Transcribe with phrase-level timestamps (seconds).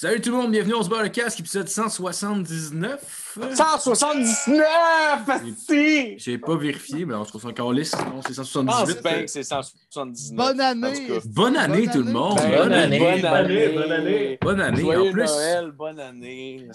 [0.00, 3.36] Salut tout le monde, bienvenue, on se bat le casque, épisode 179.
[3.52, 5.28] 179!
[5.28, 6.16] asti!
[6.16, 9.02] J'ai pas vérifié, mais on se trouve encore liste, sinon c'est Je pense 178.
[9.02, 10.36] bien que c'est 179.
[10.36, 11.08] Bonne année!
[11.24, 12.12] Bonne année Bonne tout le année.
[12.12, 12.38] monde!
[12.38, 12.98] Ben, Bonne année.
[13.00, 13.68] Bonne année.
[13.74, 14.38] Bonne année.
[14.40, 15.24] Bonne année, Joyeux en plus.
[15.24, 16.68] Noël, bonne année.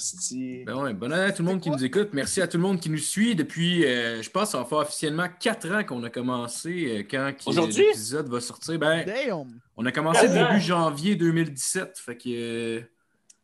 [0.65, 2.09] Ben ouais, bonne année à tout le monde qui nous écoute.
[2.11, 4.79] Merci à tout le monde qui nous suit depuis, euh, je pense, ça va faire
[4.79, 8.77] officiellement 4 ans qu'on a commencé euh, quand l'épisode va sortir.
[8.79, 9.61] Ben, Damn!
[9.77, 11.99] on a commencé début janvier 2017.
[12.05, 12.81] Fait que, euh,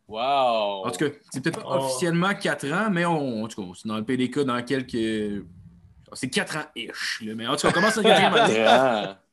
[0.09, 0.87] Wow.
[0.87, 1.85] en tout cas, c'est peut-être pas Oh.
[1.85, 5.45] officiellement 4 ans, mais on, en tout cas, c'est dans le PDK dans quelques.
[6.13, 8.63] C'est 4 ans-ish, mais en tout cas, on commence la quatrième année.
[8.63, 9.15] Grand.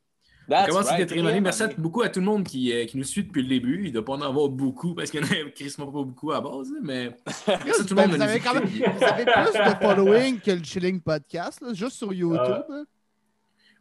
[0.48, 1.40] On commence la right, quatrième année.
[1.40, 3.80] Merci beaucoup à tout le monde qui, euh, qui nous suit depuis le début.
[3.82, 6.30] Il ne doit pas en avoir beaucoup parce qu'il y en a quasiment pas beaucoup
[6.30, 7.10] à base, mais
[7.48, 9.84] merci à tout le Ben, monde de vous, avez quand même, vous avez plus de
[9.84, 12.38] following que le Chilling Podcast, là, juste sur YouTube.
[12.46, 12.64] Ah.
[12.70, 12.84] hein.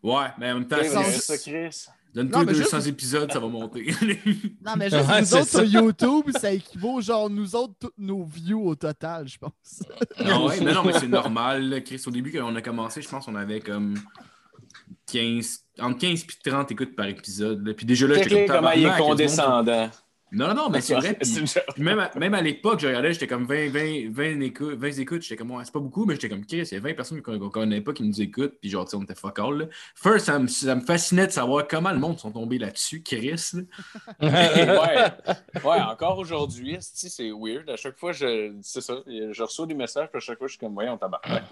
[0.02, 1.86] Ouais, mais en même temps, C'est ça, Chris.
[2.16, 3.86] Donne-toi Non, mais 200 juste- épisodes, ça va monter.
[4.66, 5.60] Non, mais juste Ouais, nous autres ça.
[5.60, 9.84] sur YouTube, ça équivaut genre nous autres, tous nos views au total, je pense.
[10.26, 11.70] non, ouais, mais non, mais c'est normal.
[11.70, 13.96] là, Chris, au début, quand on a commencé, je pense qu'on avait comme
[15.12, 17.66] 15, entre 15 et 30 écoutes par épisode.
[17.68, 17.74] là.
[17.74, 19.90] Puis déjà là, j'étais comme comment il est condescendant.
[20.32, 21.14] Non, non, non, mais c'est vrai.
[21.14, 21.46] puis-.
[21.76, 25.00] Puis même, à, même à l'époque, je regardais, j'étais comme 20, 20, 20, écoutes, 20
[25.00, 26.94] écoutes, j'étais comme, ouais, c'est pas beaucoup, mais j'étais comme, Chris, il y a 20
[26.96, 29.58] personnes qu'on qu'on connaît pas qui nous écoutent, puis genre, on était fuck all.
[29.58, 29.66] Là.
[29.96, 33.52] First, ça me, ça me fascinait de savoir comment le monde sont tombés là-dessus, Chris.
[33.54, 33.62] là.
[34.22, 35.62] ouais.
[35.64, 37.70] ouais, encore aujourd'hui, c'est weird.
[37.70, 40.54] À chaque fois, je, c'est ça, je reçois des messages, puis à chaque fois, je
[40.54, 41.44] suis comme, voyons, tabarnak.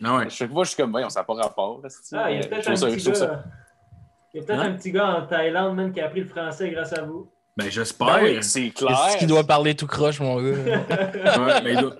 [0.00, 0.26] Non, ouais.
[0.26, 1.82] À chaque fois, je suis comme, voyons, ça n'a pas rapport.
[2.12, 3.44] Ah, il y a peut-être un petit gars.
[4.34, 4.72] Il y a peut-être Hein?
[4.72, 7.30] un petit gars en Thaïlande, même, qui a appris le français grâce à vous.
[7.58, 8.06] Ben, j'espère.
[8.06, 8.96] Ben oui, c'est clair.
[9.06, 10.42] Qu'est-ce qu'il doit parler tout croche, mon gars?
[10.88, 11.96] Ouais, ben, il doit-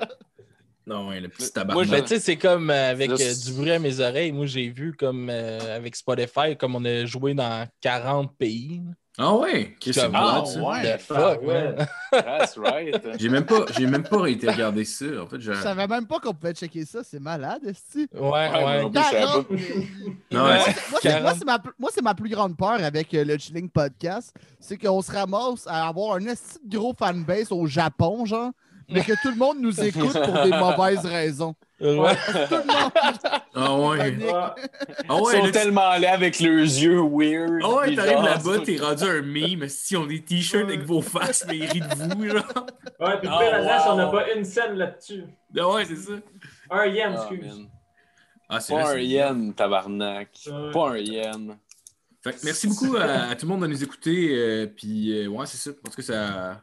[0.86, 1.84] Non, ouais, le petit Moi, tabarnak.
[1.86, 4.30] je- Mais tu sais, c'est comme euh, avec euh, c'est- du bruit à mes oreilles.
[4.32, 8.80] Moi, j'ai vu comme euh, avec Spotify, comme on a joué dans 40 pays.
[9.20, 10.96] Ah ouais, Chris, ah, ouais.
[10.96, 11.74] The fuck, ouais.
[11.74, 11.86] man.
[12.12, 12.94] That's right.
[13.18, 15.06] J'ai même pas, j'ai même pas été regarder ça.
[15.22, 15.54] En fait, j'ai...
[15.54, 18.08] Je savais même pas qu'on pouvait checker ça, c'est malade, esti.
[18.14, 18.82] Ouais, Ouais, ouais.
[18.82, 19.32] non plus, je savais pas.
[19.32, 19.46] 40,
[20.30, 21.36] Non, ouais, Moi, c'est- moi, c'est- moi, 40.
[21.38, 24.32] c'est ma, moi, c'est ma plus grande peur avec euh, le Chilling Podcast.
[24.60, 28.52] C'est qu'on se ramasse à avoir un esti de gros fanbase au Japon, genre,
[28.88, 31.54] mais que tout le monde nous écoute pour des mauvaises raisons.
[31.80, 32.12] Ouais.
[33.54, 33.98] Ah ouais.
[33.98, 34.26] Panique.
[34.26, 34.32] Ouais.
[35.08, 37.60] Ah Ils sont là, tellement laids avec leurs yeux weird.
[37.62, 41.44] Ah ouais, t'arrives là-bas, t'es rendu un meme, si on des t-shirts avec vos faces,
[41.48, 42.66] mais ils rient de vous, genre.
[43.00, 44.12] Ouais, puis le Oh, pire là-dedans, c'est qu'on n'a wow.
[44.12, 45.24] pas une scène là-dessus.
[45.58, 46.12] Ah ouais, c'est ça.
[46.70, 47.58] Un yen, Ah, excuse.
[47.58, 47.68] man.
[48.48, 50.30] Ah, c'est Pas vrai, un yen, tabarnak.
[50.72, 51.58] Pas un yen.
[52.24, 54.30] Fait que merci beaucoup à, à tout le monde de nous écouter.
[54.36, 55.70] euh, puis, euh, ouais, c'est ça.
[55.84, 56.60] Parce que ça.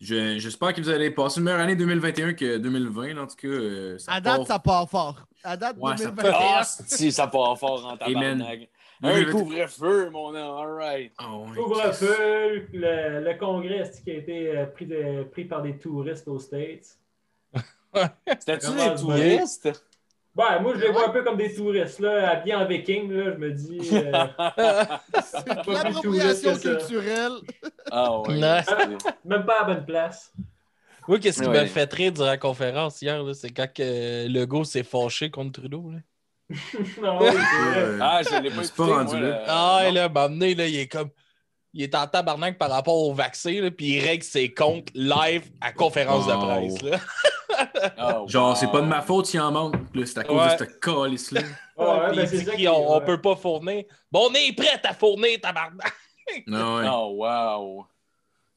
[0.00, 3.14] Je- J'espère que vous allez passer une meilleure année 2021 que 2020.
[3.14, 5.26] là, en tout cas, euh, ça À date, part- ça part fort.
[5.44, 6.32] À date, Ouais, ça 2021.
[6.34, 8.38] Ah, si, ça part fort en Amen.
[8.38, 8.68] tabarnak.
[9.00, 10.56] Un couvre-feu, mon nom.
[10.58, 11.12] All right.
[11.18, 11.24] Ah.
[11.54, 16.38] Couvre-feu, le, le congrès qui a été euh, pris, de- pris par des touristes aux
[16.40, 16.98] States?
[17.94, 19.68] C'était-tu des touristes?
[20.36, 23.32] Ouais, moi, je les vois un peu comme des touristes, là, habillés en viking, là,
[23.32, 23.80] je me dis...
[23.92, 24.26] euh,
[25.24, 27.32] C'est l'appropriation culturelle.
[27.90, 28.40] Ah ouais.
[28.40, 28.62] Ouais.
[29.24, 30.32] même pas à la bonne place.
[31.08, 31.62] Moi, qu'est-ce qui Ouais.
[31.62, 35.60] m'a fait rire durant la conférence hier, là, c'est quand que Legault s'est fâché contre
[35.60, 35.90] Trudeau.
[35.90, 35.98] Là.
[37.02, 37.78] non, oui, vrai.
[37.78, 39.42] Euh, Ah, je l'ai pas écouté, pas rendu moi, là.
[39.48, 39.92] Ah, non.
[39.92, 41.10] là, donné, là, il est comme.
[41.74, 45.50] Il est en tabarnak par rapport au vaccin, là, puis il règle ses comptes live
[45.60, 46.80] à conférence de presse.
[46.82, 46.98] Là.
[47.96, 48.54] Ah, Genre, wow.
[48.54, 49.74] c'est pas de ma faute s'il en manque.
[50.04, 50.52] C'est à cause Ouais.
[50.54, 51.40] de cette calice-là.
[51.76, 53.04] Ouais, ouais, Puis ben, c'est qui- on ouais.
[53.04, 53.84] peut pas fournir.
[54.10, 55.92] Bon, on est prêt à fournir, tabarnak!
[56.46, 56.84] Non, ouais.
[56.92, 57.86] Oh, wow.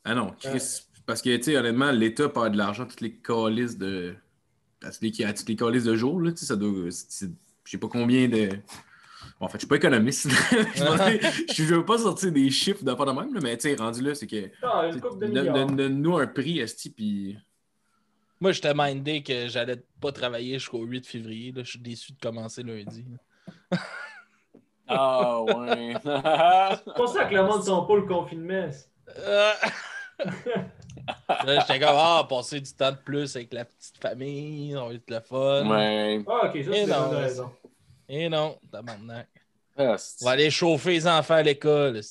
[0.03, 3.78] Ah non, Chris, parce que, tu sais, honnêtement, l'État perd de l'argent, toutes les calices
[3.78, 4.16] de.
[4.84, 6.90] À toutes les, à toutes les calices de jour, là, tu sais, ça doit.
[6.90, 7.29] Je
[7.72, 8.50] sais pas combien de.
[9.40, 10.28] Bon, en fait, je suis pas économiste.
[11.53, 14.01] je veux pas sortir des chiffres de pas de même, là, mais tu sais, rendu
[14.01, 14.50] là, c'est que.
[14.63, 15.53] Ah, une couple de milliards.
[15.53, 17.38] Donne- Donne-nous un prix, Esti, puis.
[18.41, 21.52] Moi, j'étais mindé que j'allais pas travailler jusqu'au 8 février.
[21.52, 21.62] Là.
[21.63, 23.06] Je suis déçu de commencer lundi.
[24.88, 25.94] Ah, ouais.
[26.84, 28.68] C'est pour ça que le monde sont pas le confinement.
[29.19, 29.52] Euh.
[31.29, 34.93] Là, j'étais comme, ah, passer du temps de plus avec la petite famille, ça va
[34.93, 35.70] être le fun.
[35.70, 36.23] ouais.
[36.28, 37.52] Ah, ok, ça, c'est une raison.
[38.09, 39.29] Et non, tabarnak.
[39.78, 42.02] Ah, On va aller chauffer les enfants à l'école.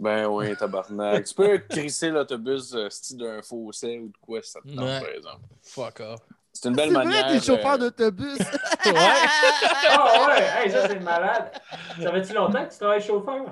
[0.00, 1.24] Ben oui, tabarnak.
[1.26, 5.00] tu peux crisser l'autobus euh, style d'un fossé ou de quoi, ça te tente, Ouais.
[5.00, 5.44] par exemple.
[5.62, 6.20] Fuck off.
[6.52, 7.26] C'est une belle manière.
[7.28, 8.38] t'es chauffeur euh, d'autobus.
[8.86, 8.94] Ouais.
[9.90, 11.52] Ah, ouais, hey, ça, c'est malade.
[12.02, 13.44] Ça fait-tu longtemps que tu travailles chauffeur?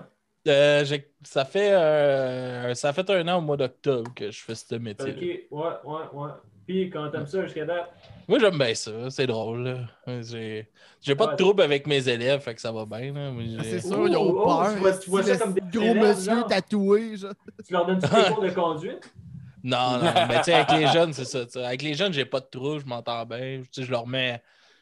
[0.47, 4.55] Euh, j'ai- ça, fait, euh, ça fait un an au mois d'octobre que je fais
[4.55, 5.47] ce métier.
[5.51, 6.31] Ok, ouais, ouais, ouais.
[6.69, 7.91] Puis, quand t'aimes ça jusqu'à date?
[8.29, 8.93] Moi, j'aime bien ça.
[9.09, 9.88] C'est drôle.
[10.20, 10.69] J'ai
[11.00, 11.32] j'ai pas Ouais.
[11.32, 13.11] de trouble avec mes élèves, fait que ça va bien.
[13.15, 13.32] là.
[13.62, 14.73] J'ai- C'est sûr, ils ont Oh, oh, peur.
[14.75, 16.47] tu vois- tu vois ça comme des gros élèves, monsieur genre.
[16.47, 17.17] tatoué.
[17.17, 17.32] genre.
[17.67, 19.15] Tu leur donnes des cours de conduite?
[19.65, 21.67] Non, non, mais tu sais, avec les jeunes, c'est ça.
[21.67, 23.62] Avec les jeunes, j'ai pas de trou, je m'entends bien.
[23.62, 24.41] Tu sais, je leur mets.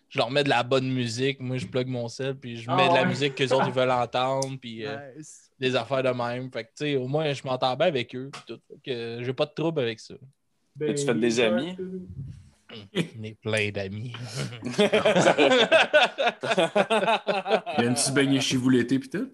[0.09, 1.41] Je leur mets de la bonne musique.
[1.41, 3.07] Moi, je plug mon sel, puis je Ah mets de la ouais.
[3.07, 5.51] musique que les autres ils veulent entendre, puis euh, Nice.
[5.59, 6.51] des affaires de même.
[6.53, 8.29] Fait que, tu sais, au moins, je m'entends bien avec eux.
[8.33, 8.61] puis Tout.
[8.69, 10.15] Fait que j'ai pas de trouble avec ça.
[10.79, 11.77] Ben, tu fais des amis?
[12.95, 14.13] On est plein d'amis.
[14.65, 14.85] Il y
[17.79, 19.31] a une petite baignée chez vous l'été, pis tout?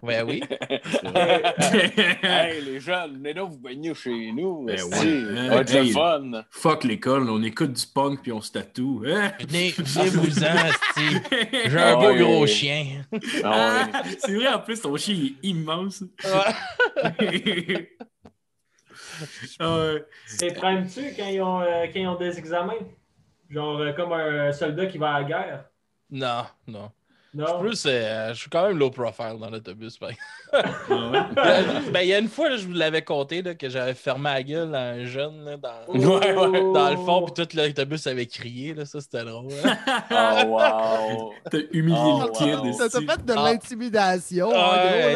[0.00, 0.40] ben oui.
[2.22, 4.64] hey, les jeunes, venez donc vous baigner chez nous.
[4.64, 5.04] Ben ouais.
[5.04, 5.90] Le Hey.
[5.90, 6.44] fun.
[6.50, 9.02] Fuck l'école, on écoute du punk puis on se tatoue.
[9.08, 9.32] Hein?
[9.40, 11.16] Venez, venez-vous-en, esti.
[11.66, 12.18] J'ai un Ah beau ouais.
[12.20, 13.02] gros chien.
[13.42, 14.16] Ah ouais.
[14.20, 16.04] C'est vrai, en plus, ton chien est immense.
[16.24, 16.54] Ah
[19.60, 20.04] ouais.
[20.42, 22.74] Et primes-tu quand, ils ont, euh, quand ils ont des examens?
[23.50, 25.70] Genre euh, comme un soldat qui va à la guerre?
[26.10, 26.92] Non, non.
[27.38, 27.60] Non?
[27.60, 29.96] Plus, euh, je suis quand même low profile dans l'autobus.
[29.96, 30.24] par exemple.
[30.90, 31.90] Ah ouais?
[31.92, 34.30] ben, il y a une fois, là, je vous l'avais compté, là, que j'avais fermé
[34.30, 35.70] la gueule à un jeune là, dans,
[36.90, 38.72] le fond, puis tout l'autobus avait crié.
[38.72, 39.52] Là, ça, c'était drôle.
[39.64, 39.76] hein.
[40.10, 41.32] Oh, wow.
[41.50, 42.58] T'as humilié Oh, le kid.
[42.64, 42.72] wow.
[42.72, 43.42] Ça t'a fait de Ah.
[43.44, 44.50] l'intimidation.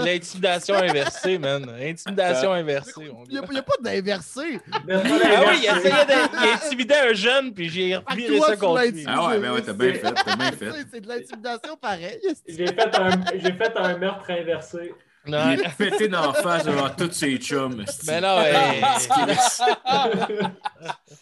[0.04, 1.66] L'intimidation inversée, man.
[1.80, 3.10] Intimidation inversée.
[3.30, 4.60] Il n'y a, pas d'inversé.
[4.70, 7.98] Ah oui, il essayait intimidait un jeune, puis j'ai
[8.36, 9.04] toi, ça contre lui.
[9.08, 10.70] Ah ouais, ben ouais, t'as bien fait, t'as bien fait.
[10.92, 12.11] c'est de l'intimidation pareil.
[12.48, 14.94] J'ai fait, un, j'ai fait un meurtre inversé.
[15.24, 17.84] Il est pété dans la face devant tous ses chums.
[18.06, 18.82] Mais non, hey,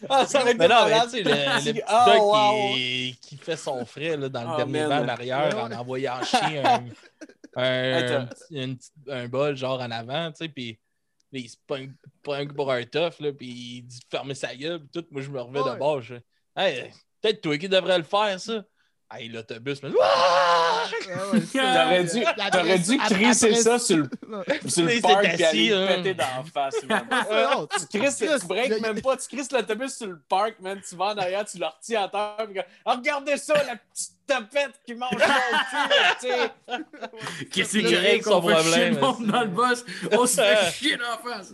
[0.08, 1.34] Ah, ça Mais non, mais tu sais, le, le
[1.72, 2.74] petit Ah, wow.
[2.74, 5.02] qui, qui fait son frais là, dans le Ah, dernier man.
[5.04, 6.86] van arrière en envoyant chier un,
[7.56, 8.28] un,
[9.08, 10.78] un bol genre en avant, tu sais, puis
[11.32, 11.92] il se pogne,
[12.22, 15.06] pogne pour un tough, là, puis il dit de fermer sa gueule, puis tout.
[15.10, 15.72] Moi, je me revais Ouais.
[15.74, 16.00] de bord.
[16.00, 16.14] Je
[16.56, 16.90] hey,
[17.20, 18.64] peut-être toi qui devrais le faire, ça.
[19.12, 19.90] Hey, l'autobus, mais.
[22.52, 24.10] T'aurais dû, dû crisser ça sur le,
[24.66, 25.86] sur le parc et aller hein.
[25.88, 26.76] le péter dans la face.
[27.30, 30.96] Non, Tu crisses, tu breaks même pas, tu crisses l'autobus sur le parc, man, tu
[30.96, 34.80] vas en arrière, tu le retiens à terre, puis Ah, regardez ça, la petite tapette
[34.86, 35.26] qui mange mon cul,
[36.20, 36.50] tu sais.
[37.50, 39.84] Qu'est-ce que règle son fait chier problème, le monde dans le boss?
[40.12, 41.52] On se fait chier dans la face.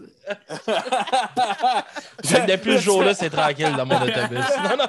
[2.46, 4.44] Depuis ce jour-là, c'est tranquille dans mon autobus.
[4.62, 4.86] Non, non,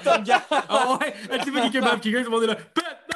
[0.51, 2.55] Ah ouais, elle t'es fait kebab quelqu'un, tout le monde est là.
[2.55, 3.06] Pète!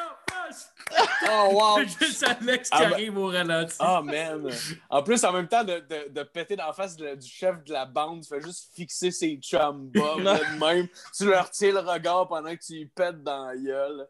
[1.33, 1.83] Oh, wow.
[1.99, 3.75] Juste Alex qui Ah, ben- arrive au ralenti.
[3.79, 4.49] Oh man!
[4.89, 7.63] En plus, en même temps de, de, de péter dans la face de- du chef
[7.63, 10.88] de la bande, tu fais juste fixer ses chums bas, là, de même.
[11.15, 14.07] Tu leur tires le regard pendant que tu pètes dans la gueule.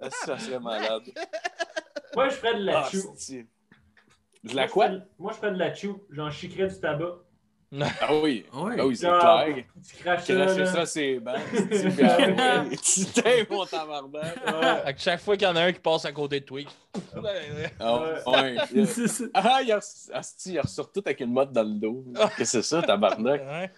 [0.00, 1.02] Ah, Ça serait malade.
[2.14, 3.14] Moi, je ferais de la Ah, chou.
[4.42, 4.86] De Moi, la je quoi?
[4.88, 6.02] ferais- Moi, je ferais de la chou.
[6.10, 7.18] J'en chiquerais du tabac.
[8.00, 8.46] Ah oui.
[8.52, 8.76] Ah ouais.
[8.78, 9.64] Ah oui, c'est Genre, clair.
[9.86, 10.02] Tu
[10.34, 11.34] Cracher ça, c'est ben.
[11.52, 14.36] Tu ah tu t'aimes, mon tabarnak.
[14.46, 14.94] Ouais.
[14.96, 16.60] Chaque fois qu'il y en a un qui passe à côté de toi,
[17.80, 18.56] Ah, ouais.
[18.74, 19.24] Il- C'est ça.
[19.34, 22.04] Ah, il, res- asti, il ressort tout avec une motte dans le dos.
[22.14, 23.42] Qu'est-ce que c'est ça, tabarnak?
[23.42, 23.70] Ouais.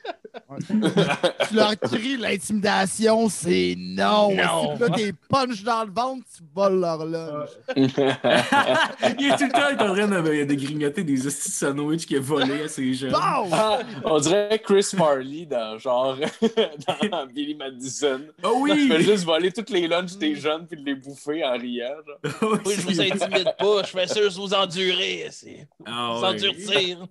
[1.48, 4.32] Tu leur cries l'intimidation, c'est non.
[4.34, 4.76] Non.
[4.76, 7.48] Si là, t'es punch dans le ventre, tu voles leur lunch.
[7.76, 12.18] Il est tout le temps en train de, de grignoter des hosties de sandwich qu'il
[12.18, 13.10] a volé à ses jeunes.
[13.12, 13.50] Bon!
[13.80, 16.16] Ah, on dirait Chris Farley dans genre
[17.10, 18.20] dans Billy Madison.
[18.42, 19.02] Oh Il fait oui!
[19.04, 21.94] juste voler toutes les lunchs des jeunes puis les bouffer en riant.
[22.06, 22.18] genre.
[22.64, 25.28] Oui, je vous intimide pas, je fais sûr que vous endurez.
[25.30, 25.66] C'est...
[25.86, 26.28] Ah Vous ouais.
[26.28, 27.06] endurcir.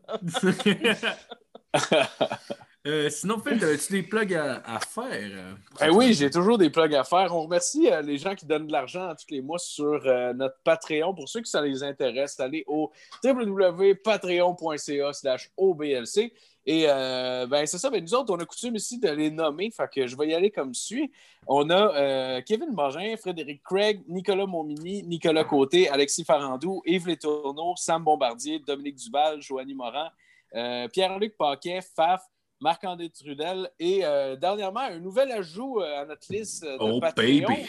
[2.88, 5.58] Euh, sinon, Phil, as-tu des plugs à, à faire?
[5.82, 7.36] Ben oui, j'ai toujours des plugs à faire.
[7.36, 10.56] On remercie euh, les gens qui donnent de l'argent tous les mois sur euh, notre
[10.64, 11.14] Patreon.
[11.14, 12.90] Pour ceux qui ça les intéresse, allez au
[13.22, 16.32] www.patreon.ca slash OBLC.
[16.66, 19.90] Et ben c'est ça, ben nous autres, on a coutume ici de les nommer, fait
[19.92, 21.12] que je vais y aller comme suit.
[21.48, 28.04] On a Kevin Bogin, Frédéric Craig, Nicolas Montmini, Nicolas Côté, Alexis Farandou, Yves Létourneau, Sam
[28.04, 30.12] Bombardier, Dominique Duval, Joanie Morin,
[30.92, 32.22] Pierre-Luc Paquet, Faf,
[32.62, 37.00] Marc-André Trudel et euh, dernièrement, un nouvel ajout euh, à notre liste euh, de Oh,
[37.00, 37.48] Patreon.
[37.48, 37.66] baby!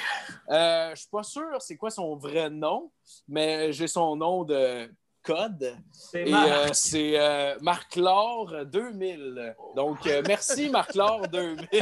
[0.51, 2.91] Euh, je suis pas sûr c'est quoi son vrai nom,
[3.29, 4.91] mais j'ai son nom de
[5.23, 5.75] code.
[5.93, 6.49] C'est Et Marc.
[6.51, 9.55] euh, c'est euh, Marc-Laure 2000.
[9.77, 11.69] Donc, euh, merci Marc-Laure 2000.
[11.71, 11.81] Puis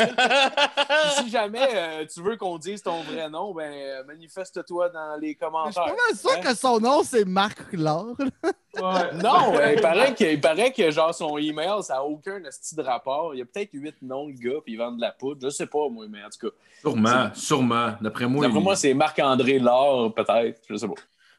[1.19, 5.33] si jamais euh, tu veux qu'on dise ton vrai nom, ben manifeste-toi dans les Je
[5.33, 5.85] suis commentaires.
[5.85, 6.41] pas sûr Hein?
[6.41, 8.17] que son nom, c'est Marc Laure.
[8.75, 9.13] Ouais.
[9.15, 12.77] Non, euh, il paraît que, il paraît que genre son email, ça n'a aucun esti
[12.77, 13.35] de rapport.
[13.35, 15.41] Il y a peut-être huit noms de gars, puis ils vendent de la poudre.
[15.43, 16.55] Je sais pas, moi, mais en tout cas.
[16.83, 17.95] Sûrement, sûrement.
[18.01, 20.61] D'après moi, D'après il- moi, c'est Marc-André Laure, peut-être.
[20.69, 20.95] Je sais pas.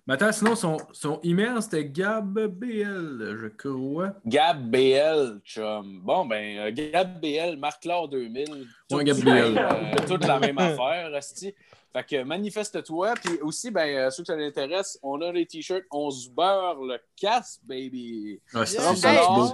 [0.09, 4.13] Attends, sinon, son, son email, c'était GabBL, je crois.
[4.25, 6.01] Gab BL, chum.
[6.03, 8.49] Bon, ben, euh, Gab BL, Marc-Laure 2000.
[8.49, 8.57] Ouais,
[8.89, 9.57] Tout- Gab BL.
[9.57, 11.53] euh, toute la même affaire, Asti.
[11.91, 13.13] Fait que manifeste-toi.
[13.23, 16.79] Puis aussi, ben, euh, ceux que ça l'intéresse, on a les t-shirts, on se beurre
[16.83, 18.39] le casse, baby.
[18.53, 18.65] Ah, beau.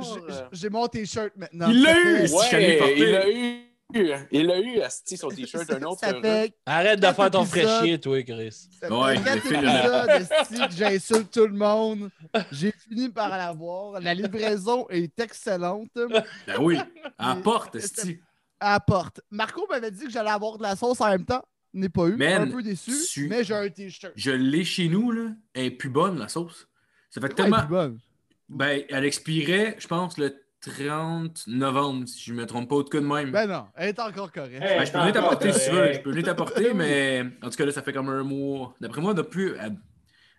[0.02, 1.68] j- j- J'ai mon t-shirt maintenant.
[1.70, 2.30] Il l'a eu!
[2.30, 3.62] Ouais, il a eu.
[3.94, 6.00] Il a eu, Asti, son t-shirt, un autre.
[6.02, 8.68] Fait, Arrête de faire ton fraîchier, toi, Chris.
[8.80, 12.10] ça Ouais, fait j'insulte tout le monde.
[12.52, 14.02] J'ai fini par l'avoir.
[14.02, 15.90] La livraison est excellente.
[15.96, 16.24] Ben
[16.60, 16.78] oui,
[17.18, 18.20] à porte, esti.
[18.60, 19.22] À porte.
[19.30, 21.44] Marco m'avait dit que j'allais avoir de la sauce en même temps.
[21.74, 22.16] N'ai pas eu.
[22.16, 24.14] Man, un peu déçu, tu- mais j'ai un t-shirt.
[24.16, 25.32] Je l'ai chez nous, là.
[25.54, 26.68] Elle est plus bonne, la sauce.
[27.10, 27.60] Ça fait Ouais, tellement.
[27.60, 28.00] plus bonne.
[28.48, 33.00] Ben, elle expirait, je pense, le 30 novembre, si je me trompe pas, au cas
[33.00, 33.32] de même.
[33.32, 34.62] Ben, Ben non, elle est encore correcte.
[34.62, 35.94] Hey, je peux venir t'apporter si tu veux.
[35.94, 38.74] Je peux venir t'apporter, mais en tout cas, là, ça fait comme un mois.
[38.82, 39.56] D'après moi, elle, doit plus...
[39.60, 39.76] elle...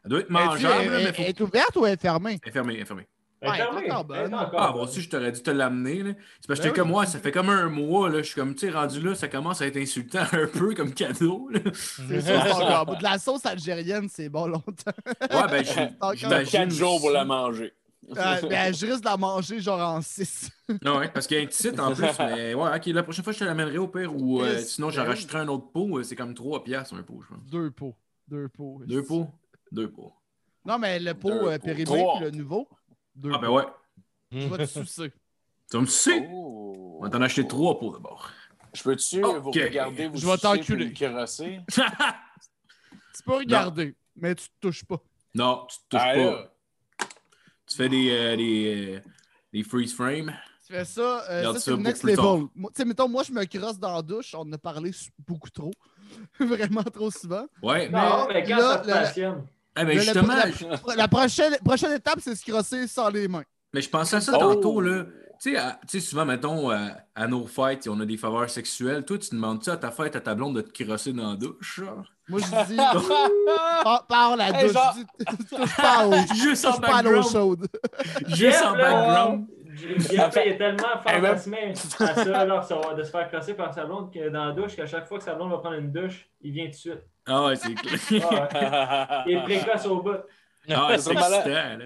[0.04, 1.22] elle doit être mangeable, elle- là, mais elle faut...
[1.22, 2.38] est ouverte ou elle est fermée?
[2.42, 3.06] Elle est fermée, elle est fermée.
[3.40, 3.82] Elle est fermée.
[3.86, 5.98] Elle encore Ah, bon, aussi, je t'aurais dû te l'amener.
[6.40, 8.18] C'est parce que Ben j'étais comme moi, ça fait comme un mois, là.
[8.18, 10.92] Je suis comme, tu sais, rendu là, ça commence à être insultant un peu comme
[10.94, 11.48] cadeau.
[11.74, 12.84] C'est ça.
[12.84, 14.92] De la sauce algérienne, c'est bon longtemps.
[15.30, 15.64] Ouais, ben,
[16.14, 16.50] j'imagine.
[16.50, 17.72] Quatre jours pour la manger.
[18.08, 20.50] Euh, ben, je risque de la manger genre en 6.
[20.84, 23.02] Ah ouais, parce qu'il y a un petit site en plus, mais ouais, ok, la
[23.02, 25.98] prochaine fois, je te l'amènerai au pire, ou euh, sinon, j'en rachèterai un autre pot,
[25.98, 27.44] euh, c'est comme 3 piastres un pot, je pense.
[27.46, 27.94] Deux pots.
[28.28, 28.82] Deux pots.
[28.86, 29.28] Deux pots?
[29.72, 30.12] Deux pots.
[30.64, 32.16] Non, mais le pot euh, périmé Trois.
[32.16, 32.68] puis le nouveau.
[33.14, 33.64] Deux Ah ben ouais.
[34.32, 35.12] Je vais te sucer.
[35.70, 36.28] Tu me sais?
[36.30, 36.98] Oh.
[37.00, 38.30] On va t'en acheter 3 pots d'abord.
[38.72, 39.36] Je peux-tu Ok.
[39.42, 40.92] vous regarder, vous Je vais sucer t'enculer.
[40.92, 41.10] Tu
[43.24, 45.00] peux regarder, mais tu te touches pas.
[45.34, 46.24] non, tu te touches Ah, pas.
[46.24, 46.52] là.
[47.76, 49.00] Tu fais des, euh, des, euh,
[49.52, 50.32] des freeze frames.
[50.66, 52.46] Tu fais ça, euh, ça ça c'est le next level.
[52.56, 54.34] Tu sais, mettons, moi, je me crosse dans la douche.
[54.34, 54.92] On en a parlé
[55.28, 55.70] beaucoup trop.
[56.40, 57.46] Vraiment trop souvent.
[57.62, 57.90] Ouais.
[57.90, 59.44] Non, mais quand là, ça te passionne.
[59.74, 63.44] Ah, ben justement, la, je- la prochaine, prochaine étape, c'est se crosser sans les mains.
[63.74, 64.54] mais je pensais à ça Oh.
[64.54, 65.04] tantôt, là.
[65.40, 65.54] Tu
[65.86, 69.04] sais, souvent, mettons, à, à nos fêtes, on a des faveurs sexuelles.
[69.04, 71.80] Toi, tu demandes-tu à ta fête, à ta blonde, de te crosser dans la douche,
[71.80, 72.04] genre?
[72.28, 74.72] Moi, je dis, par, par la Hey, douche.
[74.72, 74.94] genre-
[75.50, 76.10] touche pas.
[76.34, 77.30] Juste en pas l'eau background.
[77.32, 77.66] chaude.
[78.28, 79.46] Juste en background.
[79.76, 83.84] Jeff, il est tellement fantasmé à ça, là, ça- de se faire crosser par sa
[83.84, 86.26] blonde que dans la douche, qu'à chaque fois que sa blonde va prendre une douche,
[86.40, 87.02] il vient tout de suite.
[87.26, 88.48] Ah ouais, c'est clair.
[88.54, 89.24] Ah.
[89.26, 90.12] Il est précoce au bout.
[90.70, 91.32] Ah ouais, c'est malade.
[91.46, 91.84] excitant, là.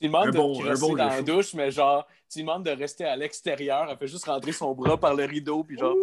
[0.00, 2.70] Tu demandes de bon- crosser bon dans la douche, mais genre, tu lui demandes de
[2.70, 3.86] rester à l'extérieur.
[3.90, 5.94] Elle fait juste rentrer son bras par le rideau, puis genre.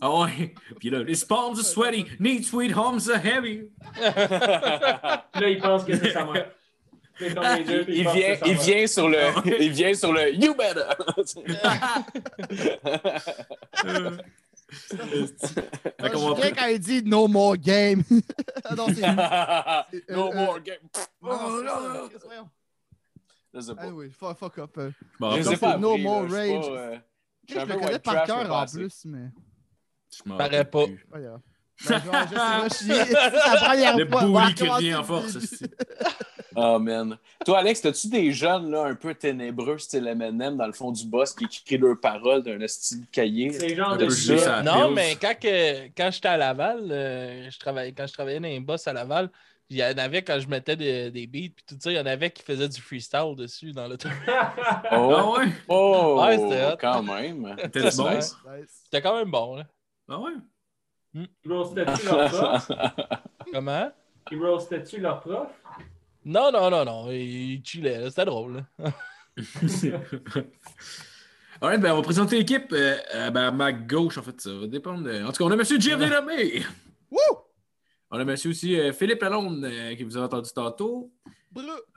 [0.00, 0.54] Ah ouais.
[0.78, 3.70] Puis là, his palms are sweaty, need sweet homes are heavy.
[4.00, 6.50] Là, il pense que c'est sa mère.
[7.18, 9.18] Deux, il, vient, il sur le,
[9.58, 10.84] il vient sur le You better.
[14.68, 18.02] Fait qu'on Je quand il dit no more game.
[18.64, 20.12] Ah non, c'est.
[20.12, 20.76] no euh, more game.
[21.22, 22.48] Non, non, non, voyons.
[23.56, 23.82] Je sais pas.
[23.84, 24.70] Ah oui, fuck, fuck up.
[24.78, 24.90] euh.
[25.00, 25.76] Je donc, sais c'est pas.
[25.78, 26.66] No more là, je suis rage.
[26.66, 26.96] pas, euh,
[27.48, 29.28] je suis Je un le connais par cœur pas en plus, mais.
[30.14, 30.84] je m'en rappelle pas.
[30.86, 31.06] plus.
[31.10, 31.40] Pas grave.
[31.88, 32.18] Ben, je vais
[32.70, 33.04] juste me chier.
[33.04, 34.20] C'est la première Le fois.
[34.24, 35.38] Va bully qui revient en le force.
[35.38, 35.76] c'est-
[36.58, 37.18] Oh man.
[37.44, 41.04] Toi, Alex, as-tu des jeunes là, un peu ténébreux, style M&M, dans le fond du
[41.06, 43.52] boss, qui écrit leurs paroles d'un style cahier?
[43.52, 44.62] C'est le genre Un de ça.
[44.62, 48.48] Non, mais quand, que, quand j'étais à Laval, euh, je travaillais, quand je travaillais dans
[48.48, 49.30] les boss à Laval,
[49.68, 52.00] il y en avait quand je mettais des, des beats, puis tout ça, il y
[52.00, 53.96] en avait qui faisaient du freestyle dessus dans le
[54.28, 54.54] Ah
[54.92, 55.46] Oh, ouais?
[55.68, 57.56] oh Ouais, c'était quand même.
[57.62, 58.10] C'était C'est bon?
[58.14, 58.36] nice.
[58.84, 59.64] C'était quand même bon, là.
[60.08, 60.32] Ah ouais?
[61.14, 62.70] Ils roastaient-tu leur prof?
[63.52, 63.92] Comment?
[64.30, 65.48] Ils roastaient-tu leur prof?
[66.24, 67.10] Non, non, non, non.
[67.10, 68.10] Il chillait, là.
[68.10, 68.64] C'était drôle.
[68.78, 68.90] là.
[71.60, 72.70] Alright, ben on va présenter l'équipe.
[72.72, 75.04] Euh, euh, ben, à ma gauche, en fait, ça va dépendre.
[75.04, 75.64] de- En tout cas, on a M.
[75.80, 76.62] Jeff Delamé.
[77.10, 77.18] Wouh!
[78.16, 78.30] On a M.
[78.46, 81.10] aussi euh, Philippe Lalonde, euh, qui vous a entendu tantôt.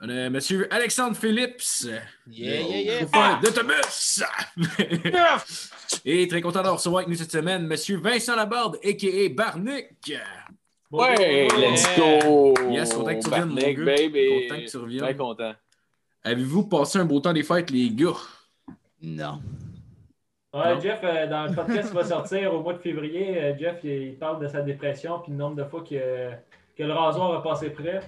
[0.02, 0.38] On a M.
[0.70, 1.86] Alexandre Phillips.
[1.86, 1.98] euh,
[2.30, 3.40] Yeah, yeah, yeah.
[3.42, 4.22] d'autobus.
[6.04, 7.96] Et très content de recevoir avec nous cette semaine M.
[8.02, 9.28] Vincent Laborde, a.k.a.
[9.30, 10.12] Barnick.
[10.90, 12.54] Ouais, let's go!
[12.70, 13.84] Yes, content que tu reviennes, mon Barnick, gars.
[13.84, 14.48] baby.
[14.48, 15.00] Content que tu reviennes.
[15.02, 15.54] Très content.
[16.22, 18.12] Avez-vous passé un beau temps des fêtes, les gars?
[19.00, 19.40] Non.
[20.52, 20.80] Ouais.
[20.80, 23.90] Jeff, euh, dans le podcast qui va sortir au mois de février, euh, Jeff, il,
[23.90, 26.30] il parle de sa dépression puis le nombre de fois que,
[26.76, 28.00] que le rasoir a passé près.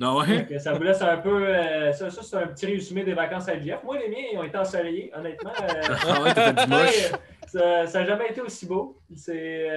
[0.00, 0.44] Non, ouais?
[0.44, 1.46] Donc, ça vous laisse un peu.
[1.46, 3.82] euh, ça, ça, c'est un petit résumé des vacances avec Jeff.
[3.84, 5.52] Moi, les miens, ils ont été ensoleillés, honnêtement.
[6.06, 7.12] Ah ouais, moche.
[7.12, 8.98] Ouais, ça n'a jamais été aussi beau.
[9.14, 9.68] C'est,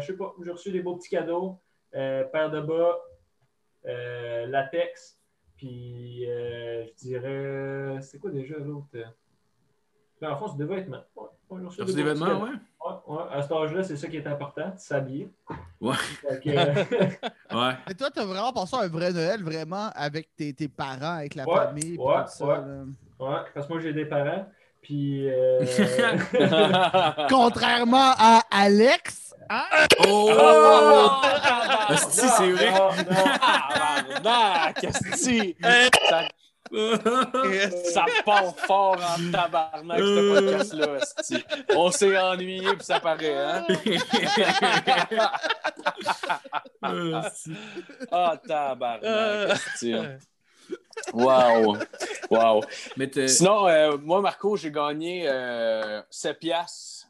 [0.00, 1.58] je sais pas, j'ai reçu des beaux petits cadeaux,
[1.92, 2.98] paire de bas,
[4.48, 5.18] latex,
[5.56, 8.88] puis je dirais, c'est quoi déjà l'autre?
[10.20, 11.02] Ben, en fond, c'est des vêtements.
[11.48, 12.44] Ouais, Merci des vêtements, cadeaux.
[12.44, 12.50] ouais?
[13.08, 15.28] Ouais, à cet âge-là, c'est ça qui est important, de s'habiller.
[15.80, 15.94] Ouais.
[16.46, 16.74] Euh.
[17.86, 21.46] Mais toi, t'as vraiment passé un vrai Noël, vraiment, avec tes, tes parents, avec la
[21.46, 22.44] Ouais, famille, ouais, ça.
[22.44, 22.54] ouais.
[22.56, 22.84] là.
[23.20, 24.46] ouais, parce que moi, j'ai des parents.
[24.82, 25.28] Puis.
[25.28, 25.64] euh,
[27.28, 29.64] Contrairement à Alex, hein?
[30.06, 30.30] Oh!
[30.32, 31.20] Oh!
[31.88, 32.70] Asti, c'est vrai.
[32.72, 32.90] Non,
[34.24, 34.30] non.
[34.30, 36.28] Ah, qu'est-ce que ça,
[37.92, 40.98] ça part fort en tabarnak, ce podcast-là.
[41.76, 43.66] On s'est ennuyé, puis ça paraît, hein?
[48.12, 49.58] Ah, tabarnak,
[51.12, 51.76] Wow!
[52.30, 52.62] Wow!
[53.26, 57.06] Sinon, euh, moi, Marco, j'ai gagné euh, 7 piastres.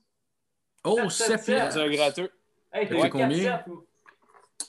[0.85, 1.73] Oh, 7 piastres!
[1.75, 2.31] C'est un gratteux.
[2.73, 3.65] Hey, combien?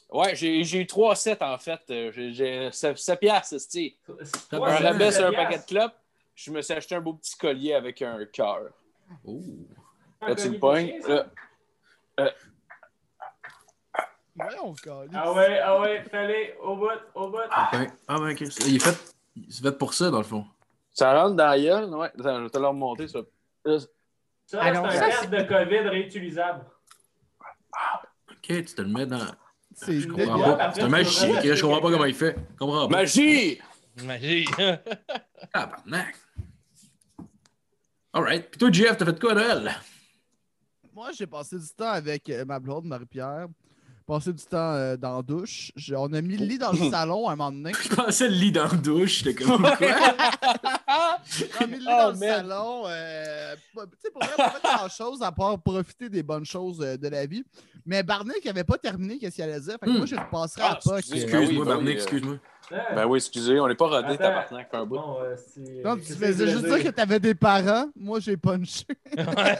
[0.09, 1.81] Ouais, j'ai eu 3 sets, en fait.
[1.89, 3.55] Euh, J'ai- J'ai 7 piastres.
[4.49, 5.95] T'as Un rabais c'est sur un paquet de clopes.
[6.35, 8.69] Je me suis acheté un beau petit collier avec un cœur.
[9.25, 9.41] Oh.
[10.21, 10.99] Là, tu le pognes.
[11.07, 11.25] Là,
[14.35, 15.11] Voyons, câlisse.
[15.15, 17.37] Ah ouais, ah ouais, fallait, au bout, au bout.
[17.71, 18.55] Ben, ah ben, Chris.
[18.67, 19.15] Il est fait,
[19.49, 20.45] c'est fait pour ça, dans le fond.
[20.93, 21.85] ça rentre dans la gueule.
[21.95, 23.07] Ouais, attends, je vais te le remonter.
[23.07, 23.19] Ça.
[23.65, 23.87] Là, Ça,
[24.45, 26.65] c'est un test de COVID réutilisable.
[28.29, 29.25] Ok, tu te le mets dans.
[29.79, 32.35] C'est C'est un Chris, je comprends pas comment il fait.
[32.53, 32.97] Je comprends pas.
[32.97, 33.59] Magie!
[34.03, 34.45] Magie.
[35.53, 36.15] Tabarnak.
[38.11, 38.49] Alright.
[38.49, 39.71] Puis toi, Jeff, t'as fait quoi Noël?
[40.95, 43.47] Moi, j'ai passé du temps avec euh, ma blonde, Marie-Pierre.
[44.07, 45.73] Passé du temps euh, dans la douche.
[45.93, 47.73] On a mis le lit dans le salon à un moment donné.
[47.83, 49.21] Je pensais le lit dans la douche.
[49.21, 49.77] J'étais comme quoi?
[51.59, 52.29] On a mis le lit Oh, dans le man.
[52.37, 52.83] salon.
[52.87, 56.95] euh, tu sais, pour vrai, pas fait grand-chose à part profiter des bonnes choses euh,
[56.95, 57.43] de la vie.
[57.85, 59.73] Mais Barnick n'avait pas terminé qu'est-ce qu'il allait dire?
[59.77, 59.97] Fait que Hmm.
[59.97, 60.99] moi, je repasserai à Ah, Puck.
[60.99, 62.35] excusez, euh, Excuse-moi, Barnick, oui, excuse-moi.
[62.95, 64.95] Ben oui, excusez, on n'est pas rodé, tabarnak, un bout.
[64.95, 67.87] Bon, euh, c'est- Non, tu faisais juste dire que t'avais des parents.
[67.95, 68.85] Moi, j'ai punché.
[69.17, 69.59] Ouais.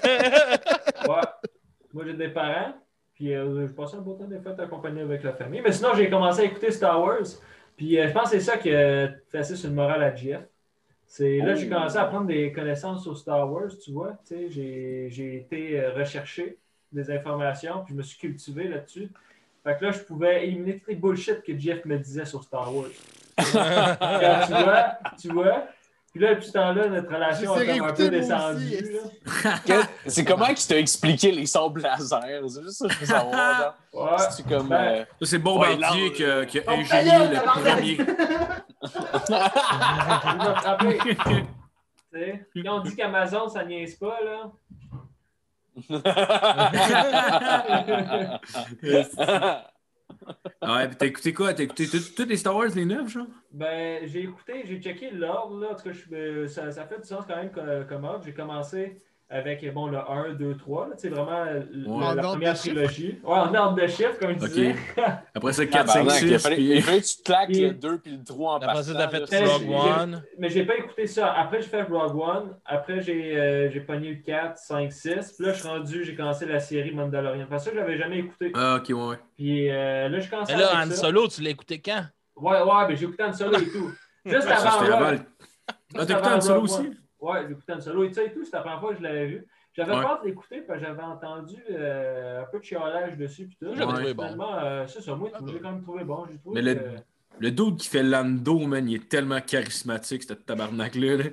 [1.94, 2.74] Moi, j'ai des parents.
[3.18, 5.60] Puis, euh, je passais un beau temps des fêtes accompagné avec la famille.
[5.62, 7.26] Mais sinon, j'ai commencé à écouter Star Wars.
[7.76, 10.14] Puis, euh, je pense que c'est ça qui a fait assez sur le moral à
[10.16, 10.42] GF.
[11.08, 11.74] C'est là que j'ai Oh.
[11.74, 14.20] commencé à prendre des connaissances sur Star Wars, tu vois.
[14.28, 16.58] Tu sais, j'ai, j'ai été euh, rechercher
[16.92, 19.10] des informations, puis je me suis cultivé là-dessus.
[19.64, 22.74] Fait que là, je pouvais éliminer tous les bullshit que Jeff me disait sur Star
[22.76, 22.88] Wars.
[23.38, 24.86] Quand tu vois,
[25.20, 25.68] tu vois.
[26.18, 28.66] Puis là, depuis ce temps-là, notre relation a comme un peu d'écouter, moi descendu.
[28.66, 28.94] aussi,
[29.44, 29.54] là.
[29.66, 32.20] Quel- C'est comment qu'il t'a expliqué les sables laser?
[32.50, 33.62] C'est juste ça que je veux savoir.
[33.62, 33.76] genre.
[33.94, 34.18] Ouais.
[34.32, 34.68] C'est comme.
[34.70, 37.98] Ben, euh, c'est Bombardier Ouais, qui a, qui a Oh, ingénié le premier.
[40.26, 40.78] Il m'a.
[42.54, 44.52] Tu on dit qu'Amazon, ça niaise pas, là.
[50.62, 51.54] Ouais, puis t'as écouté quoi?
[51.54, 53.28] T'as écouté tout- tous les Star Wars, les neufs, genre?
[53.52, 55.76] Ben, j'ai écouté, j'ai checké l'ordre, là.
[55.86, 58.26] Je- euh, ça, ça fait du sens quand même co- comme ordre.
[58.26, 60.96] J'ai commencé avec, bon, le 1, 2, 3, là.
[60.96, 62.16] Tu sais, vraiment Ouais.
[62.16, 63.20] la, première trilogie.
[63.24, 64.50] Ouais, en ordre de chiffre, comme je Ok.
[64.52, 64.76] disais.
[65.36, 66.44] Après ça, 4, 5, Tabarnak, il a 6.
[66.48, 66.70] fallu- Puis...
[66.76, 68.94] il fallait que tu te claques le 2 puis le 3 en Après ça, passant.
[68.94, 69.28] t'as là.
[69.28, 70.24] fait Rogue One.
[70.40, 71.34] Mais j'ai pas écouté ça.
[71.34, 72.58] Après, j'ai fait Rogue One.
[72.66, 75.34] Après, j'ai euh, j'ai pogné le 4, 5, 6.
[75.38, 77.48] Puis là, je suis rendu, j'ai commencé la série Mandalorian.
[77.50, 78.52] Parce que ça, je l'avais jamais écouté.
[78.56, 79.16] Ah, ok, ouais, ouais.
[79.36, 82.04] Puis euh, là, je commence Mais là, Han Solo, tu l'as écouté quand?
[82.38, 83.92] Ouais, ouais, mais j'ai écouté Han Solo et tout.
[84.26, 85.28] Juste Ça, avant c'était avant le- Juste
[85.68, 86.90] Ah, t'as écouté avant Han Solo aussi?
[87.20, 88.44] Ouais, j'ai écouté Han Solo et ça et tout.
[88.46, 89.48] C'était la première fois que je l'avais vu.
[89.76, 90.02] J'avais Ouais.
[90.02, 93.46] peur de l'écouter parce que j'avais entendu euh, un peu de chiolage dessus.
[93.48, 93.76] Puis tout.
[93.76, 94.38] J'avais trouvé bon.
[94.54, 95.16] Euh, c'est ça.
[95.16, 96.26] Moi, j'ai quand même trouvé bon.
[96.32, 97.02] J'ai trouvé Mais le- que-
[97.40, 101.18] Le dude qui fait Lando, man, il est tellement charismatique, ce tabarnak-là.
[101.18, 101.24] là.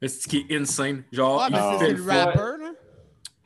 [0.00, 1.02] C'est ce qui est insane?
[1.12, 1.76] Genre, Ouais, il mais Ah.
[1.78, 2.70] c'est- le rapper, là.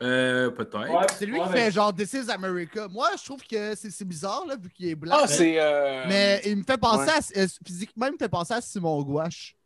[0.03, 0.79] Euh, peut-être.
[0.79, 2.87] Ouais, C'est lui ouais, qui mais- fait genre This is America.
[2.89, 5.17] Moi, je trouve que c'est bizarre, là, vu qu'il est blanc.
[5.19, 5.59] Ah, c'est.
[5.59, 7.43] euh, Mais il me fait penser ouais.
[7.43, 7.47] à.
[7.67, 9.57] Physiquement, il me fait penser à Simon Gouache.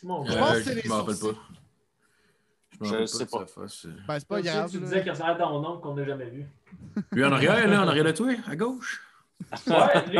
[0.00, 1.36] Simon, Je Euh, pense que c'est les sourcils.
[2.82, 3.44] Je sais de pas.
[3.46, 3.86] face.
[4.08, 4.70] Ben, c'est pas grave.
[4.70, 4.82] Tu là.
[4.84, 6.46] disais qu'il ressemblait à ton oncle qu'on n'a jamais vu.
[7.12, 9.02] Lui en arrière, là, en arrière de toi, à gauche.
[9.66, 9.74] Ouais,
[10.10, 10.18] lui,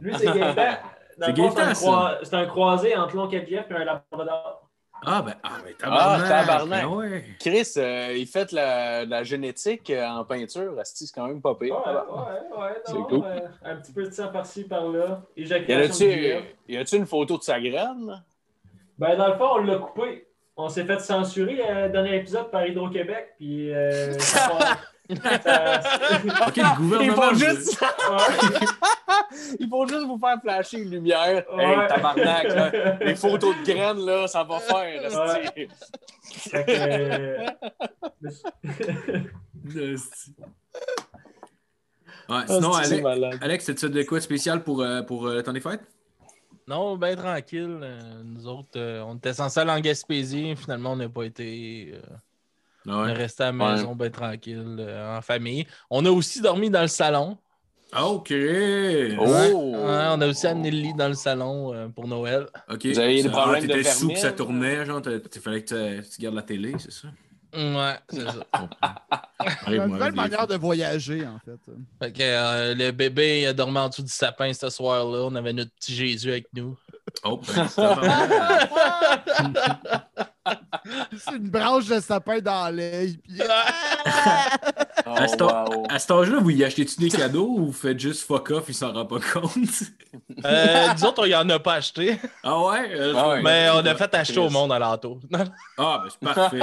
[0.00, 0.78] lui c'est Gaëtan.
[1.18, 1.86] Dans C'est un ça.
[1.86, 4.68] croi- C'est un croisé entre l'oncle Jeff et un labrador.
[5.04, 6.20] Ah, ben, ah, ben, tabarnak.
[6.24, 6.82] Ah, tabarnak.
[6.84, 7.24] Ah, ouais.
[7.38, 10.74] Chris, euh, il fait la, la génétique euh, en peinture.
[10.84, 11.76] C'est quand même pas Ouais, pire.
[11.76, 12.82] ouais, ouais.
[12.84, 13.22] C'est Non, cool.
[13.24, 15.22] euh, un petit peu de sang par-ci, par-là.
[15.36, 16.44] Y a-tu Jeff.
[16.68, 18.22] y a-tu une photo de sa graine?
[18.98, 20.26] Ben, dans le fond, on l'a coupé.
[20.56, 23.34] On s'est fait censurer euh, le dernier épisode par Hydro-Québec.
[23.38, 23.72] Puis.
[23.74, 24.78] Euh, ça
[25.08, 25.14] le
[26.56, 27.34] Ils gouvernement.
[27.34, 27.84] je- juste...
[29.60, 31.44] Ils font juste vous faire flasher une lumière.
[31.54, 31.64] Ouais.
[31.64, 32.96] Hey, tabarnak, là.
[33.00, 35.04] Les photos de graines, là, ça va faire.
[35.04, 35.68] asti.
[36.50, 37.46] Fait que, euh.
[42.28, 43.04] Ouais, sinon, Alex.
[43.40, 45.82] Alex, t'as-tu de quoi de spécial pour, euh, pour euh, des fêtes?
[46.68, 47.78] Non, ben tranquille.
[47.80, 50.56] Euh, nous autres, euh, on était censés aller en Gaspésie.
[50.56, 51.92] Finalement, on n'a pas été.
[51.94, 52.16] euh,
[52.86, 55.66] On est resté à la maison, bien tranquille, euh, en famille.
[55.90, 57.38] On a aussi dormi dans le salon.
[57.92, 58.32] Ah, OK.
[58.32, 59.24] Oh!
[59.24, 62.48] Ouais, on a aussi amené le lit dans le salon euh, pour Noël.
[62.68, 62.84] OK.
[62.84, 64.36] Vous avez des problèmes ah, de T'étais sous que ça vermine?
[64.36, 67.08] tournait, genre, il fallait que tu, tu gardes la télé, c'est ça?
[67.54, 68.34] Ouais, c'est ça.
[69.40, 70.46] C'est Arrive, une nouvelle manière fous.
[70.46, 71.60] de voyager, en fait.
[72.02, 75.20] Fait que euh, le bébé dormi en dessous du sapin ce soir-là.
[75.24, 76.76] On avait notre petit Jésus avec nous.
[77.24, 78.08] Oh, ben, ça va.
[81.18, 83.18] C'est une branche de sapin dans l'œil.
[83.18, 83.40] Puis...
[85.08, 85.84] Oh, À wow.
[85.88, 88.74] À cet âge-là, vous y achetez-tu des cadeaux ou vous faites juste fuck off, il
[88.74, 89.52] s'en rend pas compte?
[90.44, 92.90] Euh, nous autres, on y en a pas acheté, Ah ouais?
[92.92, 93.42] Euh, Ah ouais.
[93.42, 95.20] mais on a fait acheter au monde alentour.
[95.78, 96.58] Ah, ben c'est parfait.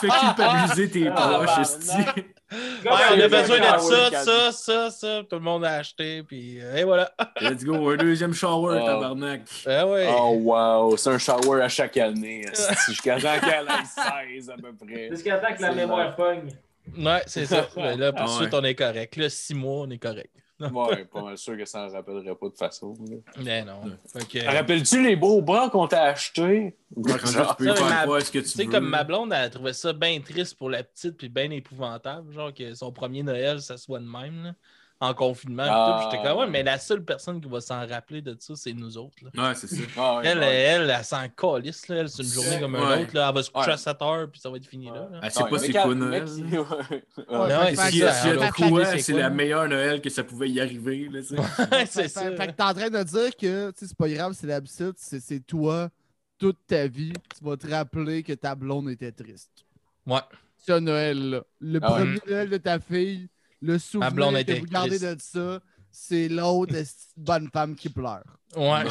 [0.00, 2.02] Tu fais culpabiliser tes Ah, proches, bah.
[2.16, 5.22] Ouais, on a besoin de ça, ça, ça, ça.
[5.28, 7.12] Tout le monde a acheté, puis euh, et voilà.
[7.40, 8.86] Let's go, un deuxième shower, Oh.
[8.86, 9.42] tabarnak.
[9.66, 10.08] Ah ouais.
[10.10, 12.44] Oh wow, c'est un shower à chaque année.
[12.88, 15.08] Jusqu'à temps qu'elle ait 16 à peu près.
[15.10, 16.50] Jusqu'à temps que la mémoire pogne.
[16.98, 17.68] Ouais, c'est ça.
[17.76, 18.60] Mais là, pour Ah suite, ouais.
[18.60, 19.16] on est correct.
[19.16, 20.30] Là, six mois, on est correct.
[20.60, 22.94] Ouais, pas mal sûr que ça en rappellerait pas de façon.
[23.08, 23.16] là.
[23.42, 23.80] Mais non.
[24.12, 26.76] Fait que, Rappelles-tu les beaux bras qu'on t'a achetés?
[26.94, 30.68] Ouais, quand Genre, tu ce sais, comme ma blonde, elle trouvait ça bien triste pour
[30.70, 32.32] la petite, puis bien épouvantable.
[32.32, 34.54] Genre que son premier Noël, ça soit de même, là,
[35.02, 35.64] en confinement.
[35.66, 36.00] Ah.
[36.02, 36.08] tout.
[36.08, 38.72] Puis J'étais comme, ouais, mais la seule personne qui va s'en rappeler de ça, c'est
[38.74, 39.16] nous autres.
[39.34, 39.48] là.
[39.48, 39.82] Ouais, c'est ça.
[39.96, 40.54] Ah, ouais, Elle, ouais.
[40.54, 41.96] elle, elle, s'en calisse, là.
[41.96, 43.02] Elle, c'est une journée comme Ouais.
[43.02, 43.28] autre, là.
[43.30, 43.72] Elle va se coucher Ouais.
[43.72, 45.08] à 7 heures, puis ça va être fini, là.
[45.10, 45.20] là.
[45.22, 46.24] Elle sait pas c'est quoi Noël.
[46.24, 46.60] mec, là.
[46.60, 47.04] ouais.
[47.28, 47.56] Ouais.
[47.58, 48.00] Ouais, Si
[48.92, 51.08] elle c'est la meilleure Noël que ça pouvait y arriver.
[51.10, 51.20] Là,
[51.86, 52.20] c'est Fait- ça.
[52.36, 54.92] Fait, que t'es en train de dire que tu sais, c'est pas grave, c'est l'habitude,
[54.96, 55.88] c'est c'est toi,
[56.38, 59.50] toute ta vie, tu vas te rappeler que ta blonde était triste.
[60.06, 60.20] Ouais.
[60.58, 61.42] Ce Noël-là.
[61.60, 61.98] Le Ah ouais.
[62.00, 63.28] premier Noël de ta fille,
[63.62, 66.74] le souvenir que était vous gardez de ça, c'est l'autre
[67.16, 68.22] bonne femme qui pleure.
[68.56, 68.84] Ouais.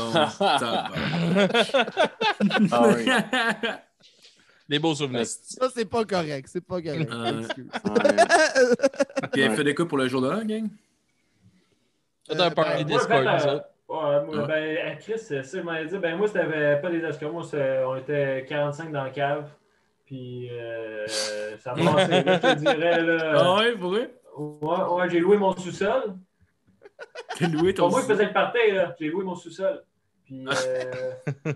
[2.71, 3.05] Ah oui.
[4.67, 5.25] Des beaux souvenirs.
[5.25, 6.47] Ça, c'est pas correct.
[6.51, 7.09] C'est pas correct.
[9.31, 9.55] Puis Ouais.
[9.55, 10.67] fait des quoi pour le jour de l'an, gang?
[12.31, 13.65] Un Euh, party ben, Moi, Discord, euh, autres.
[13.89, 14.47] ouais, moi, Ouais.
[14.47, 15.97] ben, Chris, c'est ça, je m'en ai dit.
[15.97, 17.03] Ben, moi, c'était pas des
[17.43, 19.49] c'est- on était 45 dans la cave.
[20.05, 21.07] Puis, euh,
[21.59, 23.01] ça passait, là, je te dirais.
[23.01, 24.11] Là, Ah ouais, pour vrai?
[24.61, 26.15] Ouais, ouais, j'ai loué mon sous-sol.
[27.37, 28.95] T'as loué ton pas moi qui faisais le party, là.
[28.99, 29.83] J'ai loué mon sous-sol.
[30.25, 31.11] Puis, euh...
[31.45, 31.53] non,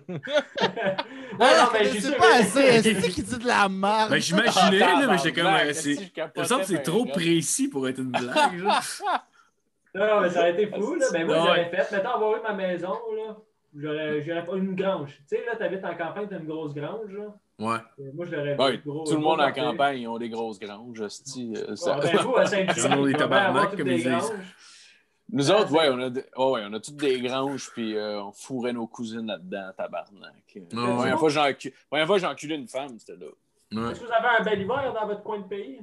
[1.39, 2.81] non, mais sûr, pas mais- assez.
[2.81, 4.09] C'est qui dit de la merde?
[4.09, 5.51] Ben, j'imaginais, Ah, là, mais j'étais comme.
[5.53, 8.59] euh, je Il me semble que c'est trop précis pour être une blague.
[8.63, 8.79] là.
[9.95, 11.05] Non, mais ça aurait été fou, là.
[11.13, 11.41] Ben, moi, Ouais.
[11.45, 11.95] j'aurais fait.
[11.95, 13.37] Mettons, avoir eu ma maison, là.
[13.75, 15.17] J'aurais, j'aurais pas une grange.
[15.29, 17.25] Tu sais, là, t'habites en campagne, t'as une grosse grange, là.
[17.63, 17.77] Ouais.
[17.99, 20.59] Euh, Moi, je l'aurais Ouais, gros- tout le monde en campagne, ils ont des grosses
[20.59, 21.01] granges.
[21.01, 24.33] esti, euh, ça- ben, vous, à Saint-Jean, Ils ont des tabarnak, comme ils disent.
[25.31, 28.21] Nous autres, ouais, on a, de- ouais, ouais, on a toutes des granges, puis euh,
[28.21, 30.33] on fourrait nos cousines là-dedans, tabarnak.
[30.55, 31.17] Ah, La première ouais.
[31.17, 33.27] fois j'ai encu- la première fois que j'ai enculé une femme, c'était là.
[33.71, 33.91] Ouais.
[33.91, 35.79] Est-ce que vous avez un bel hiver dans votre coin de pays?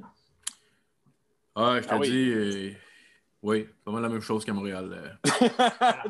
[1.55, 2.09] Ah, je te Ah oui.
[2.09, 2.31] dis.
[2.31, 2.71] euh,
[3.43, 4.91] Oui, pas mal la même chose qu'à Montréal.
[4.93, 5.47] euh.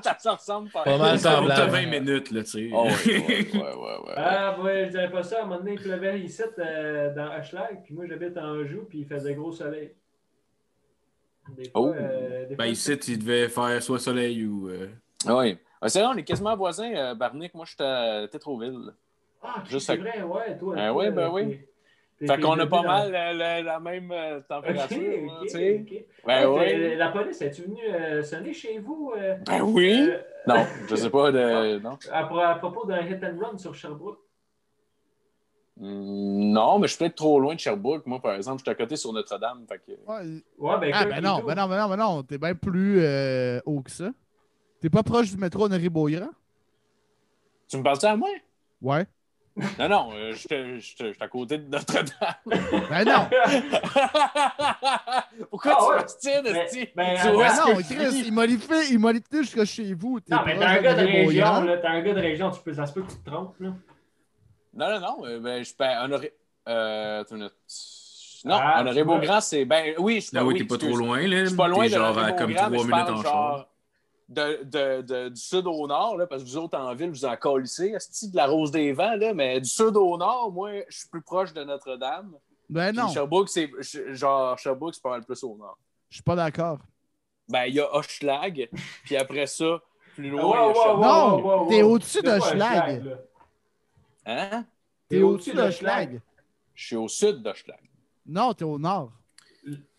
[0.20, 0.84] ça ressemble pas.
[0.84, 1.62] Pas mal Ça semblable.
[1.62, 2.70] t'as 20 minutes, là, tu sais.
[2.74, 4.13] Oh, ouais, ouais, ouais, ouais, ouais.
[4.17, 5.39] Ah, ouais, je dirais pas ça.
[5.39, 8.84] À un moment donné, il pleuvait ici euh, dans Hochelag, puis moi, j'habite en Anjou,
[8.89, 9.94] puis il faisait gros soleil.
[11.58, 11.94] Des fois, Oh.
[11.98, 14.67] euh, des Ben, fois, ici, il devait faire soit soleil ou.
[14.70, 14.89] euh,
[15.26, 15.58] Ah oui.
[15.82, 17.54] Ah, c'est vrai, on est quasiment voisins, euh, Barnick.
[17.54, 18.91] Moi, j'étais à Tétroville.
[19.41, 20.76] Ah, juste c'est à- vrai, ouais, toi.
[20.78, 21.62] Ah toi, ouais, ben oui.
[22.27, 24.97] Fait qu'on a pas dans- mal la, la- la même euh, température,
[25.31, 25.86] hein, ok, tu sais.
[25.89, 26.05] ok.
[26.25, 26.65] Ben Hey, oui.
[26.65, 29.12] t'es- La police, es-tu venue euh, sonner chez vous?
[29.17, 30.07] euh, Ben oui.
[30.12, 31.79] euh, Non, je sais pas de.
[31.84, 31.97] Non.
[32.12, 34.19] à, pro- à propos d'un hit and run sur Sherbrooke.
[35.77, 38.05] Hmm, Non, mais je suis peut-être trop loin de Sherbrooke.
[38.05, 39.65] Moi, par exemple, je suis à côté sur Notre-Dame.
[39.67, 39.91] Fait que...
[39.91, 40.43] Ouais.
[40.57, 42.23] Ouais, ben, Ah, ben non, ben non, ben non, ben non.
[42.23, 44.12] T'es bien plus euh, haut que ça.
[44.79, 46.29] T'es pas proche du métro Honoré-Beaugrand?
[47.67, 48.29] Tu me parles-tu à moi?
[48.81, 49.05] Ouais.
[49.77, 52.05] Non, non, euh, je suis à côté de Notre-Dame.
[52.89, 53.27] Ben non.
[55.49, 56.01] Pourquoi Ah tu ouais.
[56.01, 56.89] m'ostines, Ben- esti?
[56.95, 60.19] ben, Tu vois Ben non, que Chris, il m'a livré, il m'a jusqu'à chez vous.
[60.29, 61.77] Non, mais t'es un gars de région, là.
[61.77, 63.69] T'es un gars de région, tu peux, ça se peut que tu te trompes, là.
[64.73, 65.25] Non, non, non.
[65.25, 66.33] euh, Ben, je ben, honoré.
[66.69, 67.53] Euh, une minute.
[68.45, 69.03] Non, Ah, Honoré.
[69.03, 69.65] Beaugrand, c'est.
[69.65, 71.39] Ben oui, je suis Là, pas, oui, oui, t'es pas trop loin, là.
[71.41, 73.67] Je suis pas loin de genre à comme Beaugrand, 3 mais je minutes en char.
[74.32, 77.26] De, de, de- du sud au nord, là, parce que vous autres en ville, vous
[77.26, 80.98] en colissez, de la Rose des Vents, là, mais du sud au nord, moi, je
[81.00, 82.34] suis plus proche de Notre-Dame.
[82.70, 83.70] Ben Puis non, Sherbrooke, c'est.
[84.13, 85.78] Genre, Sherbrooke, c'est pas mal plus au nord.
[86.10, 86.80] je suis pas d'accord.
[87.50, 88.70] Ben, il y a Hochelag,
[89.04, 89.82] puis après ça,
[90.15, 91.02] plus loin, Wow, il y a wow.
[91.02, 91.70] Non, wow, wow.
[91.70, 93.17] t'es au-dessus C'est de?
[94.26, 94.65] Hein?
[95.10, 96.22] T'es au-dessus de Schlag.
[96.74, 97.80] Je suis au sud d'Hochelag.
[98.26, 99.12] Non, t'es au nord.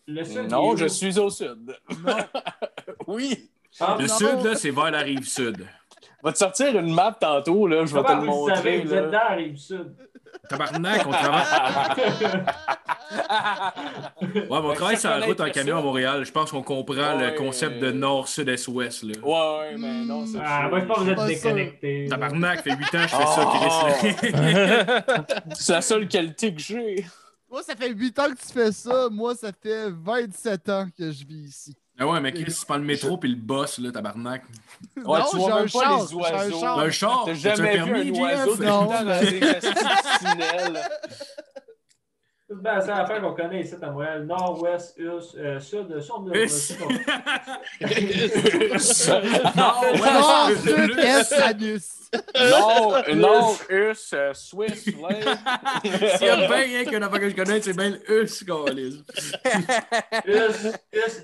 [0.07, 1.77] Le sud, Non, je suis au sud.
[2.03, 2.17] Non.
[3.07, 3.49] oui.
[3.79, 4.15] Ah, Le non.
[4.17, 5.65] sud, là, c'est vers la rive sud.
[6.23, 8.77] Va te sortir une map tantôt, là, je vais te le vous le savez?
[8.77, 8.81] montrer.
[8.81, 9.19] Vous êtes Là.
[9.23, 9.95] dans la rive sud.
[10.49, 11.43] Tabarnak, on travaille.
[14.21, 16.25] Ouais, on travaille sur la route en camion à Montréal.
[16.25, 17.31] Je pense qu'on comprend Ouais.
[17.31, 19.03] le concept de nord, sud, est, ouest.
[19.03, 19.13] Là.
[19.21, 22.07] Ouais, ouais, mais non, c'est Ah, moi, je pense que vous êtes déconnectés.
[22.09, 23.35] Tabarnak, ça fait 8 ans que je fais Oh.
[23.35, 23.45] ça,
[24.17, 25.53] Chris.
[25.55, 27.05] C'est la seule qualité que j'ai.
[27.51, 29.09] Moi, ça fait 8 ans que tu fais ça.
[29.11, 31.77] Moi, ça fait 27 ans que je vis ici.
[31.99, 34.43] Ah ouais, mais Chris, tu prends le métro puis le boss, là, tabarnak.
[34.97, 35.97] Ouais, non, tu j'ai vois un même pas char.
[35.97, 36.65] les oiseaux.
[36.65, 37.23] un char?
[37.25, 40.81] T'as jamais vu permis, un oiseau de Non, dans des tunnels.
[42.55, 44.25] C'est bien affaire qu'on connaît ici à Montréal.
[44.25, 46.77] Nord, ouest, us, euh, sud, sud, a- Us.
[49.55, 51.89] Nord, sud, est, anus.
[52.35, 55.37] Nord, Nord, Us, euh, Swiss, Flame.
[56.17, 58.41] S'il y a bien rien qu'un affaire que je connais, c'est bien le us,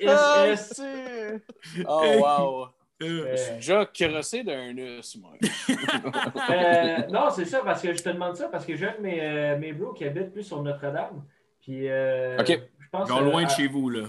[0.02, 0.74] is.
[0.74, 1.42] c'est-
[1.88, 2.68] Oh, wow.
[3.02, 5.32] Euh, Je suis déjà crossé d'un us, moi.
[6.50, 9.02] Euh, non, c'est ça, parce que je te demande ça, parce que j'ai un de
[9.02, 11.24] mes, euh, mes bros qui habite plus sur Notre-Dame.
[11.62, 12.48] Puis, euh, Ok.
[12.80, 13.08] je pense.
[13.08, 14.02] Genre euh, loin de à- chez vous, là.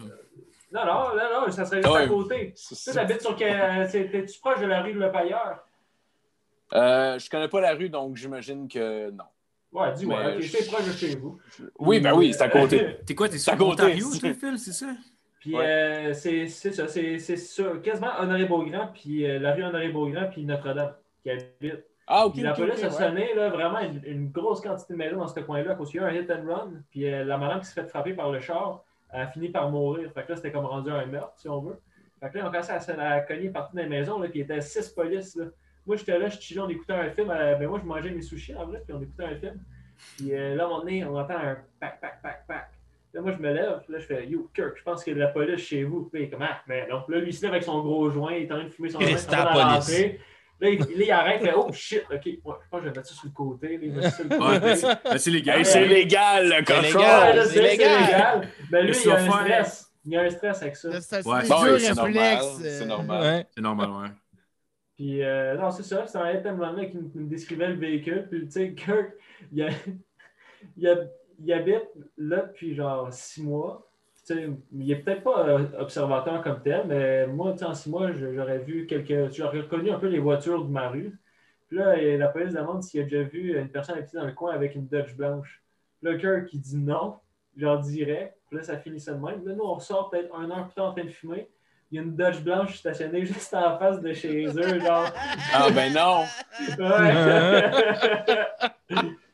[0.73, 2.03] Non, non, non, non, ça serait juste Ouais.
[2.03, 2.55] à côté.
[2.55, 3.89] Tu habites sur quel.
[3.91, 5.59] c'est- T'es-tu proche de la rue de Le Pailleur?
[6.73, 9.25] Euh, je connais pas la rue, donc j'imagine que non.
[9.73, 11.39] Ouais, dis-moi, ok, je- c'est proche de chez vous.
[11.79, 12.97] Oui, ben oui, c'est à côté.
[13.07, 14.87] T'es quoi, t'es sur côté, Ontario, Phil, c'est ça?
[15.41, 15.65] Puis Ouais.
[15.67, 20.93] euh, c'est ça, c'est c'est ça, quasiment Honoré-Beaugrand, puis euh, la rue Honoré-Beaugrand, puis Notre-Dame
[21.23, 21.85] qui habite.
[22.07, 22.35] Ah, ok.
[22.35, 22.93] Puis la police a ouais.
[22.93, 26.05] sonné là, vraiment une, une grosse quantité de maisons dans ce coin-là, parce qu'il y
[26.05, 28.31] a eu un hit and run, puis euh, la madame qui s'est fait frapper par
[28.31, 30.11] le char a fini par mourir.
[30.13, 31.81] Fait que là, c'était comme rendu un meurtre, si on veut.
[32.21, 34.41] Fait que là, on a commencé à, à cogner partout dans les maisons, là, puis
[34.41, 35.37] il y était six polices.
[35.37, 35.47] Là.
[35.87, 37.29] Moi, j'étais là, je chillais, on écoutait un film.
[37.29, 39.59] ben, moi, je mangeais mes sushis en vrai, puis on écoutait un film.
[40.17, 42.71] Puis là, à un moment donné, on entend un pac, pac, pac, pac.
[43.13, 45.19] Là, moi, je me lève, là, je fais Yo, Kirk, je pense qu'il y a
[45.19, 46.09] de la police chez vous.
[46.13, 47.03] Puis, il est comme Ah, mais non.
[47.09, 48.89] Là, lui, il se lève avec son gros joint, il est en train de fumer
[48.89, 49.17] son joint.
[50.61, 52.97] Là, il, il arrête, il fait Oh shit, ok, ouais, je pense que je vais
[52.97, 53.79] mettre ça sur le côté.
[53.79, 55.65] Ouais, ben, c'est ben, c'est légal.
[55.65, 57.01] C'est légal, le C'est cochon!
[57.47, 58.49] c'est légal.
[58.71, 59.93] Mais lui, Qu'est-ce il y a un stress.
[60.05, 61.01] Il y a un stress avec ça.
[61.01, 61.41] C'est Ouais.
[61.79, 62.39] c'est normal.
[62.59, 63.23] C'est euh, normal.
[63.23, 63.47] Ouais.
[63.55, 64.09] C'est normal, ouais.
[64.97, 66.07] Puis, euh, non, c'est ça.
[66.07, 68.27] C'est un item là qui nous décrivait le véhicule.
[68.31, 69.13] Puis, tu sais, Kirk,
[69.51, 69.69] il, a-
[70.77, 71.05] il, a-
[71.43, 73.87] il habite là depuis genre six mois.
[74.27, 78.13] Tu sais, il est peut-être pas euh, observateur comme tel, mais moi, en six mois,
[78.13, 79.33] j'aurais vu quelques.
[79.33, 81.19] J'aurais reconnu un peu les voitures de ma rue.
[81.69, 84.53] Puis là, la police demande s'il a déjà vu une personne habiter dans le coin
[84.53, 85.63] avec une Dodge blanche.
[86.03, 87.17] Là, Kirk, il dit non,
[87.57, 88.37] genre direct.
[88.49, 89.47] Puis là, ça finit ça de même.
[89.47, 91.49] Là, nous, on ressort peut-être un heure plus tard en train de fumer.
[91.91, 95.07] Il y a une Dodge blanche stationnée juste en face de chez eux, genre.
[95.53, 96.25] Ah, ben non!
[96.79, 97.15] Ouais.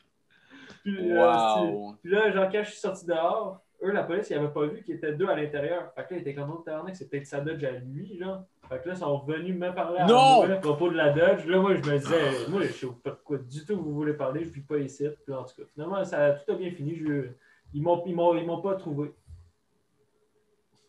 [0.95, 1.93] puis, euh, Wow!
[1.93, 4.67] c'est- puis là, genre, quand je suis sorti dehors, eux, la police, ils n'avaient pas
[4.67, 5.93] vu qu'il était deux à l'intérieur.
[5.95, 8.43] Fait que là, ils étaient comme autre tabarnak, c'est peut-être sa Dodge à lui, genre.
[8.69, 10.43] Fait que là, ils sont revenus me parler à Non!
[10.43, 11.47] à propos de la Dodge.
[11.47, 14.15] Là, moi, je me disais, moi, je sais pas de quoi du tout vous voulez
[14.15, 15.07] parler, je vis pas ici.
[15.25, 16.97] Puis en tout cas, finalement, ça a tout a bien fini.
[16.97, 17.29] Je-
[17.75, 19.13] Ils m'ont ils m'ont- ils m'ont pas trouvé.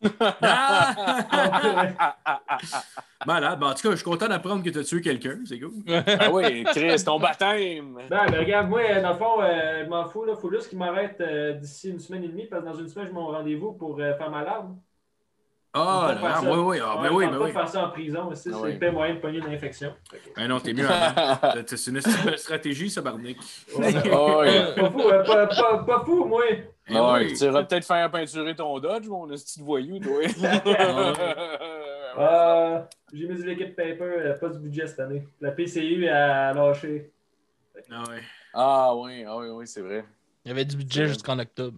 [3.25, 3.59] Malade.
[3.59, 5.39] Ben, en tout cas, je suis content d'apprendre que tu as tué quelqu'un.
[5.45, 5.71] C'est cool.
[6.19, 7.97] Ah oui, Chris, ton baptême!
[8.09, 10.25] Ben, ben, regarde, moi, dans le fond, euh, je m'en fous.
[10.27, 12.87] Il faut juste qu'ils m'arrêtent euh, d'ici une semaine et demie, parce que dans une
[12.87, 14.79] semaine, j'ai mon rendez-vous pour euh, faire ma larme.
[15.79, 16.51] Ah, là, faire là, ça.
[16.51, 16.77] oui, oui.
[16.83, 17.51] Ah, Ouais, ben oui, ben pas oui.
[17.51, 18.73] faire ça en prison aussi, Ah c'est oui.
[18.73, 19.93] le pire moyen de pogner une infection.
[20.35, 21.37] Ben non, t'es mieux avant.
[21.65, 22.01] C'est une
[22.37, 23.37] stratégie, ça, Barnick.
[23.77, 24.75] Ah ouais.
[24.75, 26.43] Pas fou, hein, pas, pas, pas fou, moi.
[26.89, 30.21] Eh Ah ouais, tu iras peut-être faire peinturer ton Dodge, mon petit voyou, toi.
[32.19, 32.79] Euh,
[33.13, 35.27] J'ai mis liquid paper, euh, pas du budget cette année.
[35.39, 37.11] La PCU a lâché.
[37.91, 38.21] Ah ouais.
[38.55, 40.03] Ah oui, ah oui, oui, c'est vrai.
[40.43, 41.77] Il y avait du budget jusqu'en octobre.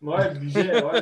[0.00, 1.00] Ouais, le budget, ouais.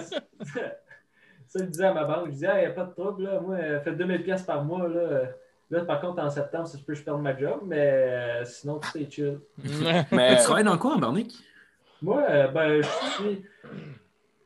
[1.55, 3.38] Ça, je disais à ma banque, je disais, il n'y a pas de trouble, là.
[3.40, 5.23] Moi, euh, faites 2000$ par mois, là.
[5.71, 8.45] Là, par contre, en septembre, ça se peut que je perde ma job, mais euh,
[8.45, 9.38] sinon, tout est chill.
[10.12, 11.33] Mais Tu travailles dans quoi, Barnick?
[12.03, 12.88] Moi, euh, ben, je
[13.23, 13.45] suis.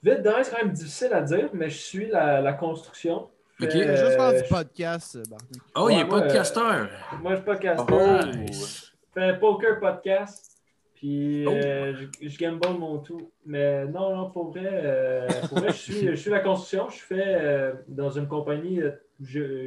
[0.03, 3.29] Vite de rien, c'est quand même difficile à dire, mais je suis la, la construction.
[3.61, 3.71] Ok.
[3.71, 5.47] Fait, Je vais juste faire euh, du podcast, euh, Barney.
[5.75, 6.89] Oh, il est moi, podcasteur.
[7.21, 8.21] Moi, je suis podcasteur.
[8.23, 8.27] Oh.
[8.37, 8.93] Nice.
[9.17, 10.58] Je fais un poker podcast.
[10.99, 11.51] Puis Oh.
[11.53, 13.31] euh, je, je gamble mon tout.
[13.47, 16.89] Mais non, non, pour vrai, euh, pour vrai je, suis, je suis la construction.
[16.89, 18.91] Je fais euh, dans une compagnie euh,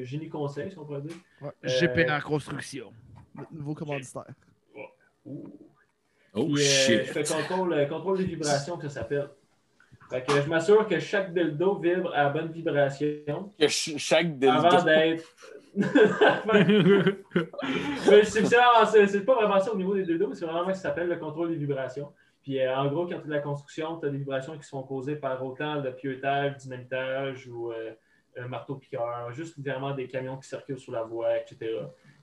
[0.04, 1.16] génie conseil, si on pourrait dire.
[1.42, 2.92] Ouais, Euh, GPR Construction.
[3.34, 4.26] Notre nouveau commanditaire.
[6.34, 7.06] Oh, Puis, euh, shit.
[7.06, 9.30] je fais contrôle, contrôle des vibrations, que ça s'appelle.
[10.10, 14.26] Fait que je m'assure que chaque dildo vibre à la bonne vibration que ch- chaque
[14.44, 14.84] avant dildo.
[14.84, 15.24] d'être.
[19.12, 21.18] C'est pas vraiment ça au niveau des dildos, mais c'est vraiment que ça s'appelle le
[21.18, 22.12] contrôle des vibrations.
[22.44, 24.64] Puis euh, en gros, quand tu as de la construction, tu as des vibrations qui
[24.64, 27.92] sont causées par autant le pieutage, dynamitage ou euh,
[28.38, 31.58] un marteau-piqueur, juste littéralement des camions qui circulent sur la voie, etc.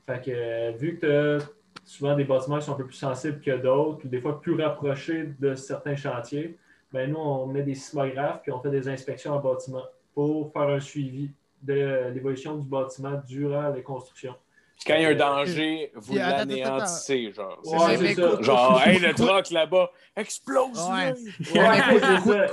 [0.07, 1.47] Fait que euh, vu que t'as-
[1.85, 4.61] souvent des bâtiments qui sont un peu plus sensibles que d'autres, ou des fois plus
[4.61, 6.59] rapprochés de certains chantiers,
[6.93, 9.85] ben nous, on met des sismographes puis on fait des inspections en bâtiment
[10.15, 11.31] pour faire un suivi
[11.63, 14.35] de l'évolution du bâtiment durant les constructions.
[14.77, 17.59] Puis quand il y a un danger, vous l'anéantissez, genre.
[17.65, 18.37] C'est Ouais, ça?
[18.37, 20.79] c'est Genre, hey, le truck là-bas, explose!
[20.89, 21.13] Ouais.
[21.59, 22.47] Ouais, c'est ça.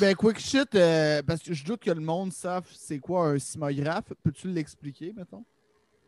[0.00, 3.38] Ben, quick shit, euh, parce que je doute que le monde sache c'est quoi un
[3.40, 4.04] sismographe.
[4.22, 5.44] Peux-tu l'expliquer, mettons?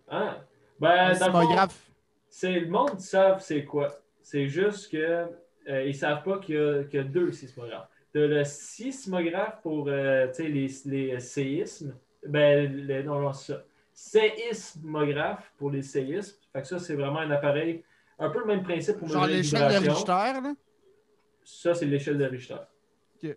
[0.09, 0.37] Hein?
[0.37, 0.44] Un
[0.81, 1.90] Ben, dans le fond, sismographe.
[2.28, 3.88] c'est le monde savent c'est quoi.
[4.22, 5.26] C'est juste que
[5.68, 7.88] euh, ils savent pas qu'il y, a- qu'il y a deux sismographes.
[8.12, 11.94] Tu as le sismographe pour euh, tu sais, les, les séismes.
[12.27, 13.65] Ben, le- non, non, c'est ça.
[13.95, 16.37] Séismographe pour les séismes.
[16.53, 17.83] Fait que ça, c'est vraiment un appareil,
[18.19, 19.91] un peu le même principe pour Genre mesurer les l'échelle de.
[19.91, 20.55] Richter, là?
[21.45, 22.57] Ça, c'est l'échelle de Richter.
[23.23, 23.37] Ok.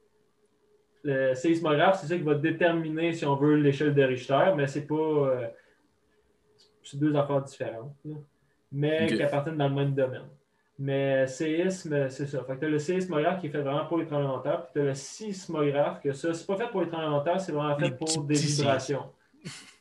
[1.03, 4.85] Le séismographe, c'est ça qui va déterminer, si on veut, l'échelle de Richter, mais c'est
[4.87, 4.95] pas.
[4.95, 5.47] euh,
[6.83, 8.15] c'est deux affaires différentes, là.
[8.71, 10.27] mais qui appartiennent dans le même domaine.
[10.77, 12.43] Mais séisme, c'est ça.
[12.43, 14.63] Fait que tu as le séismographe qui est fait vraiment pour les tremblements de terre,
[14.63, 17.39] puis tu as le sismographe, que ça, c'est pas fait pour les tremblements de terre,
[17.39, 19.05] c'est vraiment fait Les pour des vibrations.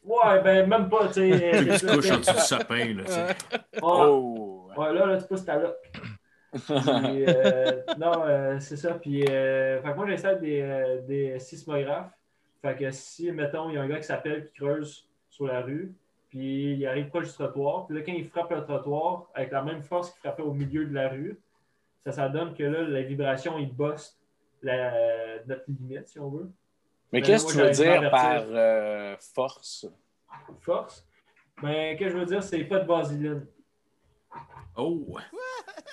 [0.04, 1.78] Ouais, ben même pas, tu sais.
[1.80, 3.26] Tu couches en dessous du sapin, là, tu sais.
[3.26, 3.58] Ouais.
[3.82, 4.68] Oh!
[4.76, 5.76] Ouais, là, là, tu pousses ta loque.
[6.52, 8.94] Puis, euh, non, euh, c'est ça.
[8.94, 12.12] Puis, euh, fait que moi, j'installe des, des sismographes.
[12.62, 15.60] Fait que si, mettons, il y a un gars qui s'appelle, qui creuse sur la
[15.60, 15.94] rue,
[16.34, 19.62] puis il arrive proche du trottoir, puis là, quand il frappe le trottoir, avec la
[19.62, 21.40] même force qu'il frappait au milieu de la rue,
[22.02, 24.18] ça, ça donne que là, la vibration, il bosse
[24.60, 26.50] la, notre limite, si on veut.
[27.12, 29.86] Mais Ben, qu'est-ce que tu veux dire par euh, force?
[30.58, 31.06] Force?
[31.62, 33.46] Mais, que je veux dire, c'est pas de vaseline.
[34.76, 35.16] Oh!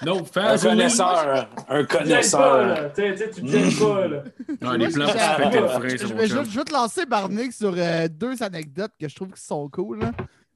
[0.04, 1.50] No, Un connaisseur!
[1.70, 2.68] Un connaisseur!
[2.68, 2.90] là.
[2.90, 4.24] Tu te gênes pas, là.
[4.64, 9.32] Ah, les plans je- vais, te lancer, Barnick, sur euh, deux anecdotes que je trouve
[9.32, 10.00] qui sont cool.
[10.00, 10.12] là.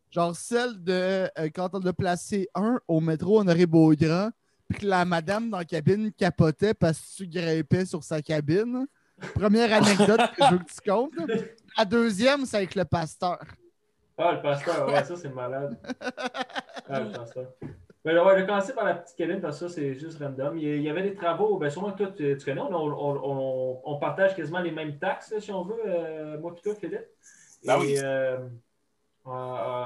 [0.10, 4.32] Genre celle de euh, quand on a placé un au métro Honoré-Beaugrand,
[4.70, 8.88] puis que la madame dans la cabine capotait parce que tu grimpais sur sa cabine.
[9.36, 11.12] Première anecdote que je veux que tu comptes.
[11.78, 13.40] La deuxième, c'est avec le pasteur.
[14.18, 15.78] Ah, le pasteur, ouais, ça c'est malade.
[16.90, 17.48] Ah, le pasteur.
[18.04, 20.58] Ben, ouais, je vais commencer par la petite Kevin parce que ça c'est juste random.
[20.58, 23.82] Il y- avait des travaux, ben sûrement que toi tu, tu connais, on, on- on-
[23.84, 27.08] on partage quasiment les mêmes taxes là, si on veut, euh, moi et toi, Philippe.
[27.66, 27.94] Ben oui.
[27.94, 28.38] Et euh,
[29.28, 29.86] euh,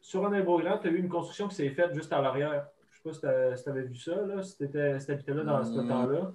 [0.00, 2.66] sur René Beaugrand, tu as eu une construction qui s'est faite juste à l'arrière.
[2.90, 4.64] Je sais pas si tu avais vu ça, là, si tu
[5.12, 5.88] habitais là dans ce Hmm.
[5.88, 6.32] temps-là.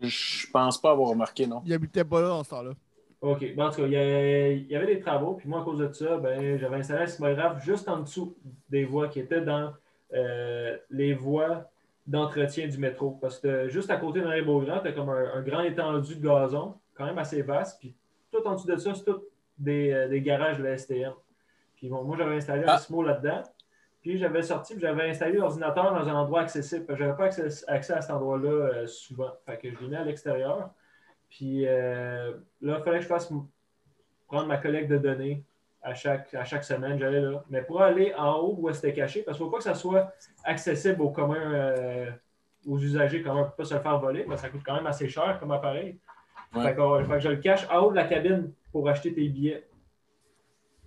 [0.00, 1.60] Je pense pas avoir remarqué, non.
[1.66, 2.70] Il habitait pas là dans ce temps-là.
[3.20, 3.54] OK.
[3.54, 6.18] Bon, en tout cas, il y, avait des travaux, puis moi, à cause de ça,
[6.18, 8.36] ben, j'avais installé un sismographe juste en dessous
[8.68, 9.72] des voies qui étaient dans
[10.14, 11.68] euh, les voies
[12.06, 13.18] d'entretien du métro.
[13.20, 16.26] Parce que juste à côté d'un Beaugrand, tu as comme un, un grand étendu de
[16.26, 17.94] gazon, quand même assez vaste, puis
[18.30, 19.22] tout en dessous de ça, c'est tout
[19.58, 21.12] des, euh, des garages de la STM.
[21.76, 22.78] Puis bon, moi, j'avais installé un Ah.
[22.78, 23.42] SIMO là-dedans,
[24.00, 26.86] puis j'avais sorti, puis j'avais installé l'ordinateur dans un endroit accessible.
[26.88, 29.32] Je n'avais pas accès, accès à cet endroit-là euh, souvent.
[29.44, 30.70] Fait que je l'ai mis à l'extérieur.
[31.30, 33.32] Puis euh, là, il fallait que je fasse
[34.26, 35.44] prendre ma collecte de données
[35.82, 36.98] à chaque, à chaque semaine.
[36.98, 37.44] J'allais là.
[37.50, 39.74] Mais pour aller en haut où c'était caché, parce qu'il ne faut pas que ça
[39.74, 40.12] soit
[40.44, 42.10] accessible aux communs, euh,
[42.66, 44.24] aux usagers communs pour ne pas se le faire voler.
[44.24, 45.98] parce que ça coûte quand même assez cher comme appareil.
[46.54, 46.62] Ouais.
[46.62, 49.28] Fait, que, fait que je le cache en haut de la cabine pour acheter tes
[49.28, 49.68] billets.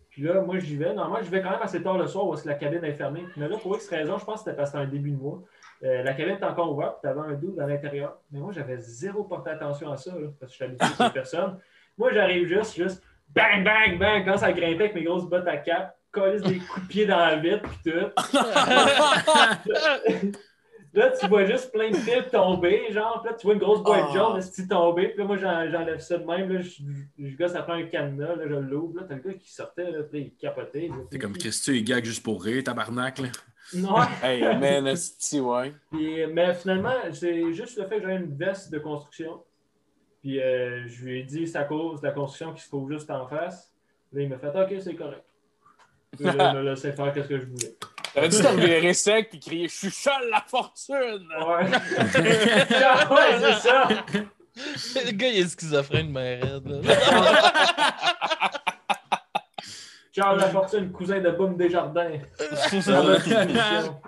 [0.10, 0.94] Puis là, moi, j'y vais.
[0.94, 2.94] Normalement, je vais quand même assez tard le soir où est-ce que la cabine est
[2.94, 3.24] fermée.
[3.38, 5.18] Mais là, pour X raison, je pense que c'était parce que c'était un début de
[5.18, 5.42] mois.
[5.84, 8.18] Euh, la cabine est encore ouverte, tu avais un doute à l'intérieur.
[8.32, 11.04] Mais moi, j'avais zéro porté attention à ça, là, parce que je suis habitué sur
[11.06, 11.58] les personnes.
[11.98, 15.58] Moi, j'arrive juste, juste bang, bang, bang, quand ça grimpait avec mes grosses bottes à
[15.58, 17.92] cap, collise des coups de pied dans la vitre, puis tout.
[20.94, 23.82] Là, tu vois juste plein de fils tomber, genre, puis là, tu vois une grosse
[23.82, 24.14] boîte Ah.
[24.14, 26.82] jaune, de tomber, puis là, moi, j'en- j'enlève ça de même, là, je,
[27.18, 30.00] je gosse après un cadenas, là, je l'ouvre, là, t'as le gars qui sortait, là,
[30.04, 30.90] puis il capotait.
[30.90, 33.28] là, T'es comme Christy, il gag juste pour rire, tabarnak, là.
[33.74, 35.74] Non, Hey, man, esti, ouais.
[35.92, 39.42] Puis, mais finalement, c'est juste le fait que j'ai une veste de construction.
[40.22, 42.92] Puis euh, je lui ai dit c'est à cause de la construction qui se trouve
[42.92, 43.72] juste en face.
[44.14, 45.24] Là, il m'a fait OK, c'est correct.
[46.12, 47.76] Puis là, il m'a laissé faire ce que je voulais.
[48.14, 51.28] T'aurais dû te revirer sec et crier Je suis seul la fortune!
[51.40, 51.64] Ouais,
[53.16, 53.88] ouais c'est ça.
[55.06, 56.82] Le gars, il est schizophrène, mais raide.
[60.14, 62.20] Charles Lafortune, cousin de Boom Desjardins.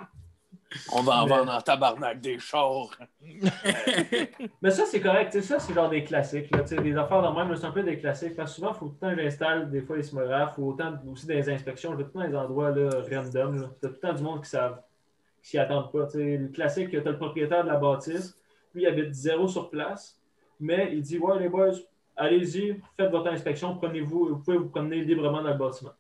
[0.92, 2.90] On va en Mais- vendre en tabarnak des chars.
[4.62, 5.40] Mais ça, c'est correct.
[5.42, 6.50] Ça, c'est genre des classiques.
[6.50, 8.36] Là, tu sais, des affaires de même, c'est un peu des classiques.
[8.36, 10.70] Parce que souvent, il faut tout le temps que j'installe des fois les sismographes ou
[10.72, 11.92] autant aussi des inspections.
[11.92, 13.62] Je vais tout le temps dans des endroits là, random.
[13.62, 13.70] là.
[13.82, 14.82] T'as tout le temps du monde qui savent,
[15.44, 16.06] qui s'y attendent pas.
[16.08, 18.36] Tu sais, le classique, tu as le propriétaire de la bâtisse.
[18.74, 20.18] Lui, il habite zéro sur place.
[20.60, 21.70] Mais il dit Ouais, les boys,
[22.16, 25.92] allez-y, faites votre inspection, prenez-vous, vous pouvez vous promener librement dans le bâtiment.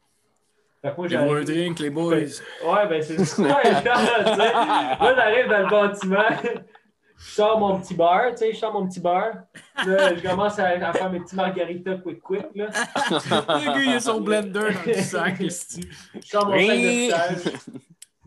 [0.81, 1.45] Fait que moi, J'ai un j'arrive.
[1.45, 2.15] drink, les boys.
[2.15, 3.41] Ouais, ben c'est ça.
[4.99, 6.25] Moi, j'arrive dans le bâtiment.
[7.15, 9.31] Je sors mon petit bar, tu sais, je sors mon petit bar.
[9.85, 12.65] Là, je commence à, à faire mes petits margaritas quick quick, là.
[13.09, 15.41] Le gars, il a son blender dans le sac.
[15.41, 15.49] Je
[16.27, 17.53] sors mon sac de stage,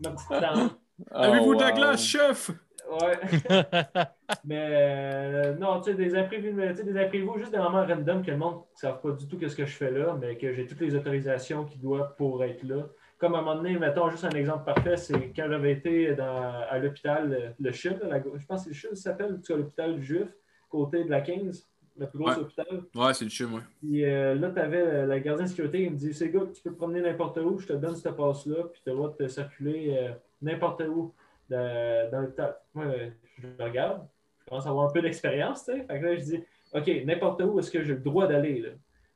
[0.03, 0.79] ma petite tente.
[1.11, 1.75] Avez-vous de la wow.
[1.75, 2.51] glace, chef?
[2.89, 3.17] Ouais.
[4.45, 7.85] Mais euh, non, tu sais, des imprévus, mais, tu sais, des imprévus juste des moments
[7.85, 10.37] random que le monde ne savent pas du tout ce que je fais là, mais
[10.37, 12.87] que j'ai toutes les autorisations qui doivent pour être là.
[13.17, 16.61] Comme à un moment donné, mettons juste un exemple parfait, c'est quand j'avais été dans,
[16.69, 19.45] à l'hôpital, euh, le CHUV, la- je pense que c'est le CHUV, ça s'appelle, tu
[19.45, 20.27] sais, l'hôpital juif,
[20.69, 21.67] côté de la 15,
[21.97, 22.37] le plus gros Ouais.
[22.37, 22.65] hôpital.
[22.95, 23.61] Ouais, c'est le chum, ouais.
[23.81, 26.61] Puis euh, là, tu avais la gardien de sécurité, il me dit C'est gars, tu
[26.61, 29.09] peux te promener n'importe où, je te donne cette passe-là, puis tu as le droit
[29.17, 30.11] de te circuler euh,
[30.41, 31.13] n'importe où
[31.49, 32.55] dans, dans l'hôpital.
[32.73, 32.85] Moi,
[33.39, 34.07] je le regarde,
[34.39, 35.83] je commence à avoir un peu d'expérience, tu sais.
[35.85, 36.43] Fait que là, je dis
[36.73, 38.69] OK, n'importe où, est-ce que j'ai le droit d'aller là?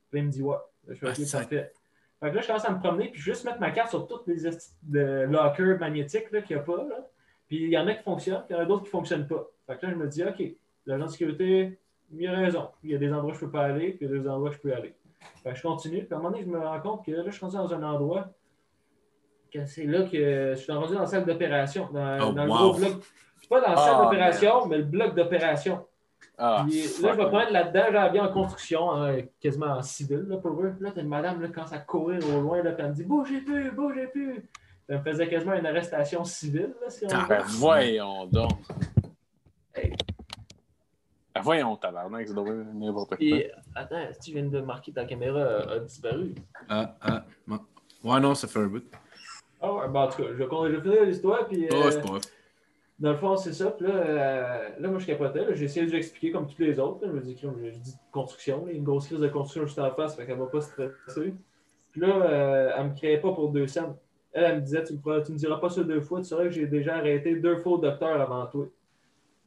[0.10, 0.56] Puis il me dit Ouais.
[0.88, 1.72] Je Ah, OK, ça- parfait.
[2.20, 4.28] Fait que là, je commence à me promener, puis juste mettre ma carte sur toutes
[4.28, 4.50] les
[4.84, 6.78] de lockers magnétiques là, qu'il n'y a pas.
[6.84, 7.08] Là.
[7.48, 8.92] Puis il y en a qui fonctionnent, puis il y en a d'autres qui ne
[8.92, 9.48] fonctionnent pas.
[9.68, 10.44] Fait que là, je me dis OK,
[10.86, 11.80] l'agent de sécurité,
[12.14, 12.70] il a raison.
[12.84, 14.22] Il y a des endroits où je ne peux pas aller, puis il y a
[14.22, 14.94] des endroits où je peux aller.
[15.44, 16.04] Fait que je continue.
[16.04, 17.74] Puis à un moment donné, je me rends compte que là, je suis rendu dans
[17.74, 18.30] un endroit
[19.66, 21.90] c'est là que je suis rendu dans la salle d'opération.
[21.92, 22.92] Dans, Oh, dans le gros bloc.
[23.50, 25.86] Pas dans la salle Ah, d'opération, mais le bloc d'opération.
[26.38, 30.26] Ah, Puis là, je vais prendre là-dedans, j'avais bien en construction, hein, quasiment en civil,
[30.28, 30.74] là, pour eux.
[30.76, 32.90] Puis là, t'as une madame là, qui commence à courir au loin, là, puis elle
[32.92, 34.44] me dit Bougez plus, bougez plus.
[34.90, 37.22] Ça me faisait quasiment une arrestation civile, là, si on Ah.
[37.22, 37.28] veut.
[37.28, 38.52] Ben, voyons donc.
[39.76, 39.94] Hey.
[41.36, 43.28] Ben, voyons, tabarnak, c'est drôle, n'importe quoi.
[43.76, 46.34] Attends, si tu viens de marquer ta caméra a, a disparu.
[46.70, 47.60] Ah, ah, bon.
[48.04, 48.84] Ouais, non, ça fait un bout.
[49.62, 51.68] Ah ouais, ben, en tout cas, je vais je finir l'histoire, puis.
[51.72, 52.22] Oh, euh, c'est pas grave.
[53.00, 53.72] Dans le fond, c'est ça.
[53.72, 55.44] Puis là, euh, là, moi, je capotais.
[55.46, 55.54] là.
[55.54, 57.04] J'ai essayé de lui expliquer comme tous les autres.
[57.06, 57.12] là.
[57.12, 58.66] Je me dis, j'ai dit construction.
[58.66, 58.74] là.
[58.74, 61.34] Une grosse crise de construction juste en face, fait qu'elle va pas stresser.
[61.92, 63.98] Puis là, euh, elle me créait pas pour deux cents.
[64.34, 66.20] Elle, elle me disait, tu me, tu me diras pas ça deux fois.
[66.20, 68.66] Tu saurais que j'ai déjà arrêté deux fois au docteur avant toi.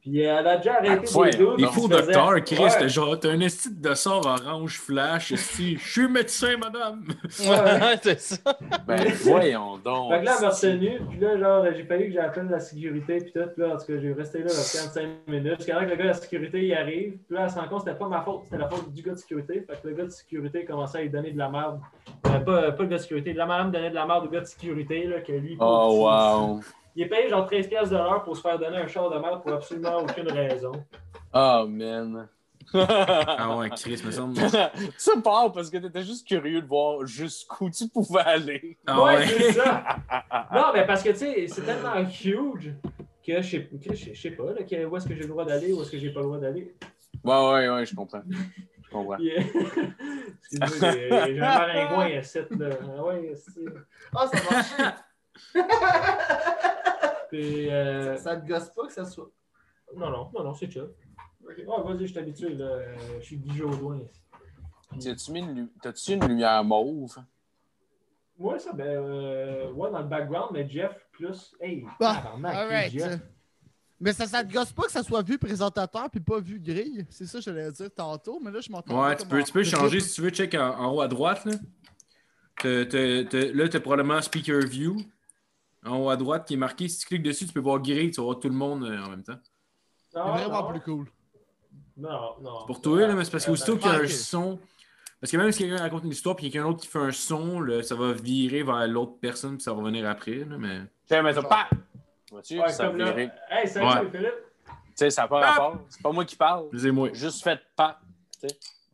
[0.05, 1.31] Puis elle a déjà arrêté Ah, ouais.
[1.31, 1.55] des deux.
[1.57, 2.69] Les docteurs, Chris, Ouais.
[2.77, 5.77] t'as genre, t'as un esti de sort orange flash, esti.
[5.81, 7.03] Je suis médecin, madame.
[7.39, 8.37] Ouais, c'est ça.
[8.85, 10.11] Ben, voyons donc.
[10.13, 13.17] Fait que là, elle m'a retenu, puis là, genre, j'ai fallu que j'appelle la sécurité,
[13.17, 13.49] puis tout.
[13.55, 15.55] Puis là, en tout cas, j'ai resté là 45 minutes.
[15.57, 17.13] Jusqu'à que le gars de la sécurité il arrive.
[17.27, 19.01] Puis là, elle se rend compte que c'était pas ma faute, c'était la faute du
[19.01, 19.65] gars de sécurité.
[19.67, 21.79] Fait que le gars de sécurité commençait à lui donner de la merde.
[22.27, 24.41] Euh, pas, pas le gars de sécurité, la madame donnait de la merde au gars
[24.41, 25.57] de sécurité, là, que lui.
[25.59, 26.59] Oh, wow.
[26.95, 29.17] Il est payé genre 13$ piastres de l'heure pour se faire donner un char de
[29.19, 30.71] merde pour absolument aucune raison.
[31.33, 32.27] Oh, man.
[32.73, 34.35] Ah ouais, Chris, me semble.
[34.97, 38.77] ça part parce que t'étais juste curieux de voir jusqu'où tu pouvais aller.
[38.87, 39.27] Ah ouais, ouais.
[39.27, 39.83] c'est ça.
[40.53, 42.73] Non, mais parce que, tu sais, c'est tellement huge
[43.25, 45.45] que je sais, que je sais- pas, là, que- où est-ce que j'ai le droit
[45.45, 46.75] d'aller, où est-ce que j'ai pas le droit d'aller.
[47.23, 48.21] Ouais, ouais, ouais, je comprends.
[48.83, 49.17] Je comprends.
[49.19, 49.41] Euh,
[50.61, 50.91] Excusez-moi,
[51.27, 52.09] j'ai un maringouin.
[52.09, 52.69] Là.
[52.97, 53.61] Ah ouais, c'est-
[54.15, 54.95] Ah, ça marche.
[57.29, 59.29] Puis, euh, ça te gosse pas que ça soit.
[59.95, 60.87] Non, non, non, non, c'est chill.
[61.41, 62.49] Ouais, vas-y, je suis habitué.
[62.55, 62.65] Là.
[62.65, 63.99] Euh, Je suis Guy Jodoin.
[64.99, 65.69] T'as-tu une
[66.09, 67.15] une lumière mauve?
[68.37, 71.55] Ouais, ça, ben, euh, ouais, dans le background, mais Jeff plus.
[71.59, 72.35] Hey, Ah.
[72.89, 73.19] Jeff?
[73.99, 77.05] Mais ça, ça te gosse pas que ça soit vu présentateur puis pas vu grille?
[77.09, 79.01] C'est ça que j'allais dire tantôt, mais là, je m'entends.
[79.07, 80.29] Ouais, tu peux, tu peux changer si tu veux.
[80.31, 81.45] Check en, en haut à droite.
[81.45, 81.53] Là,
[82.57, 84.97] T'as- là tu as probablement Speaker View.
[85.85, 86.87] En haut à droite qui est marqué.
[86.87, 88.11] Si tu cliques dessus, tu peux voir grille.
[88.11, 89.37] Tu vas voir tout le monde euh, en même temps.
[90.11, 90.69] C'est Non, vraiment non.
[90.71, 91.05] plus cool.
[91.97, 92.65] Non, non.
[92.65, 94.59] Pour toi, là, mais c'est parce qu'aussitôt qu'il y a un son.
[95.21, 97.59] Parce que même si quelqu'un raconte une histoire puis quelqu'un d'autre qui fait un son,
[97.61, 100.35] là, ça va virer vers l'autre personne puis ça va revenir après.
[100.43, 100.81] Là, mais...
[101.07, 101.69] Tiens, mais t'as pas.
[102.31, 102.59] Vois-tu?
[102.59, 103.11] Ouais, ça comme là.
[103.11, 103.31] virait.
[103.49, 104.09] Hey, salut, Ouais.
[104.11, 104.33] Philippe.
[104.67, 105.79] Tu sais, ça n'a pas rapport.
[105.89, 106.63] C'est pas moi qui parle.
[106.65, 107.09] Excusez-moi.
[107.13, 107.99] Juste fait pas.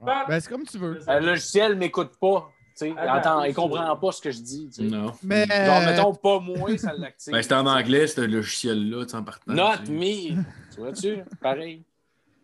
[0.03, 0.27] Pap.
[0.29, 0.99] Ben, c'est comme tu veux.
[1.07, 2.49] Le logiciel m'écoute pas.
[2.85, 4.69] Il, Attends, entend, il comprend pas ce que je dis.
[4.73, 4.83] tu sais.
[4.83, 5.13] Non.
[5.23, 5.45] Mais.
[5.47, 7.33] Genre, mettons, pas moi, ça l'active.
[7.33, 9.53] Ben, c'était en anglais, ce logiciel-là, tu sais, en partant.
[9.53, 9.91] Not tu sais.
[9.91, 10.43] me.
[10.73, 11.23] Tu vois-tu?
[11.41, 11.83] Pareil.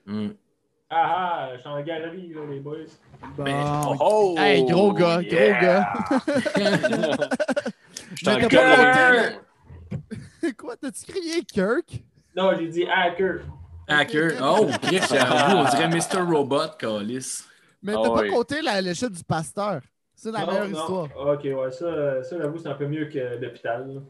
[0.08, 0.34] Hum.
[0.90, 2.78] Ah ah, je suis en galerie, là, les boys.
[3.36, 3.98] Bon.
[4.00, 4.36] Oh!
[4.38, 5.94] Hey, gros gars, gros gars.
[8.16, 8.40] Je t'en
[10.58, 12.04] Quoi, t'as-tu crié Kirk?
[12.36, 13.42] Non, j'ai dit hacker.
[13.88, 14.32] Hacker.
[14.42, 16.22] Oh, Chris, on dirait Mr.
[16.22, 17.44] Robot, Calis.
[17.82, 18.30] Mais Ah t'as pas oui.
[18.30, 19.82] compté la, le chute du pasteur.
[20.20, 20.80] C'est la Non, meilleure non.
[20.80, 21.08] histoire.
[21.16, 24.02] Ok, ouais, ça, ça j'avoue, c'est un peu mieux que l'hôpital.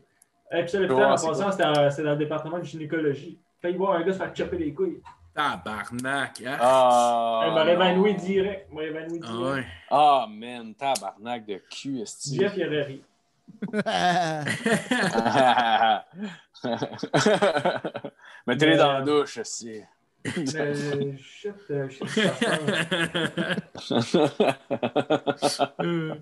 [0.54, 3.38] Et puis ça, l'hôpital, Ouais, en c'est passant, c'était dans le département de gynécologie.
[3.62, 5.02] Failli voir un gars se faire chopper les couilles.
[5.36, 6.42] Tabarnak.
[6.48, 7.72] Ah, Ah, Elle m'aurait non.
[7.74, 8.72] évanoui direct.
[8.72, 9.56] Moi, évanoui Ah direct.
[9.58, 9.66] ouais.
[9.92, 12.38] Ah, man, tabarnak de cul, esti.
[12.40, 13.04] Jeff, il aurait ri.
[18.48, 19.82] Mettez-les dans la Mais- douche, aussi.
[20.26, 22.04] Mais shit, euh, shit.
[25.80, 26.16] Euh,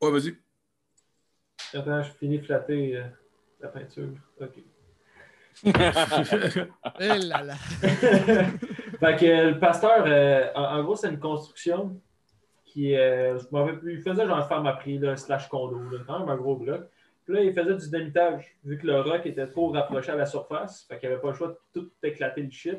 [0.00, 0.36] Ouais, vas-y.
[1.74, 3.04] Attends, je finis de flatter euh,
[3.60, 4.08] la peinture.
[4.40, 4.58] OK.
[6.98, 7.54] Eh là là.
[7.82, 12.00] fait que le pasteur, euh, en, en gros, c'est une construction
[12.64, 15.78] qui euh, je m'en rappelle plus, il faisait genre ferme à prix, là, slash condo,
[15.90, 16.88] là, quand même un gros bloc.
[17.24, 20.26] Puis là, il faisait du dynamitage, vu que le roc était trop rapproché à la
[20.26, 22.78] surface, fait qu'il n'y avait pas le choix de tout éclater le shit.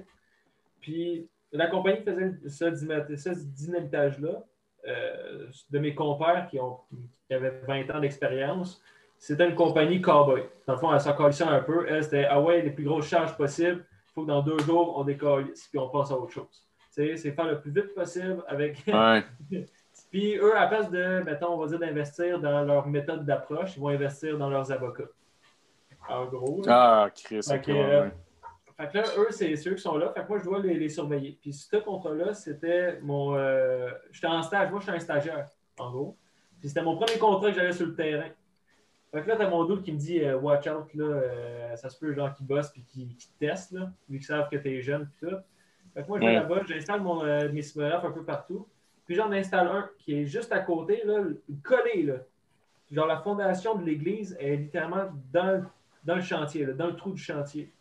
[0.81, 4.43] Puis la compagnie qui faisait ce, ce dynamitage-là,
[4.85, 6.79] euh, de mes compères qui, ont,
[7.27, 8.81] qui avaient 20 ans d'expérience,
[9.17, 10.43] c'était une compagnie cowboy.
[10.67, 11.85] Dans le fond, elle s'en un peu.
[11.87, 13.85] Elle, c'était Ah ouais, les plus grosses charges possibles.
[14.09, 16.67] Il faut que dans deux jours, on décalisse puis on passe à autre chose.
[16.93, 18.83] Tu sais, c'est faire le plus vite possible avec.
[18.87, 19.23] Ouais.
[20.14, 23.80] Puis eux, à place de, mettons, on va dire d'investir dans leur méthode d'approche, ils
[23.80, 25.09] vont investir dans leurs avocats.
[26.07, 26.61] En gros.
[26.68, 28.11] Ah, Chris, Fait euh, ouais.
[28.78, 30.11] Fait que là, eux, c'est ceux qui sont là.
[30.14, 31.39] Fait que moi, je dois les, les surveiller.
[31.41, 33.36] Puis ce contrat-là, c'était mon.
[33.36, 34.70] euh, J'étais en stage.
[34.70, 35.47] Moi, je suis un stagiaire,
[35.80, 36.16] en gros.
[36.59, 38.30] Puis c'était mon premier contrat que j'avais sur le terrain.
[39.11, 41.89] Fait que là, t'as mon double qui me dit euh, Watch out, là, euh, ça
[41.89, 44.57] se peut, genre, qui bosse puis qui, qui te testent, là, vu qu'ils savent que
[44.57, 45.36] t'es jeune puis tout.
[45.95, 46.36] Fait que moi, je vais Ouais.
[46.39, 48.68] là-bas, j'installe mon, euh, mes simulacres un peu partout.
[49.06, 51.04] Puis j'en installe un qui est juste à côté,
[51.64, 52.16] collé, là.
[52.91, 55.66] Genre, la fondation de l'église est littéralement dans,
[56.06, 57.74] le- chantier, dans le trou du chantier.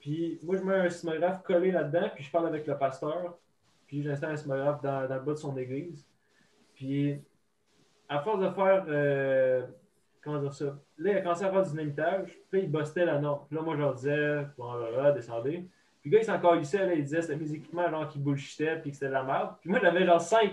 [0.00, 3.38] Puis moi, je mets un sismographe collé là-dedans, puis je parle avec le pasteur,
[3.86, 6.04] puis j'installe un sismographe dans, dans le bas de son église.
[6.74, 7.20] Puis,
[8.08, 9.66] à force de faire, euh,
[10.20, 13.18] comment dire ça, là, il a commencé à faire du dynamitage, puis il bustait la
[13.18, 13.46] norme.
[13.46, 15.66] Puis là, moi, je leur disais, bon, là, là, descendez.
[16.04, 18.76] Puis le gars, il s'en calissait, là, il disait c'était mes équipements genre, qui bullshitaient,
[18.82, 19.54] puis que c'était de la merde.
[19.62, 20.50] Puis moi, j'avais genre 5,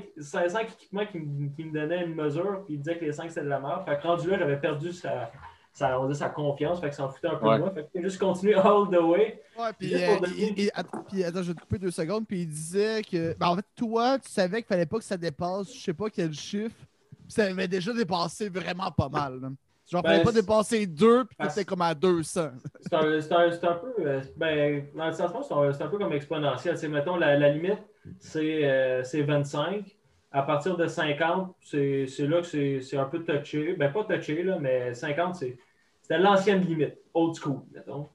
[0.64, 3.42] équipements qui, me- qui me donnaient une mesure, puis il disait que les 5 c'était
[3.44, 3.84] de la merde.
[3.86, 5.30] Fait que rendu là, j'avais perdu sa,
[5.74, 7.56] sa, on dit sa confiance, fait que s'en foutait un peu Ouais.
[7.58, 7.72] de moi.
[7.72, 9.42] Fait que j'ai juste continué all the way.
[9.60, 12.26] Ouais, puis, euh, donner- il- il- att- puis, attends, je vais te couper deux secondes.
[12.26, 13.36] Puis il disait que.
[13.38, 16.10] ben, en fait, toi, tu savais qu'il fallait pas que ça dépasse, je sais pas
[16.10, 16.76] quel chiffre.
[17.10, 19.40] Puis ça avait déjà dépassé vraiment pas mal.
[19.42, 19.50] là.
[19.92, 22.52] Genre, Ben, fallait pas dépasser deux, puis t'étais comme à 200.
[22.90, 25.32] C'est un, peu, euh, ben, dans le sens,
[25.76, 26.78] c'est un, peu comme exponentiel.
[26.78, 27.80] C'est, mettons, la, la limite,
[28.20, 29.98] c'est euh, c'est 25.
[30.32, 33.74] À partir de 50, c'est là que c'est un peu touché.
[33.74, 35.58] Ben, pas touché, là, mais 50, c'est-
[36.02, 38.08] c'était l'ancienne limite, old school, mettons.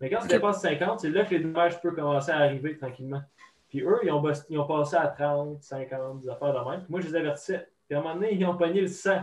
[0.00, 0.32] Mais quand ça Ok.
[0.32, 3.22] dépasse 50, c'est là que les dommages peuvent commencer à arriver tranquillement.
[3.68, 6.80] Puis eux, ils ont, ils ont passé à 30, 50, des affaires de même.
[6.82, 7.66] Puis moi, je les avertissais.
[7.88, 9.22] Puis à un moment donné, ils ont pogné le 100.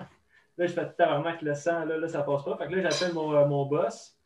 [0.59, 2.57] Là, je fais tabarnak le 100, là, là, ça passe pas.
[2.57, 4.17] Fait que là, j'appelle mon, euh, mon boss.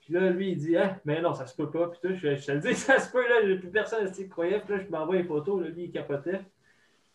[0.00, 1.88] Puis là, lui, il dit, ah, mais non, ça se peut pas.
[1.88, 4.60] Puis tout, je, je te le dis, ça se peut, là, plus personne ne croyait.
[4.60, 6.40] Puis là, je m'envoie les photos, là, lui, il capotait.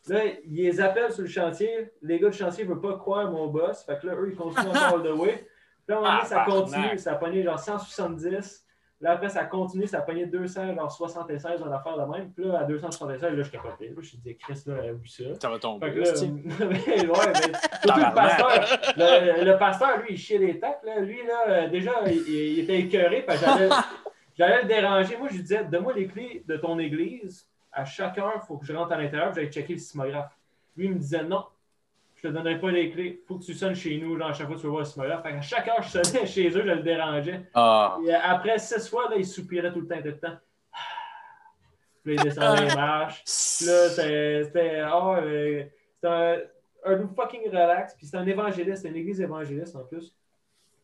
[0.08, 1.92] Là, il les appelle sur le chantier.
[2.04, 3.84] Les gars du chantier ne veulent pas croire mon boss.
[3.84, 5.48] Fait que là, eux, ils continuent encore all the way.
[5.88, 6.64] Puis là, à un moment donné, ça Tabarnak.
[6.64, 6.98] continue.
[7.00, 8.67] Ça a pogné genre 170.
[9.00, 9.86] Là, après, ça continue.
[9.86, 12.32] Ça a pogné 200, genre 76, en affaire de même.
[12.32, 13.86] Puis là, à 276, là, je capotais.
[13.86, 15.24] Là, je me suis dit, Chris, là, oublie ça.
[15.40, 15.88] Ça va tomber.
[15.88, 16.08] là, ouais,
[16.66, 17.48] mais
[17.86, 18.80] le pasteur.
[18.98, 20.82] Le, le pasteur, lui, il chiait les tacs.
[20.84, 21.00] Là.
[21.00, 23.26] Lui, là, euh, déjà, il, il était écœuré.
[23.40, 23.70] J'allais
[24.38, 25.16] j'allais le déranger.
[25.18, 27.48] Moi, je lui disais, donne-moi les clés de ton église.
[27.72, 30.36] À chaque heure, il faut que je rentre à l'intérieur j'aille checker le sismographe.
[30.76, 31.46] Lui, il me disait, non,
[32.28, 33.22] te donnerai pas les clés.
[33.28, 34.18] Faut que tu sonnes chez nous.
[34.18, 35.24] Genre, à chaque fois, tu veux voir le sismographe.
[35.24, 37.42] Fait qu'à chaque heure, je sonnais chez eux, je le dérangeais.
[37.54, 39.98] Ah, Et après six fois, là, il soupirait tout le temps.
[40.02, 40.38] Tout le temps.
[42.04, 43.24] Puis là, il descendait les marches.
[43.24, 44.82] Puis là, c'était.
[44.92, 45.64] Euh,
[45.96, 46.50] c'était
[46.86, 47.96] un, fucking relax.
[47.96, 50.16] Puis c'était un évangéliste, une église évangéliste en plus.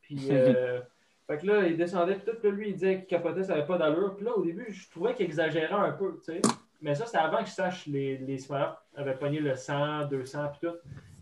[0.01, 0.81] Puis, euh,
[1.27, 2.15] fait que là, il descendait.
[2.15, 4.15] Puis tout, puis là, lui, il disait qu'il capotait, ça n'avait pas d'allure.
[4.15, 6.41] Puis là, au début, je trouvais qu'il exagérait un peu, tu sais.
[6.81, 10.49] Mais ça, c'était avant que je sache les, les smarts avaient pogné le 100, 200,
[10.49, 10.75] puis tout.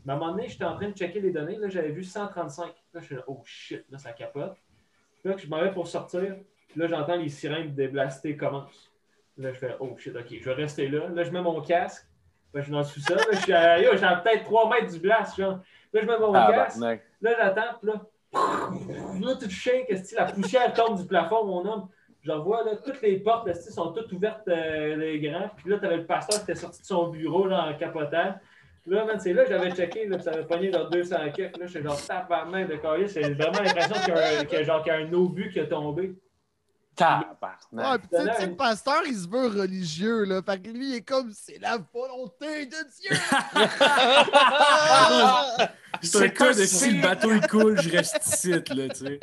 [0.06, 1.58] Mais à un moment donné, j'étais en train de checker les données.
[1.58, 2.66] Là, j'avais vu 135.
[2.66, 4.58] Là, je suis là, oh shit, là, ça capote.
[5.20, 6.36] Puis là, je m'en vais pour sortir.
[6.68, 8.92] Puis là, j'entends les sirènes de blaster commencent.
[9.38, 11.08] Là, je fais, oh shit, ok, je vais rester là.
[11.10, 12.08] Là, je mets mon casque.
[12.54, 13.18] Là, je suis dans le sous-sol.
[13.18, 15.60] Là, je suis à, yo, j'ai peut-être 3 mètres du blast, genre.
[15.94, 16.52] Là, je mets mon casque.
[16.52, 17.04] tabarnak.
[17.22, 18.02] Là, j'attends, puis là,
[19.28, 21.88] là, tout shake, la poussière tombe du plafond, mon homme.
[22.24, 25.50] Je vois, là, toutes les portes, esti, sont toutes ouvertes, euh, les grands.
[25.58, 28.36] Puis là, t'avais le pasteur qui était sorti de son bureau, là, en capotant.
[28.88, 31.58] Là, man, c'est là que j'avais checké, là, ça avait pogné genre 200 quelques.
[31.58, 33.10] Là, j'étais genre, tabarnak de carrière.
[33.10, 35.14] C'est vraiment l'impression qu'il y a un, qu'il y a, genre, qu'il y a un
[35.14, 36.16] obus qui a tombé.
[37.00, 38.02] Ouais, Tabarnak.
[38.02, 40.42] puis tu sais, tu sais, le pasteur, il se veut religieux, là.
[40.42, 43.12] Fait que lui, il est comme, c'est la volonté de Dieu.
[46.02, 49.20] C'est un cas de si le bateau il coule, je reste ici, là, tu sais.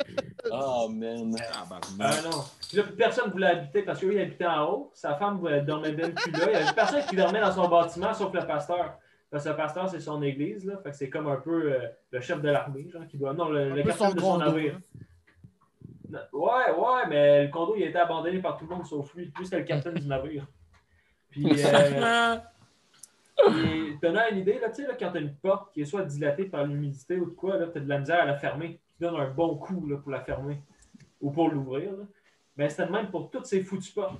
[0.51, 1.35] Oh, man.
[1.37, 2.23] Ah Tabarnak.
[2.25, 2.43] non.
[2.67, 4.91] Puis là, personne ne voulait habiter parce que lui, il habitait en haut.
[4.93, 6.39] Sa femme elle dormait même plus là.
[6.45, 8.97] Il n'y avait personne qui dormait dans son bâtiment sauf le pasteur.
[9.29, 10.65] Parce que le pasteur, c'est son église.
[10.65, 10.77] Là.
[10.77, 13.33] Fait que c'est comme un peu euh, le chef de l'armée, genre, qui doit.
[13.33, 14.79] Non, le, capitaine de son navire.
[16.33, 19.31] Ouais, ouais, mais le condo, il a été abandonné par tout le monde sauf lui.
[19.37, 20.47] Lui, c'était le capitaine du navire.
[21.29, 22.37] Puis, euh,
[23.47, 25.85] Et donnant une idée, là, tu sais, là, quand tu as une porte qui est
[25.85, 28.79] soit dilatée par l'humidité ou de quoi, tu as de la misère à la fermer.
[28.97, 30.59] Tu donnes un bon coup là, pour la fermer
[31.21, 31.91] ou pour l'ouvrir.
[31.91, 32.05] là.
[32.57, 34.19] Ben, c'était le même pour toutes ces foutues portes.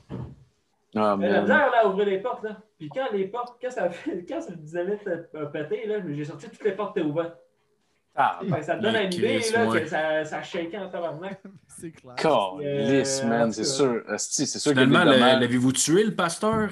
[0.95, 2.43] Ah, Mais la misère là, à ouvrir les portes.
[2.43, 2.57] Là.
[2.77, 6.25] Puis quand les portes, quand ça fait, quand le dynamite a a pété, là, j'ai
[6.25, 7.37] sorti toutes les portes étaient ouvertes.
[8.15, 9.81] Ah, ça te donne une idée là, ouais.
[9.83, 11.41] que ça, ça shakeait en tabarnak.
[11.67, 12.15] C'est clair.
[12.15, 14.03] Calisse, Euh, man, c'est sûr.
[14.17, 16.69] C'est sûr Finalement, l'avez-vous tué, le pasteur?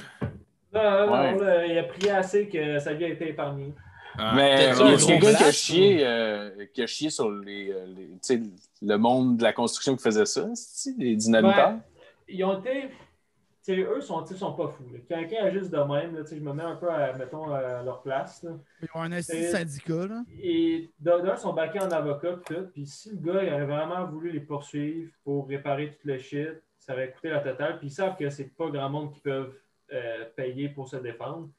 [0.74, 1.32] Non, non, Ouais.
[1.36, 3.74] non, là, il a prié assez que sa vie a été épargnée.
[4.18, 4.34] Ah.
[4.36, 7.72] Mais T'as-tu il y a quelqu'un qui a chié, euh, qui a chié sur les,
[7.72, 8.42] euh, les- tu sais,
[8.82, 10.48] le monde de la construction qui faisait ça,
[10.98, 11.70] les dynamiteurs.
[11.74, 11.82] Ben,
[12.28, 12.90] ils ont été.
[13.76, 14.86] Eux sont, sont pas fous.
[14.92, 15.00] là.
[15.08, 18.44] Quelqu'un agit de même, là, je me mets un peu à, mettons, à leur place.
[18.44, 18.52] là.
[18.82, 20.24] Ils ont un C'est- syndicat, là.
[20.42, 22.68] Et d'un, ils sont baqués en avocat tout.
[22.74, 26.50] Puis si le gars il aurait vraiment voulu les poursuivre pour réparer tout le shit,
[26.80, 27.78] ça aurait coûté la totale.
[27.80, 29.54] Puis ils savent que c'est pas grand monde qui peuvent
[29.94, 31.50] euh, payer pour se défendre.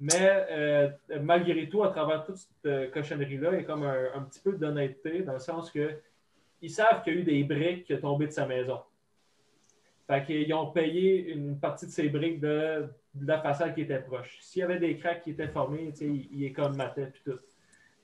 [0.00, 0.88] Mais euh,
[1.22, 4.40] malgré tout, à travers toute cette euh, cochonnerie-là, il y a comme un, un petit
[4.40, 5.90] peu d'honnêteté dans le sens que
[6.62, 8.80] ils savent qu'il y a eu des briques qui sont tombées de sa maison.
[10.08, 13.98] Fait qu'ils ont payé une partie de ces briques de, de la façade qui était
[14.00, 14.38] proche.
[14.40, 17.06] S'il y avait des cracks qui étaient formés, tu sais, il, il est comme matait
[17.12, 17.38] puis tout.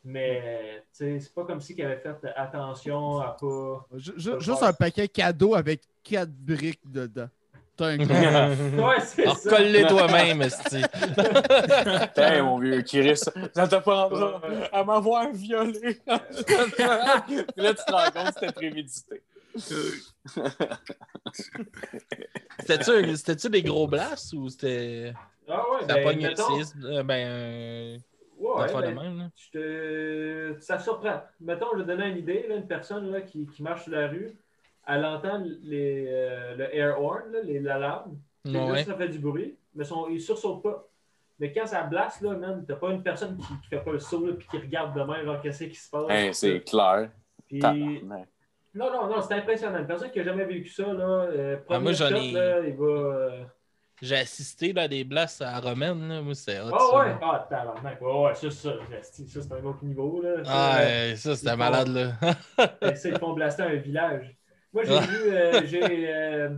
[0.05, 3.87] Mais tu sais, c'est pas comme si qu'il avait fait attention à pas.
[3.97, 7.29] Ju- ju- Juste un paquet cadeau avec quatre briques dedans.
[7.75, 8.07] T'as un gros.
[8.87, 9.51] Ouais, c'est ça.
[9.51, 10.83] colle-les toi-même, esti.
[12.43, 14.43] Mon vieux Chris, ça te prendra
[14.73, 15.81] à m'avoir violé.
[15.81, 16.05] Puis
[17.57, 19.23] là, tu te rends compte que c'était prémédité.
[22.61, 25.13] C'était-tu des gros blasts ou c'était.
[25.49, 26.61] Ah ouais, Ça ben, mettons-?
[26.85, 27.99] Euh, Ben, un.
[28.39, 29.31] Ouais, de ben, même, là.
[29.37, 31.23] je te- Ça surprend.
[31.41, 32.47] Mettons, je vais donner une idée.
[32.49, 34.37] Là, une personne là, qui, qui marche sur la rue,
[34.87, 37.61] elle entend les, euh, le air horn, là, les
[38.73, 38.85] Ouais.
[38.85, 40.87] ça fait du bruit, mais son, il sursaute pas.
[41.39, 43.99] Mais quand ça blasse, là, man, t'as pas une personne qui, qui fait pas le
[43.99, 46.07] saut, là, puis qui regarde demain, genre, qu'est-ce qui se passe.
[46.11, 47.11] Hey, c'est clair.
[47.49, 47.61] Puis-.
[48.75, 49.79] Non, non, non, c'est impressionnant.
[49.79, 52.33] Une personne qui a jamais vécu ça, là, euh, Ah, moi, premier j'en shot, ai-
[52.33, 52.85] là, il va.
[52.87, 53.45] euh,
[54.03, 56.21] J'ai assisté là, à des blasts à Romaine, là.
[56.23, 56.71] Moi, hot.
[56.73, 57.19] Ah ça, ouais, là.
[57.23, 58.71] ah tabarnak, ouais, ouais, ça, ça,
[59.03, 60.45] ça c'est un autre niveau, là.
[60.45, 62.95] Ça, Ah, ouais, ça, c'était malade, font- là.
[62.97, 64.37] Ça, ils font blaster un village.
[64.73, 65.01] Moi, j'ai Ah.
[65.03, 66.49] vu, euh, j'ai, euh,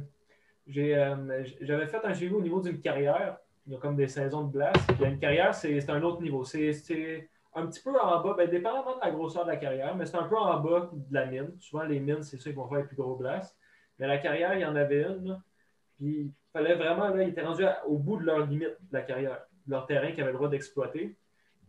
[0.67, 3.37] j'ai, euh, j'avais fait un suivi au niveau d'une carrière.
[3.67, 4.81] Il y a comme des saisons de blast.
[4.99, 6.45] Puis une carrière, c'est, c'est un autre niveau.
[6.45, 9.94] C'est, c'est un petit peu en bas, ben, dépendamment de la grosseur de la carrière,
[9.96, 11.50] mais c'est un peu en bas de la mine.
[11.59, 13.57] Souvent, les mines, c'est ceux qui vont faire les plus gros blasts.
[13.98, 15.28] Mais la carrière, il y en avait une.
[15.28, 15.38] là.
[15.96, 18.92] Puis il fallait vraiment, là, ils étaient rendus à- au bout de leur limite de
[18.92, 21.16] la carrière, de leur terrain qu'ils avaient le droit d'exploiter.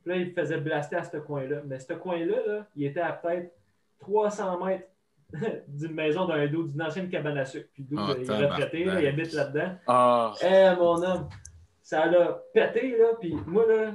[0.03, 1.61] Puis là, ils faisaient blaster à ce coin-là.
[1.65, 3.53] Mais ce coin-là, là, il était à peut-être
[3.99, 4.87] 300 mètres
[5.67, 7.69] d'une maison d'un dos, d'une ancienne cabane à sucre.
[7.73, 9.71] Puis le dos, Ah, il est retraité, là, il habite là-dedans.
[9.87, 11.29] Ah, Eh, mon homme,
[11.81, 13.07] ça l'a pété, là.
[13.19, 13.91] Puis moi, là,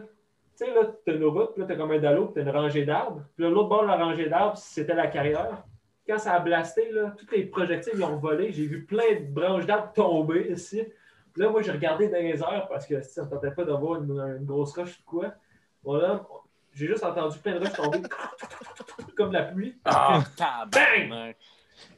[0.63, 2.57] tu sais, là, t'as une route, puis là, t'as comme un dallo, puis t'as une
[2.57, 3.23] rangée d'arbres.
[3.35, 5.65] Puis là, l'autre bord de la rangée d'arbres, c'était la carrière.
[6.07, 8.53] Quand ça a blasté, là, tous les projectiles, ils ont volé.
[8.53, 10.83] J'ai vu plein de branches d'arbres tomber ici.
[11.33, 14.03] Puis là, moi, j'ai regardé dans les airs parce que ça ne tentait pas d'avoir
[14.03, 15.33] une, une grosse roche ou quoi.
[15.83, 16.27] Bon, là,
[16.73, 18.03] j'ai juste entendu plein de roches tomber
[19.17, 19.77] comme la pluie.
[19.85, 21.37] ah, tabarnak.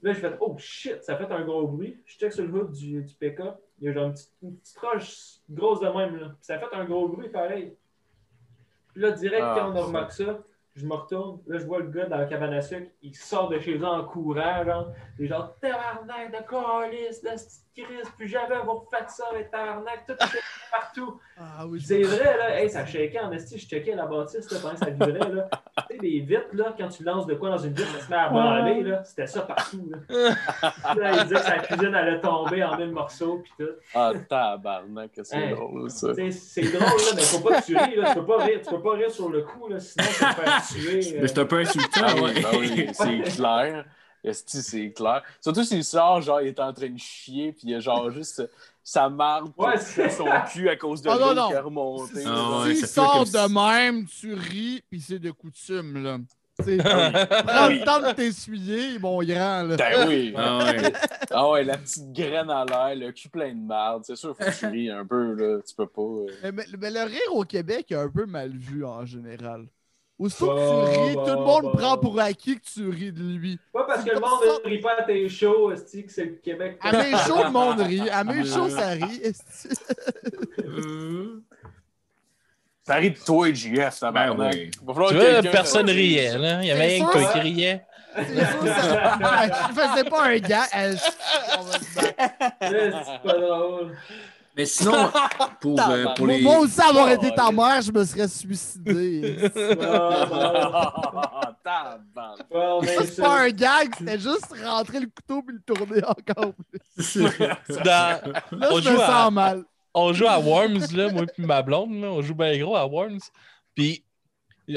[0.03, 2.01] Là, je fais Oh shit, ça fait un gros bruit.
[2.07, 3.57] Je check sur le hood du, du pick-up.
[3.81, 6.17] Il y a genre une petite, une petite roche grosse de même.
[6.17, 6.29] Là.
[6.29, 7.77] Puis ça fait un gros bruit pareil.
[8.95, 10.39] Puis là, direct, Ah, quand on a remarqué ça,
[10.77, 11.41] je me retourne.
[11.47, 12.91] Là, je vois le gars dans la cabane à sucre.
[13.03, 14.65] Il sort de chez eux en courant.
[14.65, 18.09] Genre, il est genre Tabarnak de calice, de crise.
[18.17, 20.07] Plus jamais vous refaites ça avec tabarnak.
[20.07, 20.41] Tout est
[20.71, 21.21] partout.
[21.37, 24.59] Ah oui, C'est vrai, là, hey, ça shakeait en esti, je checkais la bâtisse là,
[24.63, 25.31] pendant que ça vibrait.
[25.33, 25.49] Là.
[25.77, 28.11] Tu sais, les vitres, là, quand tu lances de quoi dans une vitre, ça se
[28.11, 29.91] met à branler, là, c'était ça partout.
[29.91, 29.99] Là.
[30.97, 33.73] Là, il disait que sa cuisine allait tomber en mille morceaux, puis tout.
[33.95, 35.51] Ah, tabarnak, que c'est Hey.
[35.55, 36.09] drôle, ça.
[36.31, 38.09] C'est drôle, là, mais faut pas que tu ris, là.
[38.13, 40.35] Tu peux pas rire, tu peux pas rire sur le coup, là, sinon tu vas
[40.35, 41.17] te faire tuer.
[41.17, 41.19] euh.
[41.23, 42.33] Mais c'est un peu insultant, Ah ouais.
[42.35, 43.85] oui, ben oui, c'est clair.
[44.23, 45.23] Esti, c'est clair?
[45.41, 48.11] Surtout s'il sort, genre, il est en train de chier, puis il y a genre
[48.11, 48.43] juste
[48.85, 51.49] sa marde qui Ouais, son cul à cause de Ah, non, l'eau non.
[51.49, 52.21] qui est remontée.
[52.21, 53.53] Si- Ah ouais, ça sort de
[53.89, 56.19] même, tu ris, puis c'est de coutume, là.
[56.61, 59.77] Tu sais, prends le temps de t'essuyer, mon grand, là.
[59.77, 60.33] Ben oui.
[60.37, 60.93] Ah ouais.
[61.37, 64.03] Ah ouais, la petite graine à l'air, le cul plein de merde.
[64.07, 65.61] C'est sûr, faut que tu ris un peu, là.
[65.67, 66.03] Tu peux pas.
[66.03, 66.27] euh.
[66.45, 69.67] Mais, mais- mais le rire au Québec est un peu mal vu en général.
[70.19, 71.71] Aussitôt Bah, que tu ris, bah, tout le monde bah.
[71.77, 73.59] prend pour acquis que tu ris de lui.
[73.73, 76.35] Pas parce que le monde ne rit pas à tes shows, esti, que c'est le
[76.37, 76.79] Québec.
[76.83, 78.09] À mes shows, le monde rit.
[78.11, 79.23] À mes shows, ça rit.
[82.87, 84.53] Ça rit de toi, JF, tabarnak.
[84.53, 84.71] Ben oui.
[84.85, 86.61] Va falloir Tu que vois, personne riait, là.
[86.61, 87.39] Il y avait toi qui ça.
[87.41, 87.87] riait.
[88.15, 88.23] Ça-
[89.23, 90.67] Ah, Je faisais pas un gars.
[90.75, 90.93] Là,
[92.61, 93.97] C'est pas drôle.
[94.57, 95.11] Mais sinon,
[95.61, 96.41] pour, euh, pour les.
[96.41, 99.51] Moi aussi, avoir été Oh, ta mère, je me serais suicidé.
[101.67, 107.19] Ah, C'est pas un gag, c'était juste rentrer le couteau puis le tourner encore plus.
[107.85, 108.21] Dans-
[108.53, 109.65] Là, On je me à- sens mal.
[109.95, 112.87] on joue à Worms, là, moi puis ma blonde, là, on joue bien gros à
[112.87, 113.21] Worms.
[113.75, 114.05] Puis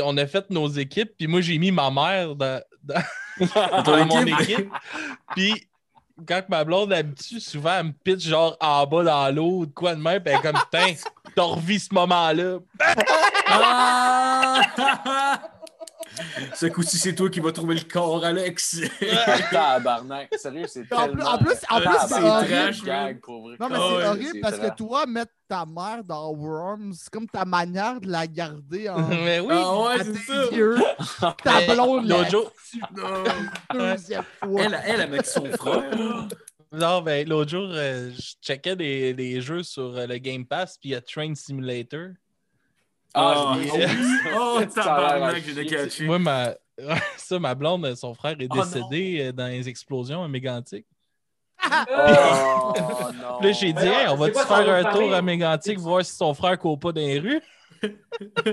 [0.01, 4.25] on a fait nos équipes, puis moi j'ai mis ma mère dans, dans- Dans mon
[4.25, 4.49] équipe?
[4.49, 4.69] équipe.
[5.35, 5.67] Puis
[6.25, 9.95] quand ma blonde habitue, souvent elle me pitch genre en bas dans l'eau, de quoi
[9.95, 10.93] de même, puis comme putain,
[11.35, 12.59] t'as revu ce moment-là.
[13.47, 14.61] Ah!
[16.53, 18.79] Ce coup-ci, c'est toi qui vas trouver le corps, Alex.
[19.51, 20.29] Tabarnak.
[20.37, 21.15] Sérieux, c'est En tellement...
[21.15, 23.55] plus- en plus- en plus, Tabarnak, c'est un trash, gag, pour vrai.
[23.59, 27.09] Non, mais Ah c'est ouais, horrible parce que toi, mettre ta mère dans Worms, c'est
[27.09, 29.47] comme ta manière de la garder en Mais oui.
[29.51, 30.45] Ah ouais, c'est ça.
[30.55, 30.77] yeux.
[31.43, 32.51] Ta blonde, l'autre
[33.73, 34.61] deuxième fois.
[34.63, 36.27] Elle, elle, elle met son frère.
[36.71, 40.77] Non, ben, l'autre jour, euh, je checkais des, des jeux sur euh, le Game Pass,
[40.77, 42.09] puis il y a Train Simulator.
[43.17, 43.69] Ah, Ah, je oui.
[44.35, 46.05] Oh, Ça a l'air tabarnak, j'ai chier, catché.
[46.05, 46.53] Moi, ma...
[47.17, 50.85] ça, ma blonde, son frère est Oh décédé euh, dans les explosions à Mégantic.
[51.63, 52.71] Oh,
[53.19, 53.39] non.
[53.39, 56.33] Puis là, j'ai dit, hey, on va-tu faire un tour à Mégantic, voir si son
[56.33, 57.41] frère court pas dans les rues?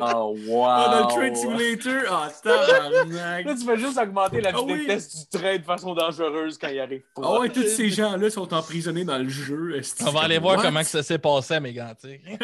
[0.00, 0.66] Oh, wow.
[0.66, 2.02] Oh, dans le Train Simulator.
[2.10, 3.46] Ah, tabarnak.
[3.46, 4.80] Là, tu fais juste augmenter la Ah oui.
[4.80, 7.02] vitesse du train de façon dangereuse quand il arrive.
[7.16, 9.76] Ah ouais, tous ces gens-là sont emprisonnés dans le jeu.
[9.76, 10.62] Est-ce On va aller voir What?
[10.64, 12.20] comment que ça s'est passé à Mégantic.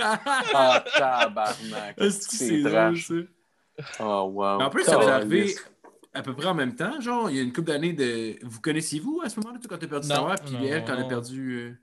[0.55, 1.99] Ah, tabarnak.
[1.99, 3.15] Est-ce que c'est drôle, ça?
[4.01, 4.59] Oh, wow.
[4.59, 5.21] Mais en plus, ça vous est Caliste.
[5.27, 5.55] arrivé
[6.15, 6.99] à peu près en même temps.
[7.01, 8.37] Genre, il y a une couple d'années de.
[8.45, 10.95] Vous connaissiez-vous à ce moment-là, quand t'as perdu ta Non, mère, puis non, elle, quand
[10.95, 11.79] elle a perdu.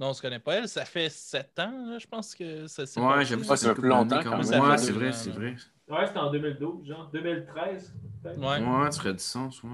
[0.00, 0.68] Non, on se connaît pas elle.
[0.68, 3.24] Ça fait sept ans, là, je pense que ça s'est Ouais, passé.
[3.26, 4.38] j'avoue, Ouais, ça ça fait plus longtemps, quand même.
[4.40, 5.54] Ouais, Ça fait c'est vrai, c'est vrai.
[5.88, 7.94] Ouais, c'était en 2012, genre 2013.
[8.22, 8.38] peut-être.
[8.38, 8.44] Ouais.
[8.60, 9.70] Ouais, ça ferait du sens, ouais.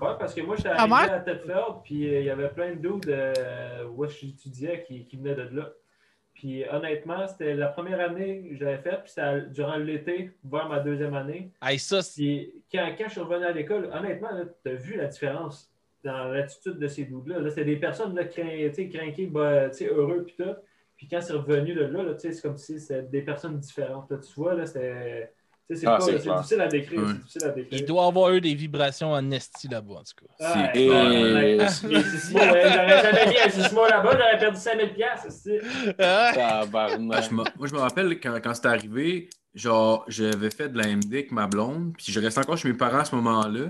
[0.00, 2.74] Ouais, parce que moi, j'étais Ta arrivé à Tedford, puis euh, il y avait plein
[2.74, 5.68] de dudes euh, où j'étudiais qui, qui venaient de là.
[6.32, 10.78] Puis honnêtement, c'était la première année que j'avais faite, puis c'était durant l'été, vers ma
[10.78, 11.52] deuxième année.
[11.60, 14.30] Hey, ça, c'est- Puis quand, quand je suis revenu à l'école, honnêtement,
[14.64, 15.69] tu as vu la différence
[16.04, 17.40] dans l'attitude de ces dudes-là.
[17.40, 20.54] Là, c'était des personnes là, crin, tu sais, crinquées, bah, tu sais, heureux, puis tout.
[20.96, 23.58] Puis quand c'est revenu de là, là, tu sais, c'est comme si c'était des personnes
[23.58, 24.10] différentes.
[24.10, 25.32] Là, tu vois, là, c'était.
[25.68, 27.00] tu sais, C'est Ah, c'est c'est difficile à décrire.
[27.08, 27.80] C'est difficile à décrire.
[27.80, 30.34] il doit avoir eu des vibrations en esti là-bas, en tout cas.
[30.40, 31.88] Ah, C'est- ouais, Et- c'est
[32.32, 35.30] J'aurais jamais mis un Simon là-bas, j'aurais perdu 5000 piastres.
[35.32, 35.60] c'est-
[35.98, 36.64] Ah,
[37.30, 41.14] me- moi, je me rappelle quand, quand c'était arrivé, genre, j'avais fait de la MD
[41.14, 43.68] avec ma blonde, puis je restais encore chez mes parents à ce moment-là.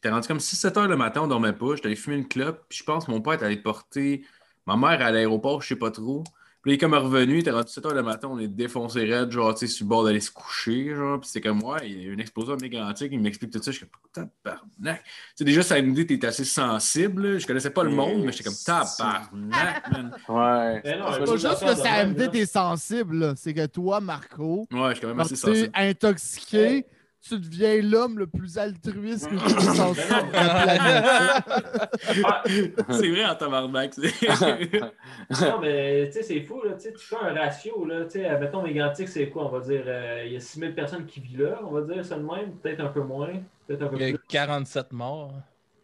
[0.00, 1.74] Puis t'es rendu comme 6-7 heures le matin, on dormait pas.
[1.76, 4.24] J'étais allé fumer une clope, puis je pense que mon père est allé porter
[4.66, 6.22] ma mère à l'aéroport, je sais pas trop.
[6.62, 8.46] Puis là, il est comme revenu, il était rendu 7 heures le matin, on est
[8.46, 11.18] défoncé raide, genre, tu sais, sur le bord d'aller se coucher, genre.
[11.18, 13.70] Puis c'est comme, ouais, il y a eu une explosion mégantique, il m'explique tout ça.
[13.70, 15.02] Je suis comme, tabarnak.
[15.02, 17.38] Tu sais, déjà, ça me dit que t'es assez sensible, là.
[17.38, 20.14] Je connaissais pas le monde, mais j'étais comme, tabarnak, man.
[20.28, 20.80] Ouais.
[20.84, 23.34] C'est je pas juste que ça, MD, même, t'es sensible, là.
[23.36, 25.70] c'est que toi, Marco, Ouais, je suis quand même quand assez sensible.
[25.74, 26.84] intoxiqué,
[27.22, 32.24] tu deviens l'homme le plus altruiste que tu sensible de la planète.
[32.24, 32.42] Ah,
[32.90, 33.92] C'est vrai en tabarnak.
[33.98, 36.72] non, mais tu sais, c'est fou, là.
[36.80, 38.04] Tu fais un ratio, là.
[38.04, 39.46] Tu sais, mettons, Mégantic, c'est quoi?
[39.46, 42.04] On va dire, euh, il y a 6000 personnes qui vivent là, on va dire
[42.04, 42.52] ça de même.
[42.62, 43.28] Peut-être un peu moins,
[43.66, 44.26] peut-être un peu Il y a plus.
[44.28, 45.34] 47 morts.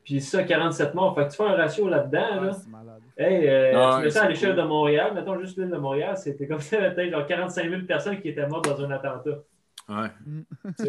[0.04, 1.14] Puis ça, 47 morts.
[1.14, 2.52] Fait que tu fais un ratio là-dedans, là.
[2.52, 3.02] C'est malade.
[3.18, 4.62] Hey, euh, tu mets ça à l'échelle cool.
[4.62, 8.20] de Montréal, mettons juste l'île de Montréal, c'était comme ça, peut-être genre 45 000 personnes
[8.20, 9.38] qui étaient mortes dans un attentat.
[9.88, 10.08] Ouais.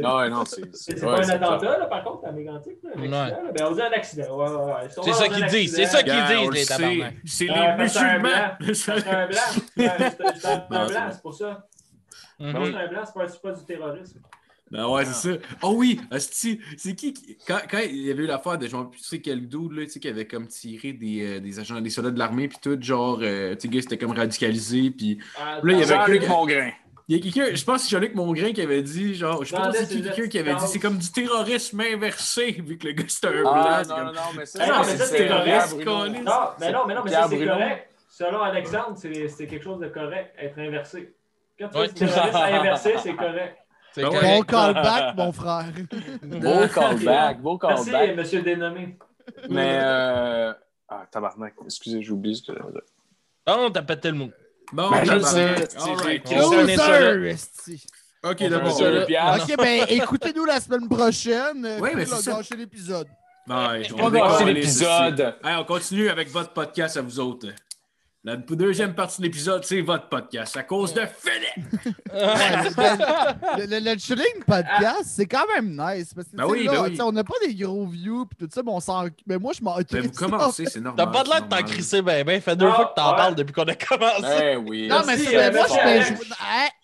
[0.01, 0.75] Non, ouais, non, c'est.
[0.75, 3.51] C'est pas un attentat, là, par contre, à Mégantic, là, un Ouais.
[3.55, 4.35] Ben, on dit un accident.
[4.35, 4.89] Ouais, ouais, ouais.
[5.03, 7.15] C'est ça qu'ils disent, c'est ça qu'ils disent, le les tabarnak.
[7.25, 8.57] C'est les musulmans.
[8.73, 9.37] C'est un blanc.
[9.75, 11.67] C'est un- blanc, c'est pour ça.
[12.39, 12.53] Mhm.
[12.65, 14.19] C'est un blanc, c'est pas, c'est pas du terrorisme.
[14.69, 15.37] Ben ouais, c'est ça.
[15.61, 16.57] Oh oui, c'est
[16.93, 19.71] qui qui- quand, quand il y avait eu l'affaire de genre, tu sais quel dude
[19.71, 22.49] là, tu sais, qui avait comme tiré des, euh, des agents, des soldats de l'armée,
[22.49, 25.85] puis tout, genre, euh, tu sais, c'était comme radicalisé, puis Ah, Là, il y avait
[25.85, 26.71] Jean-Luc quelqu'un- Mongrain.
[27.09, 29.55] Il y a quelqu'un, je pense que c'est Jean-Luc Mongrain qui avait dit, genre, je
[29.55, 32.93] Vendait si c'est quelqu'un qui avait dit, c'est comme du terrorisme inversé, vu que le
[32.93, 33.51] gars c'était un blanc.
[33.55, 35.83] Ah, c'est non, comme- non, non, mais ça, Ah, non, c'est.
[35.85, 36.21] Colin.
[36.21, 37.89] Non, mais non, mais non, mais Pierre ça, c'est correct.
[38.09, 41.15] Selon Alexandre, c'est c'est quelque chose de correct, être inversé.
[41.59, 43.57] Quand tu es terroriste inversé, c'est correct.
[43.93, 44.09] C'est ouais.
[44.09, 44.25] correct.
[44.25, 45.65] Bon callback, mon frère.
[46.23, 48.15] Beau callback, beau Merci, callback.
[48.15, 48.97] monsieur dénommé.
[49.49, 50.53] Mais, euh...
[50.87, 52.81] ah, tabarnak, excusez, j'ai oublié ce que j'allais dire.
[53.45, 54.29] Ah, on t'a pété le mot.
[54.73, 55.55] Bon, Ben, je sais,
[56.03, 56.23] right.
[58.23, 58.79] Ok, d'abord.
[58.79, 61.65] Ok, ben écoutez-nous la semaine prochaine.
[61.79, 62.33] Ouais, mais c'est ça.
[62.33, 63.07] gâchez l'épisode.
[63.49, 65.35] On va gâcher l'épisode.
[65.43, 67.47] on continue avec votre podcast à vous autres.
[68.27, 71.71] La deuxième partie de l'épisode, c'est votre podcast à cause de Philippe.
[72.13, 76.13] le, le, le chilling podcast, c'est quand même nice.
[76.13, 77.01] Parce que, Ben oui, là, ben oui.
[77.01, 79.05] On n'a pas des gros views pis tout ça, mais on s'en.
[79.25, 81.05] Mais moi, je m'en Mais crisse vous commencez, c'est normal.
[81.05, 82.41] T'as pas de l'air de c'est t'en crisser, ben, ben.
[82.41, 83.15] Fait deux fois que t'en ouais.
[83.15, 84.21] parles depuis qu'on a commencé.
[84.21, 84.89] Ben oui.
[84.89, 86.15] Non, mais c'est moi, je fais.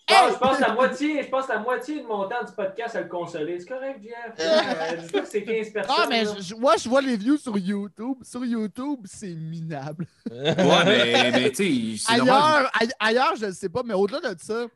[0.08, 3.00] Je- Hey, Je pense- la moitié, je pense la moitié du montant du podcast à
[3.00, 3.58] le consoler.
[3.58, 4.34] C'est correct, Jeff.
[4.38, 5.96] Euh, Dis-toi que c'est 15 personnes.
[5.98, 6.34] Ah, mais là.
[6.36, 8.18] je- je- moi, je vois les views sur YouTube.
[8.22, 10.06] Sur YouTube, c'est minable.
[10.30, 12.36] Ouais, mais, mais tu sais, c'est normal.
[12.42, 14.66] Ailleurs, aille- ailleurs, je ne sais pas, mais au-delà de ça,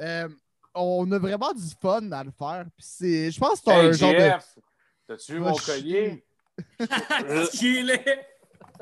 [0.00, 0.28] euh,
[0.74, 2.64] on a vraiment du fun à le faire.
[2.76, 4.30] Puis c'est, je pense que c'est un Hey, genre de.
[5.06, 6.24] T'as-tu vu mon collier?
[7.52, 8.26] Qui est.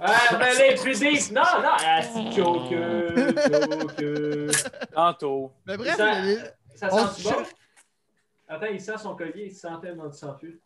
[0.03, 1.31] Ah, mais les prédicts!
[1.33, 1.69] Non, non!
[1.85, 3.13] Ah, c'est choker.
[4.95, 5.53] Tantôt.
[5.67, 6.39] Mais bref, Ça- les-
[6.75, 7.37] Ça On sent-tu se- bon?
[8.49, 10.61] Attends, il sent son collier, il se sentait dans du sang-fu.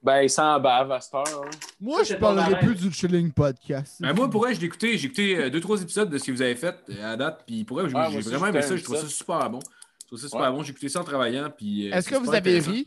[0.00, 1.24] Ben, il s'en bave à cette heure.
[1.44, 1.50] hein.
[1.80, 3.96] moi, je parlerai plus du chilling podcast.
[4.00, 4.96] Ben, moi, pour vrai, je l'ai écouté.
[4.96, 7.42] J'ai écouté euh, deux, trois épisodes de ce que vous avez fait euh, à date.
[7.46, 8.76] Puis pour vrai, j'ai aussi, vraiment aimé ça.
[8.76, 9.58] Je trouve ça super bon.
[10.02, 10.50] Je trouve ça super Ouais.
[10.56, 10.62] bon.
[10.62, 11.50] J'ai écouté ça en travaillant.
[11.50, 12.86] Puis, euh, Est-ce que vous avez ri?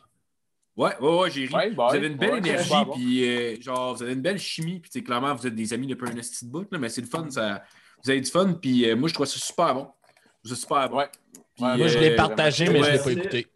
[0.77, 1.53] Ouais, ouais, ouais, j'ai ri.
[1.53, 4.39] Ouais, vous avez une belle ouais, c'est énergie, puis euh, genre, vous avez une belle
[4.39, 6.77] chimie, puis tu sais, clairement, vous êtes des amis depuis un esti de bout, là,
[6.79, 7.63] mais c'est le fun, ça,
[8.03, 9.87] vous avez du fun, puis euh, moi, je trouve ça super bon.
[10.43, 10.97] Ça super bon.
[10.97, 11.09] Ouais.
[11.55, 13.47] Puis, Ouais, Moi, je euh, l'ai partagé, mais je l'ai ouais, pas c'est- écouté.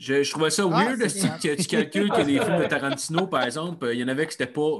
[0.00, 1.36] Je, je trouvais ça Ah, weird, esti, bien.
[1.56, 4.24] que tu calcules que les films de Tarantino, par exemple, euh, il y en avait
[4.24, 4.78] que c'était pas,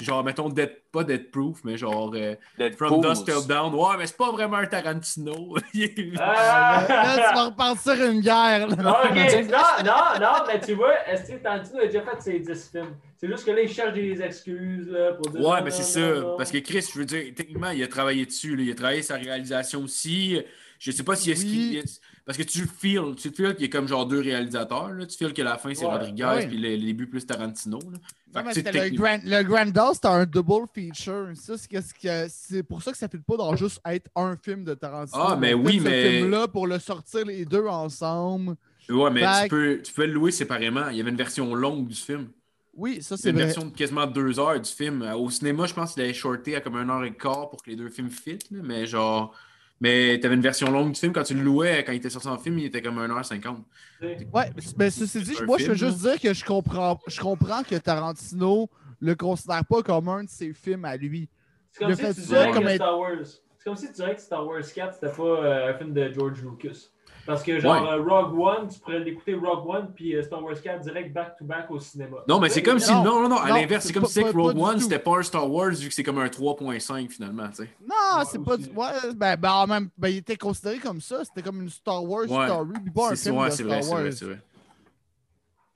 [0.00, 2.36] genre, mettons, dead, pas Dead Proof, mais genre, euh,
[2.78, 3.00] From.
[3.00, 3.74] Dusk Till Down.
[3.74, 5.56] Ouais, mais c'est pas vraiment un Tarantino.
[6.20, 6.84] Ah!
[6.88, 8.68] Là, tu vas repartir une guerre.
[8.68, 8.76] là.
[8.78, 12.70] Ah, non, non, non, mais tu vois, est-ce que Tarantino a déjà fait ses 10
[12.70, 12.94] films?
[13.16, 15.40] C'est juste que là, il cherche des excuses là, pour dire.
[15.48, 16.00] Ouais, mais c'est ça.
[16.38, 18.54] Parce que Chris, je veux dire, techniquement, il a travaillé dessus.
[18.56, 18.62] là.
[18.62, 20.40] Il a travaillé sa réalisation aussi.
[20.80, 21.78] Je sais pas s'il y a ce Oui.
[21.84, 22.00] qui.
[22.24, 23.14] Parce que tu feels.
[23.14, 24.90] Tu feels qu'il y a comme genre deux réalisateurs.
[24.90, 25.04] Là.
[25.06, 25.90] Tu feels que la fin, c'est Ouais.
[25.92, 26.46] Rodriguez, Ouais.
[26.48, 27.78] puis le, début plus Tarantino.
[27.78, 28.42] Là.
[28.42, 31.32] Non, le, grand, le Grandal, c'était un double feature.
[31.34, 34.72] Ça, c'est, pour ça que ça ne fait pas dans juste être un film de
[34.72, 35.22] Tarantino.
[35.22, 38.56] Ah, mais oui, ce mais- film-là pour le sortir les deux ensemble.
[38.88, 40.88] Ouais, mais Fait tu peux, tu peux le louer séparément.
[40.88, 42.28] Il y avait une version longue du film.
[42.74, 45.02] Oui, ça, C'est c'est une version de quasiment deux heures du film.
[45.02, 47.62] Euh, Au cinéma, je pense qu'il avait shorté à comme une heure et quart pour
[47.62, 48.38] que les deux films fit.
[48.50, 49.34] là, mais genre.
[49.80, 51.12] Mais t'avais une version longue du film.
[51.12, 53.56] Quand tu le louais, quand il était sorti en film, il était comme 1h50.
[54.00, 57.62] C'est- Ouais, mais ceci dit, moi, je veux juste dire que je comprends, je comprends
[57.62, 58.68] que Tarantino
[59.00, 61.28] le considère pas comme un de ses films à lui.
[61.72, 63.16] C'est comme si tu comme que être- Star Wars.
[63.24, 66.12] C'est comme si tu dirais que Star Wars 4, c'était pas euh, un film de
[66.12, 66.88] George Lucas.
[67.26, 67.88] Parce que genre Ouais.
[67.90, 71.70] euh, Rogue One, tu pourrais l'écouter Rogue One puis euh, Star Wars 4 direct back-to-back
[71.70, 72.16] au cinéma.
[72.26, 72.90] Non, mais c'est comme si.
[72.92, 73.36] Non, Non, non.
[73.36, 75.70] À l'inverse, c'est comme si c'est que pas- Rogue One, c'était pas un Star Wars,
[75.70, 77.68] vu que c'est comme un 3.5 finalement, tu sais.
[77.86, 78.56] Non, Ouais, c'est pas.
[78.56, 81.24] du- Ouais, ben, ben, en même, ben, il était considéré comme ça.
[81.24, 82.46] C'était comme une Star Wars Ouais.
[82.46, 84.38] story, puis pas un C'est film ouais, de c'est Star vrai, c'est vrai, c'est vrai.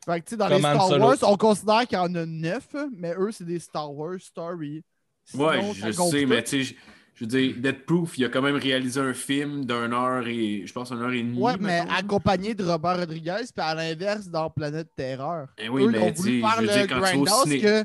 [0.07, 1.05] Fait que, tu sais, dans Comme les Star Solo.
[1.07, 4.83] Wars, on considère qu'il y en a neuf, mais eux, c'est des Star Wars story.
[5.35, 6.77] Ouais, Sinon, je ça compte sais, mais tu sais,
[7.15, 10.63] je- veux dire, Dead Proof, il a quand même réalisé un film d'une heure et.
[10.67, 11.39] Je pense une heure et demie.
[11.39, 15.49] Ouais, mais accompagné de Robert Rodriguez, puis à l'inverse, dans Planète Terreur.
[15.59, 17.61] Eh oui, Eux, mais ils ont voulu faire le Grindhouse ciné.
[17.61, 17.85] que.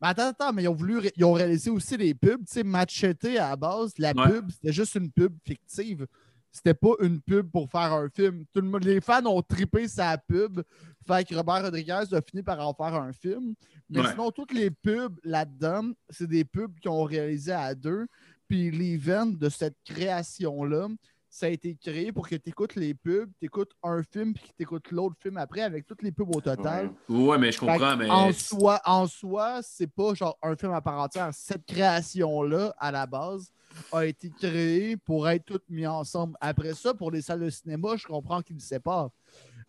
[0.00, 2.44] Mais attends, attends, mais ils ont voulu ils ont réalisé aussi les pubs.
[2.46, 4.30] Tu sais, Machete à la base, la Ouais.
[4.30, 6.06] pub, c'était juste une pub fictive.
[6.52, 8.44] C'était pas une pub pour faire un film.
[8.54, 10.62] Tout le monde, les fans ont trippé sa pub.
[11.06, 13.54] Fait que Robert Rodriguez a fini par en faire un film.
[13.90, 14.10] Mais Ouais.
[14.10, 18.06] sinon, toutes les pubs là-dedans, c'est des pubs qu'ils ont réalisées à deux.
[18.48, 20.88] Puis l'event de cette création-là,
[21.30, 24.44] ça a été créé pour que tu écoutes les pubs, tu écoutes un film, puis
[24.44, 26.90] que tu écoutes l'autre film après avec toutes les pubs au total.
[27.08, 28.08] Ouais, mais je comprends, mais.
[28.08, 31.28] En soi, en soi, c'est pas genre un film à part entière.
[31.32, 33.52] Cette création-là, à la base,
[33.92, 36.34] a été créée pour être toutes mis ensemble.
[36.40, 39.10] Après ça, pour les salles de cinéma, je comprends qu'ils le séparent.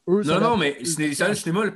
[0.08, 0.86] Eux, Non, non, mais de
[1.36, 1.72] cinéma le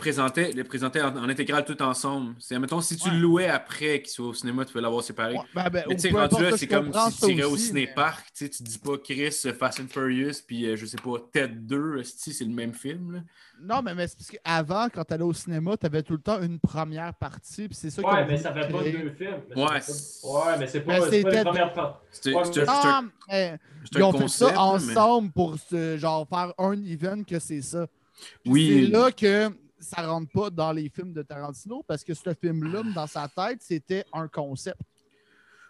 [0.55, 2.33] le présentaient en, en intégral tout ensemble.
[2.39, 3.13] C'est, mettons, si tu Ouais.
[3.15, 5.35] le louais après qu'il soit au cinéma, tu peux l'avoir séparé.
[5.35, 8.25] Ouais, ben, ben, Mais tu sais, rendu là, c'est comme si tu irais au ciné-parc,
[8.33, 11.53] tu sais, tu dis pas Chris, Fast and Furious, puis euh, je sais pas, Ted
[11.53, 13.11] 2, esti, c'est le même film.
[13.13, 13.19] Là.
[13.61, 16.21] Non, mais, mais c'est parce qu'avant, quand tu allais au cinéma, tu avais tout le
[16.21, 19.41] temps une première partie, puis c'est ça Ouais, mais ça fait pas deux films.
[19.55, 22.01] Ouais, Ouais, mais c'est Mais pas, c'est pas c'était- la première part.
[22.09, 23.59] C'est, Ouais, c'est mais- un- c'est un- Non, mais
[23.91, 25.55] c'est ils ont fait ça ensemble pour
[25.97, 27.85] genre, faire un event que c'est ça.
[28.45, 28.85] Oui.
[28.85, 29.49] C'est là que
[29.79, 33.59] ça rentre pas dans les films de Tarantino parce que ce film-là, dans sa tête,
[33.61, 34.79] c'était un concept.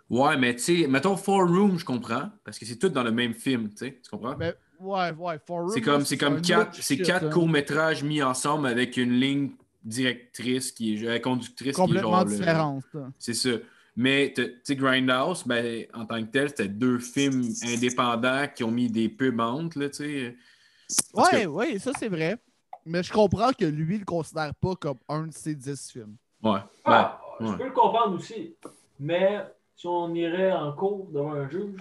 [0.10, 3.12] Ouais, mais tu sais, mettons Four Room, je comprends, parce que c'est tout dans le
[3.12, 4.36] même film, tu sais, tu comprends?
[4.38, 7.30] Mais ouais, ouais, C'est Room, comme, là, c'est comme quatre, c'est quatre hein.
[7.30, 9.52] courts-métrages mis ensemble avec une ligne
[9.84, 13.12] directrice qui est, euh, conductrice complètement qui est genre là.
[13.18, 13.52] C'est ça.
[13.96, 18.72] Mais tu sais, Grindhouse, ben, en tant que tel, c'était deux films indépendants qui ont
[18.72, 20.36] mis des pubs entre, tu sais.
[20.90, 22.38] Que- ouais, ça c'est vrai.
[22.86, 26.16] Mais je comprends que lui, il le considère pas comme un de ses dix films.
[26.44, 26.60] Ouais.
[26.84, 27.58] Ah, Ben, Je ouais.
[27.58, 28.56] peux le comprendre aussi.
[29.00, 29.44] Mais
[29.76, 31.80] si on irait en cours devant un juge,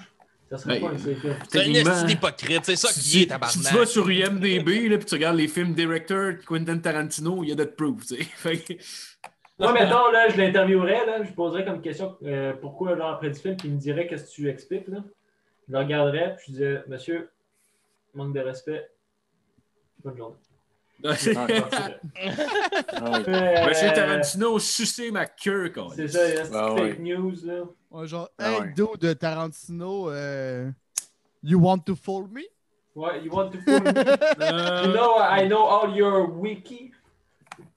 [0.51, 1.35] Ça serait Ben, pas un de ses films.
[1.49, 3.65] C'est un Techniquement, esti d'hypocrite, c'est ça si, qui est si tabarnak.
[3.67, 7.53] tu vas sur IMDB là, puis tu regardes les films director Quentin Tarantino, il y
[7.53, 8.05] a Death Proof.
[8.07, 8.23] tu sais.
[8.37, 8.75] Fait que-
[9.59, 13.31] Moi, mettons, là, je l'interviewerais, là, je lui poserais comme question euh, pourquoi, genre, après
[13.31, 14.99] du film, puis il me dirait qu'est-ce que tu expliques, là?
[15.69, 17.31] Je le regarderais, puis je disais, monsieur,
[18.15, 18.91] manque de respect.
[20.05, 20.37] Bonne journée.
[21.05, 21.35] Monsieur
[23.93, 25.89] Tarantino, sucez ma queue, quoi.
[25.97, 26.99] C'est ça, il y a cette Ah fake ouais.
[26.99, 27.63] news, là.
[27.91, 28.75] Ouais, genre, Ah hey, ouais.
[29.01, 30.71] de Tarantino, euh,
[31.43, 32.43] you want to fool me?
[32.95, 33.93] Ouais, you want to fool me?
[34.41, 36.93] Euh, You know, I know all your wiki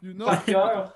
[0.02, 0.94] You know, par cœur.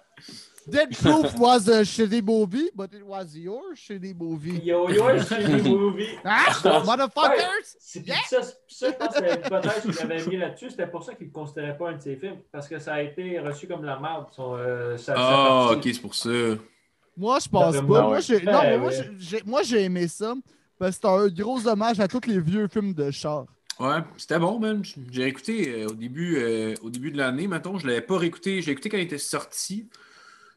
[0.71, 4.59] Dead Proof was a shitty movie, but it was your shitty movie.
[4.63, 6.07] Yo, your shitty movie.
[6.23, 6.53] Ah,
[6.85, 7.75] motherfuckers!
[7.79, 10.69] C'est ça, c'est- ça, je pense que c'était l'hypothèse qu'il avait mis là-dessus.
[10.71, 12.37] C'était pour ça qu'il ne considérait pas un de ses films.
[12.51, 14.25] Parce que ça a été reçu comme la merde.
[14.35, 16.29] Son, euh, sa- sa Ah, ok, c'est pour ça.
[17.17, 17.81] Moi, je pense pas.
[17.81, 18.41] moi, j'ai...
[18.43, 20.33] Non, Ouais, mais moi, j'ai- moi, j'ai aimé ça.
[20.77, 23.45] Parce que c'est un gros hommage à tous les vieux films de char.
[23.79, 24.81] Ouais, c'était bon, man.
[25.11, 27.77] J'ai écouté euh, au début, euh, au début de l'année, mettons.
[27.77, 28.61] Je l'avais pas réécouté.
[28.61, 29.87] J'ai écouté quand il était sorti.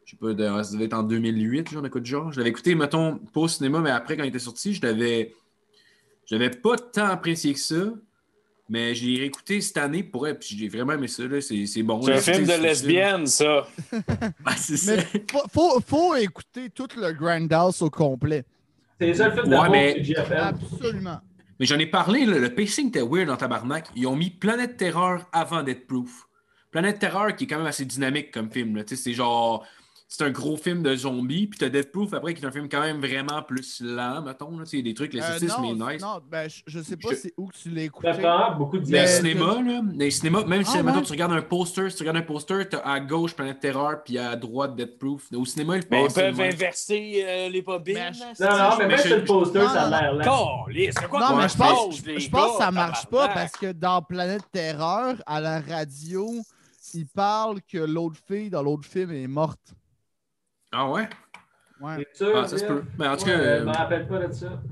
[0.05, 2.33] Je sais pas, ça devait être en 2008, genre, de quoi de genre.
[2.33, 5.35] Je l'avais écouté, mettons, pas au cinéma, mais après, quand il était sorti, je l'avais.
[6.27, 7.93] Je l'avais pas tant apprécié que ça.
[8.69, 11.25] Mais j'ai réécouté cette année pour elle, puis j'ai vraiment aimé ça.
[11.25, 11.41] là.
[11.41, 12.01] C'est c'est bon.
[12.01, 13.67] C'est un film de lesbienne, ça.
[14.57, 14.95] C'est ça.
[15.53, 18.45] Faut, faut, écouter tout le Grindhouse au complet.
[18.99, 20.17] C'est les seuls films Ouais, mais-.
[20.37, 21.21] Absolument.
[21.61, 23.89] Mais j'en ai parlé, là, le pacing était weird dans Tabarnak.
[23.95, 26.27] Ils ont mis Planète Terreur avant Death Proof.
[26.71, 28.77] Planète Terreur qui est quand même assez dynamique comme film.
[28.77, 28.85] là.
[28.85, 29.67] Tu sais, C'est genre.
[30.15, 31.47] C'est un gros film de zombies.
[31.47, 34.59] Puis t'as Death Proof après qui est un film quand même vraiment plus lent, mettons.
[34.59, 34.65] là.
[34.71, 36.03] Des trucs, Euh, l'esthétisme non, est nice.
[36.03, 38.11] non, ben, je, je sais pas Je- c'est où que tu l'as écouté.
[38.59, 41.05] beaucoup de Mais le Mais- cinéma, là, les cinémas, même si Ah, mettons, ouais?
[41.05, 44.19] tu regardes un poster, si tu regardes un poster, t'as à gauche Planète Terreur, puis
[44.19, 45.29] à droite Death Proof.
[45.35, 47.95] Au cinéma, ils Mais peuvent inverser euh, les bobines.
[47.95, 50.65] Mais- là, Non, non, mais Mais même sur le poster, non, ça a l'air lent.
[50.67, 53.53] Calisse, c'est quoi Non, qu'on mais je pense, je, pense que ça marche pas parce
[53.53, 56.29] que dans Planète Terreur, à la radio,
[56.93, 59.73] ils parlent que l'autre fille dans l'autre film est morte.
[60.73, 61.09] Ah ouais?
[61.81, 62.07] Ouais.
[62.15, 62.83] Sûr, Ah, ça se peut.
[62.99, 63.39] Mais en tout Ouais, cas.
[63.39, 64.63] euh, Je euh, me rappelle pas de ça.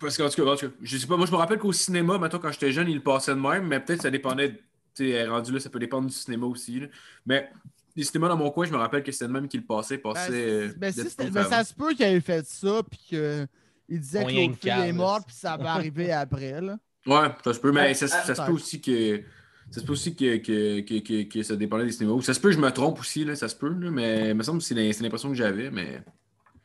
[0.00, 1.72] Parce qu'en tout cas, en tout cas, je sais pas, moi je me rappelle qu'au
[1.72, 4.52] cinéma, maintenant quand j'étais jeune, il le passait de même, mais peut-être ça dépendait,
[4.94, 6.80] tu sais, rendu là, ça peut dépendre du cinéma aussi.
[6.80, 6.86] là.
[7.26, 7.50] Mais
[7.94, 9.98] les cinémas dans mon coin, je me rappelle que c'était de même qu'il le passait,
[9.98, 10.32] Ben, passait.
[10.32, 14.26] euh, ben, si ben, ça se peut qu'il ait fait ça puis qu'il disait On
[14.26, 16.62] que l'autre fille est morte puis ça va arriver après.
[16.62, 16.78] Là.
[17.06, 18.46] Ouais, ça se peut, mais ça, se- ah, ça se peut-être.
[18.46, 19.22] peut aussi que.
[19.70, 22.20] Ça se peut aussi que, que, que, que, ça dépendait des cinémas.
[22.22, 24.34] Ça se peut que je me trompe aussi, là, ça se peut, là, mais il
[24.34, 26.02] me semble que c'est l'impression que j'avais, mais.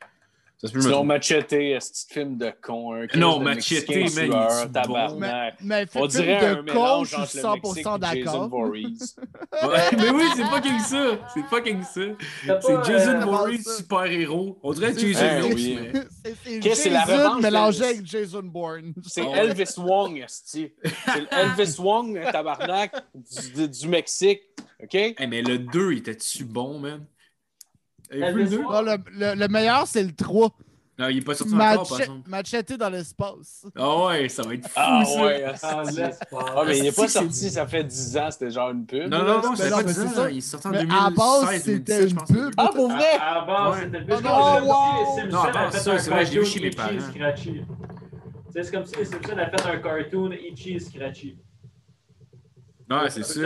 [0.00, 1.04] je me Sinon.
[1.04, 3.06] Machete, un petit film de con.
[3.14, 5.54] Non, de Machete, man, il tabarnak.
[5.60, 8.48] Mais On film dirait un con, mélange je suis le 100% Mexique et Jason d'accord.
[9.98, 11.18] Mais oui, c'est fucking ça!
[11.34, 12.00] C'est fucking ça!
[12.60, 14.58] C'est Jason euh, Voorhees, super-héros.
[14.62, 15.78] On dirait Jason Eh X, oui.
[15.80, 15.92] mais.
[16.24, 18.94] C'est c'est Qu'est-ce que c'est la revanche mélangé avec Jason Bourne.
[19.06, 19.22] C'est.
[19.34, 20.24] Elvis Wong.
[20.26, 20.72] C'est
[21.30, 24.40] Elvis Wong, un tabarnak, du, du- du Mexique.
[24.82, 24.94] OK?
[24.94, 27.04] Hey, mais le 2, il était-tu bon, man?
[28.10, 28.62] Avez-vous le Elvis 2?
[28.62, 28.72] Wong?
[28.72, 30.50] Non, le, le- le meilleur, c'est le 3.
[30.98, 32.76] Non, il est pas sorti encore, par exemple.
[32.78, 33.66] Dans l'espace.
[33.76, 35.22] Ah ouais, ça va être fou, Ah ça!
[35.22, 35.82] ouais, Ah,
[36.56, 39.02] Ah, mais il n'est pas sorti, ça fait 10 ans, c'était genre une pub.
[39.10, 39.54] Non, non, non, non, pas mais
[39.84, 40.30] 10 c'est ans, ça.
[40.30, 42.54] il est sorti en Mais 2016, à base, 2017, c'était je une pub.
[42.56, 43.04] Ah, pour vrai?
[43.20, 43.80] À, base, Ouais.
[43.84, 44.74] c'était le Oh, plus non, comme wow.
[45.16, 46.46] si les Non, Simpsons à base, avaient fait ça, un c'est vrai, je l'ai vu
[46.46, 46.88] chez parents.
[48.54, 51.36] C'est comme si les Simpsons avaient fait un cartoon Itchy et Scratchy.
[52.90, 53.40] Ouais, c'est ça.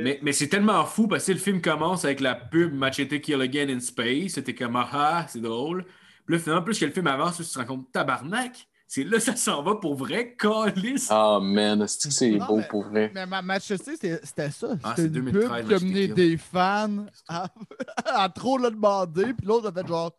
[0.00, 3.40] Mais, mais c'est tellement fou parce que le film commence avec la pub Machete Kill
[3.40, 4.32] Again in Space.
[4.32, 5.84] C'était comme ah, ah, c'est drôle.
[6.26, 9.18] Puis là, finalement, plus que le film avance, tu te rends compte, tabarnak, c'est là
[9.20, 11.08] ça s'en va pour vrai, calice.
[11.10, 13.10] Ah, man, est-ce que c'est beau mais- pour vrai?
[13.14, 14.68] Mais ma Machete, c'était ça.
[14.82, 17.48] Ah, C'était c'est une 2013, pub qui des fans à,
[18.04, 19.32] à trop le demander.
[19.34, 20.12] Puis l'autre a fait genre,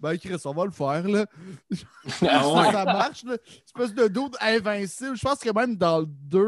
[0.00, 1.06] ben Chris, on va le faire.
[1.06, 1.26] Là.
[2.22, 2.42] Ah
[2.72, 3.22] ça marche.
[3.24, 3.36] Là.
[3.66, 5.14] Espèce de doute invincible.
[5.14, 6.46] Je pense que même dans le 2,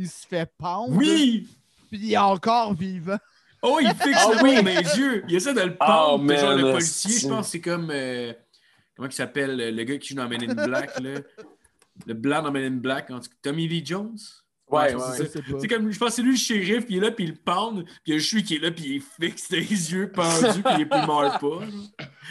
[0.00, 0.96] il se fait pendre.
[0.96, 1.48] Oui!
[1.90, 3.18] Puis il est encore vivant.
[3.62, 4.62] Oh, il fixe Ah le oui.
[4.62, 5.24] les yeux.
[5.28, 6.34] Il essaie de le Oh, pendre.
[6.36, 7.90] genre, man, le policier, je pense, c'est comme.
[7.92, 8.32] euh,
[8.96, 11.20] comment il s'appelle le gars qui joue dans Men in Black, là?
[12.06, 14.16] Le blanc dans Men in Black, en tout cas, Tommy Lee Jones?
[14.70, 15.28] Ouais, ouais.
[15.60, 17.30] c'est comme, je pense que c'est lui le shérif, puis il est là, puis il
[17.30, 19.48] le pendre, puis il y a le chou qui est là, puis il est fixe
[19.50, 21.60] des yeux pendus, puis il ne meurt pas.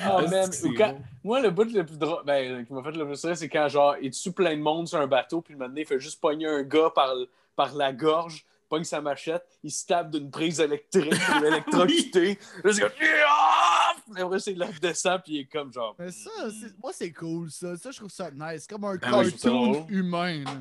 [0.02, 1.02] Ah, man, quand- bon.
[1.26, 3.68] Moi, le bout le plus drôle, ben, qui m'a fait le plus rire, c'est quand,
[3.68, 6.00] genre, il tue plein de monde sur un bateau, puis le moment donné, il fait
[6.00, 7.14] juste pogner un gars par,
[7.60, 12.40] par la gorge, pogne sa machette, il se tape d'une prise électrique pour l'électrocuter.
[12.64, 12.92] Là, c'est comme.
[14.18, 15.94] Après, c'est là, il descend, puis il est comme, genre.
[16.00, 17.76] Mais ça, c'est- moi, c'est cool, ça.
[17.76, 18.66] Ça, je trouve ça nice.
[18.66, 20.44] Comme un Ben cartoon humain.
[20.46, 20.52] là.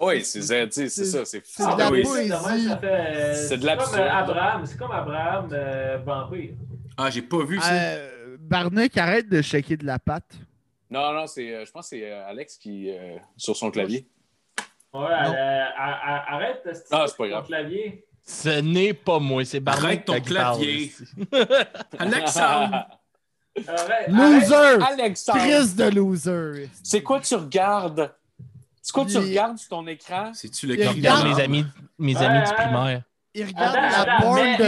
[0.00, 1.74] Oui, c'est ça, c'est c'est- ça, c'est c'est fou.
[1.74, 3.48] de la Ah poésie.
[3.48, 4.08] C'est de comme l'absurde.
[4.10, 6.54] Abraham, c'est comme Abraham euh, Vampire.
[6.96, 7.72] Ah, j'ai pas vu ça.
[7.72, 8.36] Euh,
[8.96, 10.32] arrête de shaker de la patte.
[10.90, 14.08] Non, non, c'est, euh, je pense que c'est euh, Alex qui euh, sur son clavier.
[15.02, 15.64] Ouais, elle, euh,
[16.28, 17.46] arrête de Ah, c'est pas ton grave.
[17.46, 18.04] clavier.
[18.24, 20.92] Ce n'est pas moi, c'est Barney Arrête ton clavier.
[21.98, 22.86] Alexandre!
[23.68, 24.08] Arrête, arrête.
[24.08, 24.82] Loser!
[24.92, 25.38] Alexandre!
[25.38, 26.70] Chris de loser!
[26.82, 28.12] C'est quoi tu regardes?
[28.82, 30.32] C'est quoi tu regardes sur ton écran?
[30.34, 31.26] C'est-tu le regarde regarde.
[31.28, 31.66] mes amis,
[31.98, 32.54] mes Ouais, amis du ouais.
[32.54, 33.02] primaire.
[33.34, 34.64] Il regarde Attends, la mais- de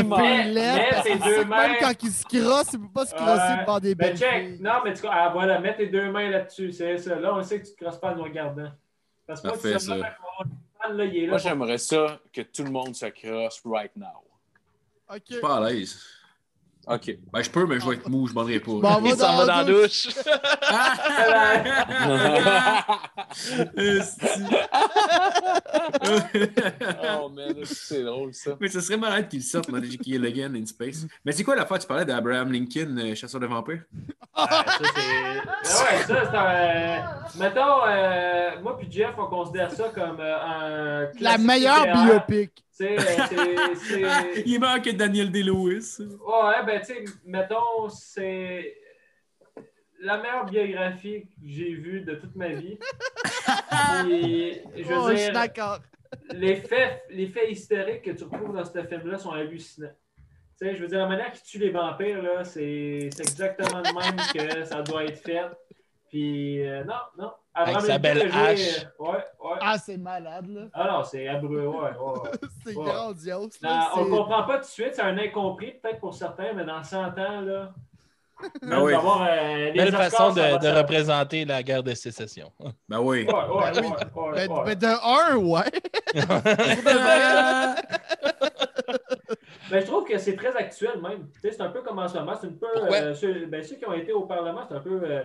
[1.24, 3.61] deux Même mains- quand il se crosse, il peut pas se crosser Ouais.
[3.62, 4.43] devant des Ben, belles check.
[4.47, 4.59] filles.
[4.61, 6.72] Non, mais tu ah, voilà, mets tes deux mains là-dessus.
[6.72, 7.14] C'est ça.
[7.16, 8.68] Là, on sait que tu te crosses pas en nous regardant.
[9.29, 9.97] Parce que moi, Parfait, ça.
[9.97, 11.26] là, il est là.
[11.29, 14.24] Moi, pour- j'aimerais ça que tout le monde se crosse right now.
[15.29, 16.03] Je suis pas à l'aise.
[16.91, 17.18] OK.
[17.32, 18.51] Ben, je peux, mais je vais être mou, je m'en pas.
[18.99, 20.09] Bon, Il s'en va dans la douche.
[27.20, 28.53] Oh, man, c'est drôle, ça.
[28.61, 31.07] Mais ce serait malade qu'il sorte Magic Again in Space.
[31.24, 33.82] Mais c'est quoi la fois tu parlais d'Abraham Lincoln, euh, chasseur de vampires?
[34.34, 35.43] Ah, ça, c'est.
[35.45, 36.47] Ah ouais, ça, c'est un.
[36.47, 36.99] euh,
[37.39, 41.09] Mettons, euh, moi puis Jeff, on considère ça comme euh, un.
[41.20, 42.64] La meilleure biopic.
[42.79, 42.97] C'est-
[43.74, 44.43] c'est.
[44.47, 45.97] Il est meilleur que Daniel Day-Lewis.
[45.99, 48.76] Ouais, ben, tu sais, mettons, c'est
[50.01, 52.79] la meilleure biographie que j'ai vue de toute ma vie.
[54.03, 55.81] Je veux Oh, je suis dire, d'accord.
[56.31, 59.89] les faits, les faits historiques que tu retrouves dans ce film-là sont hallucinants.
[60.61, 63.81] Tu sais, je veux dire, la manière qu'il tue les vampires, là, c'est c'est exactement
[63.83, 65.47] de même que ça doit être fait.
[66.09, 67.33] Puis, euh, non, non.
[67.59, 68.85] Abraham sa belle hache.
[68.85, 69.59] euh, Ouais, ouais.
[69.61, 70.63] Ah, c'est malade, là.
[70.73, 72.31] Ah non, c'est abreu, ouais, ouais.
[72.67, 72.85] C'est Ouais.
[72.85, 73.51] grandiose.
[73.63, 76.65] Non, on c'est- comprend pas tout de suite, c'est un incompris peut-être pour certains, mais
[76.65, 77.73] dans 100 ans, là.
[78.63, 78.93] Ben oui.
[78.93, 82.53] d'avoir, euh, Belle Oscars, façon de, représenter la guerre de sécession.
[82.89, 83.27] Ben oui.
[83.27, 83.89] Ouais, ouais, Ben oui.
[83.89, 85.71] ouais, ouais, Ben, ben, de un, ouais.
[89.71, 91.29] Ben, je trouve que c'est très actuel même.
[91.43, 92.33] C'est un peu comme en ce moment.
[92.41, 92.67] C'est un peu.
[92.95, 95.01] Euh, ceux, ben, ceux qui ont été au Parlement, c'est un peu.
[95.05, 95.23] euh,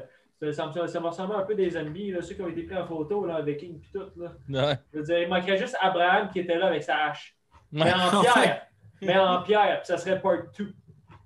[0.52, 2.86] ça, me, ça me ressemble un peu des là, ceux qui ont été pris en
[2.86, 4.06] photo là, avec King et tout.
[4.20, 4.34] Là.
[4.50, 4.78] Ouais.
[4.94, 7.36] Je veux dire, il manquerait juste Abraham qui était là avec sa hache.
[7.72, 7.94] Mais Ouais.
[7.94, 8.68] en pierre.
[9.02, 10.74] mais en pierre, puis ça serait part 2.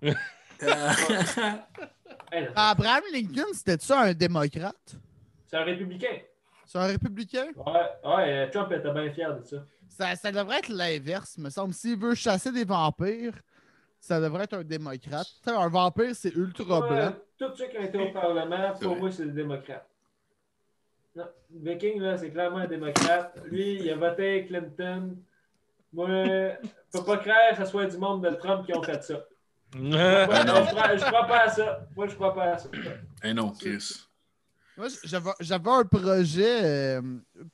[2.55, 4.95] Abraham Lincoln, c'était-tu un démocrate?
[5.45, 6.17] c'est un républicain.
[6.65, 7.45] C'est un républicain?
[7.55, 9.57] Ouais, ouais, euh, Trump était bien fier de ça.
[9.87, 11.73] Ça, ça devrait être l'inverse, me semble.
[11.73, 13.33] S'il veut chasser des vampires,
[13.99, 15.27] ça devrait être un démocrate.
[15.45, 17.13] Un vampire, c'est ultra Ouais, blanc.
[17.37, 18.99] Tous ceux qui ont été au Parlement, pour vrai.
[18.99, 19.87] moi, c'est des démocrates.
[21.15, 23.39] Non, Viking, là, c'est clairement un démocrate.
[23.45, 25.17] Lui, il a voté Clinton.
[25.93, 26.57] Moi, je
[26.91, 29.25] peux pas croire que ce soit du monde de Trump qui ont fait ça.
[29.75, 30.63] Moi, non.
[30.63, 31.87] je, crois, je crois pas à ça.
[31.95, 32.69] Moi, je crois pas à ça.
[33.23, 34.07] Eh non, Chris.
[34.77, 37.01] Moi, j'avais j'avais un projet euh,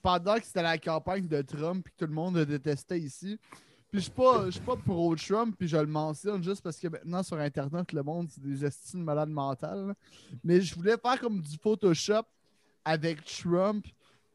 [0.02, 3.40] pendant que c'était la campagne de Trump et que tout le monde le détestait ici.
[3.94, 6.88] Puis je suis pas, je suis pas pro-Trump, puis je le mentionne juste parce que
[6.88, 9.90] maintenant sur Internet, le monde, c'est des estimes malades mentales.
[9.90, 9.94] là.
[10.44, 12.24] Mais je voulais faire comme du Photoshop
[12.84, 13.86] avec Trump,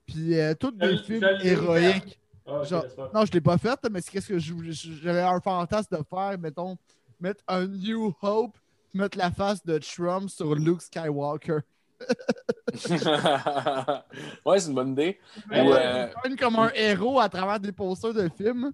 [0.07, 2.21] puis euh, tous des films héroïques.
[2.47, 2.85] Ah, ok, Genre-.
[3.13, 6.03] Non, je l'ai pas fait, mais c'est qu'est-ce que je voulais- j'avais un fantasme de
[6.09, 6.79] faire, mettons,
[7.21, 8.57] mettre un New Hope,
[8.95, 11.59] mettre la face de Trump sur Luke Skywalker.
[14.47, 15.19] ouais, c'est une bonne idée.
[15.51, 16.11] Ouais.
[16.39, 18.73] comme un héros à travers des posters de films.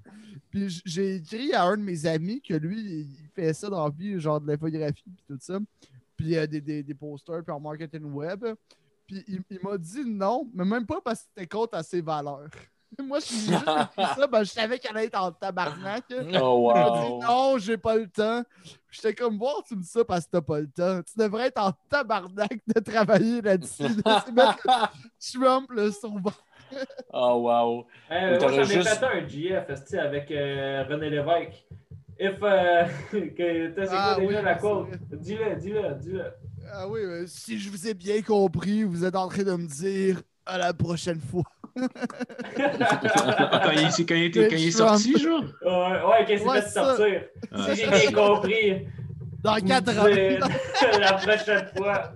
[0.50, 3.90] Puis j'ai écrit à un de mes amis que lui, il fait ça dans la
[3.90, 5.58] vie, genre de l'infographie puis tout ça.
[6.16, 8.44] Puis euh, des, des, des posters, puis en marketing web.
[9.06, 12.00] Puis il, il m'a dit non, mais même pas parce que c'était contre à ses
[12.00, 12.48] valeurs.
[13.02, 16.04] Moi, je suis juste ça, ben, je savais qu'elle allait être en tabarnak.
[16.10, 17.20] Oh, Il m'a wow.
[17.20, 18.42] dit non, j'ai pas le temps.
[18.90, 21.00] J'étais comme, voir, tu me dis ça parce que t'as pas le temps.
[21.02, 23.82] Tu devrais être en tabarnak de travailler là-dessus.
[23.82, 24.92] de mettre
[25.32, 26.32] Trump le sauveur.
[27.12, 27.86] Oh, wow.
[28.10, 29.66] Euh, moi, j'en ai juste- fait un GF
[30.00, 31.64] avec euh, René Lévesque.
[32.18, 34.98] If, euh, que, t'as- Ah quoi déjà oui, la vrai.
[35.12, 36.24] Dis-le, dis-le, dis-le.
[36.72, 39.66] Ah oui, mais si je vous ai bien compris, vous êtes en train de me
[39.68, 41.44] dire à la prochaine fois.
[42.56, 45.42] Quand, il, quand il était- quand il est sorti, genre?
[45.64, 47.22] Ouais, ouais, qu'est-ce qu'il Ouais, fait sortir?
[47.66, 48.86] Si j'ai bien compris.
[49.42, 50.06] Dans vous 4 me ans.
[50.08, 52.12] dites la prochaine fois.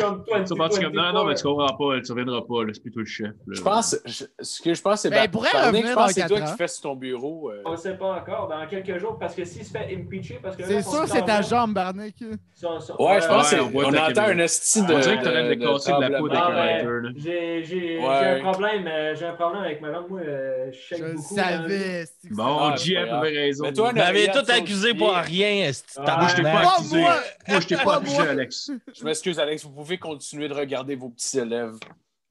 [0.00, 2.64] Comme toi, Tu vas partir comme non, non, mais tu comprends pas, tu reviendras pas,
[2.64, 3.26] là, c'est plus toi le chef.
[3.46, 3.54] là.
[3.54, 6.56] Je pense, je- ce que je pense, c'est Ben, revenir je pense c'est toi qui
[6.56, 7.50] fais sur ton bureau.
[7.50, 7.62] euh.
[7.64, 10.56] On ne sait pas encore, dans quelques jours, parce que s'il se fait impeacher, parce
[10.56, 12.16] que C'est sûr que c'est ta jambe, Barnick.
[12.20, 14.94] Ouais, je pense que on on entend un esti de.
[14.94, 17.14] On dirait que t'aurais de casser de la peau un Ah, ben.
[17.16, 20.08] J'ai j'ai- un problème, euh, j'ai un problème avec ma langue.
[20.08, 21.34] Moi, euh, je shake beaucoup.
[21.34, 22.04] savais.
[22.30, 23.24] Bon, Ah, JF grave.
[23.24, 23.64] avait raison.
[23.64, 27.00] Mais toi, m'avez Oreillette tout accusé pour rien, esti Ah, Moi, je t'ai pas accusé.
[27.00, 27.14] moi.
[27.48, 28.18] Je t'ai pas accusé.
[28.20, 28.70] Alex.
[28.98, 31.76] Je m'excuse, Alex, vous pouvez continuer de regarder vos petits élèves.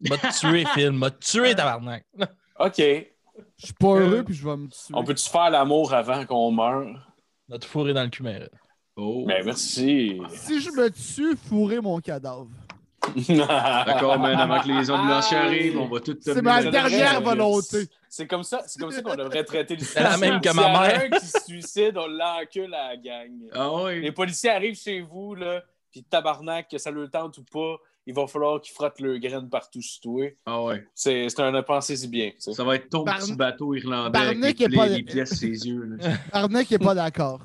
[0.02, 0.92] M'a tué, Phil.
[0.92, 2.06] M'a tué, tabarnak.
[2.60, 2.78] OK.
[2.78, 4.94] Je suis pas heureux puis je vais me tuer.
[4.94, 7.12] On peut-tu faire l'amour avant qu'on meure?
[7.50, 8.50] M'a tout fourré dans le cul, mais...
[8.96, 9.26] Oh.
[9.28, 10.22] Ben, merci.
[10.30, 12.48] Si je me tue, fourrer mon cadavre.
[13.28, 17.22] D'accord, man, avant que les ambulanciers arrivent, on va tout C'est te ma Ça dernière
[17.22, 17.88] volonté.
[18.10, 20.70] C'est comme ça, c'est comme ça qu'on devrait traiter le C'est la même que ma
[20.70, 21.04] mère.
[21.04, 23.32] un qui se suicide, on l'encule à la gang.
[23.54, 24.12] Ah Les ouais.
[24.12, 25.62] policiers arrivent chez vous, là,
[25.96, 29.50] puis tabarnak, que ça le tente ou pas, il va falloir qu'ils frottent leurs graines
[29.50, 30.26] partout sur toi.
[30.46, 30.86] Ah ouais.
[30.94, 32.32] C'est c'est un pensez-y bien.
[32.32, 32.54] tu sais.
[32.54, 35.48] Ça va être ton Barn- petit bateau irlandais Barney avec les, pas- les pièces ses
[35.48, 35.84] yeux.
[35.86, 36.10] là.
[36.34, 37.40] Arnaud qui est pas d'accord.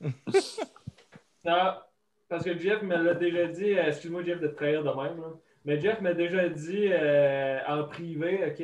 [0.00, 1.72] Non,
[2.28, 5.20] parce que Jeff me l'a déjà dit, euh, excuse-moi Jeff de te trahir de même,
[5.20, 5.32] là,
[5.64, 8.62] mais Jeff m'a déjà dit euh, en privé, OK,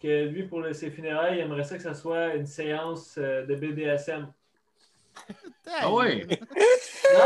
[0.00, 3.44] que lui, pour le- ses funérailles, il aimerait ça que ça soit une séance euh,
[3.46, 4.32] de BDSM.
[5.80, 6.26] Ah ouais.
[6.30, 7.20] Non!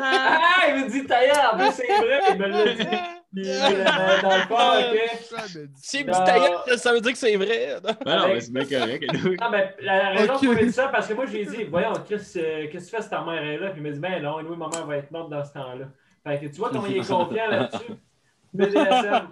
[0.00, 2.86] ah, il me dit taillard, mais c'est vrai, il me l'a dit.
[3.34, 5.68] Puis, euh, dans le fond, OK.
[5.76, 6.12] C'est Non.
[6.12, 7.76] petit tailleur, ça veut dire que c'est vrai.
[7.84, 7.90] non?
[8.04, 9.04] Ben non, mais c'est bien correct.
[9.40, 10.40] Non, mais la raison Ok.
[10.44, 12.80] pour laquelle ça, parce que moi, je lui ai dit, voyons, euh, qu'est-ce que tu
[12.80, 13.70] fais si ta mère est là?
[13.70, 15.86] Puis il m'a dit, ben non, oui, ma mère va être morte dans ce temps-là.
[16.26, 17.92] Fait que tu vois comment il est confiant là-dessus.
[18.54, 19.28] BDSM.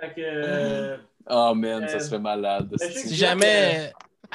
[0.00, 0.20] Fait que.
[0.20, 0.96] euh,
[1.28, 2.68] Oh man, ça Euh, serait malade.
[2.78, 3.92] Si jamais.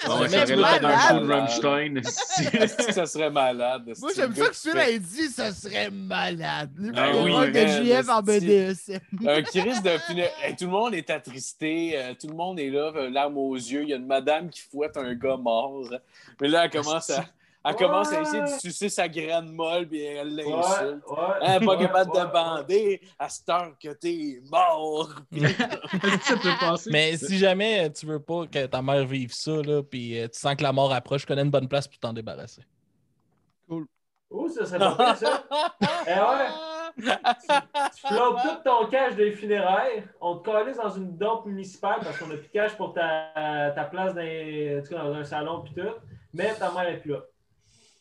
[0.08, 1.10] Ouais, si ça vas d'un malade.
[1.10, 2.02] show de Rammstein.
[2.92, 3.94] ça serait malade.
[4.00, 6.72] Moi, j'aime le ça que a dit, ça serait malade.
[6.78, 8.22] Lui, Ah oui, man, JF en.
[8.22, 9.00] BDSM.
[9.28, 9.92] Un crise de
[10.58, 13.84] tout le monde est attristé, euh, tout le monde est là, euh, larmes aux yeux.
[13.84, 15.90] Il y a une madame qui fouette un gars mort.
[16.40, 17.26] Mais là, elle commence à,
[17.64, 21.04] elle commence à essayer de sucer sa graine molle, puis elle ouais, l'insulte.
[21.08, 21.18] ouais.
[21.42, 25.10] Hein, pas ouais, capable ouais, de bander à cette heure que t'es mort.
[25.32, 26.90] Puis- ça peut passer?
[26.92, 30.40] Mais si jamais tu veux pas que ta mère vive ça, là, puis euh, tu
[30.40, 32.64] sens que la mort approche, je connais une bonne place pour t'en débarrasser.
[34.34, 35.44] Oh, ça serait pas ça.
[36.08, 37.14] Eh ouais.
[37.96, 42.18] Tu flottes tout ton cash des funérailles, on te calisse dans une dompe municipale parce
[42.18, 45.90] qu'on a plus de cash pour ta, ta place dans, dans un salon puis tout,
[46.34, 47.20] mais ta mère est plus là.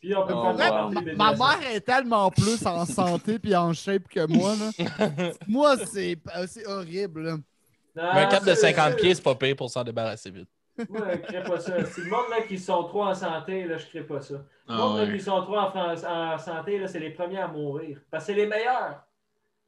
[0.00, 1.02] Puis on peut Oh, faire Ouais, wow.
[1.02, 4.54] des ma, mère est tellement plus en santé puis en shape que moi.
[4.56, 5.32] Là.
[5.48, 6.16] moi, c'est
[6.46, 7.22] c'est horrible.
[7.22, 7.32] là.
[7.32, 10.30] Non, Mais un cap de ça, 50 ça, pieds, c'est pas pire pour s'en débarrasser
[10.30, 10.48] vite.
[10.88, 11.84] Moi, je crée pas ça.
[11.84, 14.34] Si le monde là, qui sont trop en santé, là, je crée pas ça.
[14.34, 17.98] Le Ah monde là, qui sont trop en, santé, là, c'est les premiers à mourir.
[18.10, 19.02] Parce que c'est les meilleurs.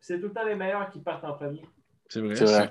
[0.00, 1.62] C'est tout le temps les meilleurs qui partent en premier.
[2.08, 2.36] C'est vrai.
[2.36, 2.70] C'est vrai.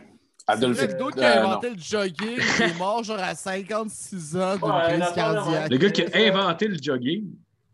[0.97, 1.49] D'autres qui euh, a non.
[1.51, 5.69] inventé le jogging, il est mort genre à 56 ans d'une Ouais, crise cardiaque.
[5.69, 7.25] Le gars qui a inventé le jogging,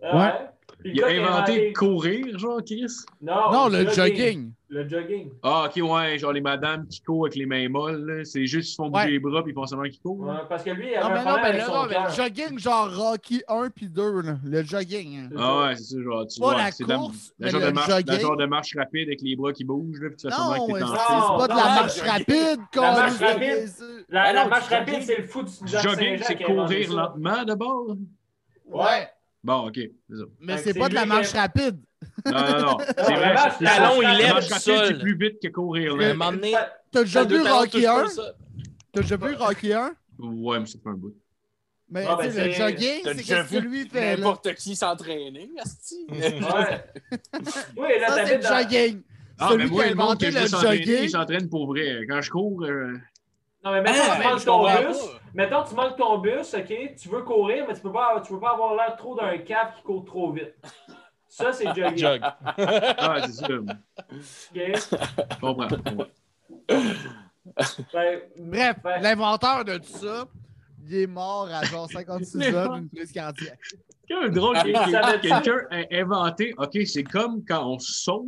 [0.01, 0.33] Ouais.
[0.79, 2.85] Puis le il a inventé courir, genre, Chris?
[3.21, 4.51] Non, Non, le jogging.
[4.69, 5.31] Le jogging.
[5.41, 8.23] Ah, ok, ouais, genre les madames qui courent avec les mains molles, là.
[8.25, 9.11] c'est juste ils font bouger Ouais.
[9.11, 10.19] les bras puis ils font seulement qu'ils courent.
[10.27, 11.85] Ouais, parce que lui, il Non, mais un non, problème mais avec là, son non,
[11.89, 14.37] mais le jogging genre Rocky 1 puis 2, là.
[14.43, 15.17] le jogging.
[15.17, 15.29] hein.
[15.37, 17.51] Ah ouais, c'est ça, genre, tu Pas vois, la c'est de la- course, la, mais
[17.51, 20.09] genre le de marche, la genre de marche rapide avec les bras qui bougent, là,
[20.09, 23.19] puis tu fais Non, que t'es Non, c'est pas de la marche rapide, La marche
[23.19, 23.69] rapide.
[24.09, 25.07] La, Ah marche rapide, jogging.
[25.07, 27.95] c'est le fou du Jogging, c'est courir lentement d'abord.
[28.65, 29.07] Ouais.
[29.47, 29.79] Bon, ok,
[30.09, 30.23] ça.
[30.41, 31.79] Mais c'est pas de la marche rapide.
[32.25, 32.77] Non, non, non.
[32.97, 33.33] C'est vrai.
[33.61, 34.99] la Talon, il lève rapide, c'est sol.
[34.99, 36.13] plus vite que courir, là.
[36.91, 38.03] T'as déjà vu Rocky touchent pas 1?
[38.03, 38.33] le sol.
[38.91, 39.91] T'as déjà vu Rocky 1?
[40.19, 41.15] Ouais, mais c'est pas un bout.
[41.89, 46.05] Mais Ah, ben, le c'est- jogging, c'est qu'est-ce que lui fait n'importe qui s'entraîner, asti?
[46.11, 46.83] Ouais.
[47.77, 48.49] Oui, là, Ça, c'est le dans...
[48.49, 49.01] jogging.
[49.39, 51.07] Ah, Celui mais moi, qui a le monde le jogging.
[51.09, 51.99] s'entraîne pour vrai.
[52.09, 52.97] Quand je cours, euh,
[53.67, 54.97] Non, mais mettons, Ah, tu manques ton bus.
[54.97, 55.19] pas.
[55.33, 56.95] Mettons, tu manques ton bus, OK?
[56.95, 59.75] Tu veux courir, mais tu peux pas, tu peux pas avoir l'air trop d'un cap
[59.75, 60.53] qui court trop vite.
[61.27, 61.97] Ça, c'est jogging.
[61.97, 62.21] Jog.
[62.23, 63.47] ah, c'est ça.
[63.49, 63.73] OK?
[64.55, 65.67] Je comprends.
[66.69, 66.85] Ouais.
[67.93, 68.99] Ben, Bref, Ouais.
[69.01, 70.25] l'inventeur de tout ça,
[70.85, 73.59] il est mort à genre 56 ans d'une crise cardiaque.
[74.09, 75.27] Même drôle Ah, que va-tu?
[75.29, 78.25] quelqu'un ait inventé, OK, c'est comme quand on se sauve,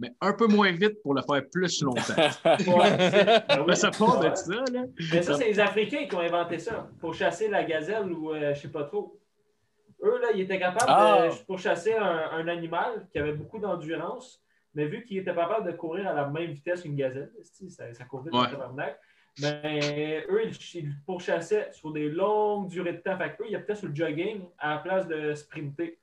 [0.00, 2.00] mais un peu moins vite pour le faire plus longtemps.
[2.44, 3.76] ouais, c'est- ben oui.
[3.76, 4.30] Ça part Ouais.
[4.30, 4.84] de ça, là.
[5.12, 8.54] Mais ça, c'est les Africains qui ont inventé ça pour chasser la gazelle ou euh,
[8.54, 9.16] je sais pas trop.
[10.02, 11.28] Eux, là, ils étaient capables Ah.
[11.28, 14.42] de pour chasser un, un animal qui avait beaucoup d'endurance,
[14.74, 17.30] mais vu qu'ils étaient capables de courir à la même vitesse qu'une gazelle,
[17.68, 18.40] ça, ça court vite Ouais.
[18.40, 18.98] dans le tabarnak,
[19.42, 23.16] mais eux, ils, ils pourchassaient sur des longues durées de temps.
[23.18, 25.98] Fait qu'eux, ils étaient sur le jogging à la place de sprinter.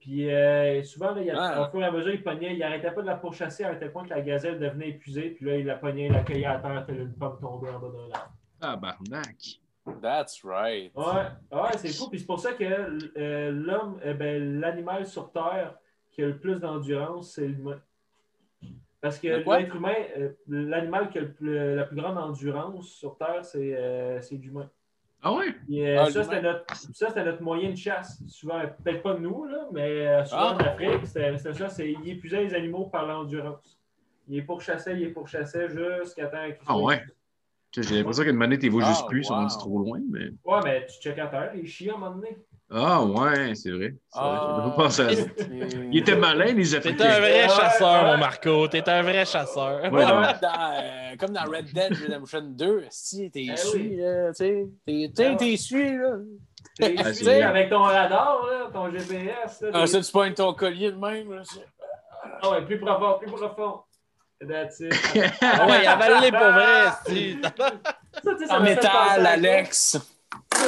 [0.00, 1.62] Puis euh, souvent, là, il Ah.
[1.66, 3.74] au fur et à mesure, ils pognaient, ils n'arrêtaient pas de la pourchasser à un
[3.74, 5.30] tel point que la gazelle devenait épuisée.
[5.30, 7.78] Puis là, ils la pognaient, ils la cueillaient à terre, telle une pomme tombée en
[7.78, 8.32] bas d'un arbre.
[8.60, 9.60] Ah, barnac.
[10.02, 10.92] That's right.
[10.94, 11.04] Ouais,
[11.50, 12.10] ouais c'est fou.
[12.10, 12.64] Puis c'est pour ça que
[13.16, 15.74] euh, l'homme, eh ben, l'animal sur Terre
[16.10, 17.80] qui a le plus d'endurance, c'est l'humain.
[19.00, 23.16] Parce que l'être humain, euh, l'animal qui a le plus- la plus grande endurance sur
[23.16, 24.68] Terre, c'est euh, c'est l'humain.
[25.22, 25.52] Ah ouais?
[25.66, 28.22] Puis, euh, Ah, ça, c'était notre, ça, c'était notre moyen de chasse.
[28.28, 30.54] Souvent, peut-être pas nous, là, mais euh, souvent Ah.
[30.54, 31.68] en Afrique, c'était ça.
[31.68, 33.78] c'est- Il épuisait les animaux par l'endurance.
[34.28, 37.02] Il est pourchassait, il est pourchassait jusqu'à temps qu'il Ah ouais?
[37.76, 39.40] J'ai l'impression qu'une manette, ils vaut Ah, juste plus, ils sont wow.
[39.40, 40.30] rendus trop loin, mais.
[40.44, 42.36] Ouais, mais tu checkes à terre, il chie à un moment donné.
[42.70, 43.88] Ah, ouais, c'est vrai.
[43.88, 44.74] Vrai, Ah.
[45.90, 47.04] Ils étaient malins, les T'es Africains.
[47.06, 48.68] un vrai chasseur, mon Marco.
[48.68, 49.82] T'es un vrai chasseur.
[49.90, 53.96] Ouais, dans, euh, comme dans Red Dead Redemption 2, si t'es Eh su, oui.
[53.96, 54.66] là, tu sais.
[54.86, 55.36] T'es- Ah T'es ouais.
[55.36, 56.10] t'es su, là.
[56.78, 59.62] T'es Ah, suivi c'est- avec ton radar, là, ton GPS.
[59.62, 61.42] Là, Ah, t'es- ça, tu pointes ton collier de même, là.
[62.42, 63.80] Ah ouais, plus profond, plus profond.
[64.46, 64.94] That's it.
[65.40, 67.38] Ah ouais, avale-les pour vrai, si.
[67.42, 67.50] Ça,
[68.22, 69.98] tu sais, ça En métal, Alex.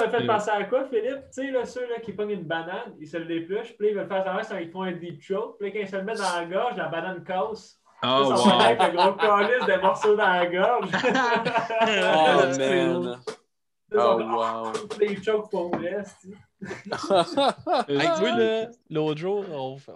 [0.01, 1.24] Ça m'a fait penser à quoi, Philippe?
[1.32, 3.97] Tu sais, là, ceux là, qui pognent une banane, ils se l'épluchent, puis là, ils
[3.97, 5.56] veulent faire ça, ils font un deep throat.
[5.59, 7.78] Puis quand ils se le mettent dans la gorge, la banane casse.
[8.01, 8.60] Fait wow.
[8.60, 10.90] avec un gros calice de morceaux dans la gorge.
[11.93, 13.20] Oh, man.
[13.93, 14.72] Oh, wow.
[14.97, 16.28] Puis ils choquent pour vrai, tu
[16.61, 19.45] vois, là, l'autre jour,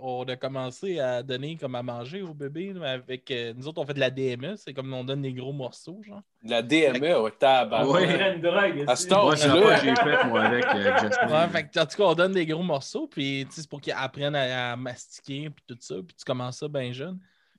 [0.00, 2.72] on, a commencé à donner comme à manger au bébé.
[2.72, 4.56] là, avec, euh, nous autres, on fait de la DME.
[4.56, 6.22] C'est comme on donne des gros morceaux, genre.
[6.42, 7.84] La DME, ouais, tabac.
[7.84, 8.84] Une drogue.
[8.86, 11.28] À ce temps, c'est j'ai faite, moi, avec euh, Justin.
[11.28, 13.94] Ouais, fait que, en tout cas, on donne des gros morceaux, puis c'est pour qu'ils
[13.96, 17.18] apprennent à, à mastiquer, puis tout ça, puis tu commences ça bien jeune.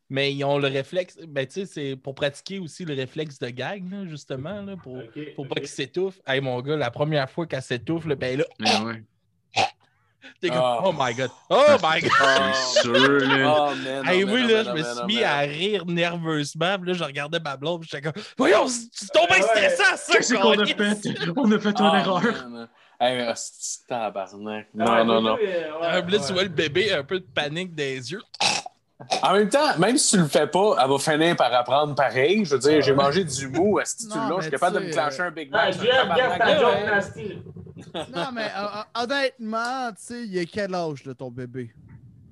[0.09, 3.49] Mais ils ont le réflexe, ben tu sais, c'est pour pratiquer aussi le réflexe de
[3.49, 4.99] gag, là, justement, là, pour,
[5.35, 6.19] pour pas qu'ils s'étouffent.
[6.27, 9.03] Hey, mon gars, la première fois qu'elle s'étouffe, là, ben là, Mais ouais.
[10.41, 10.81] t'es comme, Ah.
[10.83, 12.11] oh my god, oh my god.
[12.21, 13.71] Oh, C'est sûr, là.
[13.71, 14.03] oh, man.
[14.07, 16.77] Hey, oh, oui, man, là, oh, je me oh, suis mis à rire nerveusement.
[16.79, 17.81] Puis là, je regardais ma blonde.
[17.81, 20.13] puis J'étais comme, voyons, c'est tombé Ah stressant, ça.
[20.13, 21.31] Qu'est-ce qu'on a fait?
[21.35, 22.47] On a fait une Ah, erreur.
[22.49, 22.67] man.
[22.99, 24.67] Hey, hostie, tabarnak.
[24.79, 25.37] Ah, Non, non, non.
[25.41, 26.31] euh, Ah, là, tu ouais.
[26.31, 28.21] vois le bébé, un peu de panique des yeux.
[29.21, 32.45] En même temps, même si tu le fais pas, elle va finir par apprendre pareil.
[32.45, 34.91] Je veux dire, j'ai mangé du mou, esti, tu long, je suis capable de me
[34.91, 35.69] clencher un Big Ah,
[36.05, 36.85] Mac.
[36.85, 37.41] Nasty.
[37.93, 41.71] Non, mais euh, euh, honnêtement, tu sais, il a quel âge, là, ton bébé?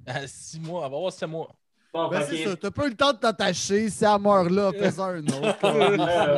[0.06, 1.50] À six mois, elle va voir six mois.
[1.94, 3.88] Bon, Ben, c'est ça, t'as pas eu le temps de t'attacher.
[3.90, 5.58] Si elle meurt là, fais un autre.
[5.64, 6.38] Euh,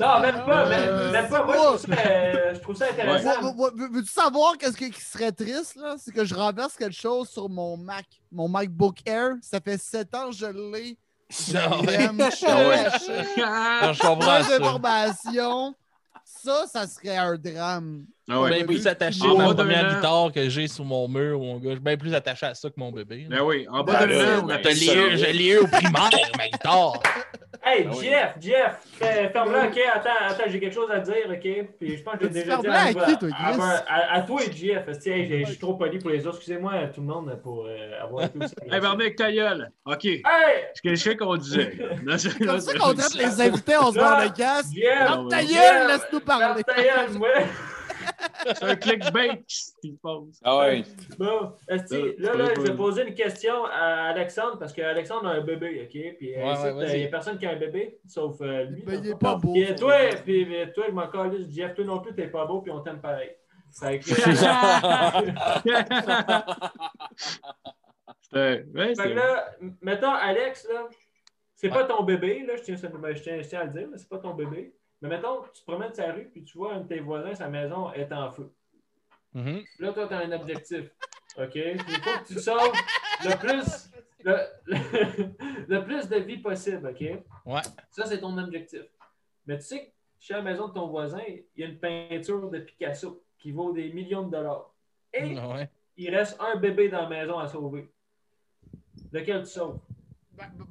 [0.00, 1.44] non, même pas, même, Euh, même pas.
[1.44, 3.40] Moi, je trouve ça, euh, je trouve ça intéressant.
[3.42, 5.96] Veux- veux- veux- Veux-tu savoir qu'est-ce qui qui serait triste, là?
[5.98, 8.06] C'est que je renverse quelque chose sur mon Mac.
[8.30, 10.96] Mon MacBook Air, ça fait 7 ans que je l'ai.
[11.30, 11.86] Je Ah ouais.
[11.98, 12.84] l'aime, je suis Ah ouais.
[14.60, 15.74] d'informations.
[16.44, 18.04] Ça, ça serait un drame.
[18.28, 18.56] Je Ah suis ouais.
[18.58, 19.94] bien plus attaché En à ma première an.
[19.96, 21.70] guitare que j'ai sur mon mur, mon gars.
[21.70, 23.26] Je suis bien plus attaché à ça que mon bébé.
[23.30, 23.92] Ben oui, en bas
[25.14, 27.00] eu- je l'ai eu au primaire, ma guitare.
[27.66, 28.04] Hey, Ah oui.
[28.04, 29.80] Jeff, Jeff, ferme-la, ok?
[29.94, 31.66] Attends, attends, j'ai quelque chose à dire, ok?
[31.80, 34.40] Puis je pense que j'ai déjà dit à à, qui, toi, à- à- à toi
[34.42, 34.82] et Jeff.
[34.86, 36.36] Je suis trop poli pour les autres.
[36.36, 38.54] Excusez-moi, tout le monde, pour euh, avoir été aussi.
[38.70, 39.70] Hey, Barnick, ta gueule.
[39.86, 40.04] OK.
[40.04, 40.22] Hey!
[40.84, 41.78] Je sais qu'on disait.
[42.04, 44.68] Non, c'est- Comme ça qu'on traite les invités, on se barre le casque.
[44.74, 44.98] Jeff!
[44.98, 45.44] Ferme ta ouais.
[45.46, 46.62] gueule, laisse-nous parler.
[46.66, 47.28] Ferme ta gueule, moi!
[48.46, 49.72] C'est un clickbait qui se
[50.02, 50.40] passe.
[50.44, 50.82] Ah ouais.
[51.18, 51.78] Bon, Euh,
[52.18, 56.16] là, là, je vais poser une question à Alexandre parce qu'Alexandre a un bébé, OK?
[56.18, 58.82] Puis euh, Ouais, il n'y a personne qui a un bébé, sauf euh, lui.
[58.82, 59.52] Ben, il est dans le pas beau.
[59.52, 59.94] Puis euh, toi,
[60.24, 63.00] puis, toi, je m'en calisse, Jeff, toi non plus, t'es pas beau, puis on t'aime
[63.00, 63.30] pareil.
[63.80, 64.24] Fait que, C'était-
[68.74, 69.46] ouais, fait que c'est- là,
[69.82, 70.88] mettons, Alex, là,
[71.54, 72.86] c'est pas ton bébé, là, je tiens, je,
[73.22, 74.74] tiens, je tiens à le dire, mais c'est pas ton bébé.
[75.04, 77.48] Mais mettons, tu te promènes la rue, puis tu vois un de tes voisins, sa
[77.48, 78.50] maison est en feu.
[79.34, 79.62] Mhm.
[79.80, 80.90] Là, toi, tu as un objectif.
[81.36, 81.54] OK?
[81.56, 82.72] Il faut que tu sauves
[83.22, 83.90] le plus,
[84.24, 86.86] le, le- le plus de vie possible.
[86.88, 87.00] OK?
[87.44, 87.60] Ouais.
[87.90, 88.80] Ça, c'est ton objectif.
[89.46, 92.48] Mais tu sais que chez la maison de ton voisin, il y a une peinture
[92.48, 94.72] de Picasso qui vaut des millions de dollars.
[95.12, 95.68] Et Ouais.
[95.98, 97.90] il reste un bébé dans la maison à sauver.
[99.12, 99.80] Lequel tu sauves?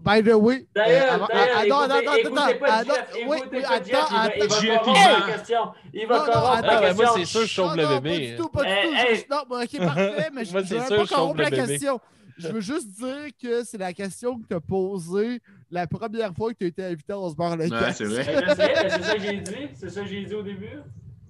[0.03, 2.93] By the way, D'ailleurs, euh, avant- d'ailleurs, ah, écoutez, attends, attends, écoutez attends, pas attends,
[3.17, 5.59] il va, attends, il va Jeff, corrompre la question.
[5.93, 7.99] Il va Non, non, corrompre attends, la moi, c'est sûr, je sauve Non, le non,
[7.99, 8.09] bébé.
[8.11, 9.07] Pas du tout, pas du Hey, tout.
[9.15, 11.99] Juste- Non, ok, parfait, mais je ne pas je corrompre la question.
[12.37, 15.39] Je veux juste dire que c'est la question que tu as posée
[15.71, 18.23] la première fois que tu as été invité à se barre le Ouais, c'est vrai.
[18.23, 19.67] Je c'est ça que j'ai dit.
[19.75, 20.79] C'est ça que j'ai dit au début.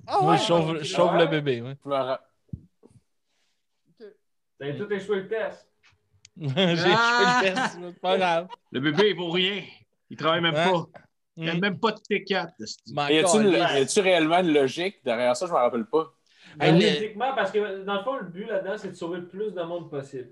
[0.07, 0.38] Ah Moi, ouais?
[0.38, 1.64] je sauve, je le bébé.
[1.85, 2.22] Je ra-
[4.60, 5.68] T'as tout échoué le test.
[6.41, 7.41] J'ai fait Ah!
[7.43, 8.47] le test, c'est pas grave.
[8.72, 9.61] Le bébé, il vaut rien.
[10.10, 10.72] Il travaille même Ouais.
[10.72, 10.85] pas.
[11.35, 12.51] Il n'a même pas de T4.
[12.60, 12.93] esti.
[12.93, 15.47] Ma Y a-tu une- réellement une logique derrière ça?
[15.47, 16.14] Je me rappelle pas.
[16.57, 19.27] Ben, les- Techniquement, parce que dans le fond, le but là-dedans, c'est de sauver le
[19.27, 20.30] plus de monde possible.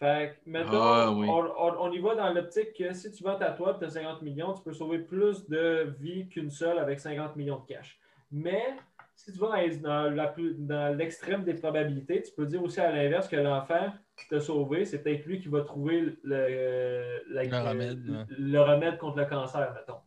[0.00, 1.28] Fait que, mettons, Ah, oui.
[1.28, 3.90] on, on- on y va dans l'optique que si tu vends ta toile, tu as
[3.90, 7.96] 50 millions, tu peux sauver plus de vies qu'une seule avec 50 millions de cash.
[8.32, 8.74] Mais
[9.16, 13.92] si tu vas dans, l'extrême des probabilités, tu peux dire aussi à l'inverse que l'enfant
[14.16, 18.24] qui t'a sauvé, c'est peut-être lui qui va trouver le, la- Le remède, ouais.
[18.28, 19.98] le remède contre le cancer, mettons.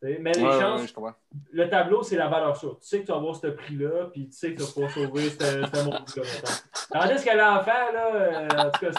[0.00, 1.10] T'sais, Mais les Ouais, chances, ouais,
[1.52, 2.78] le tableau, c'est la valeur sûre.
[2.80, 4.90] Tu sais que tu vas avoir ce prix-là, puis tu sais que tu vas pouvoir
[4.90, 6.00] sauver ce ce monde-là.
[6.16, 6.88] mettons.
[6.92, 8.90] Tandis que l'enfant, là, euh, en tout cas,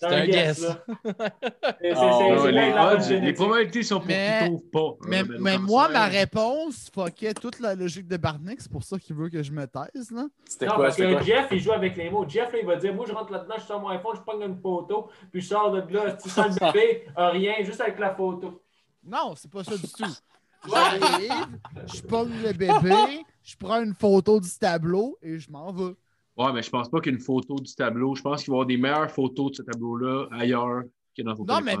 [0.00, 0.60] C'est un guess.
[0.60, 5.06] C'est- les, odds, probabilités sont pour Mais- qu'ils trouvent pas.
[5.08, 8.60] Mais, Euh, ben, mais moi, ma réponse fuckait toute la logique de Barnick.
[8.60, 10.10] C'est pour ça qu'il veut que je me taise.
[10.12, 10.26] Là.
[10.44, 10.84] C'était Non, quoi?
[10.84, 11.22] parce que quoi?
[11.22, 12.24] Jeff, il joue avec les mots.
[12.28, 14.40] Jeff, là, il va dire Moi, je rentre là-dedans, je sors mon iPhone, je prends
[14.40, 17.98] une photo, puis je sors de là, tu sens le bébé, euh, rien, juste avec
[17.98, 18.62] la photo.
[19.04, 20.16] Non, c'est pas ça du tout.
[20.68, 21.58] J'arrive,
[21.94, 25.92] je pogne le bébé, je prends une photo du tableau et je m'en vais.
[26.38, 28.14] Ouais, mais je pense pas qu'une photo du tableau.
[28.14, 30.82] Je pense qu'il va y avoir des meilleures photos de ce tableau-là ailleurs
[31.16, 31.76] que dans ton Non, mais,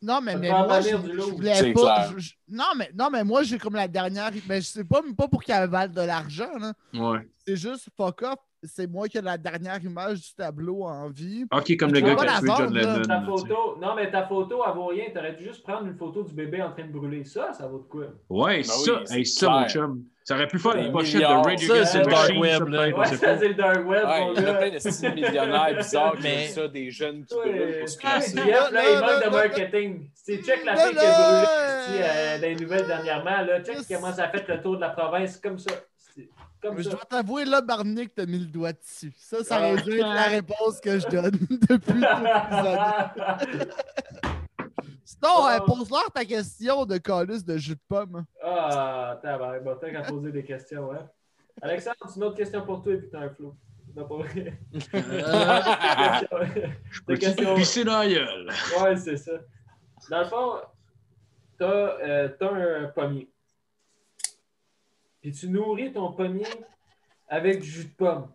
[0.00, 1.80] non, mais, mais moi, je, voulais pas.
[1.80, 2.12] clair.
[2.16, 4.30] je- je- non, mais, non, mais moi, j'ai comme la dernière.
[4.48, 6.56] Mais je sais pas, pas pour qu'elle de l'argent.
[6.60, 6.72] là.
[6.94, 7.28] Ouais.
[7.44, 8.38] C'est juste fuck off.
[8.64, 11.44] C'est moi qui ai la dernière image du tableau en vie.
[11.52, 12.74] Ok, comme le gars qui a tué la John.
[12.74, 13.24] Lennon.
[13.24, 15.04] Photo, non, mais ta photo, elle vaut rien.
[15.14, 17.24] T'aurais dû juste prendre une photo du bébé en train de brûler.
[17.24, 18.06] Ça, ça vaut de quoi?
[18.28, 20.02] Ouais, Ben ça, oui, c'est hey, ça, mon chum.
[20.24, 21.26] Ça aurait pu faire Des une pochette de.
[21.26, 22.62] Radio Ça, c'est le dark web,
[22.98, 24.06] Ouais, ça, c'est le dark web,
[24.36, 27.42] il y a plein de styles millionnaires bizarres qui Mais- ça, des jeunes qui Ah,
[27.48, 28.36] brûlent pour se Jeff, crasser.
[28.36, 30.10] là, il manque de marketing.
[30.14, 33.40] C'est check la fille qui a brûlé euh, dans les nouvelles dernièrement.
[33.42, 33.62] Là.
[33.62, 35.38] Check comment ça a fait le tour de la province.
[35.38, 35.70] Comme ça.
[36.60, 36.90] Comme Je ça.
[36.90, 39.12] dois t'avouer, là, Barnick, t'as mis le doigt dessus.
[39.16, 39.68] Ça, ça Ah.
[39.72, 43.72] aurait dû être la réponse que je donne depuis tout l'épisode.
[45.04, 45.64] Sinon, euh, Oh.
[45.66, 48.24] pose-leur ta question de calice de jus de pomme.
[48.42, 49.64] Ah, tabarnak.
[49.64, 51.08] Bon, t'as qu'à poser des questions, hein.
[51.62, 53.56] Alexandre, une autre question pour toi et puis t'as un flow.
[53.96, 54.58] Non, pas vrai.
[54.94, 55.00] Euh,
[56.90, 57.54] Je Des peux questions.
[57.56, 58.50] pisser dans la gueule?
[58.80, 59.32] Ouais, c'est ça.
[60.10, 60.52] Dans le fond,
[61.58, 63.28] t'as euh, t'as un pommier.
[65.28, 66.46] Puis tu nourris ton pommier
[67.28, 68.32] avec du jus de pomme.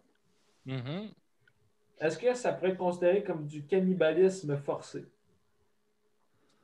[0.64, 1.10] Mhm.
[2.00, 5.04] Est-ce que ça pourrait être considéré comme du cannibalisme forcé?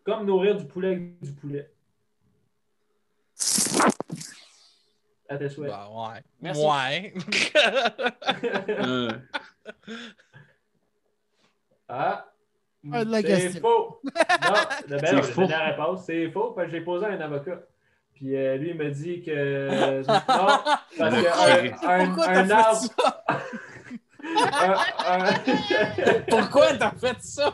[0.03, 1.71] Comme nourrir du poulet avec du poulet.
[5.27, 5.71] À tes souhaits.
[5.71, 6.21] Bah, ouais.
[6.39, 6.63] Merci.
[6.63, 7.13] Ouais.
[8.69, 9.09] Euh,
[11.87, 12.31] Ah!
[12.83, 13.99] La c'est faux!
[14.03, 15.41] Non, faux.
[15.41, 16.05] j'ai la réponse.
[16.05, 17.63] C'est faux parce que j'ai posé à un avocat.
[18.19, 19.69] Puis euh, lui, il m'a dit que.
[20.01, 20.19] non,
[20.97, 22.81] parce que un, arbre.
[22.81, 23.23] fait ça?
[25.07, 27.49] un, un- Pourquoi t'as fait ça?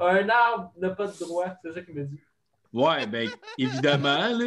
[0.00, 2.18] un arbre n'a pas de droit, c'est ça qu'il m'a dit.
[2.72, 3.28] Ouais, ben,
[3.58, 4.46] évidemment, là.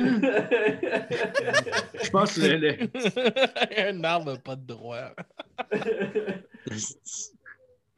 [2.04, 5.12] Je pense que le- le- Un arbre n'a pas de droit.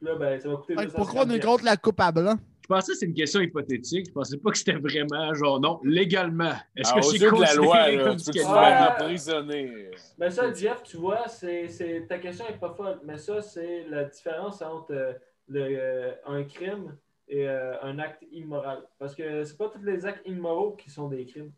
[0.02, 2.12] Là, ben, ça va coûter Fait que 250 pourquoi on est contre la coupe à
[2.12, 2.36] blanc?
[2.62, 4.06] Je pensais que c'était une question hypothétique.
[4.08, 6.52] Je pensais pas que c'était vraiment genre non, légalement.
[6.76, 8.54] Est-ce Ah, que c'est de la loi, là, comme tu peux te cannibalisme?
[8.54, 9.90] faire emprisonner.
[10.18, 13.00] Mais ça, Jeff, tu vois, c'est, c'est- ta question n'est pas folle.
[13.04, 15.12] Mais ça, c'est la différence entre euh,
[15.48, 16.96] le, euh, un crime
[17.28, 18.82] et euh, un acte immoral.
[18.98, 21.52] Parce que c'est pas tous les actes immoraux qui sont des crimes.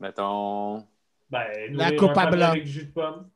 [0.00, 0.86] Mettons.
[1.30, 2.46] Ben, La pomme blanc.
[2.50, 3.28] avec jus de pomme,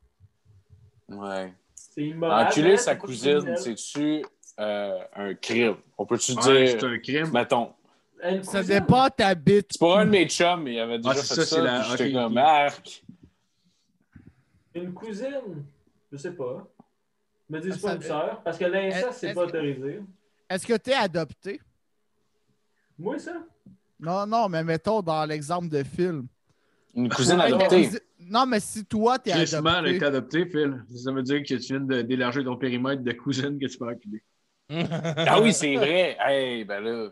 [1.09, 1.53] Ouais.
[1.75, 2.47] c'est immoral.
[2.47, 4.23] Enculer mais sa c'est cousine, c'est-tu
[4.61, 5.77] euh, un crime?
[5.99, 6.89] On peut-tu Ouais, c'est dire.
[6.89, 7.31] un crime.
[7.32, 7.73] Mettons.
[8.43, 9.69] Ça dépend ta bite.
[9.73, 11.45] C'est pour un de mes chums, il avait déjà Ah, fait ça, ça.
[11.47, 13.03] c'est la- j'étais comme arc.
[14.74, 15.65] Une cousine?
[16.12, 16.66] Je sais pas.
[17.49, 18.43] Me dis Ah, pas ça- une sœur.
[18.45, 20.01] Parce que l'inceste, c'est pas que- autorisé.
[20.49, 21.61] Est-ce que t'es adopté?
[22.99, 23.32] Moi, ça?
[23.99, 26.27] Non, non, mais mettons dans l'exemple de film.
[26.95, 27.89] Une cousine adoptée.
[27.93, 29.93] mais- Non, mais si toi, t'es adopté.
[29.93, 30.85] d'être adopté, Phil.
[30.95, 34.23] Ça veut dire que tu viens d'élargir ton périmètre de cousine que tu peux enculer.
[34.71, 36.17] Ah oui, c'est vrai.
[36.25, 37.09] Hey, ben là.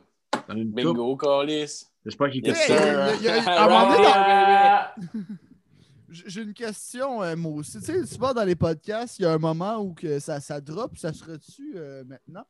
[0.48, 1.84] Bingo, Calis.
[2.04, 2.98] J'espère qu'il était sais, Yes, il y sir.
[2.98, 5.28] a- il y a- à un moment donné!
[6.10, 7.78] J- J'ai une question, euh, moi aussi.
[7.80, 10.58] Tu sais, souvent dans les podcasts, il y a un moment où que ça, ça
[10.60, 12.44] drop, ça sera-tu euh, maintenant?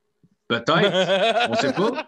[0.47, 2.07] Peut-être, on sait pas.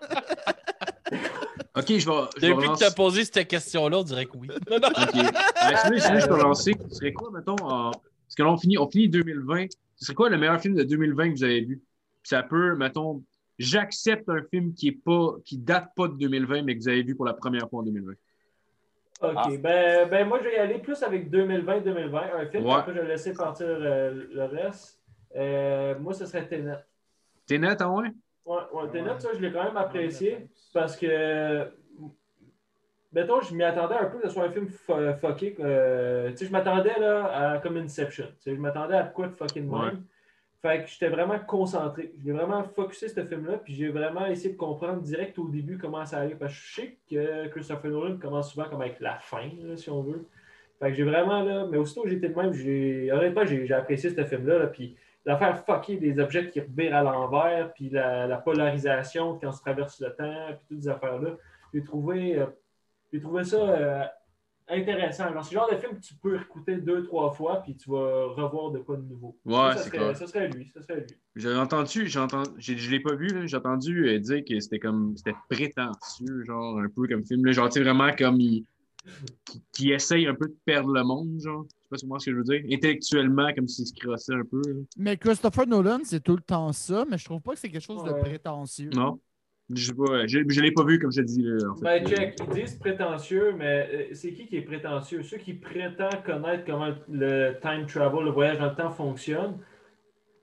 [1.76, 1.98] Ok, je vais.
[2.36, 4.48] Je vais Depuis que tu as posé cette question-là, on dirait que oui.
[4.70, 4.88] Non, non.
[4.88, 5.12] Ok.
[5.14, 6.72] Ben, sinon, sinon, je peux relancer.
[6.90, 9.66] Ce serait quoi, mettons, parce que là, on finit, on finit 2020.
[9.96, 11.82] Ce serait quoi le meilleur film de 2020 que vous avez vu?
[12.22, 13.22] Puis ça peut, mettons,
[13.58, 17.02] j'accepte un film qui est pas, qui date pas de 2020, mais que vous avez
[17.02, 18.12] vu pour la première fois en 2020.
[19.22, 19.34] OK.
[19.36, 19.48] Ah.
[19.60, 22.34] Ben, ben, moi, je vais y aller plus avec 2020-2020.
[22.36, 22.72] Un film, Ouais.
[22.74, 24.98] après, je vais laisser partir euh, le reste.
[25.36, 26.78] Euh, moi, ce serait Tenet.
[27.46, 28.08] T'es net, hein, ouais?
[28.46, 31.68] Ouais, ouais, Tenet, ça, je l'ai quand même apprécié parce que,
[33.12, 35.54] mettons, je m'y attendais un peu que ce soit un film fucké.
[35.60, 38.26] euh, tu sais, je m'attendais là, à comme Inception.
[38.26, 40.04] Tu sais, je m'attendais à quoi de fucking même.
[40.62, 42.12] Fait que j'étais vraiment concentré.
[42.22, 46.04] J'ai vraiment focusé ce film-là, puis j'ai vraiment essayé de comprendre direct au début comment
[46.04, 46.34] ça allait.
[46.34, 50.02] Parce que je sais que Christopher Nolan commence souvent comme avec la fin, si on
[50.02, 50.26] veut.
[50.78, 54.24] Fait que j'ai vraiment, là, mais aussitôt j'étais de même, j'ai, honnêtement, j'ai, apprécié ce
[54.24, 54.96] film-là, là, puis
[55.26, 59.60] l'affaire fucker des objets qui revirent à l'envers, puis la, la polarisation quand on se
[59.60, 61.36] traverse le temps, puis toutes ces affaires-là,
[61.72, 64.04] j'ai trouvé, euh, trouvé ça euh,
[64.70, 65.32] intéressant.
[65.32, 67.90] Genre, c'est le genre de film que tu peux écouter deux, trois fois, puis tu
[67.90, 69.36] vas revoir de quoi de nouveau.
[69.44, 70.68] Ouais, ça, ça c'est serait, ça serait lui.
[70.74, 71.16] Ça serait lui.
[71.36, 74.58] J'ai entendu, j'ai entendu, j'ai- je l'ai pas vu, là, j'ai entendu euh, dire que
[74.60, 78.40] c'était comme, c'était prétentieux, genre, un peu comme film, là, genre, tu sais, vraiment comme
[78.40, 78.64] il,
[79.44, 82.10] qui, qui essaye un peu de perdre le monde, genre, je sais pas si vous
[82.10, 84.80] comprenez ce que je veux dire, intellectuellement, comme s'il se crossait un peu, là.
[84.96, 87.82] Mais Christopher Nolan, c'est tout le temps ça, mais je trouve pas que c'est quelque
[87.84, 88.90] chose de prétentieux.
[88.92, 89.18] Non?
[89.72, 89.92] Je
[90.48, 91.84] je l'ai pas vu, comme je te dis, là, en fait.
[91.84, 95.22] Ben, check, ils disent prétentieux, mais euh, c'est qui qui est prétentieux?
[95.22, 99.58] Ceux qui prétendent connaître comment le time travel, le voyage dans le temps fonctionne.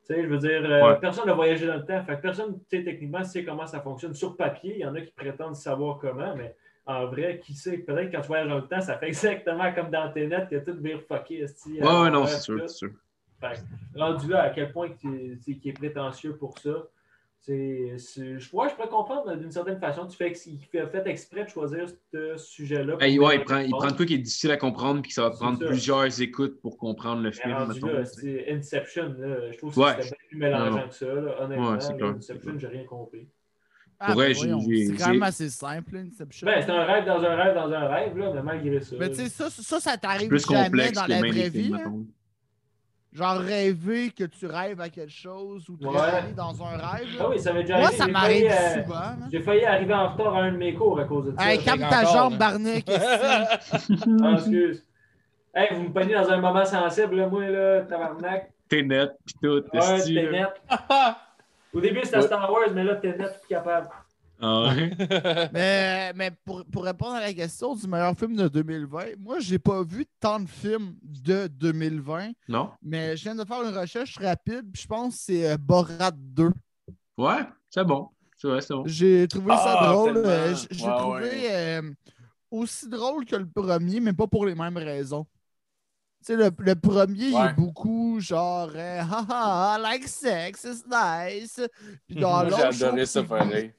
[0.05, 0.99] Tu sais, je veux dire, euh, Ouais.
[0.99, 2.01] personne n'a voyagé dans le temps.
[2.05, 4.13] Fait que personne, tu sais, techniquement, sait comment ça fonctionne.
[4.13, 6.55] Sur papier, il y en a qui prétendent savoir comment, mais
[6.85, 7.79] en vrai, qui sait?
[7.79, 10.77] Peut-être quand tu voyages dans le temps, ça fait exactement comme dans Ténet, que tout
[10.81, 11.43] vire fucké.
[11.65, 12.91] Ouais, ouais, non, c'est sûr, c'est sûr.
[13.41, 13.55] Fait
[13.93, 16.87] que, rendu là, à quel point qui est, qui est prétentieux pour ça?
[17.45, 20.05] Je, ouais, je pourrais comprendre d'une certaine façon.
[20.07, 22.97] Tu fais, il fait, fait exprès de choisir ce sujet-là.
[22.99, 25.09] Hey, ouais, il prend, en il prend de quoi qui est difficile à comprendre, puis
[25.09, 25.65] que ça va C'est prendre ça.
[25.65, 27.55] plusieurs écoutes pour comprendre le film,
[28.05, 29.15] c'est Inception.
[29.17, 29.91] Là, je trouve que Ouais.
[30.01, 31.05] c'était bien plus mélangeant Non, que ça.
[31.05, 33.27] Là, honnêtement, Ouais, c'est là, clair, Inception, j'ai rien compris.
[33.99, 36.45] Ah, ben j'ai- voyons, j'ai- c'est quand j'ai- même assez simple, là, Inception.
[36.45, 38.95] Ben, c'est un rêve dans un rêve dans un rêve, là, mais malgré ça.
[38.99, 41.71] Mais tu sais, ça, ça, ça t'arrive plus jamais complexe dans la vraie vie.
[43.13, 46.33] Genre rêver que tu rêves à quelque chose ou te Ouais.
[46.35, 47.07] dans un rêve.
[47.19, 47.97] ah oui, ça m'est déjà Moi, arrivé.
[47.97, 49.15] ça J'ai m'arrive failli, euh, souvent.
[49.31, 51.51] J'ai failli arriver en retard à un de mes cours à cause de ça.
[51.51, 52.83] Hey, calme ta jambe, esti.
[54.23, 54.83] Ah, excuse.
[55.55, 58.51] Hey, vous me pognez dans un moment sensible, là, moi, là, tabarnak.
[58.69, 60.61] T'es net, pis tout, Ouais, t'es net.
[61.73, 62.21] Au début, c'était Ouais.
[62.23, 63.87] Star Wars, mais là, t'es net, plus capable.
[64.39, 64.91] Ah ouais?
[65.49, 69.59] mais mais pour, pour répondre à la question du meilleur film de 2020, moi, j'ai
[69.59, 72.71] pas vu tant de films de 2020, Non?
[72.81, 76.11] mais je viens de faire une recherche rapide, puis je pense que c'est euh, Borat
[76.11, 76.51] 2.
[77.17, 77.39] Ouais,
[77.69, 78.09] c'est bon.
[78.37, 78.83] C'est vrai, c'est bon.
[78.85, 80.17] J'ai trouvé ça Ah, drôle.
[80.17, 81.79] euh, J'ai Ouais, trouvé ouais.
[81.81, 81.91] euh,
[82.51, 85.25] aussi drôle que le premier, mais pas pour les mêmes raisons.
[86.25, 90.83] Tu sais, le, le premier, il est beaucoup genre euh, haha, I like sex, it's
[90.89, 91.59] nice.
[92.07, 93.73] Puis dans j'ai adoré ça pareil.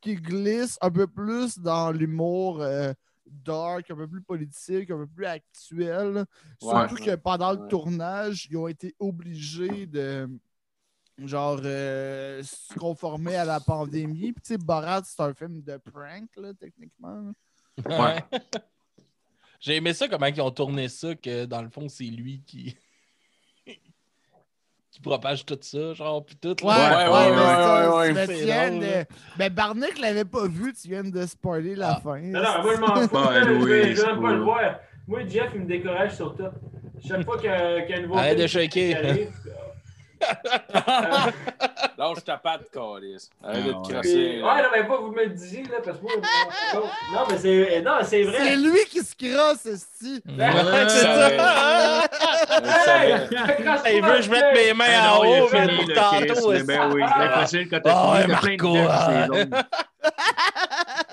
[0.00, 2.92] Qui glisse un peu plus dans l'humour euh,
[3.26, 6.24] dark, un peu plus politique, un peu plus actuel.
[6.60, 7.00] Surtout Ouais.
[7.04, 7.68] que pendant le Ouais.
[7.68, 10.28] tournage, ils ont été obligés de
[11.24, 14.32] genre euh, se conformer à la pandémie.
[14.32, 17.32] Puis tu sais, Borat, c'est un film de prank, là, techniquement.
[17.86, 18.24] Ouais.
[19.60, 22.76] J'ai aimé ça, comment ils ont tourné ça, que dans le fond, c'est lui qui.
[24.98, 26.56] Qui propage tout ça, genre, puis tout.
[26.64, 27.10] Ouais, là.
[27.10, 29.06] ouais, ouais, mais ouais, ça, ouais, ouais, tu viens de-.
[29.38, 32.00] Mais Barnick l'avait pas vu, tu viens de spoiler la Ah.
[32.02, 32.18] fin.
[32.18, 33.66] Non, non, moi, je m'en fous.
[33.68, 34.74] Je même pas le voir.
[35.06, 36.44] Moi, Jeff, il me décourage sur tout.
[37.06, 38.96] Chaque fois qu'il y a qu'il y a un nouveau Arrête de shaker.
[41.98, 43.28] Lâche ta patte, Calis.
[43.42, 43.88] Arrête de Ah, te ouais.
[43.92, 44.12] crasser.
[44.12, 46.12] puis- Ouais, non, mais pas vous me le disiez, là, parce que moi.
[47.12, 48.56] non, mais c'est non, c'est C'est vrai.
[48.56, 50.22] lui qui se crosse, esti.
[50.28, 50.50] Ouais,
[50.88, 51.30] c'est ça.
[53.90, 56.52] Il veut que je mette mes mains Ah en haut, mais pour tantôt.
[56.64, 59.26] Ben oui, c'est facile quand t'as Ah fini, t'as plein de ah.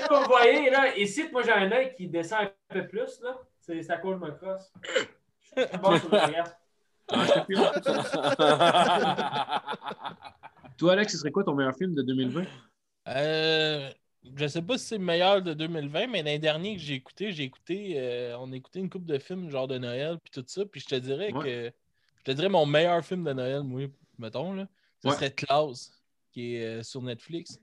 [0.10, 3.36] Vous voyez, là, ici, moi, j'ai un œil qui descend un peu plus, là.
[3.60, 4.72] C'est c'est à cause de ma crosse.
[5.58, 6.48] Je suis bon sur le regard.
[10.78, 12.44] Toi, Alex, ce serait quoi ton meilleur film de 2020?
[13.08, 13.90] Euh,
[14.36, 17.32] je sais pas si c'est le meilleur de 2020, mais l'année dernière que j'ai écouté,
[17.32, 20.44] j'ai écouté, euh, on a écouté une coupe de films genre de Noël puis tout
[20.48, 21.44] ça, puis je te dirais Ouais.
[21.44, 21.72] que
[22.18, 23.82] je te dirais mon meilleur film de Noël, moi,
[24.18, 24.68] mettons là,
[25.04, 25.14] ce Ouais.
[25.16, 25.92] serait Klaus,
[26.32, 27.60] qui est euh, sur Netflix.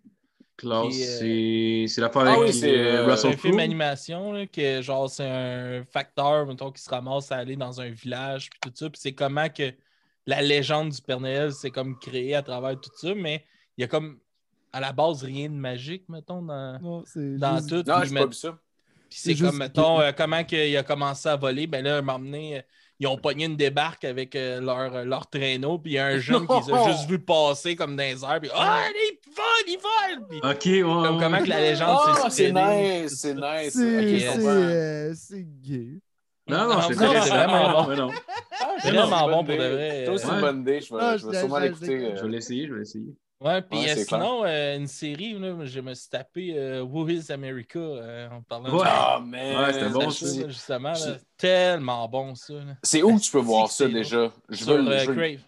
[0.62, 4.32] Klaus, euh, c'est c'est l'affaire Ah avec oui, c'est, euh, euh, Russell un film animation,
[4.32, 8.48] là, que genre c'est un facteur, mettons, qui se ramasse à aller dans un village
[8.50, 9.72] puis tout ça, puis c'est comment que
[10.26, 13.44] la légende du Père Noël s'est comme créée à travers tout ça, mais
[13.76, 14.18] il y a comme
[14.72, 17.04] à la base rien de magique, mettons, dans, Non,
[17.38, 17.82] dans juste- tout.
[17.90, 18.58] Non, puis j'ai met- pas vu ça.
[19.10, 21.66] Puis c'est comme, juste- mettons, euh, comment qu'il a commencé à voler.
[21.66, 22.60] Ben là, euh,
[23.02, 26.06] ils ont pogné une débarque avec euh, leur, euh, leur traîneau, puis il y a
[26.06, 29.18] un jeune qui les a juste vu passer comme dans les airs, puis Ah, il
[29.34, 30.28] vole, il vole!
[30.28, 31.98] Puis Ok, ouais, comme ouais, comment que la légende
[32.30, 33.72] s'est c'est nice, c'est nice.
[33.72, 35.98] C'est euh, gay.
[36.48, 37.96] Non, non, c'est c'est vrai, c'est vraiment bon.
[37.96, 38.10] Non.
[38.60, 40.06] Ah, vraiment bon pour de vrai.
[40.16, 40.80] C'est une bonne idée.
[40.80, 42.14] Je vais, sûrement l'écouter.
[42.16, 43.16] Je vais l'essayer, je vais l'essayer.
[43.42, 47.08] Ouais, puis Ouais, euh, sinon, euh, une série, là, je me suis tapé euh, Who
[47.08, 48.84] is America euh, en parlant Ouais.
[48.86, 49.56] Ah, man.
[49.64, 50.10] Ouais, c'était bon,
[50.48, 50.90] justement.
[50.90, 50.94] là.
[50.94, 52.54] C'est- Tellement bon, ça.
[52.84, 53.92] C'est où que tu peux voir ça bon.
[53.94, 54.30] déjà?
[54.48, 55.40] Je Sur veux, euh, je veux- Crave.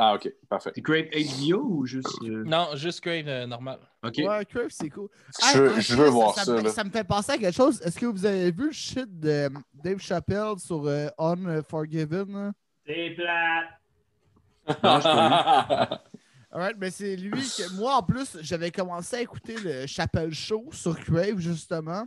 [0.00, 0.70] Ah, ok, parfait.
[0.74, 2.08] C'est Crave HBO ou juste.
[2.22, 3.78] euh, Non, juste Crave euh, normal.
[4.04, 4.14] Ok.
[4.18, 5.08] Ouais, Crave, c'est cool.
[5.52, 6.52] Je, Hey, je veux voir ça, ça.
[6.52, 6.70] me fait, là.
[6.70, 7.80] ça me fait penser à quelque chose.
[7.82, 12.52] Est-ce que vous avez vu le shit de Dave Chappelle sur euh, Unforgiven?
[12.86, 14.78] C'est plate.
[14.84, 16.02] Non, pas
[16.50, 20.68] Alright, mais c'est lui que moi en plus j'avais commencé à écouter le Chappelle Show
[20.72, 22.06] sur Crave justement.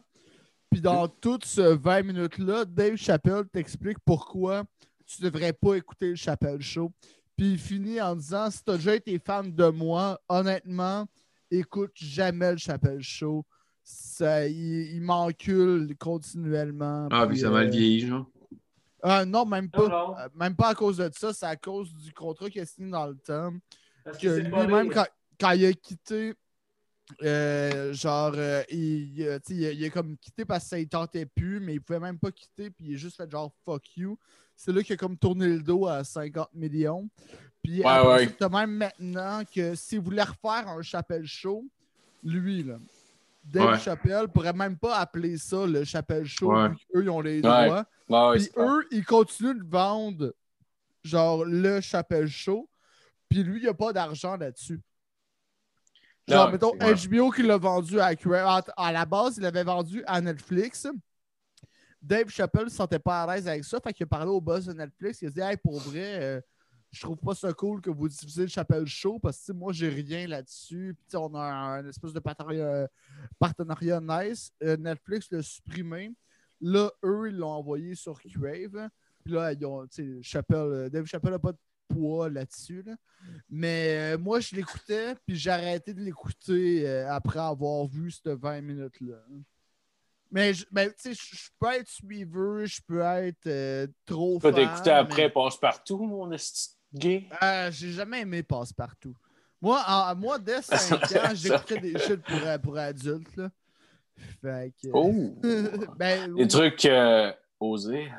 [0.72, 4.64] Puis dans tout ce 20 minutes-là, Dave Chappelle t'explique pourquoi
[5.06, 6.92] tu devrais pas écouter le Chappelle Show.
[7.36, 11.06] Puis il finit en disant si t'as déjà été fan de moi, honnêtement,
[11.50, 13.46] écoute jamais le Chappelle Show.
[13.84, 17.10] Ça, il, il m'encule continuellement.
[17.12, 18.28] Ah, puis ça m'a euh, vieilli, genre.
[19.02, 19.82] ah, non, même pas.
[19.82, 20.18] Non, non.
[20.18, 22.92] Euh, Même pas à cause de ça, c'est à cause du contrat qu'il a signé
[22.92, 23.52] dans le temps.
[24.04, 25.06] Parce Que lui-même, quand,
[25.40, 26.34] quand il a quitté,
[27.24, 30.64] euh, genre, euh, il, il a- tu sais, il a, il a comme quitté parce
[30.64, 33.18] que ça ne tentait plus, mais il pouvait même pas quitter, puis il a juste
[33.18, 34.18] fait genre fuck you.
[34.56, 37.10] C'est là qu'il a comme tourné le dos à 50 millions.
[37.64, 38.50] Puis Ouais, après ouais.
[38.50, 41.66] même maintenant que s'il voulait refaire un Chapelle Show,
[42.24, 42.78] lui, là,
[43.44, 43.80] Dave Ouais.
[43.80, 46.70] Chappelle pourrait même pas appeler ça le Chapelle Show, Ouais.
[46.70, 47.42] vu qu'eux, ils ont les Ouais.
[47.42, 47.86] droits.
[48.10, 50.34] Ouais, ouais, Puis eux, ils continuent de vendre
[51.04, 52.70] genre le Chapelle Show.
[53.32, 54.82] Puis lui, il a pas d'argent là-dessus.
[56.28, 56.74] Genre, Non, mettons.
[56.74, 58.46] HBO qui l'a vendu à Crave.
[58.46, 60.86] À, à la base, il l'avait vendu à Netflix.
[62.02, 63.80] Dave Chappelle ne se sentait pas à l'aise avec ça.
[63.80, 65.22] Fait qu'il a parlé au boss de Netflix.
[65.22, 66.42] Il a dit Hey, pour vrai, euh,
[66.92, 69.88] je trouve pas ça cool que vous diffusez le Chappelle Show parce que moi, j'ai
[69.88, 70.94] rien là-dessus.
[71.08, 72.90] Puis on a un, espèce de partenariat,
[73.40, 74.52] partenariat nice.
[74.62, 76.14] Euh, Netflix l'a supprimé.
[76.60, 78.90] Là, eux, ils l'ont envoyé sur Crave.
[79.24, 81.58] Puis là, ils ont, tu sais, Chappelle, euh, Dave Chappelle n'a pas de
[81.94, 82.84] poids là-dessus.
[82.86, 82.96] là.
[83.50, 88.36] Mais euh, moi, je l'écoutais, puis j'ai arrêté de l'écouter euh, après avoir vu ces
[88.36, 89.18] 20 minutes-là.
[90.32, 94.50] Mais, je- mais, tu sais, je peux être suiveur, je peux être euh, trop t'as
[94.62, 97.28] écouté après Passe-Partout, mon esti gay?
[97.72, 99.16] J'ai jamais aimé Passe-Partout.
[99.62, 103.36] Moi, en- moi, dès 5 ans, j'écoutais des shit pour, pour adultes.
[103.36, 103.50] Là.
[104.42, 104.88] Fait que...
[104.94, 105.36] Oh!
[105.98, 106.88] ben, Des trucs
[107.60, 108.10] osés.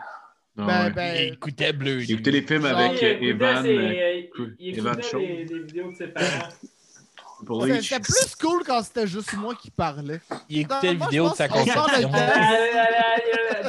[0.55, 0.91] Ben, ouais.
[0.91, 2.03] ben, Il écoutait Bleu.
[2.11, 3.62] Écouté les films Genre, avec Il euh, écoutait Evan.
[3.65, 6.49] ses- euh, il- il Evan écoutait des vidéos de ses parents.
[7.83, 10.20] c'était plus cool quand c'était juste moi qui parlais.
[10.49, 11.49] Il écoutait Non, moi, la vidéo je de sa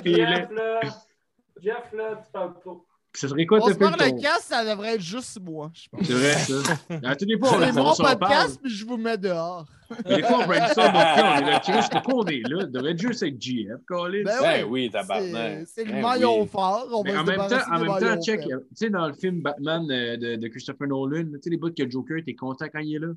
[0.03, 0.79] Puis Jeff, là.
[1.61, 2.85] Jeff, là, tu parles trop.
[3.15, 6.05] Ce serait quoi On se parle le cast, ça devrait être juste moi, je pense.
[6.07, 6.55] C'est vrai, ça.
[7.03, 8.17] À tous les fois, on, mon parle.
[8.19, 9.67] podcast, puis je vous mets dehors.
[10.05, 12.61] Mais des fois, on brainstorm, on est là, Chris, pourquoi on est là?
[12.61, 14.23] Ça devrait être juste avec GF, Colin.
[14.25, 15.59] Ben Ben oui, tabarnak.
[15.59, 16.47] C'est c'est le Ben maillon oui.
[16.47, 16.87] fort.
[16.91, 19.41] On va en se même temps, en même temps, check, tu sais, dans le film
[19.41, 22.79] Batman euh, de, de Christopher Nolan, tu sais, les bouts que Joker, t'es content quand
[22.79, 23.09] il est là.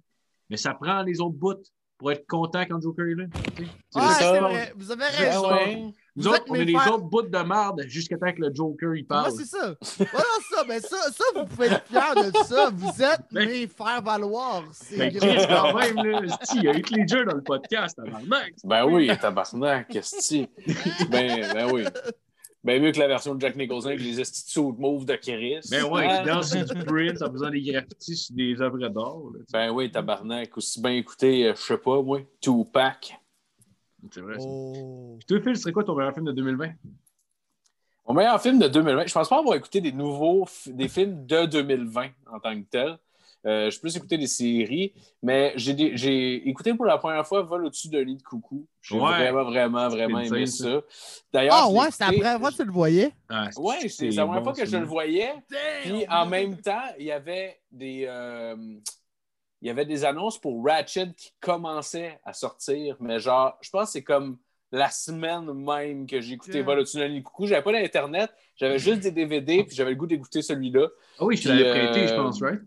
[0.50, 1.54] Mais ça prend les autres bouts
[1.96, 3.24] pour être content quand Joker est là.
[3.56, 3.70] tu sais.
[3.90, 4.72] C'est Ah, c'est vrai.
[4.76, 5.94] Vous avez Ben raison.
[6.16, 8.94] Nous Vous autres, on est les autres bouts de merde jusqu'à temps que le Joker
[8.94, 9.32] il Moi, parle.
[9.32, 9.74] c'est ça.
[9.98, 10.64] Voilà ça.
[10.66, 12.70] Ben ça, ça, vous pouvez être fiers de ça.
[12.74, 14.64] Vous êtes Ben- mes frères valoir.
[14.72, 15.10] C'est Ben.
[15.14, 16.20] Chris, quand même, là.
[16.54, 18.54] Il y a Heath Ledger dans le podcast, tabarnak.
[18.64, 20.46] Ben oui, tabarnak, qu'est-ce?
[21.10, 21.84] Ben, ben oui.
[22.64, 25.60] Ben mieux que la version de Jack Nicholson avec les estitos de mauve de Chris.
[25.70, 29.18] Ben ouais, danse sur du print en faisant des graffitis sur des œuvres d'art.
[29.52, 30.56] Ben oui, tabarnak.
[30.56, 33.16] Aussi bien écouter, euh, je sais pas, moi, Tupac.
[34.12, 34.38] C'est vrai.
[34.38, 34.46] ça.
[34.48, 35.16] Oh.
[35.18, 36.70] Puis toi, Phil, ce serait quoi ton meilleur film de 2020?
[38.08, 41.46] Mon meilleur film de 2020, je pense pas avoir écouté des nouveaux, des films de
[41.46, 42.98] 2020 en tant que tel.
[43.44, 44.92] Euh, je peux plus écouter des séries,
[45.22, 48.66] mais j'ai écouté pour la première fois Vol au-dessus d'un lit de coucou.
[48.82, 49.00] J'ai Ouais.
[49.30, 50.80] vraiment, vraiment, vraiment aimé ça.
[51.32, 53.12] D'ailleurs, Ah ouais, c'est la première fois que tu le voyais?
[53.28, 55.32] Ah, Ouais, c'est la première fois que je le voyais.
[55.82, 58.56] Puis en même temps, il y avait des euh,
[59.62, 63.86] il y avait des annonces pour Ratchet qui commençaient à sortir, mais genre, je pense
[63.86, 64.38] que c'est comme
[64.72, 66.64] la semaine même que j'ai écouté Yeah.
[66.64, 67.46] Vol lit de coucou.
[67.46, 70.88] J'avais pas d'internet, j'avais juste des DVD, puis j'avais le goût d'écouter celui-là.
[71.18, 72.60] Ah oui, je te l'avais prêté, euh, je pense, right?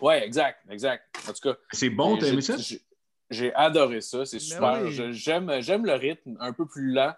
[0.00, 1.04] Ouais, exact, exact.
[1.28, 2.56] En tout cas, C'est bon, t'as j'ai- aimé ça?
[3.30, 4.82] j'ai- adoré ça, c'est super.
[4.84, 4.92] oui.
[5.12, 7.12] J'aime j'aime le rythme un peu plus lent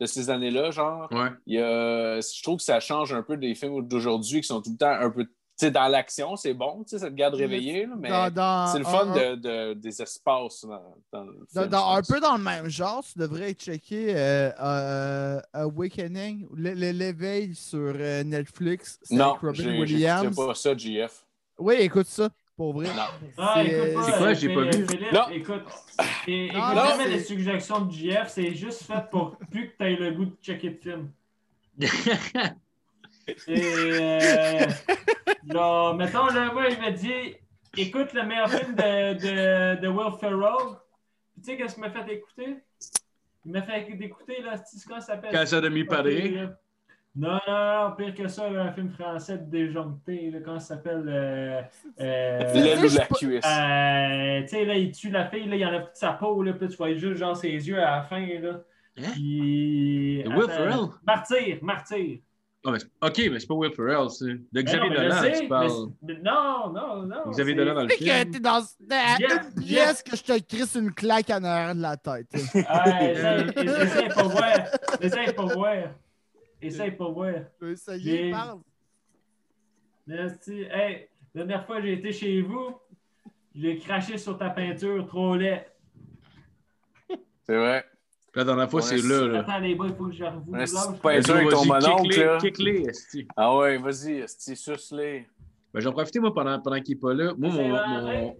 [0.00, 1.10] de ces années-là, genre.
[1.12, 1.28] Ouais.
[1.46, 4.62] Il y a- je trouve que ça change un peu des films d'aujourd'hui qui sont
[4.62, 5.26] tout le temps un peu.
[5.60, 8.66] Sais, dans l'action, c'est bon, tu sais, ça te garde réveillé, là, mais Dans- dans
[8.68, 11.92] c'est le un- fun un- de, de- des espaces dans, dans le Dans, film, dans-
[11.94, 17.92] je un peu dans le même genre, tu devrais checker euh, euh, Awakening, l'éveil sur
[17.94, 18.98] euh, Netflix.
[19.02, 20.34] C'est Non, Robin Williams.
[20.34, 21.26] pas ça, JF.
[21.58, 22.86] Oui, écoute ça, pour vrai.
[22.86, 23.02] Non.
[23.36, 24.02] Ah, C'est- pas.
[24.04, 24.86] c'est quoi, euh, j'ai pas Philippe, vu?
[24.96, 25.28] Philippe, Non.
[25.30, 25.64] écoute.
[26.26, 29.76] Et, écoute Non, jamais c'est- les suggestions de JF, c'est juste fait pour plus que
[29.78, 31.10] tu aies le goût de checker de film.
[33.46, 34.66] Et euh,
[35.52, 37.36] genre, mettons, là, moi, il m'a dit
[37.76, 40.76] écoute le meilleur film de, de, de Will Ferrell.
[41.36, 42.56] Tu sais, qu'est-ce qu'il m'a fait écouter?
[43.44, 45.30] Il m'a fait écouter, là, c'est comment ça s'appelle?
[45.30, 46.10] Casa de mi padre.
[47.16, 51.04] Non, non, non, pire que ça, un film français de déjoncté, là, comment ça s'appelle
[51.08, 51.60] euh,
[51.98, 53.44] euh, L'aile ou la cuisse.
[53.44, 56.52] euh, tu sais, là, il tue la fille, là, il enlève toute sa peau, là,
[56.52, 58.60] puis tu vois juste genre ses yeux à la fin, là.
[58.96, 59.10] Hein?
[59.12, 60.22] Puis...
[60.24, 60.86] Will Ferrell?
[61.04, 62.20] Martyr, martyr.
[62.62, 64.96] Ah, mais c'est- ok, mais c'est pas Will Ferrell, c'est de Mais Xavier non, mais
[64.96, 65.70] je Dolan, sais, tu mais parles.
[65.70, 67.30] c'est- mais non, non, non.
[67.30, 68.30] Xavier c'est- Dolan dans le Tu sais que film.
[68.32, 69.54] t'es dans une Jeff.
[69.64, 72.26] pièce que je te crisse une claque en arrière de la tête.
[72.54, 74.52] Ouais, essaye, essaye pas voir.
[75.00, 75.76] Essaye pas voir.
[76.60, 77.34] Essaye pas voir.
[77.96, 78.58] J'ai- parle.
[80.08, 82.76] Esti, hey, la dernière fois que j'ai été chez vous,
[83.54, 85.64] j'ai craché sur ta peinture trop laid.
[87.44, 87.84] C'est vrai.
[88.34, 89.38] La dernière fois, Ouais, c'est là, là.
[89.40, 90.70] Attends, les boys, il faut que je vous Un lâche.
[91.30, 92.86] avec ton mononcle, kick-les.
[93.36, 95.26] Ah ouais, vas-y, esti, suce-les.
[95.74, 97.32] Ben, j'en profite, moi, pendant, pendant qu'il est pas là.
[97.36, 98.36] Moi, mon, mon-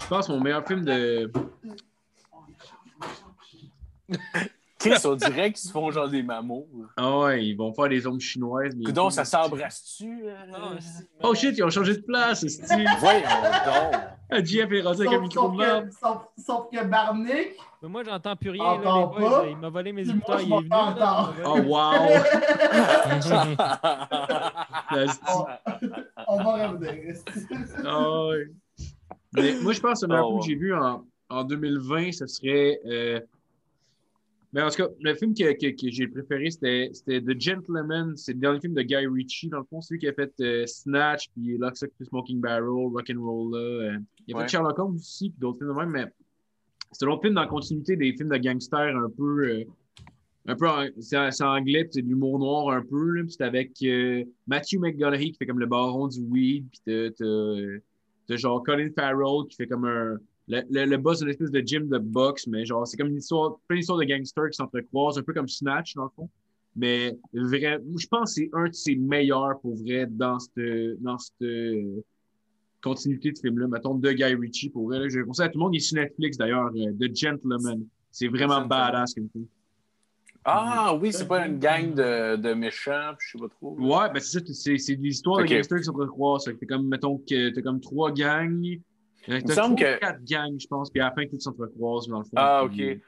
[0.00, 1.30] je pense mon meilleur film de.
[4.78, 6.68] Chris, on dirait qu'ils se font genre des mamours.
[6.96, 8.74] Ah ouais, ils vont faire des ombres chinoises.
[8.76, 10.20] mais- Coudon, ça s'embrasse-tu?
[10.24, 10.36] euh?
[11.22, 12.64] Oh shit, ils ont changé de place, esti.
[13.00, 14.00] Voyons donc.
[14.30, 15.90] Ah, Jeff est rendu avec un micro de merde.
[15.92, 18.62] sauf, sauf que Barnick, Mais moi, j'entends plus rien.
[18.62, 19.46] Entends Là, les boys, pas?
[19.48, 20.26] il m'a volé mes écouteurs.
[20.28, 20.68] moi, je Il est venu.
[20.68, 20.94] m'entends.
[20.98, 21.94] là, Oh wow!
[25.28, 25.46] On,
[26.28, 27.14] on va revenir.
[27.84, 28.30] Ah.
[29.34, 30.40] Mais moi, je pense que le meilleur Oh, film wow.
[30.40, 32.80] que j'ai vu en, en 2020, ce serait.
[32.86, 33.20] euh,
[34.52, 38.16] Mais en tout cas, le film que, que- que j'ai préféré, c'était c'était The Gentleman.
[38.16, 39.80] C'est le dernier film de Guy Ritchie, dans le fond.
[39.80, 43.54] C'est lui qui a fait euh, Snatch, puis Lock, Stock, Smoking Barrel, Rock'n'Roll.
[43.54, 43.98] euh.
[44.28, 44.42] Il a Ouais.
[44.44, 46.06] fait Sherlock Holmes aussi, puis d'autres films de même, mais
[46.92, 49.48] c'est un autre film dans la continuité des films de gangsters un peu.
[49.48, 49.64] euh,
[50.46, 50.66] un peu
[51.00, 53.10] c'est anglais, puis c'est de l'humour noir un peu.
[53.10, 57.10] là, puis c'est avec euh, Matthew McGonaghy qui fait comme le baron du weed, puis
[57.16, 60.18] t'as- genre Colin Farrell qui fait comme un.
[60.50, 63.18] Le, le, le boss d'une espèce de gym de boxe, mais genre, c'est comme une
[63.18, 66.30] histoire, plein d'histoires de gangsters qui s'entrecroisent, un peu comme Snatch, dans le fond.
[66.74, 71.18] Mais vrai, je pense que c'est un de ses meilleurs pour vrai dans cette, dans
[71.18, 71.42] cette
[72.82, 73.66] continuité de film-là.
[73.68, 75.00] Mettons, de Guy Ritchie pour vrai.
[75.00, 75.08] là.
[75.08, 77.84] Je conseille à tout le monde, il est sur Netflix d'ailleurs, euh, The Gentleman.
[78.10, 79.46] C'est vraiment badass comme film.
[80.44, 83.76] Ah oui, c'est pas une gang de, de méchants, je sais pas trop.
[83.78, 86.44] Ouais, ben c'est ça, c'est des histoires de gangsters qui s'entrecroisent.
[86.58, 88.80] T'es comme, mettons, que t'as comme trois gangs.
[89.28, 92.24] Me semble que- quatre gangs, je pense, puis à la fin, tout s'entrecroise, dans le
[92.24, 92.30] fond.
[92.36, 92.98] Ah, Puis- ok.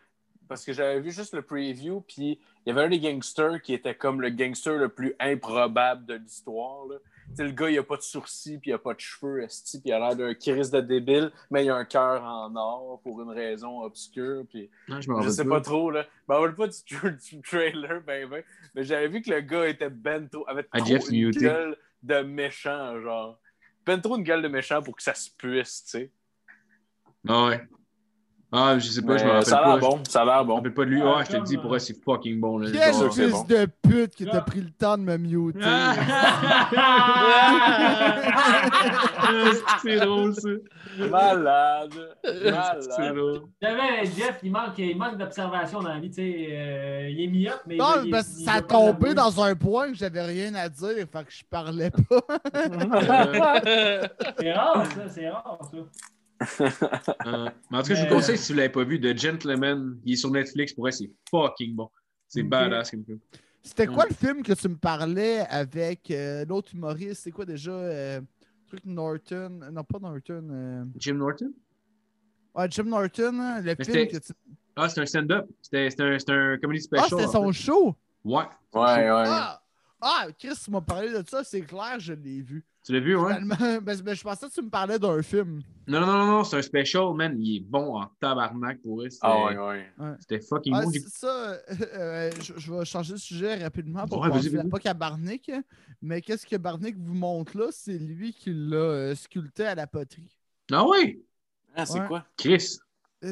[0.49, 3.73] Parce que j'avais vu juste le preview, puis il y avait un des gangsters qui
[3.73, 6.87] était comme le gangster le plus improbable de l'histoire.
[7.39, 9.91] Le gars, il a pas de sourcils, puis il a pas de cheveux, esti, puis
[9.91, 13.23] il a l'air d'un Chris de débile, mais il a un cœur en or pour
[13.23, 16.07] une raison obscure, puis Non, je je sais pas trop, là.
[16.29, 18.43] Je me rappelle pas du, du trailer, ben, ben,
[18.75, 21.41] mais j'avais vu que le gars était ben trop, avait Ah, trop Jeff une Muté.
[21.41, 23.39] gueule de méchant, genre.
[23.87, 26.11] Ben trop une gueule de méchant pour que ça se puisse, tu sais.
[27.29, 27.69] Ah ouais.
[28.53, 29.67] Ah, je sais pas, je me rappelle Ça a pas.
[29.69, 30.57] l'air Je bon, ça a l'air me bon.
[30.57, 31.01] rappelle pas de lui.
[31.03, 32.59] Ah, Ouais, je te le dis, pour vrai, c'est fucking bon.
[32.59, 32.69] Là.
[32.73, 33.45] Quel Genre- fils bon.
[33.45, 35.61] de pute qui t'a pris le temps de me muter?
[39.83, 40.49] c'est drôle, ça.
[41.09, 41.95] Malade.
[42.25, 43.17] C'est Malade.
[43.17, 43.43] drôle.
[43.63, 46.11] J'avais Jeff, il manque, il manque d'observation dans la vie.
[46.11, 47.77] tu sais, euh, il est myope, mais.
[47.77, 50.89] Non, il, parce il- ça a tombé dans un point que j'avais rien à dire,
[51.11, 52.21] fait que je parlais pas.
[54.39, 55.79] C'est rare, ça, c'est rare, ça.
[57.27, 59.99] Euh, mais en tout cas, je vous conseille si vous l'avez pas vu, The Gentleman.
[60.05, 60.73] Il est sur Netflix.
[60.73, 61.91] Pour vrai, c'est fucking bon.
[62.29, 62.49] C'est Ok.
[62.49, 63.19] badass comme film.
[63.63, 67.23] C'était quoi le film que tu me parlais avec euh, l'autre humoriste?
[67.25, 67.71] C'est quoi déjà?
[67.73, 68.21] euh,
[68.69, 69.61] truc Norton?
[69.71, 70.49] Non, pas Norton.
[70.51, 71.53] euh, Jim Norton?
[72.55, 74.33] Ouais, Jim Norton, hein, le Mais film que c'était- tu.
[74.77, 75.47] Ah, c'est un stand-up.
[75.61, 77.09] C'était c'était un, c'était un comedy Ah, special.
[77.11, 77.59] c'était en son fait.
[77.61, 77.97] show!
[78.25, 78.45] Ouais.
[78.73, 79.25] Ouais, ouais.
[79.27, 79.63] Ah!
[80.01, 82.65] Ah, Chris, tu m'as parlé de ça, c'est clair, je l'ai vu.
[82.85, 83.35] Tu l'as vu, ouais?
[83.83, 85.61] Ben, ben, je pensais que tu me parlais d'un film.
[85.87, 87.37] Non, non, non, non, c'est un special, man.
[87.39, 89.03] Il est bon en tabarnak pour.
[89.03, 89.87] C'était Ah, ouais, ouais.
[90.21, 90.91] c'était fucking Ah, bon.
[90.91, 91.59] c'est ça,
[91.95, 94.71] euh, je, je vais changer de sujet rapidement pour Ouais, vas-y, passer la vas-y.
[94.71, 95.51] POC à Barnick.
[96.01, 97.67] Mais qu'est-ce que Barnick vous montre là?
[97.71, 100.39] C'est lui qui l'a euh, sculpté à la poterie.
[100.73, 101.21] Ah ouais?
[101.75, 102.07] Ah, c'est Ouais.
[102.07, 102.25] quoi?
[102.37, 102.79] Chris.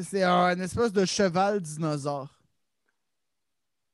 [0.03, 2.29] C'est un espèce de cheval dinosaure.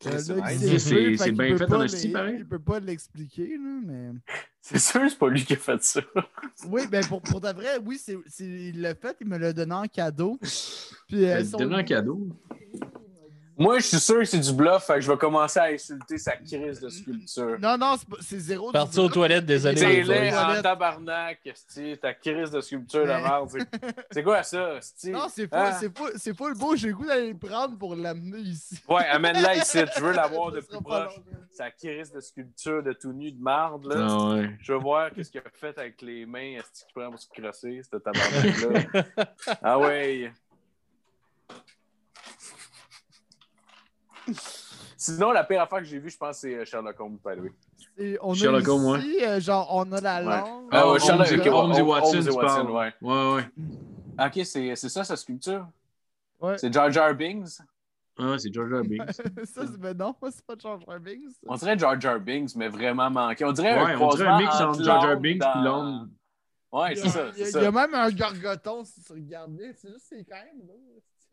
[0.08, 2.36] Euh, C'est- fait, fait bien fait pas en pareil.
[2.40, 4.12] Il peut pas l'expliquer, là, mais.
[4.68, 6.02] C'est sûr, c'est pas lui qui a fait ça.
[6.68, 9.54] Oui, ben pour, pour de vrai, oui, c'est, c'est- il l'a fait, il me l'a
[9.54, 10.40] donné en cadeau.
[11.08, 12.28] Puis, euh, Elle son- te donne un cadeau.
[13.58, 16.18] Moi, je suis sûr que c'est du bluff, fait que je vais commencer à insulter
[16.18, 17.58] sa crise de sculpture.
[17.60, 18.72] Non, non, c'est, pas- zéro.
[18.72, 20.04] Parti aux toilettes, désolé.
[20.04, 20.58] Laid boys.
[20.58, 21.40] en tabarnak,
[22.02, 23.50] ta crise de sculpture de Mais- merde.
[24.12, 25.12] c'est- quoi ça, esti?
[25.12, 26.12] Non, c'est full, Hein?
[26.18, 26.76] c'est full beau.
[26.76, 28.80] J'ai le goût d'aller le prendre pour l'amener ici.
[28.90, 31.16] Ouais, amène-la ici, je veux la voir de plus pas proche.
[31.18, 31.24] long.
[31.52, 34.06] Sa crise de sculpture de tout nu de marde, là.
[34.10, 34.50] Ah ouais.
[34.62, 37.28] Je veux voir qu'est-ce qu'il a fait avec les mains, est-ce qu'il prend pour se
[37.30, 39.04] crosser, ce tabarnak-là.
[39.64, 40.34] ah ouais.
[44.98, 47.42] Sinon, la pire affaire que j'ai vue, je pense, c'est euh, Sherlock Holmes, by the
[47.42, 47.52] way.
[47.98, 50.26] Et on Sherlock Holmes, ici, euh, genre, on a la Ouais.
[50.26, 50.68] langue.
[50.72, 52.72] Ah, ouais, Sherlock- et- ok, Holmes et Watson, Holmes et tu Watson, parles.
[52.72, 52.94] ouais.
[53.02, 54.26] Ouais, ouais.
[54.26, 55.68] Ok, c'est c'est ça sa sculpture?
[56.40, 56.58] Ouais.
[56.58, 57.60] C'est Jar Jar Binks?
[58.18, 59.12] Ah, c'est George Binks.
[59.46, 61.32] ça, c'est ben non, c'est pas George Binks.
[61.32, 61.40] ça.
[61.48, 63.44] On dirait Jar Jar Binks, mais vraiment manqué.
[63.44, 65.62] On dirait Ouais, un on dirait un mix entre Jar Jar l'onde Binks dans- puis
[65.64, 66.10] l'onde.
[66.72, 69.74] Ouais, c'est ça, il y a- même un gargoton si tu regardais.
[69.74, 70.62] C'est juste, c'est quand même.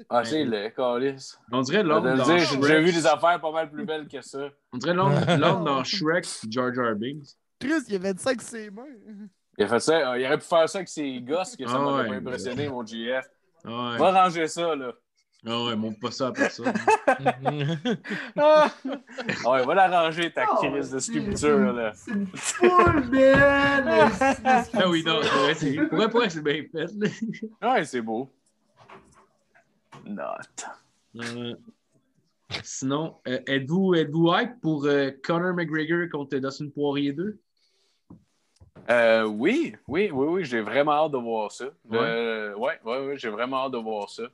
[0.08, 1.38] Ah, c'est le calice.
[1.52, 4.20] On dirait le dans dire, J'ai déjà vu des affaires pas mal plus belles que
[4.20, 4.48] ça.
[4.72, 5.14] On dirait l'onde
[5.64, 7.28] dans Shrek Jar Jar Binks.
[7.60, 8.82] Chris, il y avait de ça avec ses mains.
[9.58, 11.74] Il, a fait ça, euh, il aurait pu faire ça avec ses gosses, que ça
[11.76, 12.08] Ah m'aurait ouais.
[12.08, 13.24] pas impressionné, mon GF.
[13.64, 13.98] Ah ouais.
[13.98, 14.92] Va ranger ça, là.
[15.46, 16.72] Ah ouais, montre pas ça à personne.
[18.36, 18.70] Ah
[19.46, 21.92] ouais, va la ranger, ta Oh, crise de sculpture, là.
[21.94, 23.84] C'est une full belle!
[24.74, 26.86] Ah oui, non, c'est vrai, c'est- pour vrai, pour vrai, c'est bien fait.
[27.60, 27.72] là.
[27.74, 28.32] Ouais, c'est beau.
[30.04, 30.66] Note.
[31.16, 31.54] Euh,
[32.62, 37.38] sinon, euh, êtes-vous êtes-vous hype pour euh, Conor McGregor contre Dustin Poirier 2?
[38.90, 41.66] Euh, oui, oui, oui, oui, j'ai vraiment hâte de voir ça.
[41.92, 44.24] Euh, ouais, ouais, ouais, j'ai vraiment hâte de voir ça.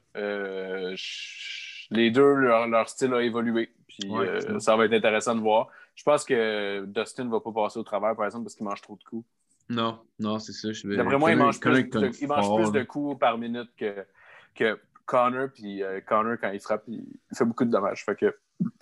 [1.91, 3.71] Les deux, leur, leur style a évolué.
[3.87, 5.69] Puis Ouais, ça va être intéressant de voir.
[5.95, 8.81] Je pense que Dustin ne va pas passer au travers, par exemple, parce qu'il mange
[8.81, 9.27] trop de coups.
[9.69, 10.69] Non, non, c'est ça.
[10.85, 11.91] D'après moi, il mange plus,
[12.21, 14.07] il mange plus de coups par minute que,
[14.55, 14.79] que
[15.09, 15.49] Connor.
[15.53, 18.05] Puis euh, Connor, quand il frappe, il, il fait beaucoup de dommages.
[18.05, 18.37] Fait que...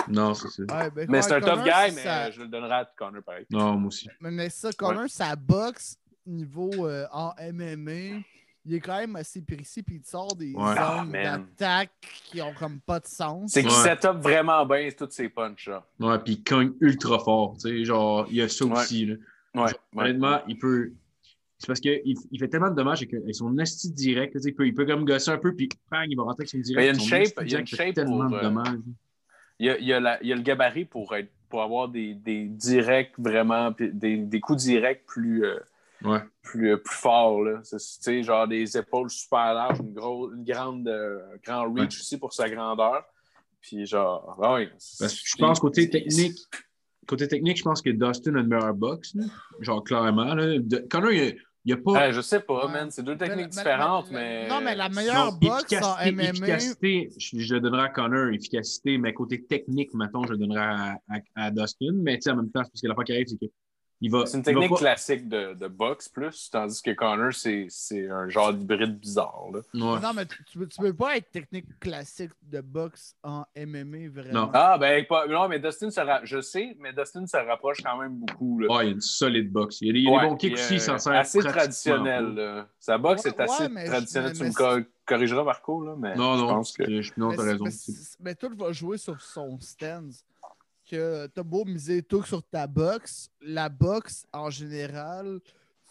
[0.08, 0.62] Non, c'est ça.
[0.62, 2.84] Ouais, ben, Mais ouais, c'est un Connor, tough guy, mais ça- je le donnerai à
[2.96, 3.46] Connor pareil.
[3.50, 4.08] Non, moi aussi.
[4.20, 5.96] Mais, mais ça, Connor, sa boxe
[6.26, 8.20] niveau euh, en MMA,
[8.68, 10.74] il est quand même assez précis, puis il te sort des Ouais.
[10.76, 11.92] Ah, zones d'attaque
[12.24, 13.52] qui ont comme pas de sens.
[13.52, 13.76] C'est qu'il Ouais.
[13.82, 15.68] set up vraiment bien tous ses punches.
[15.68, 15.86] Là.
[16.00, 17.54] Ouais, puis il cogne ultra fort.
[17.54, 18.72] Tu sais, genre, il y a ça Ouais.
[18.72, 19.06] aussi.
[19.06, 19.14] Là.
[19.54, 20.02] Ouais, Genre, ouais.
[20.04, 20.92] Honnêtement, il peut.
[21.58, 24.36] C'est parce qu'il il fait tellement de dommages avec, avec son esti direct.
[24.44, 26.58] Il peut, il peut comme gosser un peu, puis bang, il va rentrer avec son
[26.58, 26.82] direct.
[26.82, 28.78] Il y a une shape- il y a une shape tellement pour, de euh, dommages.
[29.58, 31.62] Il y a, il y a la- il y a le gabarit pour, être, pour
[31.62, 35.58] avoir des, des directs vraiment, des, des coups directs plus, euh,
[36.04, 36.20] Ouais.
[36.42, 37.42] plus, euh, plus forts.
[37.42, 37.62] Là.
[38.22, 41.86] Genre des épaules super larges, une, grosse, une grande, euh, grand reach Ouais.
[41.86, 43.02] aussi pour sa grandeur.
[43.62, 44.58] Puis genre, ah.
[44.98, 46.36] Parce que je pense côté technique,
[47.06, 49.14] côté technique, je pense que Dustin a une meilleure boxe.
[49.14, 49.24] là.
[49.60, 50.34] Genre, clairement.
[50.34, 50.58] Là.
[50.58, 51.92] De- Connor, il n'y a, pas.
[51.92, 52.90] Ouais, je sais pas, man.
[52.90, 54.48] C'est deux Mais techniques la- différentes, mais- mais.
[54.48, 56.22] Non, mais la meilleure Non, boxe en efficacité, MMA.
[56.30, 60.60] efficacité, je, je le donnerai à Connor, efficacité, mais côté technique, mettons, je le donnerai
[60.60, 61.92] à, à- à Dustin.
[61.94, 63.50] Mais tu sais, en même temps, c'est parce que la fois qui arrive, c'est que
[64.00, 64.26] il va.
[64.26, 68.28] C'est une technique pas- classique de, de boxe plus, tandis que Connor, c'est, c'est un
[68.28, 69.44] genre d'hybride bizarre.
[69.52, 69.60] Là.
[69.74, 70.00] Ouais.
[70.00, 74.08] Non, mais tu, tu peux, tu peux pas être technique classique de boxe en MMA,
[74.10, 74.46] vraiment?
[74.46, 74.50] Non.
[74.52, 77.96] Ah, ben, pas, non, mais Dustin se ra- je sais, mais Dustin se rapproche quand
[77.98, 78.58] même beaucoup.
[78.60, 78.66] Là.
[78.70, 79.78] Ah, il y a une solide boxe.
[79.80, 82.34] Il y a il a des Ouais, bons kicks aussi, euh, sert Assez traditionnel.
[82.34, 82.68] là.
[82.78, 84.32] Sa boxe Ouais, est assez ouais, traditionnelle.
[84.32, 87.00] tu me mais- corrigeras, Marco, là, mais Non, je non, pense que.
[87.00, 87.64] je- non, t'as raison.
[87.64, 87.70] mais,
[88.20, 90.24] mais tout va jouer sur son stance.
[90.88, 95.40] Que t'as beau miser tout sur ta boxe, la boxe, en général,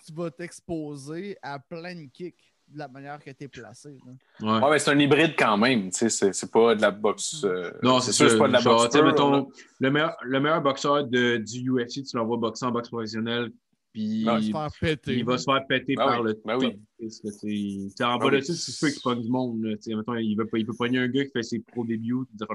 [0.06, 2.36] tu vas t'exposer à plein de kicks
[2.68, 3.98] de la manière que t'es placé.
[4.06, 4.58] là.
[4.60, 4.64] Ouais.
[4.66, 5.90] Ouais, mais c'est un hybride quand même.
[5.92, 7.44] tu sais, C'est, c'est pas de la boxe.
[7.44, 8.96] euh, Non, c'est sûr, c'est pas de la Genre, boxe.
[8.96, 9.50] tu mettons,
[9.80, 13.52] le meilleur, le meilleur boxeur de, du UFC, tu l'envoies boxer en boxe professionnelle,
[13.94, 15.14] puis Ouais, Se faire péter.
[15.18, 17.90] il va se faire péter Ben par oui, le ben top tu.
[17.96, 19.62] Tu En bas de ça, c'est sûr qu'il pogne du monde.
[19.64, 19.96] là, tu sais.
[19.96, 22.14] Mettons, il, veut, pas- il peut pogner un gars qui fait ses pro débuts,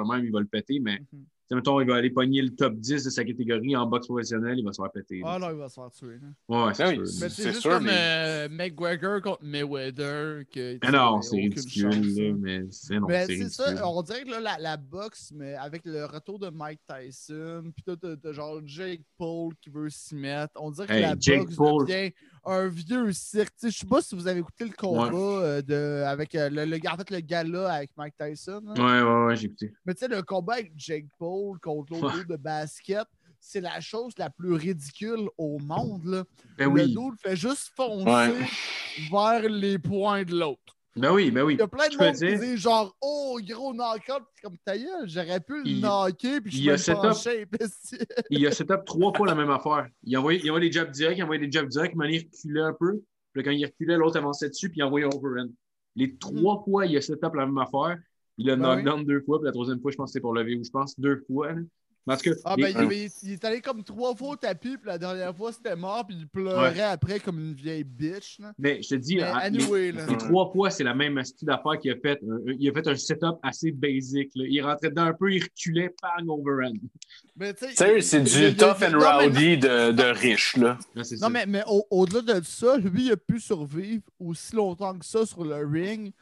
[0.09, 1.07] même, il va le péter, mais Mhm.
[1.11, 1.23] tu sais,
[1.57, 4.65] mettons, il va aller pogner le top 10 de sa catégorie en boxe professionnelle, il
[4.65, 5.21] va se faire péter.
[5.21, 5.33] là.
[5.35, 6.19] Ah non, il va se faire tuer.
[6.21, 6.67] là.
[6.67, 7.07] Ouais, c'est Ben oui.
[7.07, 7.19] sûr.
[7.23, 10.45] Mais C'est juste comme euh, McGregor contre Mayweather.
[10.53, 12.99] Que, Ah non, c'est ridicule, mais c'est
[13.49, 13.85] ça, ridicule.
[13.85, 17.85] on dirait que là, la, la boxe, mais avec le retour de Mike Tyson, puis
[17.85, 21.57] t'as- genre Jake Paul qui veut s'y mettre, on dirait que Hey, la Jake boxe
[21.57, 21.87] Paul.
[21.87, 22.13] devient
[22.45, 23.55] un vieux cirque.
[23.63, 26.79] Je sais pas si vous avez écouté le combat euh, de, avec euh, le, le,
[26.91, 28.63] en fait, le gala avec Mike Tyson.
[28.65, 28.73] là.
[28.83, 29.73] Ouais, ouais, ouais, j'ai écouté.
[29.85, 32.25] Mais tu sais, le combat avec Jake Paul contre l'autre Ouais.
[32.25, 33.07] de basket,
[33.39, 36.05] c'est la chose la plus ridicule au monde.
[36.05, 36.25] Là.
[36.59, 36.97] Ben le oui.
[37.23, 38.35] fait juste foncer Ouais.
[39.11, 40.77] vers les points de l'autre.
[40.97, 41.55] Ben oui, ben oui.
[41.55, 44.77] Il y a plein de monde qui dit genre Oh, gros knock-out, Puis comme ta
[44.77, 46.77] gueule, j'aurais pu le Il- knocker, puis je il suis a
[47.15, 47.57] shape.
[48.31, 49.87] il a setup trois fois la même affaire.
[50.03, 52.61] Il envoyait, il envoyait des jabs directs, il envoyait des jabs directs, il il reculait
[52.63, 53.01] un peu.
[53.33, 55.49] Puis quand il reculait, l'autre avançait dessus, puis il envoyait un overhand.
[55.95, 57.97] Les trois fois, il a setup la même affaire.
[58.37, 60.35] Il a Ben knockdown deux fois, puis la troisième fois, je pense que c'était pour
[60.35, 61.53] lever, ou je pense deux fois.
[61.53, 61.61] là.
[62.11, 62.31] Parce que.
[62.45, 65.35] Ah, ben, il, il- il est allé comme trois fois au tapis, puis la dernière
[65.35, 68.39] fois, c'était mort, puis il pleurait après comme une vieille bitch.
[68.41, 68.53] Là.
[68.59, 70.07] mais je te dis, Mais à- les, anyway, là.
[70.07, 72.19] les trois fois, c'est la même style d'affaire qu'il a fait.
[72.23, 74.31] Un- il a fait un setup assez basic.
[74.35, 74.45] là.
[74.49, 76.75] Il rentrait dedans un peu, il reculait, bang, overhand.
[77.75, 80.79] Sérieux, c'est du tough il- and rowdy de, de riche, là.
[81.21, 85.05] Non, mais, mais au- au-delà de ça, lui, il a pu survivre aussi longtemps que
[85.05, 86.13] ça sur le ring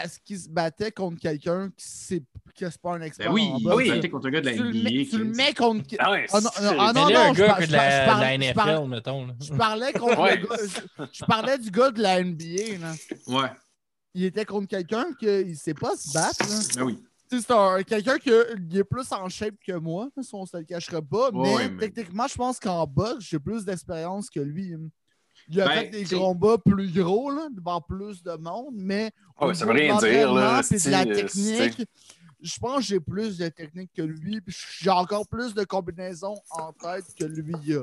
[0.00, 2.22] parce qu'il se battait contre quelqu'un qui sait
[2.58, 3.28] que c'est pas un expert.
[3.28, 4.82] Ben oui, en il se battait contre un gars de la tu, le NBA.
[4.90, 5.84] mets, tu le mets contre.
[5.98, 8.86] Ah ouais, Ah non, c'est- non, ah un je gars je de la, NFL, par-
[8.86, 9.26] mettons.
[9.26, 9.34] là.
[9.40, 10.36] Je parlais contre Ouais.
[10.36, 11.08] le gars.
[11.12, 12.78] Je parlais du gars de la NBA.
[12.80, 12.92] Là.
[13.26, 13.50] Ouais,
[14.14, 16.38] Il était contre quelqu'un qui ne sait pas se battre.
[16.48, 16.60] Là.
[16.76, 17.02] ben oui.
[17.28, 21.02] C'est un- quelqu'un qui est plus en shape que moi, si on se le cachera
[21.02, 21.30] pas.
[21.32, 24.72] Mais ouais, mais- techniquement, je pense qu'en boxe, j'ai plus d'expérience que lui.
[25.48, 29.10] Il a Ben, fait des combats plus gros, là, devant plus de monde, mais.
[29.38, 31.88] Ah au ça veut rien de dire, là, de la euh, technique,
[32.40, 34.40] je pense que j'ai plus de technique que lui.
[34.40, 37.82] puis J'ai encore plus de combinaisons en tête que lui a.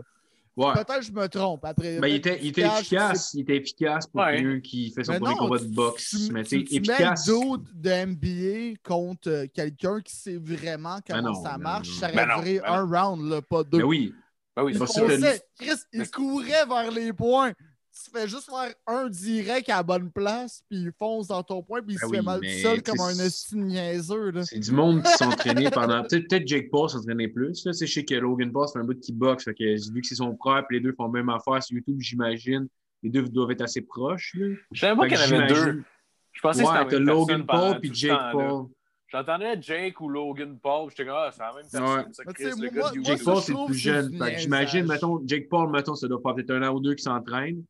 [0.56, 0.72] Ouais.
[0.74, 1.66] Peut-être que je me trompe.
[1.66, 3.34] Après, Ben, il, était, il était Cash, efficace.
[3.34, 4.36] Il était efficace pour Ouais.
[4.36, 6.10] quelqu'un qui fait son Mais premier non, combat de boxe.
[6.28, 7.26] tu- mais tu, tu mets efficace.
[7.26, 11.88] d'autres de NBA contre euh, quelqu'un qui sait vraiment comment Ben non, ça ben marche.
[11.90, 11.96] non.
[11.96, 13.80] Ça aurait Ben ben un round, là, pas deux.
[13.80, 14.14] Ben oui.
[14.56, 17.54] Ben oui, On que- sait, Chris, il Mais- courait vers les points.
[17.96, 21.62] Tu fais juste faire un direct à la bonne place, puis il fonce dans ton
[21.62, 24.32] point, puis il Ben se oui, fait mal tout seul comme un estime niaiseux.
[24.32, 24.44] Là.
[24.46, 26.02] C'est du monde qui s'entraînait pendant.
[26.04, 27.64] Peut-être Jake Paul s'entraînait plus.
[27.66, 27.72] Là.
[27.72, 29.44] Tu sais, Je sais que Logan Paul, c'est un bout qui boxe.
[29.44, 31.76] Fait que, vu que c'est son frère, puis les deux font la même affaire sur
[31.76, 32.68] YouTube, j'imagine.
[33.04, 34.34] Les deux doivent être assez proches.
[34.40, 34.56] Là.
[34.72, 35.84] Je savais pas Fait qu'il que y en avait deux.
[36.32, 38.20] Je pensais que Ouais, c'était t'as la même Logan Paul puis Jake.
[38.32, 38.66] Paul.
[39.14, 42.14] J'entendais Jake ou Logan Paul, j'étais comme, ah, c'est la même personne.
[42.14, 44.20] Ça, Mais tu Chris, le moi- gars moi, Jake ça, Paul, c'est plus jeune.
[44.38, 47.64] j'imagine, mettons, Jake Paul, mettons, ça doit faire peut-être un an ou deux qui s'entraîne.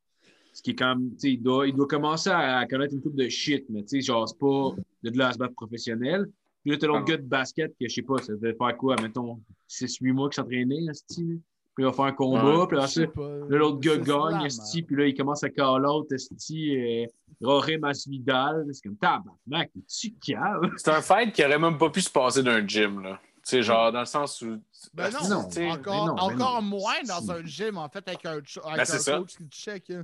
[0.53, 3.01] Ce qui est quand même, tu sais, il doit, il doit commencer à connaître une
[3.01, 4.71] coupe de shit, mais tu sais, genre, c'est pas
[5.03, 6.27] de à se battre professionnel.
[6.61, 7.09] Puis là, t'as l'autre Ah.
[7.11, 10.35] gars de basket que, je sais pas, ça devait faire quoi, mettons, 6-8 mois qui
[10.35, 11.23] s'entraînait, esti.
[11.25, 11.35] là.
[11.75, 12.67] Puis il va faire un combat, Ouais.
[12.67, 13.27] puis là, Je sais pas.
[13.27, 17.05] Là, l'autre gars la gagne, esti, puis là, il commence à call out, esti, euh,
[17.41, 18.65] Roré Masvidal.
[18.71, 20.69] C'est comme, tabarnak, tu cave.
[20.77, 23.19] C'est un fight qui aurait même pas pu se passer d'un gym, là.
[23.37, 24.57] Tu sais, genre, dans le sens où.
[24.93, 26.69] Ben non, encore, ben non, ben encore non.
[26.69, 28.45] moins dans un gym, en fait, avec un, avec
[28.77, 29.17] Ben, c'est un ça.
[29.17, 29.89] coach qui te check.
[29.89, 30.03] hein.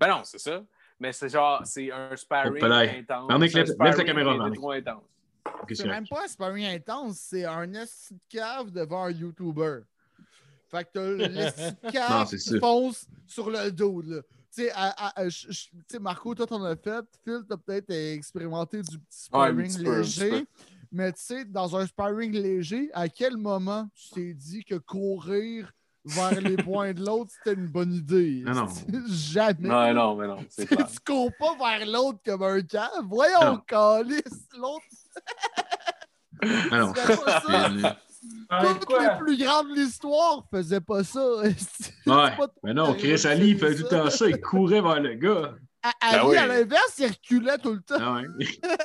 [0.00, 0.62] Ben non, c'est ça.
[1.00, 3.28] Mais c'est genre, c'est un sparring Oh, intense.
[3.28, 4.48] Marnick, un lève- lève ta sparring caméra,
[5.68, 9.80] C'est c'est même pas un sparring intense, c'est un esti de cave devant un YouTuber.
[10.70, 12.58] Fait que t'as Non, qui ça.
[12.60, 14.20] fonce sur le dos, là.
[14.54, 17.04] Tu sais, à- à- à- je- je- tu sais, Marco, toi, t'en as fait.
[17.24, 20.30] Phil, t'as peut-être expérimenté du petit sparring léger.
[20.30, 20.46] peu.
[20.90, 25.70] Mais tu sais, dans un sparring léger, à quel moment tu t'es dit que courir
[26.04, 28.42] vers les points de l'autre, c'était une bonne idée?
[28.46, 28.66] Non, non.
[29.10, 29.68] Jamais.
[29.68, 30.88] Non, non, mais non, c'est clair.
[30.90, 32.90] tu cours pas vers l'autre comme un cave?
[33.06, 33.58] Voyons, Non.
[33.66, 34.84] calice, l'autre.
[36.70, 36.92] Ah non.
[38.22, 39.02] De Toutes quoi?
[39.02, 41.20] les plus grandes de l'histoire faisaient pas ça.
[42.06, 42.36] Ouais.
[42.36, 45.14] pas Mais non, Chris Ali, il faisait tout le temps ça, il courait vers le
[45.14, 45.54] gars.
[45.82, 46.36] À, Ben Ali, oui.
[46.36, 47.96] à l'inverse, il reculait tout le temps.
[48.00, 48.46] Ah ouais.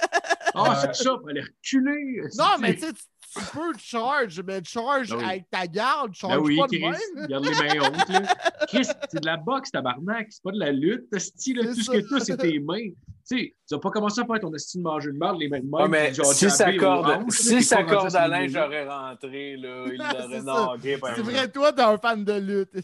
[0.56, 2.22] Ah, c'est ça, il fallait reculer.
[2.38, 2.92] Non, mais tu sais,
[3.34, 5.24] tu peux charge, mais charge Ben oui.
[5.26, 6.82] avec ta garde, tu charge Ben oui, pas de Chris,
[7.16, 7.28] même.
[7.28, 8.10] garde les mains hautes.
[8.10, 8.22] Là.
[8.68, 10.28] Chris, c'est de la boxe, tabarnak.
[10.30, 11.06] C'est pas de la lutte.
[11.12, 11.92] Là, C'est tout ce ça.
[11.94, 12.90] que tu as, c'est tes mains.
[13.26, 15.48] Tu sais, tu vas pas commencer à faire ton esti de manger de marde, les
[15.48, 15.92] mains de Ouais, même.
[15.92, 20.40] mais si aux corde, si rendu corde à linge aurait rentré, là, il C'est l'aurait
[20.40, 20.44] ça.
[20.44, 22.70] nargué par C'est vrai, toi, t'es un fan de lutte.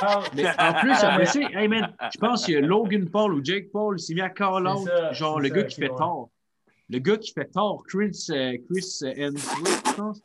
[0.00, 3.34] Ah, Mais en plus, après ça, hey man, je pense qu'il y a Logan Paul
[3.34, 5.88] ou Jake Paul, s'est mis à call out, ça, genre le ça, gars qui fait
[5.88, 6.30] tort.
[6.88, 10.20] Le gars qui fait tort, Chris, euh, Chris euh, Hemsworth, je pense.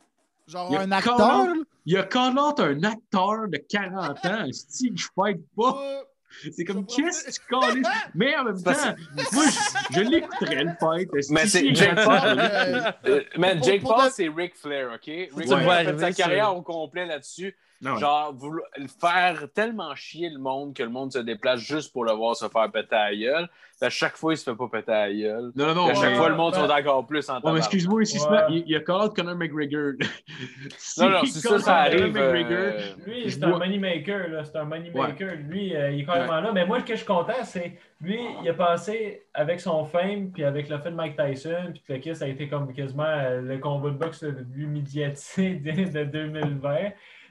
[0.46, 1.28] Genre Il y a un call acteur?
[1.56, 5.80] out- Il a call out un acteur de 40 ans, style je fight pas.
[5.82, 6.02] là.
[6.50, 7.82] C'est comme, Je qu'est-ce que tu calles?
[8.14, 9.44] Mais en même temps, parce- moi,
[9.90, 11.08] je, je l'écouterais le fight.
[11.30, 12.20] Mais c'est Jake Paul.
[12.38, 15.02] Euh, Euh, man, Jake Paul, c'est Ric Flair, OK?
[15.04, 15.44] Ric Ouais.
[15.46, 17.54] Flair a Ouais, fait sa carrière au complet là-dessus.
[17.82, 18.00] Non, ouais.
[18.00, 18.66] Genre, vouloir-
[19.00, 22.48] faire tellement chier le monde que le monde se déplace juste pour le voir se
[22.48, 23.48] faire péter à la gueule.
[23.48, 25.50] Puis À chaque fois, il se fait pas péter à la gueule.
[25.56, 25.86] Non, non, non.
[25.88, 27.58] À chaque fois, le monde ben- sont encore plus en Ouais, tabarnak.
[27.64, 28.38] excuse-moi, ici, Ouais.
[28.50, 29.92] il, il a call out Conor McGregor.
[30.98, 32.16] Non, non, c'est ça, ça arrive.
[32.16, 32.72] euh,
[33.06, 34.44] Lui, c'est un moneymaker, là.
[34.44, 35.34] C'est un moneymaker.
[35.48, 36.52] Lui, euh, il est carrément là.
[36.52, 40.30] Mais moi, ce que je suis content, c'est lui, il a passé avec son fame,
[40.32, 43.02] puis avec le fait de Mike Tyson, puis que le kiss a été comme quasiment
[43.04, 46.76] euh, le combat de boxe le plus médiatisé de, de 2020.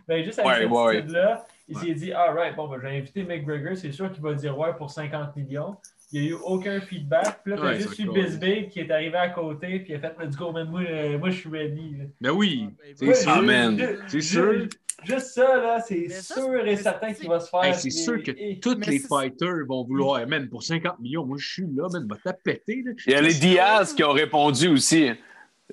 [0.07, 0.98] Ben, juste avec Ouais, cette ouais, ouais.
[0.98, 4.34] attitude-là, il s'est dit, alright, bon, ben, je vais inviter McGregor, c'est sûr qu'il va
[4.34, 5.76] dire ouais pour 50 millions.
[6.14, 7.40] Il n'y a eu aucun feedback.
[7.41, 8.10] Puis là, t'as Ouais, juste eu.
[8.11, 11.18] Bisbee qui est arrivé à côté, puis il a fait, let's go, man, moi, euh,
[11.18, 11.95] moi je suis ready.
[11.99, 12.03] là.
[12.19, 13.32] Ben oui, c'est Ouais, sûr.
[13.34, 14.68] Ah, C'est sûr.
[15.03, 17.64] Juste ça, là, c'est sûr c'est- et certain qu'il va se faire.
[17.64, 20.99] Hey, c'est sûr que et- tous les c'est- fighters vont vouloir, Hey, man, pour 50
[20.99, 22.84] millions, moi je suis là, man, va t'as pété.
[22.86, 22.91] Là.
[23.07, 25.10] Il y a les Diaz qui ont répondu aussi.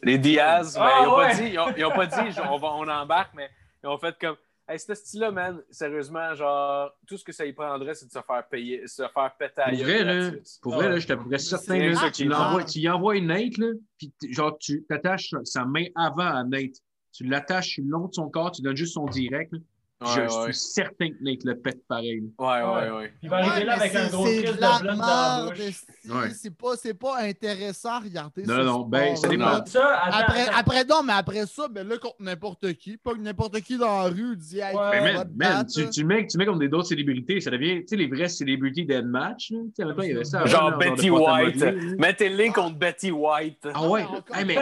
[0.03, 1.27] Les Diaz, Ah, ben, ils n'ont ouais.
[1.27, 3.51] pas dit, ils ont, ils ont pas dit on, va- on embarque, mais
[3.89, 4.37] ils ont fait comme.
[4.71, 8.21] Hey, ce style-là, man, sérieusement, genre, tout ce que ça y prendrait, c'est de se
[8.21, 11.39] faire payer, se faire péter Pour vrai, là, pour Ah vrai, là, je peu près
[11.39, 15.35] certain, là, ça tu, l'envoies, tu y envoies une Nate, là, puis genre, tu t'attaches
[15.45, 16.77] sa main avant à Nate.
[17.13, 19.59] Tu l'attaches le long de son corps, tu donnes juste son direct, là,
[20.01, 22.23] je Ouais, suis certain que Nate le pète pareil.
[22.39, 23.13] Ouais, ouais, ouais.
[23.23, 25.45] Il va arriver là avec un c'est- gros crise de la de blunt dans la
[25.51, 26.33] bouche.
[26.35, 28.45] C'est pas, c'est pas intéressant à regarder.
[28.45, 29.79] Non, non, ben, ça attends,
[30.11, 30.53] Après, attends.
[30.57, 34.05] après, non, mais après ça, ben là, contre n'importe qui, pas que n'importe qui dans
[34.05, 34.81] la rue dit Hey, Ouais.
[34.83, 35.89] on Mais va man, man, tu, là.
[35.91, 38.85] tu, mets, tu mets comme des d'autres célébrités, ça devient, tu sais, les vraies célébrités.
[38.89, 39.35] Là.
[39.39, 40.45] Tu sais, maintenant, il y avait ça.
[40.47, 41.57] Genre là, Betty White.
[41.57, 41.73] là.
[41.99, 43.67] Mettez-le contre Betty White.
[43.75, 44.05] Ah ouais,
[44.47, 44.57] mais,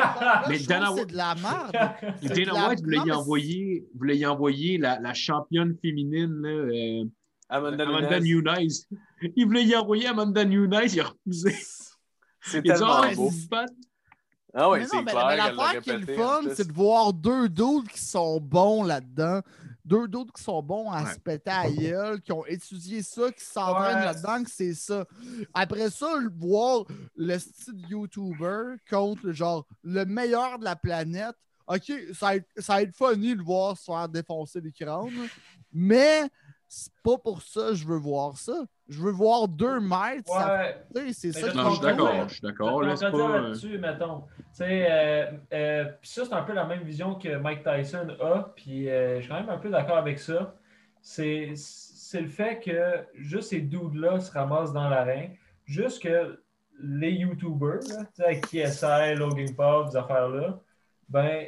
[0.49, 1.73] mais Dana White- c'est de la merde.
[2.23, 2.81] Dana la- White
[3.95, 7.05] voulait y envoyer, la championne féminine, là, euh,
[7.49, 8.43] Amanda, Amanda Nunes.
[8.59, 9.31] Nunes.
[9.37, 11.57] Il voulait y envoyer Amanda Nunes, il a refusé.
[12.43, 13.31] C'est a dit, tellement ah, beau.
[13.33, 13.67] c'est pas-
[14.55, 16.67] Ah ouais, mais c'est non, mais, clair mais l'affaire l'a qui est le fun, c'est
[16.69, 19.41] de voir deux d'autres qui sont bons là-dedans.
[19.85, 21.15] Deux d'autres qui sont bons à Ouais.
[21.15, 24.05] se péter à gueule, qui ont étudié ça, qui s'entraînent Ouais.
[24.07, 25.05] là-dedans, que c'est ça.
[25.55, 26.85] Après ça, le- voir
[27.15, 31.37] le style YouTuber contre genre le meilleur de la planète.
[31.67, 34.73] OK, ça va être, ça va être funny de le voir se faire défoncer les
[34.73, 35.11] crânes,
[35.73, 36.23] mais
[36.69, 38.55] c'est pas pour ça que je veux voir ça.
[38.89, 40.29] Je veux voir deux mètres.
[40.29, 40.59] ça-
[40.95, 41.13] Ouais.
[41.13, 42.83] c'est Mais ça je qui Non, je suis d'accord, je suis d'accord.
[42.83, 44.21] Je là, vais c'est te dire là-dessus, mettons.
[44.39, 48.09] Tu sais, euh, euh, puis ça, c'est un peu la même vision que Mike Tyson
[48.21, 50.55] a, puis euh, je suis quand même un peu d'accord avec ça.
[51.03, 55.35] C'est c'est le fait que juste ces dudes-là se ramassent dans l'arène,
[55.65, 56.41] juste que
[56.81, 60.61] les YouTubers, là, tu sais, avec KSI, Logan Paul, ces affaires-là,
[61.09, 61.47] ben,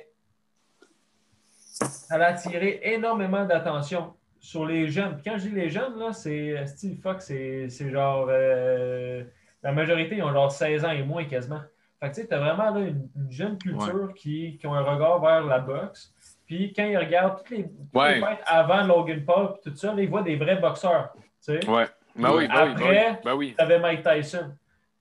[2.10, 5.14] elle a attiré énormément d'attention sur les jeunes.
[5.16, 8.26] Puis quand je dis les jeunes, là, c'est Steve Fox, c'est genre.
[8.30, 9.24] euh,
[9.62, 11.60] la majorité, ils ont genre 16 ans et moins quasiment.
[12.00, 14.82] Fait que tu sais, t'as vraiment là, une, une jeune culture qui, qui ont un
[14.82, 16.14] regard vers la boxe.
[16.46, 18.14] Puis quand ils regardent toutes les, toutes Ouais.
[18.14, 21.12] les fights avant Logan Paul et tout ça, là, ils voient des vrais boxeurs.
[21.14, 21.86] Tu sais, Ouais.
[22.14, 23.16] Ben oui, ben oui, ben Après- oui.
[23.24, 23.54] Ben oui.
[23.58, 24.52] t'avais Mike Tyson.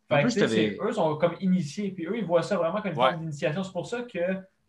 [0.09, 2.91] En Fait plus, tu eux sont comme initiés, puis eux, ils voient ça vraiment comme
[2.93, 3.09] une Ouais.
[3.11, 3.63] forme d'initiation.
[3.63, 4.19] C'est pour ça que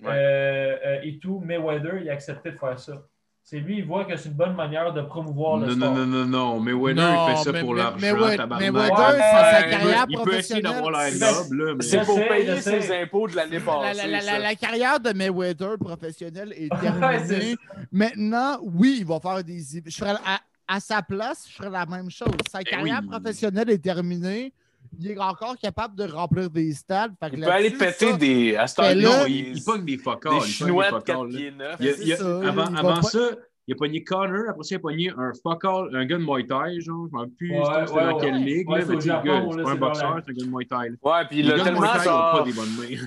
[0.06, 3.02] euh, euh, et tout, Mayweather, il a accepté de faire ça.
[3.42, 5.94] C'est lui, il voit que c'est une bonne manière de promouvoir le Non, sport.
[5.94, 6.60] non, non, non, non.
[6.60, 8.72] Non, il fait ça mais- pour l'argent, mais ouais- tabarnak.
[8.76, 11.34] sa, il carrière Il peut essayer d'avoir l'air professionnelle.
[11.48, 11.82] noble, là, mais...
[11.84, 13.96] C'est pour payer ses impôts de l'année La, passée.
[13.96, 14.32] la- la- ça.
[14.32, 17.56] la- la carrière de Mayweather professionnelle est terminée.
[17.90, 19.60] Maintenant, oui, il va faire des.
[19.86, 22.28] Je ferais, à, à sa place, je ferais la même chose.
[22.50, 23.08] Sa carrière oui.
[23.08, 24.52] professionnelle est terminée.
[24.98, 27.12] Il est encore capable de remplir des stades.
[27.23, 28.56] Fait que Il peut aller péter ça, des.
[28.56, 31.16] À Mais Non, là- il, il pogne des fuck des Chinois de pogne des 4
[31.19, 31.39] fuck all, là.
[31.39, 31.77] pieds 9.
[31.81, 33.19] Il il a- ça, avant avant pas- ça,
[33.66, 36.24] il a pogné Connor, après ça, il a pogné un fuck all, un gars de
[36.24, 38.24] Muay Thai, genre, je ne rappelle plus Ouais, c'était ouais, dans ouais.
[38.24, 40.77] quelle ligue, Ouais, mais sais, c'est pas un boxeur, c'est un gars de Muay Thai.
[41.02, 43.06] Ouais, puis il a tellement pas des bonnes mains.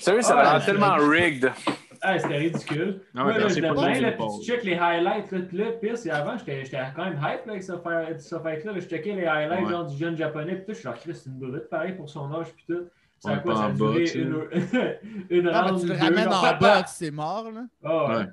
[0.00, 1.52] Sérieux, ça Ah, a l'air ouais, tellement rigged.
[2.02, 3.02] Ah, c'était ridicule.
[3.14, 5.30] Ah ouais, puis là, c'est je pas le tout là, puis tu check les highlights.
[5.32, 6.64] Là, puis là, pire, c'est avant, j'étais
[6.96, 8.72] quand même hype là, avec ce fight- ce fight-là.
[8.72, 8.78] là.
[8.80, 9.70] Je checkais les highlights Ouais.
[9.70, 10.56] genre, du jeune japonais.
[10.56, 12.46] Puis tout, je suis genre, Chris, c'est une brute pareil pour son âge.
[12.54, 12.84] Puis tout.
[13.18, 13.56] Ça a Ouais, quoi?
[13.56, 14.48] Ça a duré une,
[15.30, 17.50] une Non, mais tu le deux, ramènes en boxe, c'est mort.
[17.50, 17.64] Là.
[17.84, 18.24] Ah, ouais.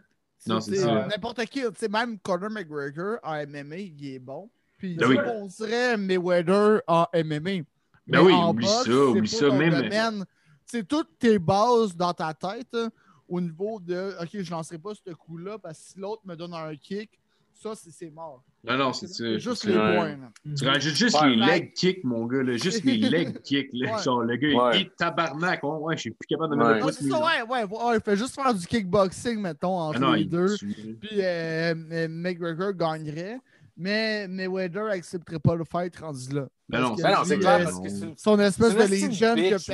[0.47, 1.07] Non, c'est ça.
[1.07, 4.49] N'importe qui, tu sais, même Conor McGregor en MMA, il est bon.
[4.77, 5.17] Puis Ben je oui.
[5.25, 7.63] penserais Mayweather en MMA.
[8.07, 10.23] Ben oui, en oublie boxe, ça, c'est oublie ça, même- domaine.
[10.65, 12.89] C'est toutes tes bases dans ta tête hein,
[13.29, 16.53] au niveau de OK, je lancerai pas ce coup-là parce que si l'autre me donne
[16.53, 17.09] un kick,
[17.53, 18.43] ça, c'est mort.
[18.63, 20.15] Non, non, c'est juste les points.
[20.55, 21.29] Tu rajoutes juste Ouais.
[21.29, 22.55] les leg kicks, mon gars, là.
[22.55, 23.95] Juste les leg kicks, là.
[23.95, 24.03] Ouais.
[24.03, 24.71] Genre, le gars, Ouais.
[24.75, 25.63] il est tabarnak.
[25.63, 26.75] Ouais, ouais, je suis plus capable de mettre Ouais.
[27.01, 27.27] le Non, pouce.
[27.27, 30.55] ouais, ouais, ouais, il fait juste faire du kickboxing, mettons, entre Ah non, les deux.
[30.55, 33.39] Puis euh, euh, McGregor gagnerait,
[33.75, 36.47] mais Mayweather accepterait pas le fight rendu là.
[36.69, 38.17] Ben non, que Ben c'est euh, clair parce que c'est une.
[38.17, 39.71] Son espèce de une esti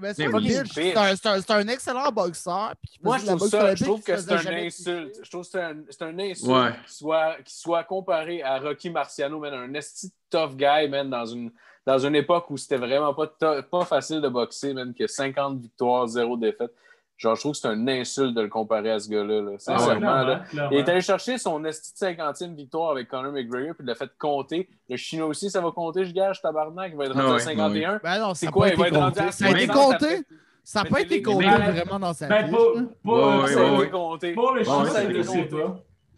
[0.00, 2.74] Mais c'est un, excellent boxeur.
[3.02, 5.20] Moi, je trouve ça, je que c'est faisait un jamais insulte.
[5.22, 5.48] Je trouve que
[5.90, 7.36] c'est un, insulte Ouais.
[7.44, 11.50] qu'il soit, comparé à Rocky Marciano, man, un esti de tough guy, man, dans une,
[11.86, 16.06] dans une époque où c'était vraiment pas, pas facile de boxer, man, que 50 victoires,
[16.06, 16.74] 0 défaites.
[17.18, 19.40] Genre, je trouve que c'est un insulte de le comparer à ce gars-là.
[19.40, 19.42] là.
[19.44, 20.42] Ah, ouais, Sincèrement, clairement, là.
[20.50, 20.70] clairement.
[20.72, 23.94] Il est allé chercher son esti de 50e victoire avec Conor McGregor, puis il l'a
[23.94, 24.68] fait compter.
[24.90, 26.90] Le Chinois aussi, ça va compter, je gage, tabarnak.
[26.92, 28.00] Il va être rendu Ah à ouais, 51.
[28.02, 30.22] Ben non, C'est quoi, il va être rendu à Ça a été 60, ça compté.
[30.62, 32.56] Ça n'a pas été compté vraiment dans sa Ben, fiche.
[33.02, 35.56] pour, le chien, ça a été compté.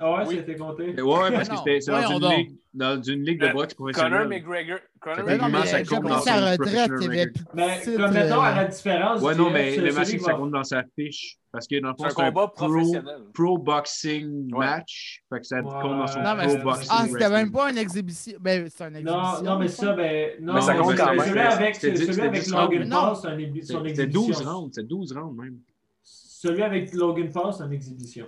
[0.00, 0.34] Ah ouais, Oui.
[0.34, 0.84] ça a été compté.
[1.02, 3.52] Ouais, ouais, parce que non, c'était c'est dans, une ligue, dans une ligue de Euh,
[3.52, 4.28] boxe Conor professionnelle.
[4.28, 4.78] McGregor.
[5.00, 7.80] Conor non, Évidemment, mais ça compte dans sa son retraite, il y avait plus Mais
[7.96, 9.22] comme mettons, euh, à la différence.
[9.22, 11.36] Ouais, non, mais c'est le match, qui ça compte dans sa fiche.
[11.50, 12.52] Parce que dans le C'est fond, un c'est un combat
[13.34, 14.66] pro, boxing Ouais.
[14.66, 15.22] match.
[15.32, 16.88] Fait que ça compte dans son Non, mais pro c'est- boxing.
[16.90, 18.38] ah, c'était même pas une exhibition.
[18.40, 19.20] Ben, c'est une exhibition.
[19.22, 20.30] Non, non, mais ça, ben.
[20.40, 21.20] Non, Mais ça compte celui- quand même.
[21.26, 22.12] Celui avec, C'était c'était
[22.50, 22.88] Logan.
[22.90, 24.50] Paul, c'est un son C'était 12 exhibition.
[24.60, 25.56] rounds, c'était 12 rounds même.
[26.02, 28.26] Celui avec Logan Paul, c'est une exhibition.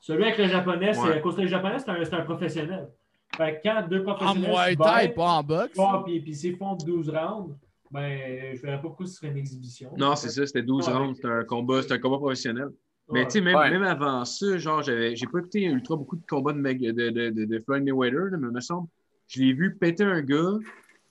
[0.00, 2.88] Celui avec le japonais, c'est à cause que le japonais, c'est un, c'est un professionnel.
[3.36, 5.76] Fait que quand deux En professionnels Muay Thai, battent, pas en boxe.
[5.76, 7.56] bon, puis, puis s'ils font 12 rounds,
[7.90, 9.90] ben, je verrais pas pourquoi ce serait une exhibition.
[9.96, 10.94] Non, c'est ça, c'était 12 Ouais.
[10.94, 11.14] rounds.
[11.16, 12.68] C'était un combat, c'était un combat professionnel.
[13.12, 13.70] Mais tu sais, même, Ouais.
[13.70, 17.30] même avant ça, genre, j'avais, j'ai pas écouté ultra beaucoup de combats de, de, de,
[17.30, 18.86] de, de Floyd Mayweather, mais il me semble,
[19.26, 20.58] je l'ai vu péter un gars,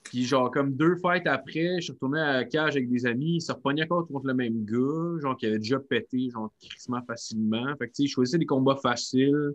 [0.02, 3.36] puis genre, comme deux fights après, je suis retourné à la cage avec des amis,
[3.36, 7.02] il s'est repogné encore contre le même gars, genre, qui avait déjà pété, genre, crissement
[7.02, 7.76] facilement.
[7.78, 9.54] Fait que tu sais, il choisissait des combats faciles.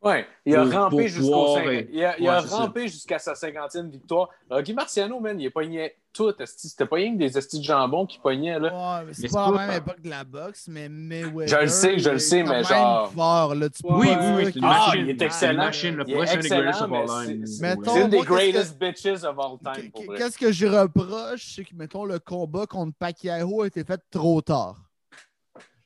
[0.00, 1.58] Ouais, il a rampé jusqu'au.
[1.58, 4.28] Il a, il a Ouais, rampé jusqu'à sa cinquantième victoire.
[4.48, 6.32] Alors, Guy Marciano, man, il a pogné tout.
[6.46, 9.02] C'était pas rien que des estis de jambon qui pognaient, là.
[9.02, 11.48] Ouais, c'est pas la pas- même époque de la boxe, mais Mayweather.
[11.48, 13.68] Je le sais, je le il est sais, mais même genre- fort, là.
[13.70, 14.14] Tu Oui, oui,
[14.44, 15.00] oui, Ah, machine.
[15.00, 15.64] il est excellent.
[15.64, 17.46] machine, le Il est prochain des excellent, greatest of all time.
[17.46, 19.90] c'est- une des greatest bitches of all time.
[20.16, 24.40] Qu'est-ce que je reproche, c'est que, mettons, le combat contre Pacquiao a été fait trop
[24.42, 24.76] tard.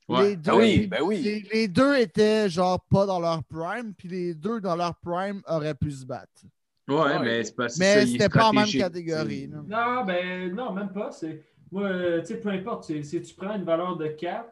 [0.09, 0.31] Ouais.
[0.31, 1.21] Les deux, Ben oui, ben oui.
[1.23, 5.41] Les, les deux étaient genre pas dans leur prime, puis les deux dans leur prime
[5.49, 6.43] auraient pu se battre.
[6.89, 7.19] Ouais, Ouais.
[7.21, 9.49] mais c'est pas Mais c'était pas en même catégorie.
[9.49, 11.11] Non, ben non, même pas.
[11.13, 11.43] C'est...
[11.71, 11.89] Moi,
[12.21, 12.85] tu sais, peu importe.
[12.85, 14.45] Si tu prends une valeur de 4,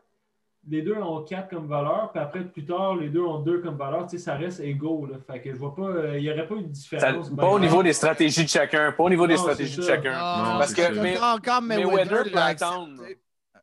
[0.68, 3.77] les deux ont 4 comme valeur, puis après, plus tard, les deux ont 2 comme
[3.77, 5.06] valeur, tu sais, ça reste égaux.
[5.06, 5.16] Là.
[5.27, 7.31] Fait que je vois pas, euh, il n'y aurait pas eu de Ça- différence.
[7.31, 8.93] pas au niveau des stratégies de chacun.
[8.93, 10.12] Pas au niveau des Non, stratégies de chacun.
[10.14, 11.02] Ah, parce que- ça.
[11.02, 13.02] mais- encore Mayweather peut l'a attendre.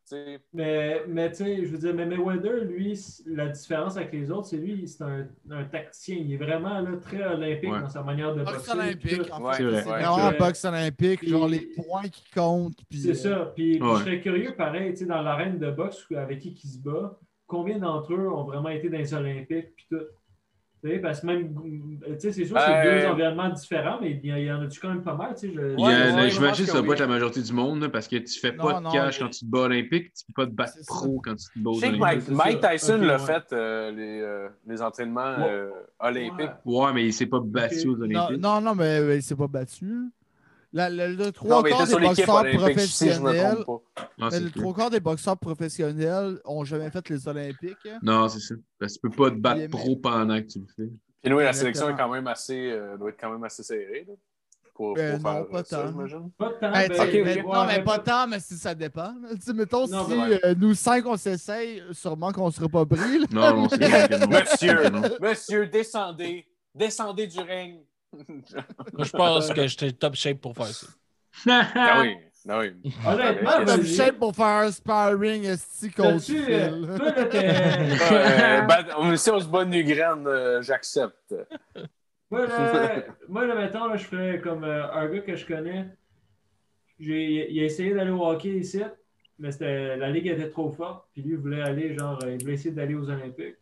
[0.08, 4.32] T'sais, Mais, mais tu sais, je veux dire, mais Mayweather, lui, la différence avec les
[4.32, 6.16] autres, c'est lui, c'est un, un tacticien.
[6.18, 7.82] Il est vraiment là, très olympique Ouais.
[7.82, 8.72] dans sa manière de Boxe boxer.
[8.72, 9.64] olympique, en Ouais, fait.
[9.64, 12.80] c'est vraiment boxe olympique, Puis- genre les points qui comptent.
[12.90, 13.52] puis, C'est euh, ça.
[13.54, 13.96] Puis, puis Ouais.
[13.98, 17.20] je serais curieux, pareil, tu sais, dans l'arène de boxe avec qui qui se bat,
[17.46, 20.06] combien d'entre eux ont vraiment été dans les Olympiques, puis tout?
[21.02, 24.30] Parce que même, tu sais, c'est sûr que c'est Euh, deux environnements différents, mais il
[24.30, 26.72] y, en- il y en a-tu quand même pas mal, je- Ouais, ouais, J'imagine que
[26.72, 28.90] ça va être la majorité du monde, là, parce que tu fais Non, pas non,
[28.90, 31.36] de cash mais- quand tu te bats olympique, tu peux pas te battre pro quand
[31.36, 32.30] tu te bats aux Je sais que olympiques.
[32.30, 32.46] Mike.
[32.62, 33.20] Mike Tyson l'a ouais.
[33.26, 35.50] fait, euh, les, euh, les entraînements Ouais.
[35.50, 36.52] euh, olympiques.
[36.64, 38.42] Ouais, mais il s'est pas battu aux Non, olympiques.
[38.42, 39.92] non, non, mais mais il s'est pas battu.
[40.74, 43.64] La- le, trois quarts des boxeurs professionnels,
[44.18, 44.52] le clair.
[44.56, 47.88] trois quarts des boxeurs professionnels ont jamais fait les Olympiques.
[48.02, 48.56] Non, c'est ça.
[48.80, 50.92] Parce que tu peux pas te battre pro pendant que tu le fais.
[51.22, 54.06] Puis nous, la sélection est quand même assez, euh, doit être quand même assez serrée.
[54.08, 54.14] Là,
[54.74, 55.88] pour, Ben pour non, faire pas ça, tant.
[55.90, 56.32] j'imagine.
[56.38, 56.52] Pas.
[56.62, 56.72] Ben,
[57.24, 59.14] mais- non, mais pas tant, mais si ça dépend.
[59.22, 59.30] là.
[59.36, 62.86] Tu sais, mettons, Non, si euh, nous cinq, on s'essaye, sûrement qu'on ne serait pas
[62.86, 63.20] pris.
[63.20, 63.26] là.
[63.32, 64.28] Non, non, c'est.
[64.28, 64.78] Monsieur,
[65.20, 66.46] monsieur, descendez.
[66.76, 67.80] Descendez du règne.
[68.14, 70.88] Moi, je pense que j'étais top shape pour faire ça.
[71.76, 72.16] Ah oui,
[72.50, 72.72] ah oui.
[73.06, 73.96] Honnêtement, Ah, Top vas-y.
[73.96, 76.46] shape pour faire un sparring esti contre Phil.
[76.50, 77.38] euh, toi, là, t'es-
[78.12, 81.36] Euh, bat- si on se bat nu graine, euh, j'accepte.
[82.32, 85.88] Moi, là, moi, là, mettons, là, je ferais comme euh, un gars que je connais.
[87.00, 88.82] J'ai, il a essayé d'aller au hockey ici,
[89.38, 91.06] mais c'était, la ligue était trop forte.
[91.14, 93.56] Puis lui, il voulait aller, genre, euh, il voulait essayer d'aller aux Olympiques.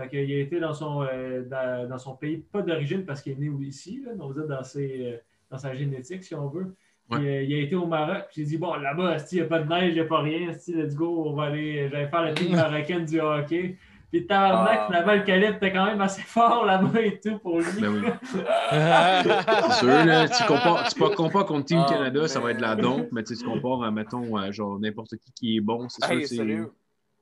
[0.00, 3.32] Fait qu'il a été dans son, euh, dans, dans son pays, pas d'origine parce qu'il
[3.32, 5.16] est né ici, là, on va dire dans, ses, euh,
[5.50, 6.74] dans sa génétique, si on veut.
[7.10, 8.24] Puis, euh, il a été au Maroc.
[8.30, 10.20] Puis j'ai dit, bon, là-bas, il n'y a pas de neige, il n'y a pas
[10.20, 10.50] rien.
[10.50, 13.76] esti, let's go, on va aller, j'allais faire la team marocaine du hockey.
[14.10, 14.86] Puis tabarnak, Ah.
[14.86, 17.66] finalement, le calibre était quand même assez fort là-bas et tout pour lui.
[17.80, 18.08] Ben oui.
[18.70, 22.56] C'est sûr, là, tu compares, tu pas- compares contre Team Ah, Canada, ça va être
[22.58, 25.88] de la dompe, mais tu compares à, mettons, à genre n'importe qui qui est bon,
[25.88, 26.36] c'est sûr Hey, que c'est...
[26.36, 26.72] sérieux,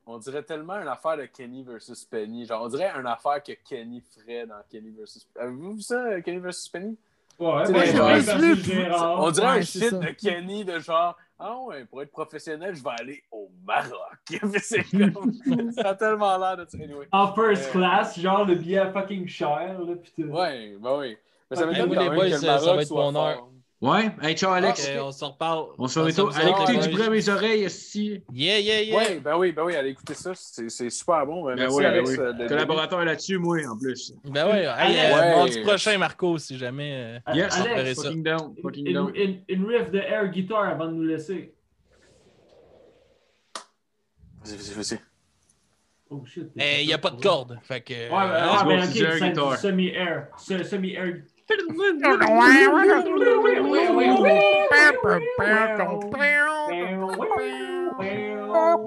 [0.07, 2.47] on dirait tellement une affaire de Kenny versus Penny.
[2.47, 6.39] Genre, on dirait une affaire que Kenny ferait dans Kenny versus Avez-vous vu ça, Kenny
[6.39, 6.97] versus Penny?
[7.39, 7.75] Ouais, ben.
[7.75, 9.99] On dirait ouais, un shit ça.
[9.99, 13.91] de Kenny de genre Ah ouais, pour être professionnel, je vais aller au Maroc.
[14.43, 15.33] Mais c'est comme-
[15.73, 16.79] ça a tellement l'air de ça.
[16.83, 17.09] Anyway.
[17.13, 20.29] En first Euh, class, genre le billet fucking cher, là, pis tout.
[20.29, 21.17] Ouais, bah oui.
[21.51, 23.35] Mais ça m'étonne moi, quand les boys, que le ça- va être mon heure.
[23.37, 23.51] fort.
[23.83, 24.89] Ouais, hey, ciao Alex.
[24.89, 25.67] Ok, on se reparle.
[25.77, 26.87] On se s'amuse Allez écouter ouais.
[26.89, 28.23] du bruit à mes oreilles, si.
[28.33, 28.97] Yeah, yeah, yeah.
[28.97, 30.33] Ouais, ben oui, ben oui, allez écouter ça.
[30.35, 31.45] C'est c'est super bon.
[31.45, 32.11] Ben Merci, oui, ben Alex.
[32.11, 32.17] oui.
[32.19, 34.15] euh, Collaborateur là-dessus, moi, en plus.
[34.25, 34.99] Ben ouais, hey, Alex.
[34.99, 35.37] euh, Ouais.
[35.37, 37.21] mardi prochain, Marco, si jamais.
[37.29, 38.05] euh, Yes, Alex, ça.
[38.05, 39.13] fucking down, fucking une, down.
[39.15, 41.53] une, une riff de air guitar avant de nous laisser.
[44.43, 45.01] Vas-y, vas-y, vas-y.
[46.09, 46.49] Oh shit.
[46.57, 47.59] eh, Il n'y a pas de corde.
[47.63, 47.93] Fait que.
[47.93, 50.29] Ouais, ben, ah, ben ok, semi-air.
[50.39, 51.17] Se- Semi-air.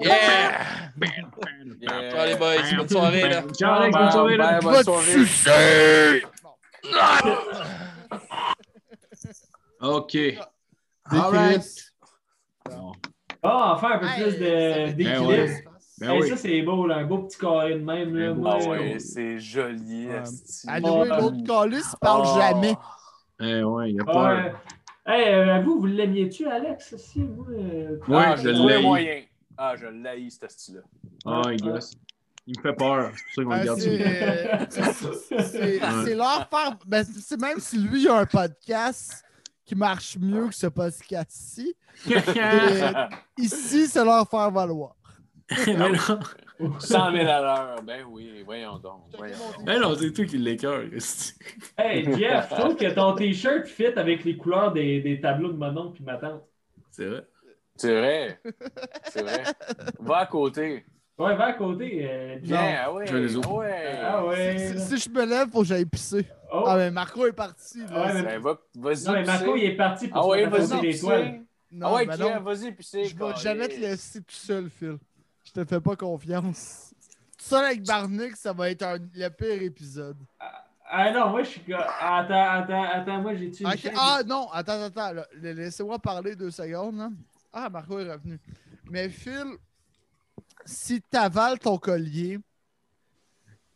[0.02, 0.90] Yeah!
[2.10, 3.42] Ciao les boys, bonne soirée là.
[3.58, 4.36] Ciao Alex, bonne soirée.
[4.36, 4.60] là.
[4.60, 4.84] Bonne.
[9.80, 10.16] OK.
[11.10, 11.92] All right.
[12.66, 12.92] Bon.
[13.42, 14.38] Ah, enfin un peu plus
[14.94, 15.69] d'équilibre.
[16.00, 16.28] Ben Hey, oui.
[16.30, 16.96] Ça, c'est beau, là.
[16.98, 18.16] Un beau petit carré de même.
[18.16, 18.32] Là.
[18.34, 20.06] Moi, Ah ouais, euh, c'est joli.
[20.08, 20.22] Ouais.
[20.66, 20.80] Ouais.
[21.08, 22.38] l'autre calice, il parle Oh.
[22.40, 22.74] jamais.
[23.40, 24.12] Eh ouais, il y a Ouais.
[24.12, 24.52] pas...
[25.06, 27.20] Hey, euh, vous, vous l'aimiez-tu, Alex, aussi?
[27.20, 28.82] Moi, euh, Ouais, Ah, je l'ai.
[28.82, 29.22] moyen.
[29.58, 30.80] Ah, je l'haïs, ce style-là.
[31.26, 31.92] Ah, il gosse.
[32.46, 33.10] Il me fait peur.
[33.14, 34.00] C'est pour ça qu'on Ah, le garde c'est-
[36.10, 36.76] euh, leur faire.
[36.86, 39.22] Ben, c'est même si lui a un podcast
[39.66, 41.74] qui marche mieux que ce podcast-ci,
[43.38, 44.94] ici, c'est leur faire valoir.
[45.66, 45.92] Mais non.
[46.78, 47.82] 100 000 à l'heure.
[47.82, 49.04] Ben oui, voyons donc.
[49.16, 49.66] Voyons donc.
[49.66, 50.82] Mais non, c'est toi qui l'écœure.
[51.78, 55.56] Hey, Jeff, je trouve que ton t-shirt fit avec les couleurs des, des tableaux de
[55.56, 56.42] mon oncle et ma tante.
[56.90, 57.24] C'est vrai.
[57.76, 58.40] C'est vrai.
[59.04, 59.42] C'est vrai.
[60.00, 60.84] Va à côté.
[61.18, 62.08] Ouais, va à côté.
[62.10, 62.42] euh, Jeff.
[62.44, 63.06] Viens, ah ouais.
[63.06, 63.48] Je vais les autres.
[63.50, 63.98] ah ouais.
[64.02, 64.74] Ah ouais.
[64.78, 66.26] Si, je me lève, faut que j'aille pisser.
[66.52, 66.64] Oh.
[66.66, 67.78] Ah, mais Marco est parti.
[67.90, 68.06] Là.
[68.06, 69.04] Ouais, mais- Ben, va- vas-y.
[69.06, 71.34] Non, mais Marco, il est parti pour Ah ouais, se faire.
[71.72, 73.04] Non, Ah ouais, ben vas-y, pisser.
[73.04, 74.96] Je vais jamais te laisser tout seul, Phil.
[75.54, 76.94] Je te fais pas confiance.
[77.36, 80.16] Tout seul avec Barnick, ça va être un- le pire épisode.
[80.92, 81.74] Ah non, moi, je suis.
[81.74, 83.94] Attends, attends, attends, moi, Ok, chaîne?
[83.96, 85.12] Ah non, attends, attends.
[85.40, 87.12] Laissez-moi parler deux secondes.
[87.52, 88.38] Ah, Marco est revenu.
[88.84, 89.56] Mais Phil,
[90.64, 92.38] si t'avales ton collier,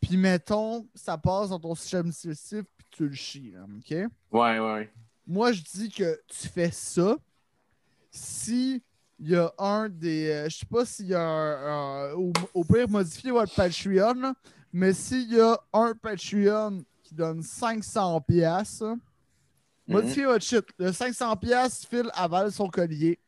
[0.01, 3.91] puis mettons, ça passe dans ton système digestif, puis tu le chies, là, OK?
[4.33, 4.93] Ouais, ouais.
[5.27, 7.17] Moi, je dis que tu fais ça
[8.11, 8.83] si
[9.21, 10.29] il y a un des.
[10.31, 12.11] euh, je sais pas s'il y a un.
[12.11, 14.35] un- au, au pire, modifier votre Patreon, là,
[14.73, 18.99] mais s'il y a un Patreon qui donne 500$, piastres, Mhm.
[19.89, 20.65] modifiez votre shit.
[20.79, 23.19] Le 500$, piastres, Phil avale son collier.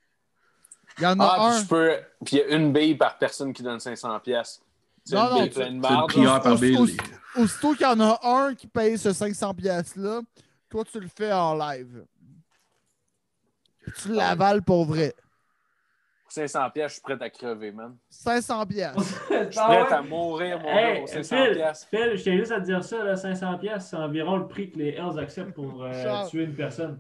[0.98, 1.64] Il y en a Ah, puis un.
[1.66, 1.92] peux.
[2.24, 4.60] Puis il y a une bille par personne qui donne 500 pièces.
[5.04, 6.78] C'est Non, une non, bille tu- pleine de C'est une par Au- Bill.
[6.78, 10.22] au- Aussitôt qu'il y en a un qui paye ce 500$, piastres-là,
[10.70, 12.04] toi, tu le fais en live.
[14.02, 15.14] Tu l'avales pour vrai.
[16.28, 17.96] 500 pièces, je suis prêt à crever, man.
[18.10, 18.66] 500$.
[18.66, 19.00] piastres.
[19.30, 19.92] Je suis Ah prêt ouais?
[19.92, 21.86] à mourir, mon Hey, gars, pour 500 Phil, pièces.
[21.90, 24.70] Phil, je tiens juste à te dire ça, là, 500 pièces, c'est environ le prix
[24.70, 26.98] que les Hells acceptent pour euh, tuer une personne.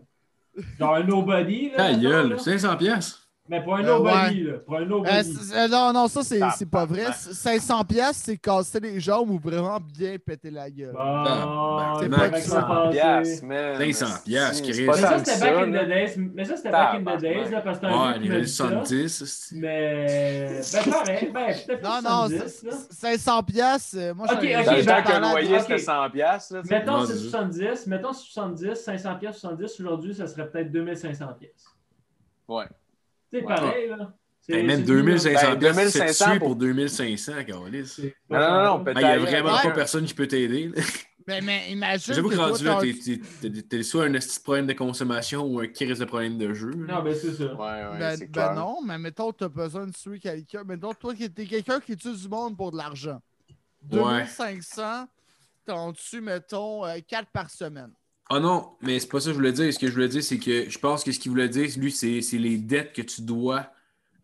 [0.78, 1.76] Genre un nobody, là.
[1.76, 2.38] Ta gueule, là.
[2.38, 3.25] 500 pièces.
[3.48, 4.58] Mais pour un Euh, là.
[4.66, 5.34] Pour un Euh, nobody.
[5.34, 7.04] c'est- euh, non, non, ça, c'est Ah, c'est pas vrai.
[7.06, 7.12] bah.
[7.12, 10.92] 500$, piastres, c'est casser les jambes ou vraiment bien péter la gueule.
[10.92, 12.42] Bon, Ah, c'est ben, pas max.
[12.44, 12.90] que ça 500 passait.
[12.90, 13.76] pièces, man.
[13.78, 14.86] 500 piastres, C'est Chris.
[14.86, 16.30] pas Mais ça, tant c'était back in the days.
[16.34, 18.46] Mais ça, c'était back in the days, là, parce que c'est un Ouais, les années
[18.46, 18.64] ça.
[18.64, 19.24] 70.
[19.24, 20.60] c'est- Mais.
[20.72, 21.30] Ben, pareil.
[21.32, 22.72] Ben, peut-être Non, pas non, 70, là.
[22.90, 25.60] 500$, piastres, euh, moi, Ok, j'aurais- ok, parlé le à- loyer, ok.
[25.60, 26.54] c'était 100 pièces.
[26.68, 27.30] Mettons, c'est c'est ça.
[27.30, 27.86] 70.
[27.86, 28.74] Mettons, c'est 70.
[28.74, 29.80] 500 pièces, 70.
[29.80, 31.52] Aujourd'hui, ça serait peut-être 2500 pièces.
[32.48, 32.64] Ouais.
[33.32, 33.44] C'est Ouais.
[33.54, 34.14] pareil, là.
[34.48, 37.86] Hey, c'est même du- 2500 Ben, piastres, 2500 c'est tué pour- pour 2500, Carlis.
[37.86, 39.00] c'est Non, non, non, peut-être.
[39.00, 39.18] Il n'y a Ouais.
[39.18, 40.70] vraiment pas personne qui peut t'aider.
[41.26, 42.14] Mais, mais imagine.
[42.14, 45.42] J'avoue que que rendu là, t'es- t'es t'es- t'es soit un petit problème de consommation
[45.44, 46.70] ou un crise de problème de jeu.
[46.70, 46.94] là.
[46.98, 47.44] Non, ben, c'est ça.
[47.52, 48.54] Ouais, ouais, Ben, ben clair.
[48.54, 50.62] non, mais mettons, t'as besoin de tuer quelqu'un.
[50.62, 53.20] Mettons, toi, qui t'es quelqu'un qui tue du monde pour de l'argent.
[53.90, 53.98] Ouais.
[53.98, 55.06] 2500,
[55.66, 57.90] t'en tues, mettons, 4 par semaine.
[58.28, 59.72] Ah non, mais c'est pas ça que je voulais dire.
[59.72, 61.92] Ce que je voulais dire, c'est que je pense que ce qu'il voulait dire, lui,
[61.92, 63.66] c'est c'est les dettes que tu dois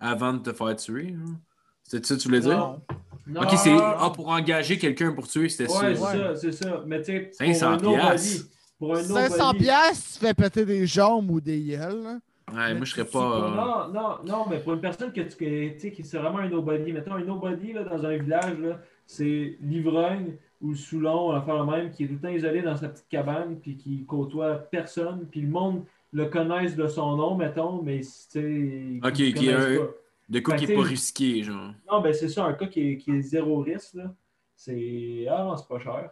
[0.00, 1.14] avant de te faire tuer.
[1.16, 1.38] hein.
[1.84, 2.58] C'est ça que tu voulais dire?
[2.58, 2.80] Non.
[3.28, 6.12] Non, Ok, c'est ah, pour engager quelqu'un pour tuer, c'était Ouais, c'est ça.
[6.12, 6.82] ça, c'est ça.
[6.86, 8.46] Mais tu sais, pour 500 un nobody, piastres.
[8.80, 12.02] pour un 500$, nobody- piastres, tu fais péter des jambes ou des gueules.
[12.02, 12.18] là.
[12.52, 13.18] Ouais, moi, je serais pas.
[13.20, 16.48] euh, Non, non, non, mais pour une personne que tu sais, qui c'est vraiment un
[16.48, 21.70] nobody, mettons un nobody là, dans un village, là, c'est l'ivrogne ou soulon, enfin le
[21.70, 25.26] même, qui est tout le temps isolé dans sa petite cabane, puis qui côtoie personne,
[25.30, 29.00] puis le monde le connaisse de son nom, mettons, mais tu.
[29.04, 29.90] Ok, qui est un- pas.
[30.28, 31.72] De qui que est pas risqué, genre.
[31.90, 34.14] Non, ben c'est ça, un cas qui est, qui est zéro risque, là.
[34.56, 35.26] C'est.
[35.28, 36.10] Ah non, c'est pas cher.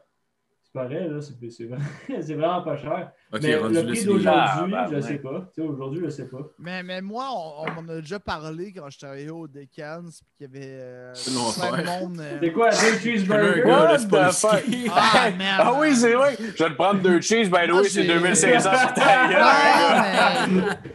[0.73, 1.85] C'est pareil, là, c'est c'est vraiment...
[2.23, 3.11] c'est vraiment pas cher.
[3.43, 5.51] Mais le prix d'aujourd'hui, Ah, je ben, sais pas.
[5.53, 6.39] Tu sais, aujourd'hui, je sais pas.
[6.61, 10.47] Mais, mais moi, on, on m'en a déjà parlé quand je travaillais au Decans, puis
[10.47, 12.21] qu'il y avait euh, C'est plein de monde.
[12.21, 13.63] euh, C'est quoi, deux Un cheeseburgers?
[13.67, 14.31] gars, pas.
[14.95, 15.61] Ah, merde.
[15.65, 16.37] Ah oui, c'est vrai.
[16.39, 19.39] Je vais te prendre deux cheese, by the way, c'est j'ai- 2500 sur ta gueule,
[19.41, 20.47] Ah, gars.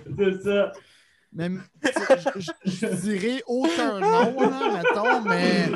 [0.08, 0.72] mais, C'est ça.
[1.92, 5.70] Sais, je, dirais aucun nom, là, mettons, mais,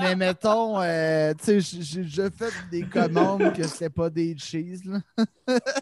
[0.00, 4.82] mais mettons, euh, tu sais, j'ai déjà fait des commandes que c'était pas des cheese,
[4.84, 4.98] là.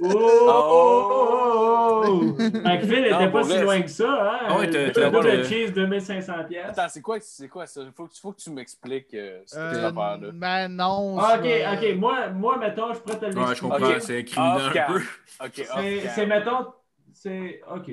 [0.00, 0.46] Oh!
[0.48, 2.36] oh, oh, oh.
[2.38, 4.38] Fait que Phil était Non, pas si vrai, loin que ça, hein?
[4.48, 6.66] Ah ouais, t'as- le- cheese, 2500 pièces.
[6.68, 7.82] Attends, c'est quoi, c'est quoi ça?
[7.94, 10.30] Faut, que- faut que tu m'expliques euh, cette Euh, affaire-là.
[10.32, 11.16] ben non.
[11.18, 11.96] Ah, ok, ok.
[11.96, 14.00] Moi, moi, mettons, je pourrais te Ouais, je comprends, Ok.
[14.00, 15.00] c'est Off un peu.
[15.44, 15.66] Ok,
[16.14, 16.66] C'est, mettons,
[17.12, 17.90] c'est, ok.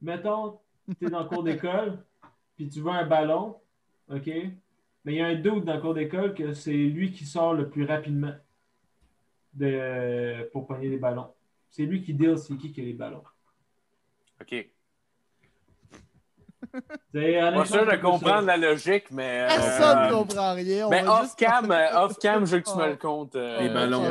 [0.00, 0.58] Mettons,
[0.98, 1.98] t'es dans le cours d'école,
[2.56, 3.56] puis tu veux un ballon,
[4.08, 4.26] ok?
[5.04, 7.54] Mais il y a un doute dans le cours d'école que c'est lui qui sort
[7.54, 8.34] le plus rapidement
[9.54, 11.32] de, pour pogner les ballons.
[11.70, 13.24] C'est lui qui deal c'est qui qui a les ballons.
[14.40, 14.68] Ok.
[17.14, 19.42] C'est, Pas sûr de comprendre la logique, mais.
[19.42, 20.86] euh, Personne ne comprend rien.
[20.86, 22.96] on Mais va off juste- cam, euh, off cam, je veux que tu me le
[22.96, 23.36] comptes.
[23.36, 24.10] euh, Les ballons.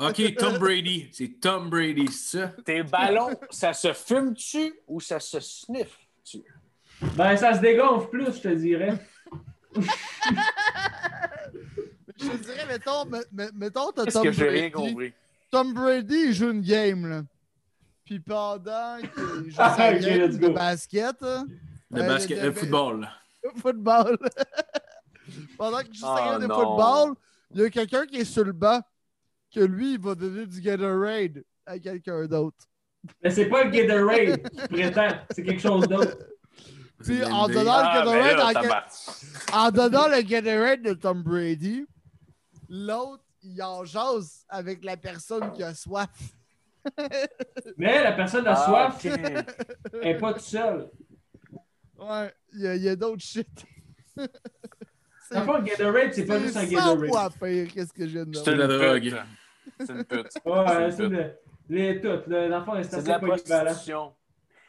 [0.00, 1.08] Ok, Tom Brady.
[1.12, 2.52] C'est Tom Brady, c'est ça.
[2.64, 6.42] Tes ballons, ça se fume-tu ou ça se sniffe-tu?
[7.16, 8.94] Ben, ça se dégonfle plus, je te dirais.
[12.18, 14.92] Je te dirais, mettons, me- me- mettons, t'as Est-ce Tom que j'ai rien Brady.
[14.92, 15.12] compris?
[15.50, 17.22] Tom Brady, il joue une game, là.
[18.04, 21.16] Puis pendant qu'il joue Ah, sa ok, game de basket,
[21.92, 23.00] là, Le euh, basket, de- le de- football.
[23.00, 23.12] là.
[23.54, 24.18] de football.
[25.58, 27.14] Pendant que je suis Oh, regarde de football,
[27.54, 28.80] il y a quelqu'un qui est sur le banc
[29.54, 32.66] que lui, il va donner du Gatorade à quelqu'un d'autre.
[33.22, 36.16] Mais c'est pas le Gatorade qui prétend, c'est quelque chose d'autre.
[37.04, 38.86] Puis en donnant Ah, ben Gatorade là,
[39.52, 41.84] à en donnant le Gatorade de Tom Brady,
[42.68, 46.10] l'autre, il en jase avec la personne qui a soif.
[47.76, 49.44] Mais la personne a Ah, soif, elle
[50.02, 50.88] n'est pas toute seule.
[52.02, 53.48] Ouais, il y a, a d'autres shit.
[54.16, 57.08] Dans le fond, le Gatorade, c'est pas juste un C'est 100 Gatorade.
[57.08, 59.14] fois pire qu'est-ce que je viens de C'est de la drogue.
[59.80, 60.26] C'est une pute.
[60.44, 61.18] Ouais, C'est c'est une pute.
[61.18, 61.30] de-
[61.70, 62.26] les toutes.
[62.26, 62.48] là.
[62.48, 64.12] Dans le fond, c'est C'est de assez la prostitution.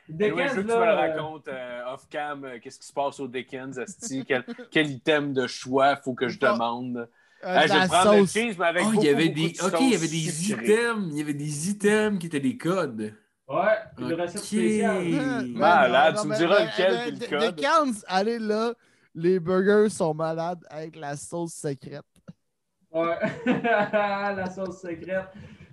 [0.08, 2.94] Dickens, je veux que tu me le euh, racontes euh, off-cam, euh, qu'est-ce qui se
[2.94, 6.98] passe au Dickens, Asti, quel, quel item de choix faut que je Pas- demande?
[6.98, 7.06] Euh,
[7.42, 9.52] Ah, je prendre le cheese, mais avec Oh, beaucoup, il y avait beaucoup des.
[9.54, 11.08] de Ok, il y avait des items.
[11.12, 13.14] Il y avait des items qui étaient des codes.
[13.48, 14.98] Ouais, puis le recette spéciale.
[15.04, 17.56] Ouais, Malade, non, tu me diras mais- lequel mais- puis le de- code.
[17.56, 18.74] Dickens, allez là,
[19.16, 22.06] les burgers sont malades avec la sauce secrète.
[22.92, 23.18] Ouais,
[23.64, 25.26] la sauce secrète.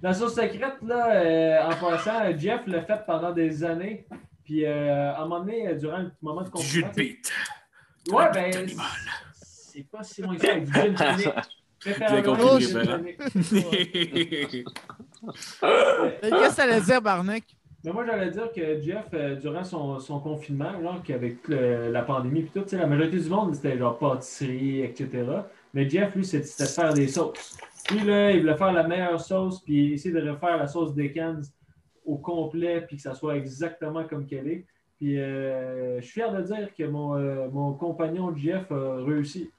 [0.03, 4.07] La sauce secrète, là, euh, en passant, Jeff l'a fait pendant des années.
[4.45, 6.93] Puis, euh, à un moment donné, durant le moment de Du jus de confinement.
[6.97, 7.33] bite.
[8.11, 8.67] Ouais, ben,
[9.35, 10.73] c'est pas si loin que ça, avec du
[12.25, 12.75] compris.
[13.03, 13.17] Mais
[16.31, 17.45] Qu'est-ce que ça allait dire, Barnac?
[17.85, 22.02] Mais moi, j'allais dire que Jeff, euh, durant son, son confinement, genre, qu'avec le- la
[22.02, 25.09] pandémie puis tout, tu sais, la majorité du monde, c'était genre pâtisserie, etc.
[25.73, 27.57] Mais Jeff, lui, c'était c'était de faire des sauces.
[27.90, 31.51] Lui, là, il voulait faire la meilleure sauce, puis essayer de refaire la sauce Dickens
[32.05, 34.65] au complet, puis que ça soit exactement comme qu'elle est.
[34.98, 39.51] Puis, euh, je suis fier de dire que mon, euh, mon compagnon Jeff a réussi.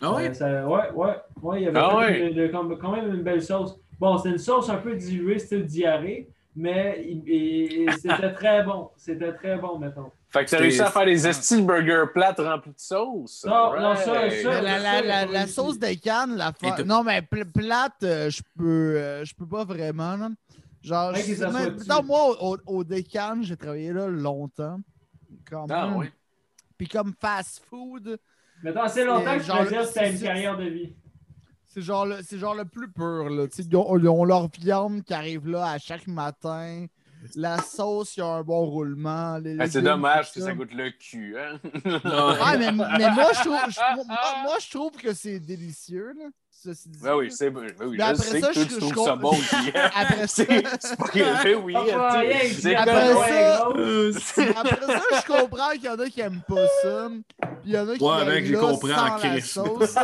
[0.00, 0.30] Ah ouais?
[0.30, 2.30] Euh, ça- ouais, ouais, ouais, il y avait Ah fait ouais?
[2.32, 3.78] une- une- comme- quand même une belle sauce.
[4.00, 7.06] Bon, c'était une sauce un peu diluée, style diarrhée, mais
[8.00, 8.90] c'était très bon.
[8.96, 10.10] C'était très bon, mettons.
[10.30, 13.44] Fait que t'as réussi à faire des esti burgers plates remplis de sauce.
[13.46, 17.44] Non, non, ça- ça- la, la, la, sauce de canne, la fa- Non, mais pl-
[17.50, 20.16] plate, euh, je peux, euh, je peux pas vraiment.
[20.16, 20.30] là.
[20.82, 24.78] Genre, Ouais, je- mais- non, moi, au, au Décan, j'ai travaillé là longtemps.
[25.48, 26.06] Quand Ah, oui.
[26.76, 28.18] Puis comme fast food,
[28.62, 30.94] Mettons assez longtemps que je genre peux dire le- que c'était une carrière de vie.
[31.76, 33.28] C'est genre, le- c'est genre le plus pur.
[33.28, 33.44] Là.
[33.58, 36.86] Ils, ont, ils ont leur viande qui arrive là à chaque matin.
[37.34, 39.38] La sauce, il y a un bon roulement.
[39.58, 41.58] Ah, c'est dommage que ça goûte le cul, hein?
[41.84, 44.04] Ouais, mais, mais moi, je trouve, je- moi,
[44.44, 46.12] moi, je trouve que c'est délicieux.
[46.18, 46.26] Là.
[46.66, 46.98] Ceci dit.
[47.00, 49.14] Ben oui, c'est ben oui, je après sais ça, que je- tu je trouves ça
[49.16, 49.54] bon aussi.
[49.74, 49.90] hein.
[49.94, 50.42] Après ça,
[50.80, 51.76] C'est pas oui.
[51.76, 53.78] Après ça- gros.
[53.78, 54.12] Euh,
[54.56, 57.08] après ça, je comprends qu'il y en a qui aiment pas ça.
[57.08, 59.40] Puis il y en a qui Ouais, aiment mec, j'ai là compris en sans la
[59.40, 59.94] sauce.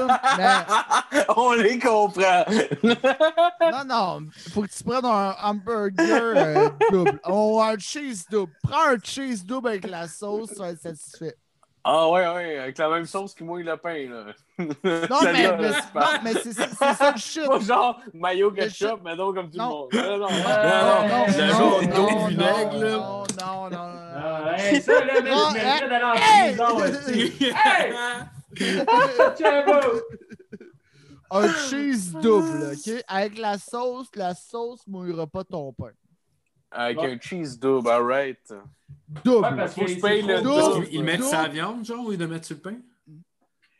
[1.37, 2.45] On les comprend.
[2.83, 4.21] Non, non,
[4.53, 7.21] faut que tu prennes un hamburger euh, double.
[7.29, 8.53] Ou un cheese double.
[8.63, 11.37] Prends un cheese double avec la sauce, tu vas être satisfait.
[11.85, 14.25] Ah ouais, ouais, avec la même sauce qui mouille le pain, là.
[14.59, 14.67] Non,
[15.25, 17.45] mais, mais, c'est pas- non, mais c'est c'est- c'est ça le shit.
[17.47, 19.69] Pas genre mayo Le ketchup, mais non comme tout le Non.
[19.69, 19.89] monde.
[19.93, 20.29] Non, non, non.
[20.29, 22.31] non, non, non, non.
[22.31, 24.53] Non, non, non, non.
[24.57, 25.89] Hey, ça, là, tu mériterais hein?
[25.89, 26.13] d'aller en
[26.57, 27.51] prison.
[27.51, 27.95] Hey!
[31.35, 33.05] Un cheese double, OK?
[33.09, 35.91] Avec la sauce, la sauce mouillera pas ton pain.
[36.75, 37.13] Avec Ouais.
[37.13, 38.53] un cheese double, alright.
[39.25, 39.45] Double.
[39.47, 40.87] Ouais, parce Faut que je paye le double.
[40.91, 41.05] Ils ça.
[41.05, 42.77] mettent sa viande, genre, ou ils le mettent sur le pain?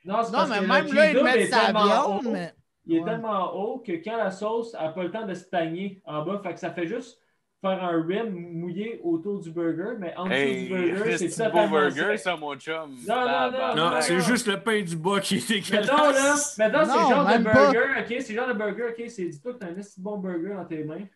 [0.05, 2.31] Non, c'est Non, mais que même le là, ils mettent est sa tellement viande, haut-
[2.31, 2.53] mais.
[2.85, 3.11] Il est Ouais.
[3.11, 6.41] tellement haut que quand la sauce n'a pas le temps de se stagner en bas,
[6.43, 7.19] fait que ça fait juste
[7.61, 11.49] faire un rim mouillé autour du burger, mais en dessous Hey, du burger, c'est c'est
[11.53, 12.97] beau burger, ça, mon chum.
[13.07, 13.77] Non, non, non.
[13.77, 14.21] Non, non, c'est non.
[14.21, 16.59] juste le pain du bas qui est dégueulasse.
[16.59, 17.53] Mettons, là, mettons, c'est Non, le genre de pas.
[17.71, 18.17] burger, ok?
[18.21, 19.05] C'est le genre de burger, ok?
[19.09, 21.07] C'est, dis-toi que t'as un assez bon burger dans tes mains.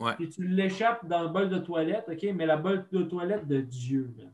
[0.00, 0.14] Ouais.
[0.16, 2.22] Puis tu l'échappes dans le bol de toilette, ok?
[2.34, 4.32] Mais la bol de toilette de Dieu, man.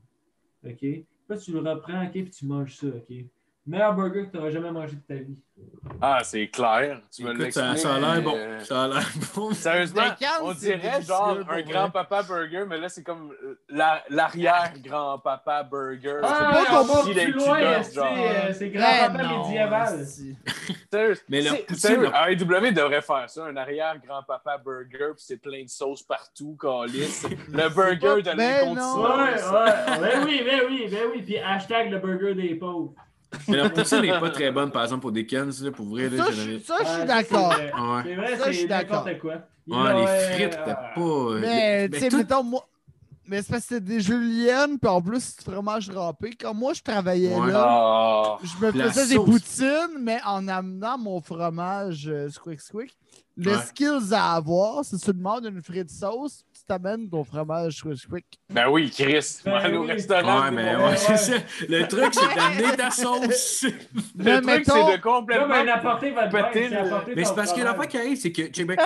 [0.64, 0.78] Ok?
[0.78, 2.12] Puis tu le reprends, ok?
[2.12, 3.24] Puis tu manges ça, ok?
[3.66, 5.38] Meilleur burger que tu n'auras jamais mangé de ta vie.
[6.00, 7.00] Ah, c'est clair.
[7.14, 8.34] Tu me Écoute, ça, l'expliques, ça a l'air bon.
[8.34, 9.06] euh, Ça a l'air
[9.36, 9.52] bon.
[9.52, 10.02] Sérieusement,
[10.42, 16.20] on c'est dirait genre un grand-papa burger, mais là, c'est comme euh, la- l'arrière-grand-papa burger.
[16.22, 20.06] Ah, pas va petit plus loin, euh, c'est grand-papa médiéval?
[21.28, 21.42] Mais
[21.76, 26.56] c'est- leur- AEW devrait faire ça, un arrière-grand-papa burger, puis c'est plein de sauce partout,
[26.60, 27.26] calice.
[27.52, 28.96] Le burger de Ben Ouais, l'incontinence.
[29.52, 30.00] ouais.
[30.00, 31.22] Ben oui, ben oui, ben oui.
[31.22, 32.94] Puis hashtag le burger des pauvres.
[33.48, 36.08] Mais leur poutine n'est pas très bonne, par exemple, pour des Dickens, là, pour vrai.
[36.08, 37.54] Là, Ça, je avais- ça, je suis d'accord.
[37.56, 37.72] c'est vrai.
[37.72, 38.02] Ouais.
[38.04, 39.04] C'est vrai, Ça, je suis d'accord.
[39.20, 39.34] quoi.
[39.68, 41.00] Ouais, les euh, frites, t'as pas.
[41.00, 42.66] euh, Mais, tu sais, tout- mettons, moi.
[43.28, 46.30] Mais c'est parce que c'est des juliennes, puis en plus, c'est du fromage râpé.
[46.40, 47.52] Quand moi, je travaillais Ouais.
[47.52, 48.38] là, Ah.
[48.42, 52.96] je me La faisais des poutines, mais en amenant mon fromage euh, squick squick.
[53.36, 53.62] Le Ouais.
[53.62, 58.26] skills à avoir, c'est tu demandes une frite sauce, t'amènes ton fromage squick squick.
[58.48, 59.88] Ben oui, Chris, Ben aller au oui.
[59.92, 60.42] restaurant.
[60.42, 60.88] Ouais, mais moments.
[60.90, 61.32] ouais, c'est ça.
[61.68, 63.62] Le truc, c'est d'amener ta sauce.
[63.64, 65.54] Le Mais truc, mettons- c'est de Comme complètement.
[65.54, 66.30] un apporter votre
[67.08, 68.76] le- Mais c'est parce que l'affaire qui arrive, c'est que, vais-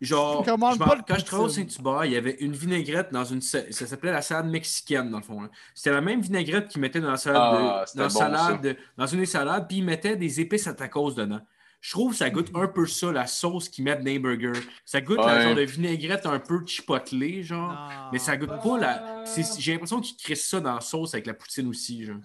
[0.00, 1.48] genre, je pas quand je travaillais au.
[1.50, 3.40] Saint-Hubert, il y avait une vinaigrette dans une.
[3.42, 5.42] Ça s'appelait la salade mexicaine, dans le fond.
[5.42, 5.48] là.
[5.74, 8.76] C'était la même vinaigrette qu'ils mettaient dans la salade, Ah, de- dans, bon, salade de-
[8.96, 11.40] dans une des salades, puis ils mettaient des épices à tacos dedans.
[11.82, 14.52] Je trouve que ça goûte un peu ça, la sauce qu'ils mettent dans les burgers.
[14.84, 15.42] Ça goûte la Ouais.
[15.42, 18.08] genre de vinaigrette un peu chipotelée, genre.
[18.12, 19.24] Mais ça goûte pas la.
[19.58, 22.20] J'ai l'impression qu'ils crissent ça dans la sauce avec la poutine aussi, genre.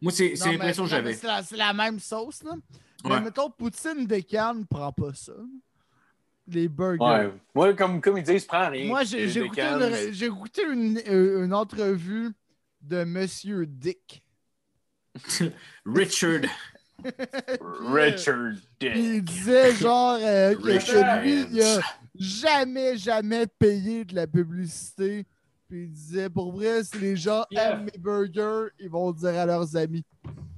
[0.00, 1.12] Moi, c'est l'impression que j'avais.
[1.12, 2.52] C'est la, la même sauce, là.
[3.04, 3.10] Ouais.
[3.10, 5.34] Mais mettons, poutine de canne prend pas ça.
[6.46, 6.98] Les burgers.
[7.04, 7.32] Ouais.
[7.54, 8.86] Moi, comme, comme ils disent, prends rien.
[8.86, 12.30] Moi, j'ai écouté, une, écouté une, euh, une entrevue
[12.80, 14.24] de Monsieur Dick.
[15.84, 16.40] Richard.
[17.92, 18.92] Richard Puis Dick.
[18.96, 21.80] il disait genre euh, que Richard lui, il a
[22.18, 25.24] jamais, jamais payé de la publicité.
[25.68, 27.72] Puis il disait, pour vrai, si les gens Yeah.
[27.72, 30.04] aiment mes burgers, ils vont le dire à leurs amis.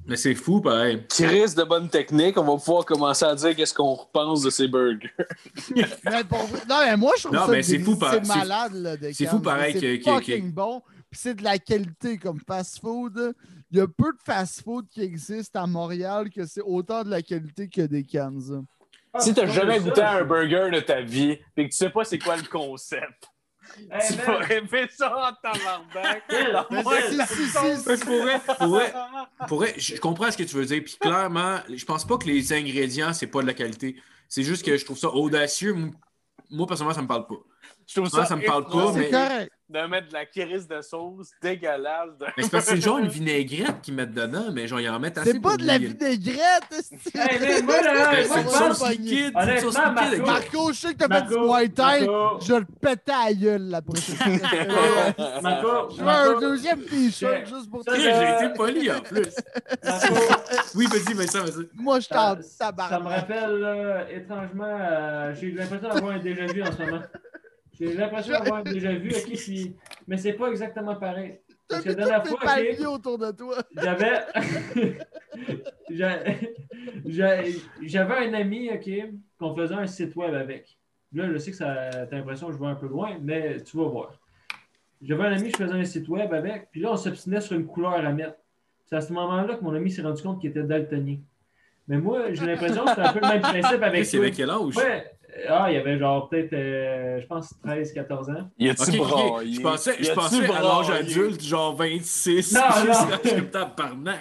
[0.06, 1.04] Mais c'est fou, pareil.
[1.08, 4.66] Chris de bonne technique, on va pouvoir commencer à dire qu'est-ce qu'on repense de ces
[4.68, 5.10] burgers.
[5.74, 8.98] Mais pour vrai- non, mais moi, je trouve Non, ça mais c'est fou, par- malade,
[9.12, 10.82] c'est fou, pareil, C'est que- que- fucking bon.
[11.10, 13.34] Puis c'est de la qualité comme fast-food.
[13.70, 17.22] Il y a peu de fast-food qui existent à Montréal que c'est autant de la
[17.22, 18.40] qualité que des Cannes.
[18.52, 18.64] hein.
[19.12, 21.76] Ah, si t'as jamais ça, goûté à un burger de ta vie et que tu
[21.76, 23.28] sais pas c'est quoi le concept,
[23.90, 26.22] Hey, tu vas aimer ça en tabarnak.
[29.76, 30.82] Je comprends ce que tu veux dire.
[30.84, 34.00] Puis clairement, je pense pas que les ingrédients, c'est pas de la qualité.
[34.28, 35.74] C'est juste que je trouve ça audacieux.
[36.50, 37.36] Moi, personnellement, ça me parle pas.
[37.86, 39.52] Je trouve Moi, ça, ça me parle pas, mais- correct.
[39.70, 42.18] De mettre de la crise de sauce dégueulasse.
[42.18, 44.88] de- Mais c'est parce que c'est genre une vinaigrette qu'ils mettent dedans, mais genre, ils
[44.90, 45.32] en mettent assez.
[45.32, 46.64] C'est pas de la vinaigrette.
[46.76, 46.96] esti.
[47.14, 49.32] Hey, moi, là, Ben, C'est je une sauce liquide.
[49.44, 50.14] C'est une sauce Honnêtement, liquide.
[50.14, 52.06] avec- Marco- Marco, je sais que t'as fait du Thai.
[52.06, 52.40] Marco.
[52.40, 55.40] Je le péter à la gueule la prochaine fois.
[55.42, 58.00] Marco, Je veux un deuxième t-shirt juste pour Ça, toi.
[58.00, 59.28] J'ai été poli en plus.
[60.74, 61.68] Oui, vas-y, Vincent, vas-y.
[61.74, 63.12] Moi, je ça, t'en ça me tabarnak.
[63.20, 67.02] rappelle étrangement, euh, j'ai l'impression d'avoir un déjà vu en ce moment.
[67.80, 69.74] J'ai l'impression d'avoir déjà vu, ok, puis-
[70.06, 71.38] mais c'est pas exactement pareil.
[71.68, 73.56] Parce que vu la dernière fois, ok, paliers autour de toi.
[73.76, 74.20] j'avais
[75.90, 76.22] J'a-
[77.06, 77.42] j'a-
[77.82, 78.90] j'avais un ami, ok,
[79.38, 80.76] qu'on faisait un site web avec.
[81.12, 83.76] Là, je sais que ça t'as l'impression que je vais un peu loin, mais tu
[83.76, 84.12] vas voir.
[85.02, 87.66] J'avais un ami, je faisais un site web avec, puis là, on s'obstinait sur une
[87.66, 88.36] couleur à mettre.
[88.86, 91.16] C'est à ce moment-là que mon ami s'est rendu compte qu'il était daltonien.
[91.88, 94.50] Mais moi, j'ai l'impression que c'était un peu le même principe avec C'est avec quel
[94.50, 94.76] âge?
[94.76, 95.10] Ouais.
[95.48, 98.50] Ah, il y avait genre peut-être, euh, je pense, 13-14 ans.
[98.58, 98.96] Y a-tu Ok, ok.
[98.98, 99.52] braillé?
[99.54, 102.52] Je pensais, je Y a-tu pensais à l'âge adulte, genre 26.
[102.54, 102.60] Non,
[104.04, 104.12] non.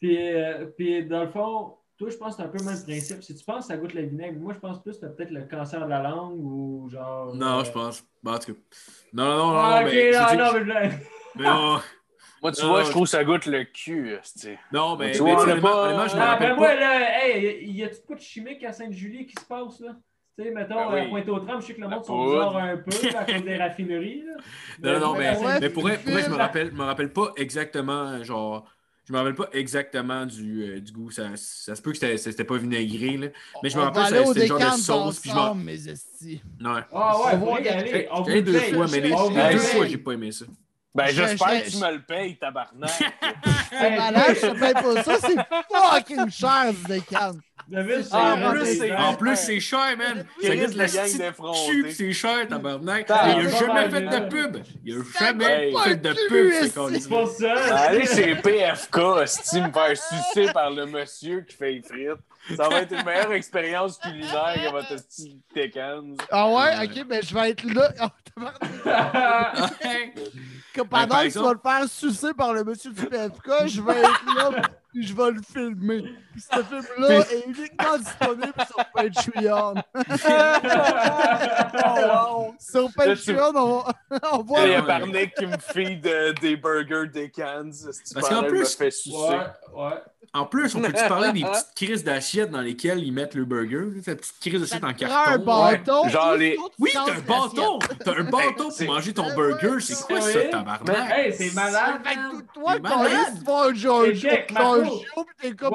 [0.00, 2.82] Puis, euh, puis dans le fond, toi, je pense que c'est un peu le même
[2.82, 3.22] principe.
[3.22, 5.30] Si tu penses que ça goûte le vinaigre, moi, je pense plus que t'as peut-être
[5.30, 7.34] le cancer de la langue ou genre.
[7.34, 8.04] Non, euh, je pense.
[8.22, 8.60] Bon, en tout cas.
[9.12, 10.12] Non, non, non, non, Ah, ok, mais.
[10.12, 10.96] je non, non, mais je-
[11.36, 11.80] mais non,
[12.42, 14.50] Moi, tu Non, vois, non, je trouve que ça goûte le cul, esti.
[14.70, 15.12] non, mais.
[15.12, 16.74] Tu mais vois, on pas- honnêtement, je me Ah, rappelle ben moi, pas.
[16.74, 19.96] là, hey, y a-tu pas de chimique à Sainte-Julie qui se passe, là?
[20.38, 21.00] Tu sais, mettons, Ben oui.
[21.00, 24.22] à Pointe-aux-Trembles, je sais que le monde sont bizarres un peu à cause des raffineries,
[24.22, 24.32] là.
[25.00, 27.32] Non, non, mais, Sainte-Julie, mais pour vrai, pour vrai, je me rappelle, me rappelle pas
[27.36, 28.70] exactement, genre.
[29.06, 31.10] Je me rappelle pas exactement du, euh, du goût.
[31.12, 33.28] Ça, ça se peut que c'était c'était pas vinaigré, là.
[33.62, 35.20] Mais je me rappelle que c'était le genre de sauce.
[35.20, 36.42] Puis je mes estis.
[36.58, 36.82] Non.
[36.92, 37.90] Ah ouais, On va y aller.
[37.90, 40.44] J'ai On deux fois, mais les, deux fois, j'ai pas aimé ça.
[40.96, 42.90] Ben, Je- j'espère je- que tu me le payes, tabarnak.
[43.70, 45.16] C'est Hey, malade, toi, je sais même pas ça.
[45.20, 45.36] C'est
[45.92, 46.72] fucking cher.
[47.68, 49.08] David, c'est Ah, en plus, c'est- bizarre.
[49.10, 50.24] En plus, c'est cher, man.
[50.40, 50.86] Ça de la
[51.82, 53.06] puis c'est cher, tabarnak.
[53.10, 54.56] Ah, Il a pas jamais fait de pub.
[54.84, 56.52] Il a Ça jamais fait de pub.
[56.94, 57.54] C'est pour ça.
[57.76, 62.56] Allez chez PFK, esti, me faire sucer par le monsieur qui fait les frites.
[62.56, 65.00] Ça va être une meilleure expérience culinaire que votre de
[65.52, 66.16] Tekkans.
[66.30, 66.84] Ah ouais, Ouais.
[66.86, 67.90] ok, mais je vais être là.
[70.78, 70.82] Oh.
[70.84, 73.98] Que pendant que tu vas le faire sucer par le monsieur du PFK, je vais
[74.00, 74.50] être là
[74.92, 76.02] puis je vais le filmer.
[76.32, 79.74] Puis ce film-là est uniquement disponible sur Patreon.
[82.58, 83.84] sur Patreon, on,
[84.32, 84.60] on voit.
[84.62, 84.82] Il y a.
[84.82, 87.68] Barnick qui me feed euh, des burgers Tekkans.
[87.70, 89.16] esti, Parce qu'en pendant plus- il me fait sucer.
[89.16, 90.02] Ouais, ouais.
[90.36, 94.00] En plus, on peut-tu parler des petites crises d'assiettes dans lesquelles ils mettent le burger?
[94.04, 95.44] Cette petite crise d'assiette en prend un carton.
[95.44, 96.02] bâton.
[96.04, 97.78] Ouais, genre les- Oui, t'as un bâton!
[98.04, 99.80] T'as un bâton pour manger ton burger.
[99.80, 101.10] C'est quoi ça, tabarnak?
[101.10, 102.00] Hey, c'est malade.
[102.04, 104.82] Fait que toi, vas un
[105.24, 105.74] pis t'es comme.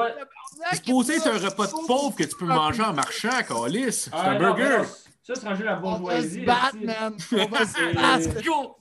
[0.69, 4.03] C'est supposé être un repas de c'est pauvre que tu peux manger en marchant, Calice.
[4.03, 4.83] C'est Ah, un burger.
[5.23, 6.41] Ça, c'est rangé la On va se bourgeoisie.
[6.45, 6.85] battre, esti.
[6.85, 7.13] man.
[7.31, 8.75] On va se battre.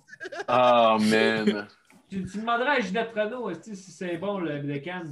[0.49, 1.69] Oh, man.
[2.11, 5.03] Tu, demanderas à Ginette Renault si c'est bon le, Cans?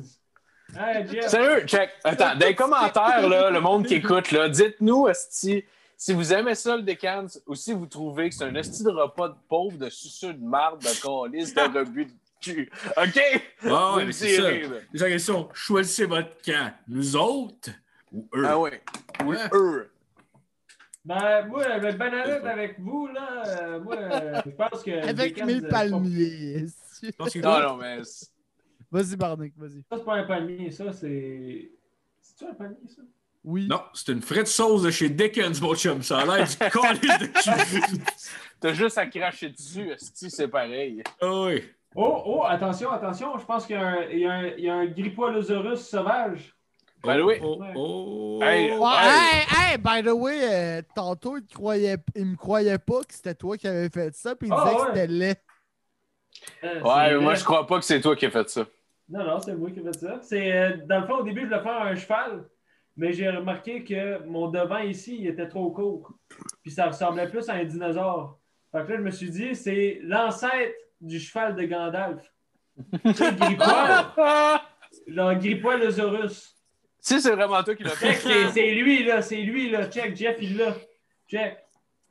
[0.76, 1.22] Hey.
[1.28, 1.90] Sérieux, check.
[2.04, 5.64] Attends, dans les commentaires, là, le monde qui écoute, là, dites-nous esti,
[5.96, 8.90] si vous aimez ça, le Decans, ou si vous trouvez que c'est un esti de
[8.90, 12.70] repas de pauvre, de suceux de marde, de calice, de rebut de cul.
[12.96, 13.42] OK?
[13.64, 14.50] Ah ouais, c'est ça.
[14.92, 15.48] la question.
[15.54, 16.72] Choisissez votre camp.
[16.86, 17.70] Nous autres
[18.12, 18.44] ou eux?
[18.46, 18.80] Ah ouais.
[19.24, 19.48] Oui, Ouais.
[19.52, 19.90] eux.
[21.04, 25.08] Ben, moi, le bananette avec vous, là, euh, moi, euh, je pense que.
[25.08, 26.66] Avec mes palmiers.
[27.02, 28.02] Je pense que Non, non, mais.
[28.90, 29.82] Vas-y, Barnick, vas-y.
[29.90, 31.70] Ça, c'est pas un palmier, ça, c'est.
[32.20, 33.02] C'est-tu un palmier, ça?
[33.44, 33.66] Oui.
[33.68, 36.02] Non, c'est une frite sauce de chez Dickens, mon chum.
[36.02, 38.02] Ça a l'air du calice de cul.
[38.60, 41.02] T'as juste à cracher dessus, c'est pareil.
[41.20, 41.62] Ah oui.
[41.94, 43.86] Oh, oh, attention, attention, je pense qu'il y a
[44.32, 46.54] un, y y a Grippoilosaurus sauvage.
[47.04, 47.36] Ben oui.
[47.42, 48.86] Oh, oh, Hey, oh.
[48.86, 49.44] Hey.
[49.48, 53.34] hey, hey, by the way, euh, tantôt, il, croyait, il me croyait pas que c'était
[53.36, 54.82] toi qui avais fait ça, puis il Ah, disait ouais.
[54.82, 55.36] que c'était laid.
[56.64, 58.66] Euh, Ouais, moi, je crois pas que c'est toi qui as fait ça.
[59.08, 60.18] Non, non, c'est moi qui ai fait ça.
[60.22, 62.44] C'est, euh, dans le fond, au début, je voulais faire un cheval,
[62.96, 66.12] mais j'ai remarqué que mon devant ici, il était trop court.
[66.62, 68.38] Puis ça ressemblait plus à un dinosaure.
[68.72, 72.22] Fait que là, je me suis dit, c'est l'ancêtre du cheval de Gandalf.
[73.14, 74.04] Sais, Grippoil,
[75.06, 76.54] genre Grippoilosaurus.
[77.00, 78.28] Si c'est vraiment toi qui l'as Check, fait.
[78.46, 79.88] c'est, c'est lui, là, c'est lui, là.
[79.88, 80.74] Check, Jeff, il l'a.
[81.28, 81.56] Check.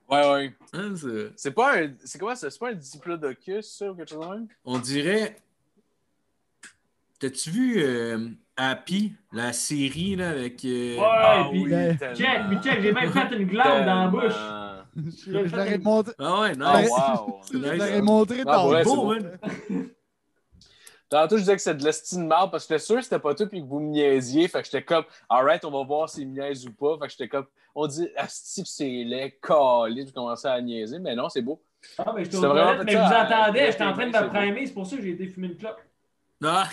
[0.10, 0.53] Ouais, ouais.
[0.74, 1.91] Hein, c'est- C'est pas un.
[2.06, 2.49] C'est comment ça?
[2.49, 4.48] C'est pas un diplodocus, ça, ou quelque chose de même?
[4.64, 5.36] On dirait.
[7.19, 10.64] T'as-tu vu euh, Happy, la série là, avec.
[10.65, 14.03] euh, Ouais, Ah puis oui, ben, check, mais check, j'ai même fait une glande dans
[14.03, 14.34] la bouche.
[15.26, 16.89] Je, je leur ai montré, Ah ouais, Ah, nice.
[16.91, 17.41] wow.
[17.52, 17.57] je
[17.98, 19.85] ai montré Ah, dans le c'est hein.
[21.10, 23.19] Tantôt, je disais que c'était de l'estime de marde parce que j'étais sûr que c'était
[23.19, 24.48] pas tout puis que vous me niaisiez.
[24.49, 26.98] Fait que j'étais comme, alright, on va voir s'il me niaise ou pas.
[26.99, 30.06] Fait que j'étais comme, on dit, asti que c'est laid, calé.
[30.06, 31.61] Je commençais à niaiser, mais non, c'est beau.
[31.98, 34.65] Ah, mais je vraiment mais je vous entendais, j'étais en train de c'est me primer,
[34.65, 35.80] c'est pour ça que j'ai été fumer une clope.
[36.42, 36.68] Ah,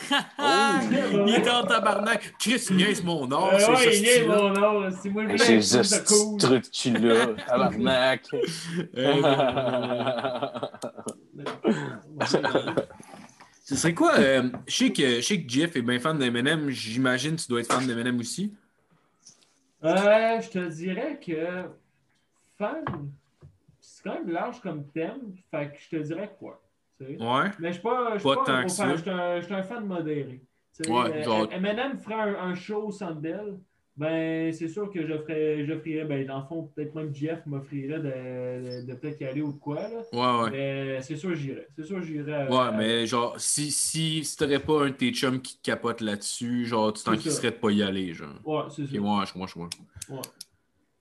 [0.87, 1.25] Oh.
[1.27, 2.35] il était en tabarnak.
[2.39, 4.17] Chris niaise mon or, Euh, c'est ouais, ça.
[4.21, 6.39] il mon nom, c'est moi le c'est hosties cool.
[6.39, 7.27] de trucs de cul-là.
[7.47, 8.23] Tabarnak.
[13.67, 14.15] Ce serait quoi?
[14.19, 16.69] euh, je, sais que, je sais que Jeff est bien fan d'Eminem.
[16.71, 18.53] J'imagine que tu dois être fan d'Eminem aussi.
[19.85, 21.65] Euh, je te dirais que
[22.59, 22.85] fan,
[23.81, 26.61] c'est quand même large comme thème, fait que je te dirais quoi?
[27.01, 27.51] Ouais.
[27.59, 28.97] Mais je suis pas, Pas pas, un gros fan, ça.
[28.97, 30.43] je suis un, je suis un fan modéré.
[30.89, 33.59] Ouais, euh, genre- Eminem ferait un, un show au Centre Bell,
[33.97, 35.07] ben c'est sûr que
[35.79, 39.41] ferais, ben dans le fond, peut-être même Jeff m'offrirait de, de, de peut-être y aller
[39.43, 40.03] ou de quoi, là.
[40.13, 40.51] Ouais, ouais.
[40.51, 41.69] Mais c'est sûr j'irais.
[41.77, 42.49] C'est sûr j'irais.
[42.49, 46.01] Ouais, euh, mais genre, si, si, si t'aurais pas un de tes chums qui capote
[46.01, 48.35] là-dessus, genre, tu t'en de pas y aller, genre.
[48.45, 49.01] Ouais, c'est Ok, ça.
[49.01, 49.69] ouais, je crois, je crois.
[50.11, 50.23] Ouais.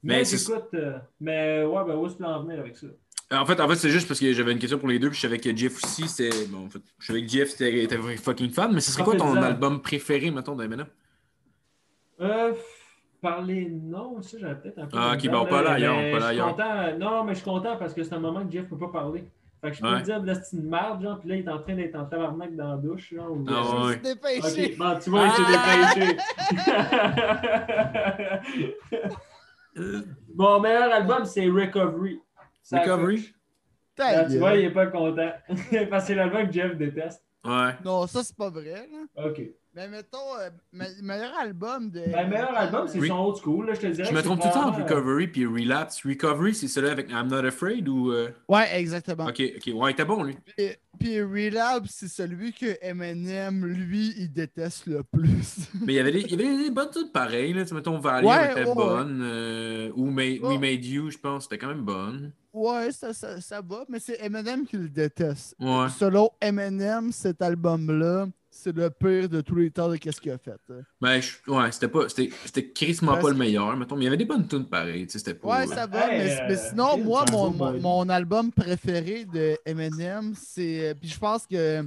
[0.03, 2.87] Mais j'écoute, euh, mais ouais, ben où est-ce que tu en venir avec ça?
[3.34, 5.15] En fait, en fait c'est juste parce que j'avais une question pour les deux, puis
[5.18, 6.45] je savais que Jeff aussi, c'était.
[6.47, 9.15] Bon, en fait, je savais que Jeff était, était fucking fan, mais ce serait quoi
[9.15, 10.85] ton album préféré, mettons, d'Eminem?
[12.22, 12.53] Euh,
[13.22, 14.97] parler non, ça j'avais peut-être un peu.
[14.99, 17.45] Ah, de ok, bon, pas là, ailleurs, pas je là, content- Non, mais je suis
[17.49, 19.23] content parce que c'est un moment que Jeff peut pas parler.
[19.61, 19.95] Fait que je peux Ouais.
[19.97, 22.53] lui dire, c'est une merde, genre, puis là, il est en train d'être en tabarnak
[22.55, 23.31] dans la douche, genre.
[23.31, 23.95] ou- Ah ouais.
[23.97, 24.73] dépêché.
[24.73, 26.18] Ok, bon, tu vois, il s'est dépêché.
[30.35, 32.19] Mon meilleur album, c'est Recovery.
[32.64, 33.34] Ça Recovery?
[33.95, 35.31] Tu vois, il est pas content.
[35.48, 37.23] parce que c'est l'album que Jeff déteste.
[37.45, 37.73] Ouais.
[37.84, 38.88] Non, ça, c'est pas vrai.
[38.91, 39.26] Là.
[39.26, 39.41] Ok.
[39.75, 41.99] Mais mettons, euh, me- meilleur album de.
[42.11, 44.07] Ben, meilleur album, c'est Re- son old school, là, je te dirais.
[44.07, 46.05] Je me trompe tout le temps entre euh, Recovery puis Relapse?
[46.05, 48.11] Recovery, c'est celui avec I'm Not Afraid ou.
[48.11, 49.25] euh, Ouais, exactement.
[49.25, 49.73] Ok, ok.
[49.73, 50.37] Ouais, il était bon, lui.
[50.55, 50.67] Puis,
[50.99, 55.67] puis Relapse, c'est celui que Eminem, lui, il déteste le plus.
[55.81, 57.63] Mais il y avait des, il y avait des bonnes toutes pareilles, là.
[57.63, 58.75] Tu sais, mettons, Valiant Ouais, était ouais, ouais.
[58.75, 59.21] bonne.
[59.23, 60.39] euh, ou Ma- Ouais.
[60.39, 62.31] We Made You, je pense, c'était quand même bonne.
[62.53, 65.55] ouais, ça, ça, ça va, mais c'est Eminem qui le déteste.
[65.59, 65.87] Ouais.
[65.97, 70.38] Selon Eminem, cet album-là, c'est le pire de tous les temps de qu'est-ce qu'il a
[70.38, 70.51] fait.
[70.69, 70.81] hein.
[71.01, 72.07] Ben, je- ouais, c'était pas.
[72.07, 73.95] C'était c'était crissement Parce pas le meilleur, mettons.
[73.95, 75.47] Mais il y avait des bonnes tunes pareilles, tu sais, c'était pas.
[75.59, 80.34] Ouais, ça va, Hey, mais, euh, mais sinon, moi, mon, mon, album préféré de Eminem,
[80.35, 80.90] c'est.
[80.90, 81.83] euh, Puis je pense que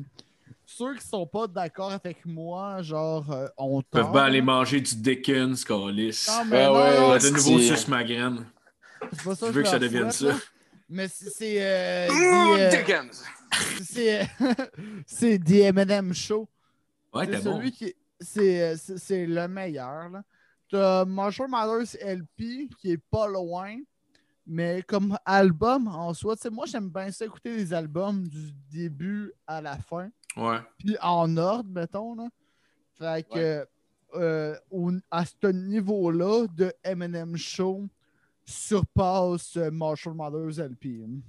[0.64, 4.24] ceux qui sont pas d'accord avec moi, genre, euh, on Ils peuvent là.
[4.24, 6.26] aller manger du Dickens, Carlis.
[6.28, 8.44] Non, mais Ah non, ouais, non, ouais, de nouveau c'est- suce ma graine.
[9.12, 10.36] c'est pas ça Je veux que ça devienne ça?
[10.88, 11.30] Mais c'est.
[11.30, 13.24] C'est euh, Mmh, the, euh, Dickens.
[13.84, 14.28] c'est
[15.06, 16.48] c'est The Eminem Show.
[17.16, 17.56] Ouais, c'est bon.
[17.56, 17.94] celui qui.
[18.20, 20.08] C'est euh, c'est- le meilleur.
[20.08, 20.22] là.
[20.70, 23.76] T'as Marshall Mathers LP qui est pas loin.
[24.48, 28.52] Mais comme album en soi, tu sais, moi j'aime bien ça écouter les albums du
[28.70, 30.08] début à la fin.
[30.36, 30.58] Ouais.
[30.78, 32.14] Puis en ordre, mettons.
[32.14, 32.28] Là.
[32.98, 33.66] Fait que
[34.14, 37.86] euh, au- à ce niveau-là, de Eminem Show
[38.44, 41.02] surpasse euh, Marshall Mathers LP.
[41.04, 41.20] hein.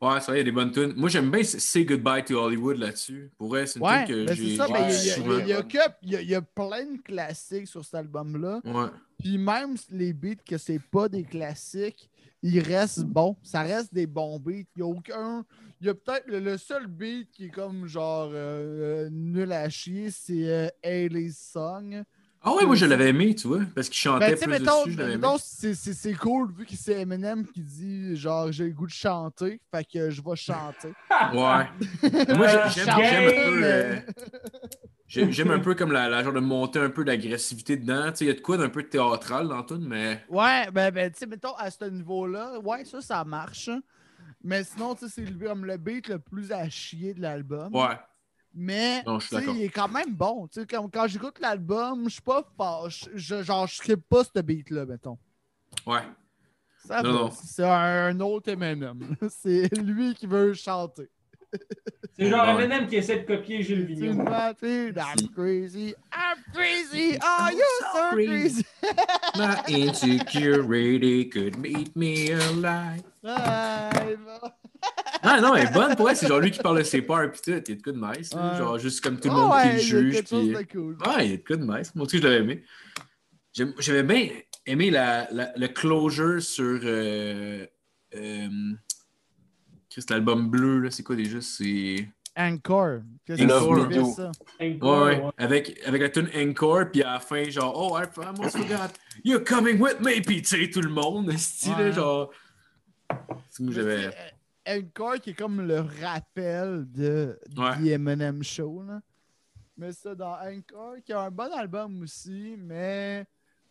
[0.00, 0.92] Ouais, c'est vrai, il y a des bonnes tunes.
[0.96, 3.30] Moi, j'aime bien Say Goodbye to Hollywood là-dessus.
[3.38, 7.84] Pour vrai, c'est une Ouais, tune que j'ai il y, a- plein de classiques sur
[7.84, 8.60] cet album-là.
[8.64, 8.88] Ouais.
[9.18, 12.10] Puis même les beats que c'est pas des classiques,
[12.42, 13.36] ils restent bons.
[13.42, 14.66] Ça reste des bons beats.
[14.76, 15.44] Il y a aucun.
[15.80, 19.68] Il y a peut-être le, seul beat qui est comme genre euh, euh, nul à
[19.68, 22.04] chier, c'est euh, Song.
[22.46, 24.52] Ah ouais, moi, je l'avais aimé, tu vois, parce qu'il chantait Ben, tu sais, plus
[24.60, 28.86] mettons, dessus, mettons, c'est cool vu que c'est Eminem qui dit genre j'ai le goût
[28.86, 30.92] de chanter, fait que je vais chanter.
[31.32, 32.34] Ouais.
[32.36, 33.64] Moi, j'ai- j'aime un peu.
[33.64, 33.96] euh,
[35.06, 38.10] j'ai- J'aime un peu comme la, la genre de monter un peu d'agressivité dedans.
[38.10, 40.22] Tu sais, il y a de quoi d'un peu théâtral dans tout, mais.
[40.28, 43.70] Ouais, ben, ben tu sais, mettons, à ce niveau-là, ouais, ça, ça marche.
[44.42, 47.74] Mais sinon, tu sais, c'est le- comme le beat le plus à chier de l'album.
[47.74, 47.96] Ouais.
[48.56, 50.46] Mais, Non, il est quand même bon.
[50.46, 53.08] Tu sais, comme quand j'écoute l'album, je suis pas fâche.
[53.14, 55.18] Je, genre, je skip pas ce beat-là, mettons.
[55.86, 56.02] Ouais.
[56.86, 57.18] Ça Non, va.
[57.18, 57.30] non.
[57.32, 59.16] C'est un autre Eminem.
[59.28, 61.08] C'est lui qui veut chanter.
[62.16, 62.64] C'est genre Ouais.
[62.64, 64.24] Eminem qui essaie de copier Gilles Tu Vigneault.
[64.24, 68.64] I'm crazy, I'm crazy, oh, you're so crazy.
[69.36, 73.02] My insecurity could meet me alive.
[75.22, 76.16] Ah non, elle est bonne pour elle.
[76.16, 77.50] C'est genre lui qui parle de ses peurs pis tout.
[77.50, 77.98] Il y a de quoi de.
[78.00, 78.22] Ouais.
[78.58, 80.24] Genre juste comme tout le monde ouais, qui le juge.
[80.24, 80.66] Puis...
[80.70, 80.96] cool.
[81.06, 81.94] Ouais, il y a de quoi de nice.
[81.94, 82.62] Moi aussi, je l'avais aimé.
[83.78, 84.28] J'avais bien
[84.66, 86.80] aimé la, la- le closure sur.
[86.82, 87.66] Euh,
[88.14, 88.48] euh,
[89.88, 91.40] Christ, l'album bleu, là, c'est quoi déjà?
[91.40, 92.08] C'est.
[92.36, 92.98] Encore.
[94.60, 95.20] Encore, ouais.
[95.20, 95.30] ouais.
[95.38, 98.92] Avec, avec la tune Encore, puis à la fin, genre, oh, I almost forgot,
[99.24, 101.92] you're coming with me, puis tu sais, tout le monde, style, Ouais.
[101.92, 102.30] genre.
[103.50, 104.10] C'est j'avais.
[104.68, 107.76] Encore qui est comme le rappel de Ouais.
[107.82, 108.82] The Eminem Show.
[108.86, 109.00] Là.
[109.76, 113.26] Mais ça, dans Encore, qui a un bon album aussi, mais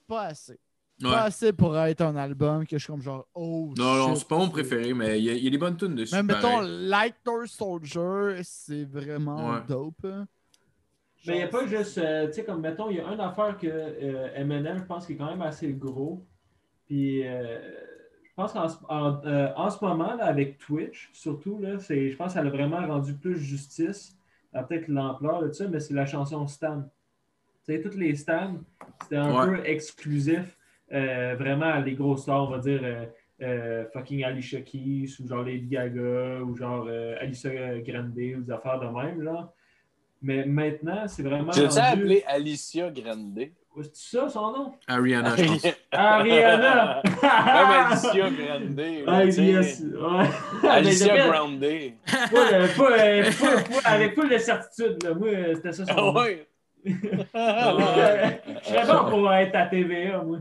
[0.08, 0.60] pas assez.
[1.02, 1.10] Ouais.
[1.10, 4.28] Pas assez pour être un album que je suis comme genre, oh Non, non, c'est
[4.28, 6.14] pas mon préféré, mais il y, a- il y a des bonnes tunes dessus.
[6.16, 6.62] Mais mettons.
[6.62, 9.62] Lighter Soldier, c'est vraiment Ouais.
[9.68, 10.06] dope.
[10.06, 10.28] hein.
[11.26, 13.20] Mais il n'y a pas juste, euh, tu sais, comme mettons, il y a une
[13.22, 16.26] affaire que euh, Eminem, je pense, qui est quand même assez gros.
[16.86, 17.60] Puis, euh,
[18.36, 22.16] je pense qu'en ce- en, euh, en ce moment, là, avec Twitch, surtout, là, je
[22.16, 24.18] pense qu'elle a vraiment rendu plus justice
[24.52, 26.82] à peut-être l'ampleur de ça, mais c'est la chanson Stan.
[27.66, 28.56] Tu sais, toutes les Stan,
[29.04, 29.58] c'était un Ouais.
[29.60, 30.58] peu exclusif,
[30.92, 32.82] euh, vraiment à les grosses stars, on va dire.
[32.84, 33.06] euh,
[33.42, 38.52] euh, fucking Alicia Keys ou genre Lady Gaga ou genre euh, Alicia Grande ou des
[38.52, 39.52] affaires de même là.
[40.22, 41.52] Mais maintenant, c'est vraiment.
[41.52, 43.40] Je t'ai rendu- appelé Alicia Grande?
[43.82, 44.74] C'est ça son nom?
[44.88, 45.66] Ariana, je pense.
[45.92, 47.02] Ariana!
[47.04, 47.82] Même
[49.08, 50.28] Alicia Grande.
[50.64, 50.72] Ah.
[50.74, 51.60] Alicia Grande.
[51.60, 55.14] Pas, le- pas, euh, pas- pas- avec full de certitude, là.
[55.16, 56.14] Moi, euh, c'était ça son Ah nom.
[56.16, 56.48] ouais?
[56.86, 58.30] Euh,
[58.62, 60.40] Je serais bon pour être à TVA, moi.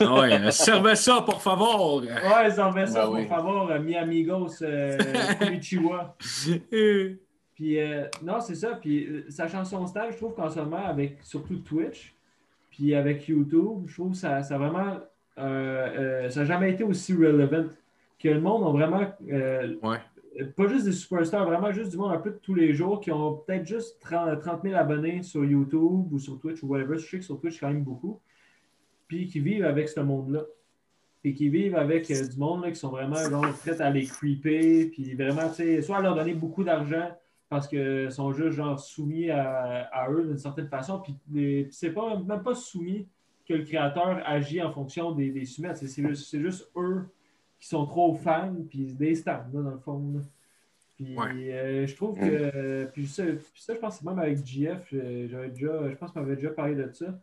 [0.00, 2.02] ouais, euh, servez ça, pour favor.
[2.02, 2.08] Ouais,
[2.44, 3.26] fait ça, Ben pour oui.
[3.26, 4.98] favor, euh, mi amigos, euh,
[5.38, 6.16] Konnichiwa.
[7.54, 8.70] Puis, euh, non, c'est ça.
[8.80, 12.15] Puis, euh, sa chanson stage, je trouve qu'en ce moment, avec surtout Twitch,
[12.76, 14.98] puis avec YouTube, je trouve que ça, ça a vraiment.
[15.38, 15.42] euh,
[16.26, 17.64] euh, ça n'a jamais été aussi relevant
[18.18, 19.06] que le monde a vraiment.
[19.30, 19.98] euh, Ouais.
[20.54, 23.10] Pas juste des superstars, vraiment juste du monde un peu de tous les jours qui
[23.10, 26.98] ont peut-être juste 30, 30 000 abonnés sur YouTube ou sur Twitch ou whatever.
[26.98, 28.20] Je sais que sur Twitch, quand même beaucoup.
[29.08, 30.42] Puis qui vivent avec ce monde-là.
[31.24, 34.04] Et qui vivent avec euh, du monde là, qui sont vraiment genre, prêts à les
[34.04, 34.90] creeper.
[34.92, 37.08] Puis vraiment, tu sais, soit à leur donner beaucoup d'argent
[37.48, 41.00] parce qu'ils sont juste genre soumis à, à eux d'une certaine façon.
[41.00, 43.06] Puis c'est pas même pas soumis
[43.48, 45.76] que le créateur agit en fonction des, des soumettes.
[45.76, 47.04] C'est, c'est juste, juste eux
[47.60, 50.12] qui sont trop fans, puis des stands, là, dans le fond.
[50.14, 50.20] là.
[50.96, 51.52] Puis Ouais.
[51.52, 52.84] euh, je trouve que.
[52.86, 55.94] puis, ça, puis ça, je pense que c'est même avec GF, euh, j'avais déjà, je
[55.96, 57.18] pense qu'on avait déjà parlé de ça.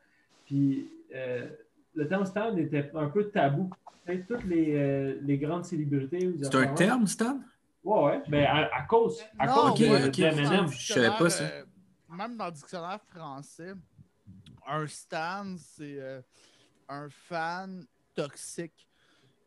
[0.45, 1.47] Puis euh,
[1.95, 3.69] le terme stand était un peu tabou.
[4.27, 6.33] Toutes les, euh, les grandes célébrités.
[6.41, 7.39] C'est un terme, Stan?
[7.83, 8.23] Ouais, ouais.
[8.29, 11.43] Ben, à, à cause, à Non, cause de, le je savais pas ça.
[11.43, 11.65] euh,
[12.09, 13.73] même dans le dictionnaire français,
[14.65, 16.21] un stan, c'est euh,
[16.87, 18.87] un fan toxique.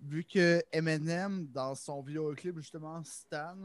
[0.00, 3.56] Vu que Eminem, dans son vidéoclip, justement, Stan,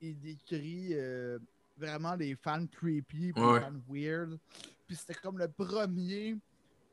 [0.00, 1.38] il décrit euh,
[1.78, 3.54] vraiment les fans creepy, Ouais.
[3.54, 4.38] les fans weird.
[4.86, 6.36] Puis c'était comme le premier,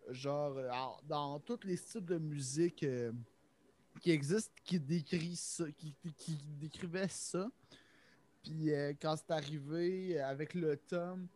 [0.09, 3.11] genre, alors, dans tous les styles de musique euh,
[3.99, 7.47] qui existent, qui décrit ça, qui, qui décrivait ça.
[8.43, 11.27] Puis euh, quand c'est arrivé avec le tome,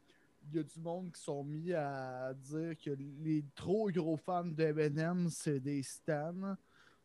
[0.49, 2.91] il y a du monde qui sont mis à dire que
[3.23, 6.55] les trop gros fans d'Eminem, c'est des stans.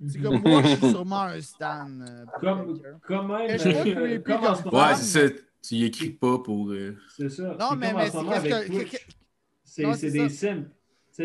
[0.06, 1.88] C'est comme moi, je suis sûrement un stan.
[2.00, 3.58] euh, pour Comme, même.
[3.58, 5.34] Je pas euh, comme en ce Ouais, c'est ça.
[5.60, 6.70] Tu y écris pas pour.
[6.70, 7.56] euh, C'est ça.
[7.58, 10.10] Non, C'est mais, c'est que.
[10.10, 10.64] Des sims.
[10.64, 11.24] Tu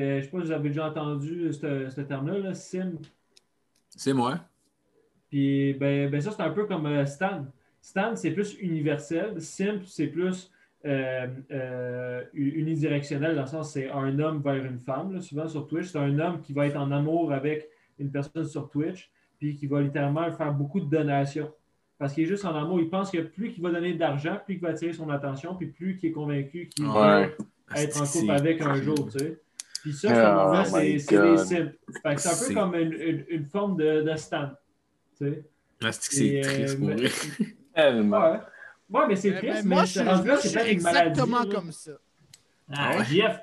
[0.00, 2.92] euh, je sais pas si vous avez déjà entendu ce, ce terme-là, là, sim.
[3.96, 4.40] C'est moi.
[5.28, 7.44] Puis ben, ben ça, c'est un peu comme euh, Stan.
[7.80, 9.40] Stan, c'est plus universel.
[9.40, 10.50] Simp, c'est plus
[10.86, 15.66] euh, euh, unidirectionnel, dans le sens c'est un homme vers une femme, là, souvent sur
[15.66, 15.86] Twitch.
[15.86, 19.66] C'est un homme qui va être en amour avec une personne sur Twitch, puis qui
[19.66, 21.50] va littéralement faire beaucoup de donations.
[21.98, 22.80] Parce qu'il est juste en amour.
[22.80, 25.68] Il pense que plus qu'il va donner d'argent, plus il va attirer son attention, puis
[25.68, 27.28] plus qu'il est convaincu qu'il va
[27.76, 29.40] être en couple avec un jour, tu sais.
[29.84, 31.38] Puis ça, Oh moment-là, c'est c'est des God.
[31.38, 31.72] simps.
[32.02, 34.48] Fait que c'est un peu comme une, une- une forme de, de stan.
[35.18, 35.44] Tu sais.
[35.78, 36.96] Que c'est euh, triste pour mais-.
[37.74, 38.30] Tellement.
[38.32, 38.38] Ouais.
[38.90, 41.08] Ouais, mais c'est triste, mais mais, moi, je rendu-là, je c'est une maladie.
[41.10, 41.54] exactement là.
[41.54, 41.90] comme ça.
[42.72, 43.04] Ah, ouais?
[43.04, 43.40] Jeff,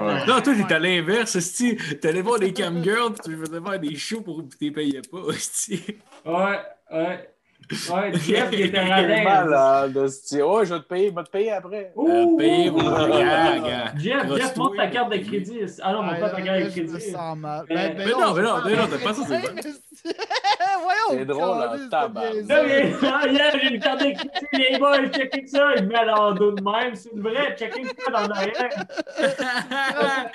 [0.00, 0.26] Ouais.
[0.26, 1.76] Non, toi, t'es à l'inverse, esti.
[2.00, 4.70] T'allais voir des cam girls, puis tu faisais faire des shows pour que tu les
[4.70, 5.82] payais pas, esti.
[6.24, 6.60] Ouais,
[6.92, 7.31] ouais.
[7.72, 8.84] Ouais, Jeff, il était
[9.24, 9.96] malade.
[9.96, 10.08] Ouais,
[10.66, 11.92] je vais te payer, je vais te payer après.
[11.96, 12.38] Ouh!
[12.38, 13.92] Euh, gars.
[13.96, 15.60] Jeff, Jeff, montre ta carte de crédit.
[15.82, 16.92] Ah non, montre pas ta là, carte là, de crédit.
[16.92, 19.82] Mais- Ben, ben mais non, mais non, mais non, t'as pas ça, c'est c'est-
[20.82, 22.42] Voyons, C'est drôle, niaiserie.
[22.48, 25.74] Non, mais ah, hier, j'ai une carte de crédit, les boys, checkez ça.
[25.76, 26.94] Il me met à leur dos de même.
[26.94, 28.84] C'est une vraie, checkez ça dans l'arrière.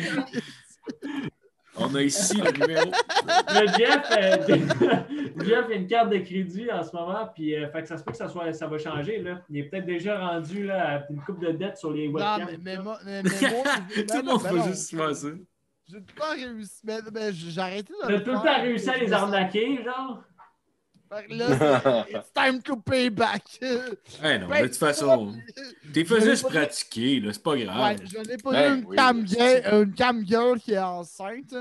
[1.80, 2.91] On a ici le numéro.
[3.53, 7.81] Le Jeff, euh, Jeff a une carte de crédit en ce moment, puis euh, fait
[7.83, 9.19] que ça se peut que ça, soit, ça va changer.
[9.19, 9.41] Là.
[9.49, 12.47] Il est peut-être déjà rendu là, à une coupe de dettes sur les Non, webcams.
[12.51, 13.64] mais, mais, moi- mais, mais moi,
[13.95, 14.64] Tout le monde va non.
[14.67, 15.27] juste faire ça.
[15.89, 16.81] J'ai tout le temps réussi.
[16.83, 20.22] Mais, mais j'ai arrêté de T'as tout le temps réussi à les arnaquer, genre?
[21.29, 23.43] Là, it's time to pay back.
[23.61, 25.33] Eh non, Ben, de toute façon,
[25.93, 27.97] t'es fait Je l'ai juste pas- pratiquer, là, c'est pas Ouais, grave.
[28.05, 31.55] je n'ai pas Ben une, oui, cam une girl qui est enceinte.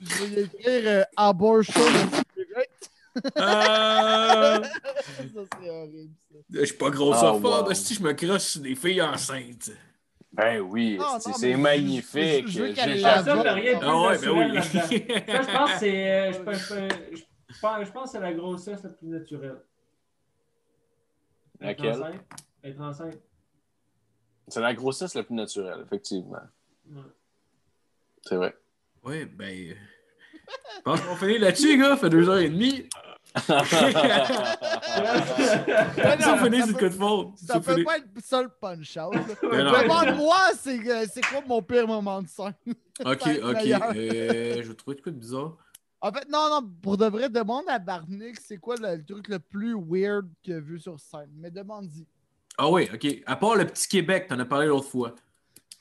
[0.00, 1.80] Je vais lui écrire euh, abortion.
[3.16, 4.62] Euh, ça,
[5.60, 6.38] c'est horrible, ça.
[6.50, 7.70] Je suis pas grossophobe, Oh, wow.
[7.70, 9.70] esti, je me crosse sur des filles enceintes.
[10.32, 12.48] Ben oui, non, c'est je- magnifique.
[12.48, 14.08] je- je plus Ah ouais, naturel ben là-dedans.
[14.10, 14.62] oui.
[14.62, 16.10] Ça, je pense que c'est.
[16.10, 16.74] euh, je, pense- je,
[17.10, 17.22] je- je
[17.62, 19.62] pense- je pense que c'est la grossesse la plus naturelle.
[21.60, 22.02] Être Laquelle?
[22.02, 22.20] enceinte.
[22.64, 23.18] Être enceinte.
[24.48, 26.40] C'est la grossesse la plus naturelle, effectivement.
[26.90, 27.00] Ouais.
[28.22, 28.54] C'est vrai.
[29.04, 29.74] Ouais, ben.
[30.76, 31.96] Je pense qu'on finit là-dessus, gars.
[31.96, 32.88] fait deux heures et demie.
[33.48, 33.52] On
[36.36, 37.28] non, finit ça peut- coup de faute.
[37.38, 38.50] Ça peut pas être ça là.
[39.42, 39.72] Ben non.
[39.82, 42.52] Demande-moi, c'est euh, c'est quoi mon pire moment de scène?
[43.04, 43.66] Ok, Ça ok.
[43.96, 45.56] Euh, je vais trouver de quoi de bizarre.
[46.04, 49.28] En fait, non, non, pour de vrai, demande à Barnick c'est quoi le, le truc
[49.28, 51.30] le plus weird qu'il a vu sur scène.
[51.36, 52.04] Mais demande-y.
[52.58, 53.06] Ah oui, ok.
[53.24, 55.14] À part le petit Québec, t'en as parlé l'autre fois.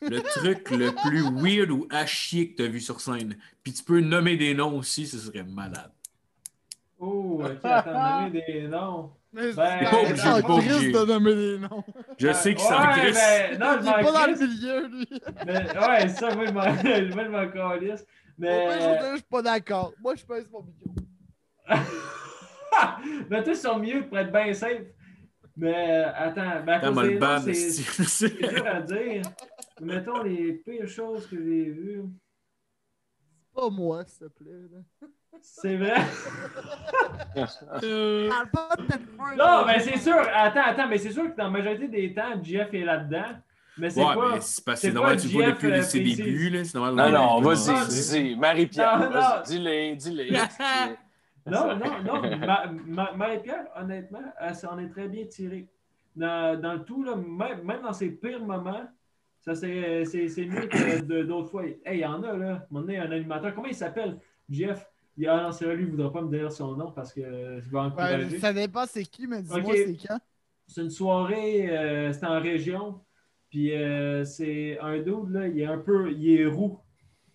[0.02, 3.36] Le truc le plus weird ou à chier que t'as vu sur scène.
[3.64, 5.92] Puis tu peux nommer des noms aussi, ce serait malade.
[7.00, 9.12] Oh, ok, attends, nommer des noms.
[9.34, 10.92] Mais Ben, c'est pas obligé, pas obligé.
[10.92, 11.84] de nommer des noms.
[12.20, 13.16] Je sais qu'il ouais, s'en crisse.
[13.16, 15.08] ben, non, Il je est m'en pas dans le milieu, lui.
[15.46, 18.06] mais- Ouais, ça, moi, je m'en calisse.
[18.38, 19.00] Mais.
[19.12, 19.94] je suis pas d'accord.
[20.02, 20.90] Moi, je pèse mon micro.
[23.30, 24.82] mais toi, sur mieux pour être bien safe.
[25.56, 29.22] Mais attends, ben, c'est c'est dur à dire.
[29.82, 32.04] Mettons les pires choses que j'ai vues.
[33.54, 34.68] Pas moi, s'il te plaît.
[34.72, 35.08] là.
[35.42, 35.96] C'est vrai?
[37.84, 38.30] Euh,
[39.38, 40.18] Non, mais c'est sûr.
[40.34, 43.38] Attends, attends, mais c'est sûr que dans la majorité des temps, Jeff est là-dedans.
[43.82, 44.32] Mais c'est Ouais, pas.
[44.36, 46.50] mais c'est parce que c'est c'est normal pas tu vois depuis euh, ses débuts.
[46.52, 46.64] Là.
[46.64, 48.36] C'est normal Non, non, vas-y.
[48.36, 49.12] Marie-Pierre, Non, non.
[49.12, 50.34] vas-y, dis-le, dis-le.
[50.36, 50.64] esti.
[51.48, 52.38] Non, non, non.
[52.38, 55.68] Ma- ma- Marie-Pierre, honnêtement, elle s'en est très bien tirée.
[56.16, 58.86] Dans, dans le tout, là, même, même dans ses pires moments,
[59.40, 61.64] ça c'est c'est- c'est mieux que d'autres fois.
[61.66, 62.48] Hey, il y en a, là.
[62.52, 63.56] À un moment donné, un animateur.
[63.56, 64.20] Comment il s'appelle?
[64.50, 64.88] Jeff.
[65.18, 67.12] Il ah non, c'est vrai, lui, il ne voudra pas me dire son nom parce
[67.14, 68.40] que je vais Ouais, encourager.
[68.40, 70.20] ça dépend c'est qui, mais dis-moi c'est quand.
[70.68, 73.02] C'est une soirée, euh, c'était en région.
[73.52, 76.80] Puis euh, c'est un dude, là, il est un peu, il est roux.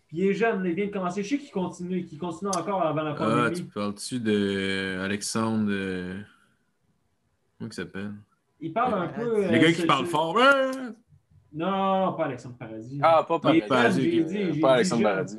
[0.08, 1.22] Puis il est jeune, là, il vient de commencer.
[1.22, 3.56] Je sais qu'il continue, qu'il continue encore avant la Ah, pandémie.
[3.56, 5.68] tu parles-tu de Alexandre.
[5.70, 6.18] euh,
[7.58, 8.12] Comment il s'appelle?
[8.60, 9.42] Il parle un peu.
[9.42, 10.34] Le euh, gars qui parle fort.
[10.34, 10.70] Ouais!
[11.52, 12.98] Non, pas Alexandre Paradis.
[13.02, 13.60] Ah, pas Paradis.
[14.60, 15.12] Pas Alexandre jeune.
[15.12, 15.38] Paradis.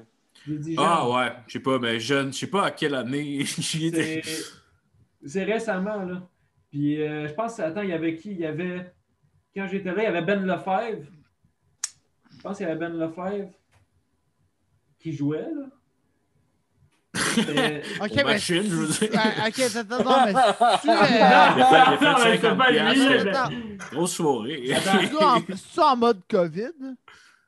[0.77, 4.21] Ah ouais, je sais pas, mais jeune, je sais pas à quelle année j'y étais.
[4.23, 4.43] C'est
[5.25, 6.21] c'est récemment, là.
[6.69, 8.31] Puis euh, je pense, attends, il y avait qui?
[8.31, 8.93] Il y avait.
[9.57, 11.07] Quand j'étais là, il y avait Ben Lefebvre.
[12.31, 13.49] Je pense qu'il y avait Ben Lefebvre
[14.99, 15.65] qui jouait, là.
[18.03, 18.23] Ok, mais.
[18.23, 19.09] machines, je veux dire.
[19.17, 20.33] Ah, ok, attends, non, mais.
[20.81, 20.87] Tu
[22.05, 24.75] Non, c'est 50 pas lui, Grosse soirée.
[24.75, 26.95] C'est-tu en, mode COVID?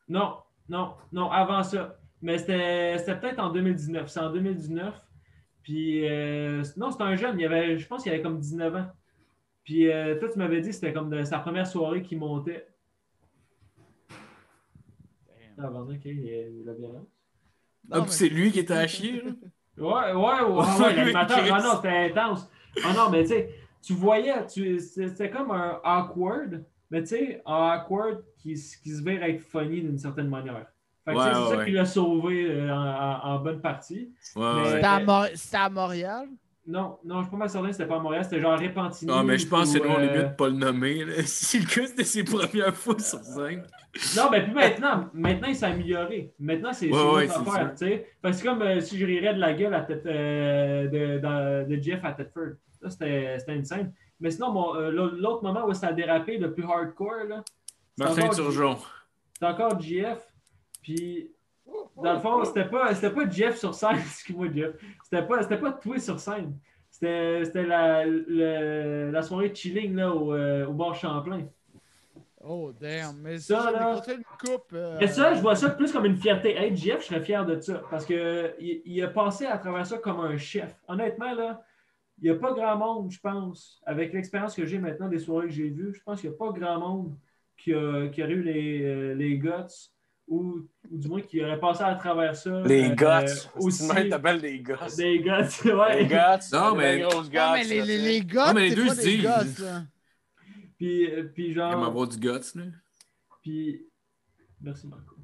[0.08, 1.96] Non, non, non, avant ça.
[2.24, 4.10] Mais c'était c'était peut-être en 2019.
[4.10, 4.96] C'est en 2019.
[5.62, 7.40] Puis, euh, non, c'était un jeune.
[7.40, 8.88] Il avait, je pense qu'il avait comme 19 ans.
[9.70, 12.66] Puis, euh, toi, tu m'avais dit que c'était comme de- sa première soirée qui montait.
[15.60, 17.06] Ah, ok, il y a eu la violence.
[17.92, 19.22] Ah, puis c'est lui qui était à chier.
[19.22, 19.32] là?
[19.78, 22.50] Ouais, ouais, ouais, ouais, l'animateur, ah non, c'était intense.
[22.84, 27.42] Ah non, mais tu sais, tu voyais, tu- c'était comme un awkward, mais tu sais,
[27.46, 30.66] un awkward qui, se vire être funny d'une certaine manière.
[31.06, 31.66] Fait que tu sais, Ouais, c'est ouais, ça ouais.
[31.66, 34.12] qui l'a sauvé euh, en, en- en bonne partie.
[34.36, 34.72] Ouais, Mais- ouais.
[34.72, 36.28] C'était à, Mor- c'était à Montréal?
[36.72, 39.12] Non, non, je suis pas mal certain c'était pas à Montréal, c'était genre Repentigny.
[39.14, 41.04] Ah, mais je pense que c'est loin euh, mieux de pas le nommer.
[41.04, 41.14] là.
[41.26, 43.64] Si le gars, c'était ses premières fois sur scène.
[44.16, 46.32] Non, mais puis maintenant, maintenant, il s'est amélioré.
[46.40, 48.08] Maintenant, c'est Ouais, c'est ouais, c'est affaire, tu sais.
[48.22, 51.76] Parce que c'est comme euh, si je rirais de la gueule à Ted- euh, de,
[51.76, 52.54] de Jeff à Tedford.
[52.82, 53.92] Là, c'était une scène.
[54.20, 57.44] Mais sinon, mon, euh, l'autre moment où ça a dérapé le plus hardcore, là,
[57.98, 58.78] c'est Martin Turgeon.
[59.40, 60.20] c'est encore GF.
[60.84, 61.32] Puis,
[62.04, 64.76] dans le fond, c'était pas, c'était pas Jeff sur scène, excuse-moi, Jeff.
[65.04, 66.58] C'était pas, c'était pas toi sur scène.
[66.90, 71.48] C'était, c'était la, la soirée chilling là, au, euh, au bar Champlain.
[72.42, 73.18] Oh, damn.
[73.22, 74.72] Mais Ça, là- une coupe.
[74.74, 76.56] euh, Mais ça, je vois ça plus comme une fierté.
[76.56, 77.82] Hey, Jeff, je serais fier de ça.
[77.90, 80.74] Parce que il, il a passé à travers ça comme un chef.
[80.88, 81.62] Honnêtement, là,
[82.22, 85.48] il n'y a pas grand monde, je pense, avec l'expérience que j'ai maintenant des soirées
[85.48, 87.16] que j'ai vues, je pense qu'il n'y a pas grand monde
[87.58, 89.92] qui, a, qui aurait eu les, euh, les guts
[90.28, 90.60] ou,
[90.92, 92.62] ou du moins qui aurait passé à travers ça.
[92.66, 93.26] Les euh, gars.
[93.56, 93.88] aussi.
[93.96, 94.80] Tu t'appelles les gars.
[94.98, 96.02] Des guts, ouais.
[96.04, 96.40] Les gars.
[96.52, 99.02] Non, mais- grosses Non, mais les, les, les gars, Non, mais les deux pas se
[99.02, 99.44] des là.
[100.78, 101.84] Puis, euh, puis Il genre.
[101.86, 102.64] avoir du guts, là.
[103.42, 103.86] Puis.
[104.62, 105.16] Merci, Marco.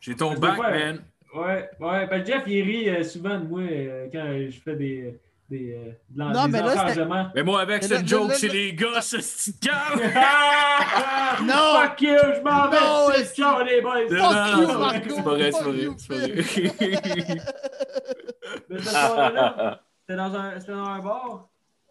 [0.00, 1.04] J'ai ton Je bac, vais faire- man.
[1.34, 2.06] Ouais, ouais.
[2.06, 5.18] Ben Jeff, il rit euh, souvent de moi euh, quand je fais des.
[5.50, 7.32] Des, euh, de Non, des mais là.
[7.34, 10.00] Mais moi, avec cette joke là- les gars, ce petit cave.
[11.44, 11.80] Non!
[11.82, 12.80] Fuck you, je m'en vais!
[12.80, 14.02] Non, c'est ciao les boys!
[14.08, 15.08] Fuck Non, you, non, Marco!
[15.10, 15.82] C'est pas vrai, c'est pas Fuck vrai.
[15.82, 17.40] you, C'est pas vrai.
[18.70, 21.48] Mais cette soirée-là, C'était dans, un- c'était dans un bar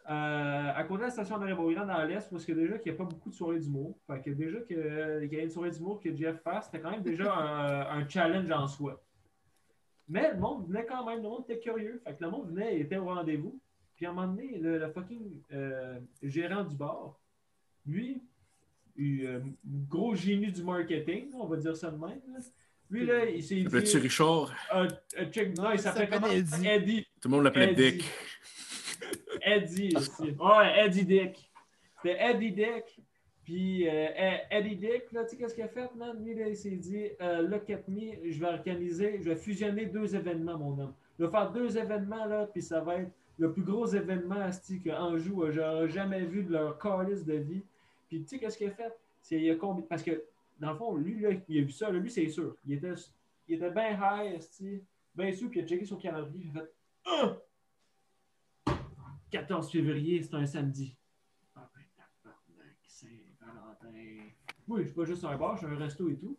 [0.10, 2.98] euh, à côté de la station de Boyland dans l'Est, parce que déjà qu'il n'y
[2.98, 3.98] a pas beaucoup de soirées d'humour.
[4.06, 6.92] Fait que déjà que- qu'il y a une soirée d'humour que Jeff fasse, c'était quand
[6.92, 9.02] même déjà un, un challenge en soi.
[10.10, 12.02] Mais le monde venait quand même, le monde était curieux.
[12.06, 13.60] Fait que le monde venait et était au rendez-vous.
[13.96, 17.20] Puis à un moment donné, le, le fucking euh, gérant du bar,
[17.86, 18.22] lui,
[18.96, 22.22] il, euh, gros génie du marketing, on va dire ça de même.
[22.28, 22.40] là.
[22.90, 23.98] Lui, là, il s'est dit.
[23.98, 24.54] Richard?
[24.76, 26.32] euh, euh, check, non, il s'appelait s'appelle comment?
[26.32, 26.68] Eddie.
[26.68, 27.08] Eddie.
[27.22, 27.92] Tout le monde l'appelait Eddie.
[27.98, 28.06] Dick.
[29.42, 30.32] Eddie aussi.
[30.40, 31.52] Ouais, Eddie Dick.
[32.02, 33.00] C'était Eddie Dick.
[33.44, 36.24] Puis euh, E- Eddie Dick, là, tu sais qu'est-ce qu'il a fait, man?
[36.24, 40.16] Lui, là, il s'est dit, euh, look at je vais organiser, je vais fusionner deux
[40.16, 40.94] événements, mon homme.
[41.20, 44.82] Je vais faire deux événements, là, puis ça va être le plus gros événement, asti,
[44.82, 47.64] que Anjou a j'aurais jamais vu de leur calice de vie.
[48.08, 48.94] Puis tu sais qu'est-ce qu'il a fait?
[49.22, 49.56] C'est, il a
[49.90, 50.24] Parce que,
[50.60, 52.56] dans le fond, lui, là, il a vu ça, lui, c'est sûr.
[52.66, 52.94] Il était,
[53.48, 54.82] il était bien high, asti,
[55.16, 56.72] bien sous, puis il a checké son calendrier, il a fait
[57.06, 57.38] Ah!
[59.32, 60.96] 14 février, c'est un samedi.
[61.56, 64.30] Ah ben, tabarnak, Saint-Valentin.
[64.68, 66.38] Oui, je suis pas juste un bar, je suis un resto et tout.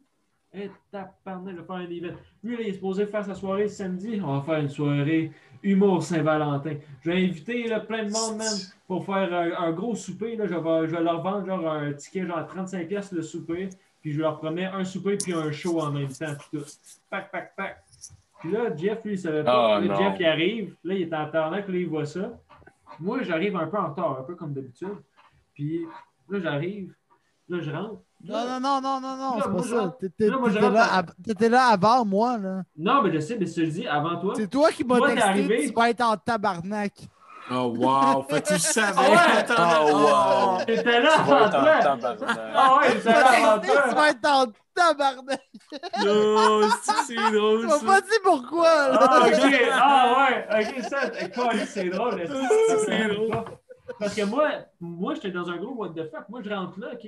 [0.56, 2.16] Eh, tabarnak, je vais faire un event.
[2.44, 4.20] Lui, là, il est supposé faire sa soirée samedi.
[4.22, 5.32] On va faire une soirée
[5.64, 6.74] humour Saint-Valentin.
[7.02, 8.54] Je vais inviter là, plein de monde, man,
[8.86, 10.36] pour faire un, un gros souper.
[10.36, 10.46] Là.
[10.46, 13.68] Je, vais, je vais leur vendre genre un ticket genre 35$ piastres le souper.
[14.00, 16.34] Puis je leur promets un souper puis un show en même temps.
[16.38, 16.64] Puis tout.
[17.10, 17.82] Pac, pac, pac.
[18.38, 19.78] Puis là, Jeff, lui, il savait pas.
[19.80, 19.96] Oh, Là.
[19.96, 20.76] Jeff, il arrive.
[20.84, 22.38] Là, il est en tabarnak, là, il voit ça.
[23.00, 24.98] Moi, j'arrive un peu en retard, un peu comme d'habitude.
[25.54, 25.80] Puis
[26.28, 26.94] là, j'arrive.
[27.48, 28.00] Là, je rentre.
[28.26, 29.96] Non, non, non, non, non, non, c'est pas ça.
[30.00, 32.62] T'étais là, t'étais rentre là, t'étais avant moi, là.
[32.76, 34.32] Non, mais je sais, mais je dis avant toi.
[34.34, 35.66] C'est toi qui m'as Toi, texté, arrivé.
[35.68, 36.92] tu vas être en tabarnak.
[37.50, 38.22] Oh, wow.
[38.22, 38.98] Fait que tu savais.
[38.98, 39.90] Ah ouais?
[39.92, 40.58] Oh, wow.
[40.66, 41.78] J'étais là avant toi.
[41.82, 42.38] tabarnak.
[42.54, 43.94] Ah ouais, j'étais là avant texté, tu toi.
[44.00, 45.42] vas être en tabarnak.
[46.06, 48.98] Non, c'est- c'est Tu drôle, m'as pas dit pourquoi, là.
[49.02, 49.54] Ah, ok.
[49.70, 50.64] Ah, ouais.
[50.64, 51.00] Ok, ça,
[51.66, 52.22] c'est drôle.
[52.86, 53.44] C'est drôle.
[54.00, 54.48] Parce que moi,
[54.80, 56.26] moi j'étais dans un gros what the fuck.
[56.30, 57.06] Moi, je rentre là, OK?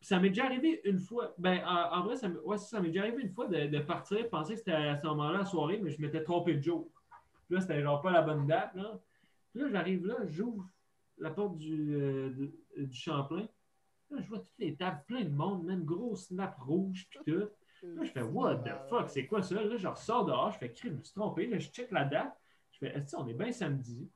[0.00, 1.34] Ça m'est déjà arrivé une fois.
[1.38, 3.78] Ben, en, en vrai, ça, m'est- ouais, ça m'est déjà arrivé une fois de, de
[3.80, 6.90] partir, penser que c'était à ce moment-là, la soirée, mais je m'étais trompé de jour.
[7.46, 8.98] Puis là, c'était genre pas la bonne date, là.
[9.52, 10.66] Puis là, j'arrive là, j'ouvre
[11.18, 13.46] la porte du, euh, du, du Champlain.
[14.10, 17.38] Là, je vois toutes les tables, plein de monde, même gros snap rouge, puis tout.
[17.82, 19.62] Là, je fais What the fuck, c'est quoi ça?
[19.62, 21.46] Là, je ressors dehors, je fais crime, je me suis trompé.
[21.46, 22.36] Là, je check la date.
[22.72, 24.08] Je fais Est-ce on est bien samedi?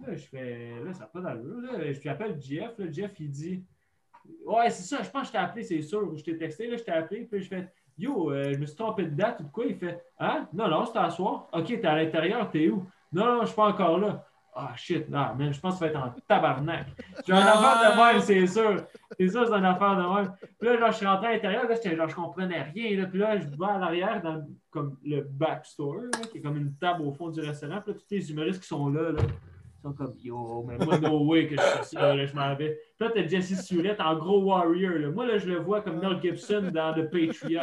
[0.00, 1.60] Là, je fais Là, ça n'a pas d'allure.
[1.60, 2.76] Là, je lui appelle Jeff.
[2.78, 3.64] Là, Jeff, il dit
[4.44, 6.16] Ouais, c'est ça, je pense que je t'ai appelé, c'est sûr.
[6.16, 7.24] Je t'ai texté, là, je t'ai appelé.
[7.24, 9.64] Puis je fais Yo, euh, je me suis trompé de date ou de quoi?
[9.66, 10.48] Il fait Hein?
[10.52, 11.48] Non, non, c'était à soir.
[11.52, 12.86] Ok, t'es à l'intérieur, t'es où?
[13.12, 14.24] Non, non, je suis pas encore là.
[14.54, 16.88] Ah shit, non, man, je pense que ça va être en tabarnak.
[17.26, 18.86] J'ai un affaire de même, c'est sûr.
[19.16, 20.32] C'est sûr, c'est une affaire de même.
[20.58, 22.96] Puis là, genre, je suis rentré à l'intérieur, là, genre, je comprenais rien.
[22.96, 26.74] Là, puis là, je vais à l'arrière dans comme le backstore, qui est comme une
[26.76, 27.80] table au fond du restaurant.
[27.82, 29.22] Puis là, tous les humoristes qui sont là, là,
[29.82, 32.78] sont comme Yo, mais moi, no way que je fais ça, là, je m'en vais.
[32.98, 34.94] Puis là, t'as Jesse Surette en gros warrior.
[34.98, 35.10] Là.
[35.10, 37.62] Moi, là, je le vois comme Mel Gibson dans The Patriot.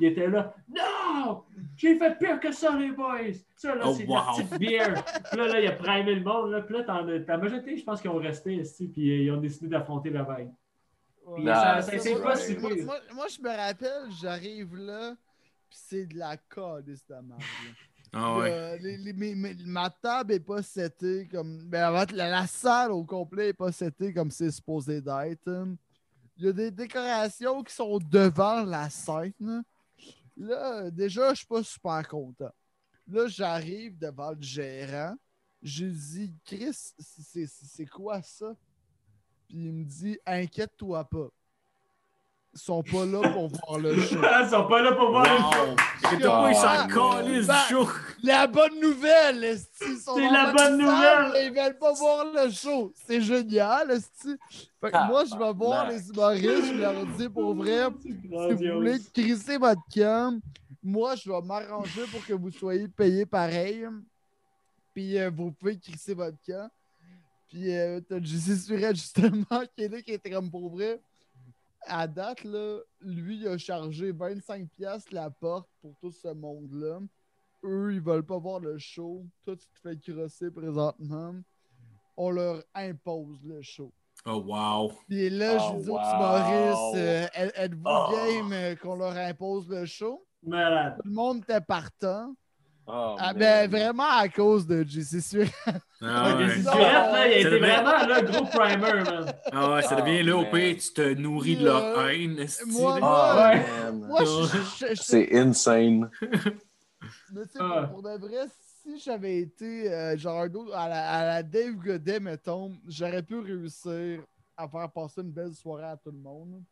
[0.00, 0.54] il était là.
[0.68, 1.42] Non!
[1.76, 3.32] J'ai fait pire que ça, les boys!
[3.56, 4.14] Ça, là, Oh, c'est wow.
[4.14, 5.04] la petite bière.
[5.30, 6.50] Puis là, là, il a primé le monde.
[6.50, 9.30] Là, puis là, t'en- ta majorité, je pense qu'ils ont resté ici, puis euh, ils
[9.30, 10.50] ont décidé d'affronter la vague.
[11.36, 12.84] Puis ça, c'est pas si moi, pire.
[12.84, 15.14] moi- moi, je me rappelle, j'arrive là,
[15.70, 17.40] puis c'est de la calice de merde.
[18.14, 18.38] Ah.
[18.40, 18.78] Euh,
[19.64, 21.64] ma table est pas setée comme.
[21.64, 25.48] Ben, en fait, la, salle au complet est pas setée comme c'est supposé d'être.
[25.48, 25.76] hein.
[26.36, 29.62] Il y a des décorations qui sont devant la scène.
[30.36, 32.52] Là, déjà, je suis pas super content.
[33.08, 35.14] Là, j'arrive devant le gérant.
[35.62, 38.54] J'ai dit, Chris, c'est- c'est c'est quoi ça?
[39.48, 41.28] Puis il me dit, inquiète-toi pas.
[42.54, 44.16] Ils sont pas là pour voir le show.
[44.16, 46.28] Ils sont pas là pour voir le show.
[46.28, 46.48] Wow!
[46.48, 47.88] Ils s'en calissent ben, du show!
[48.22, 51.44] La bonne nouvelle, esti, C'est la bonne nouvelle.
[51.44, 52.92] Ils veulent pas voir le show.
[53.06, 54.36] C'est génial, esti.
[54.80, 58.12] Fait que Ah, moi, je vais voir les humoristes, je leur dis pour vrai, si
[58.12, 60.38] vous voulez crisser votre cam,
[60.82, 63.86] moi, je vais m'arranger pour que vous soyez payés pareil.
[64.92, 66.68] Puis euh, vous pouvez crisser votre camp.
[67.48, 71.00] Puis euh, t'as JC Surette, justement, qui est là, qui était comme pour vrai.
[71.86, 77.00] À date, là, lui, il a chargé 25$ piastres la porte pour tout ce monde-là.
[77.64, 79.24] Eux, ils veulent pas voir le show.
[79.44, 81.34] Toi, tu te fais crosser présentement.
[82.16, 83.92] On leur impose le show.
[84.26, 84.92] Oh wow!
[85.08, 86.00] Puis là, Oh, je dis aux wow.
[86.00, 88.12] humoristes, euh, êtes- êtes-vous Oh.
[88.12, 90.24] game qu'on leur impose le show?
[90.44, 90.96] Malade.
[91.02, 92.34] Tout le monde était partant.
[92.86, 95.46] Oh, Ah, ben, vraiment à cause de J, c'est sûr.
[96.00, 96.48] Ah Ok, ouais.
[96.50, 96.72] c'est Non.
[96.72, 99.34] Surette, là, il a été vraiment là, gros primer, man.
[99.52, 102.38] Ah ouais, ça devient Oh, là, au pire, tu te nourris de leur haine.
[102.40, 103.06] esti, Moi, là.
[103.06, 103.82] Oh, Ouais.
[103.92, 103.98] man.
[104.08, 104.26] Moi, je-
[104.58, 106.10] je- je- je- C'est insane.
[107.32, 107.88] Mais tu sais, Ah.
[107.90, 108.46] pour, de vrai,
[108.82, 110.42] si j'avais été euh, genre
[110.74, 114.22] à la, à la Dave Godet, mettons, j'aurais pu réussir
[114.56, 116.62] à faire passer une belle soirée à tout le monde.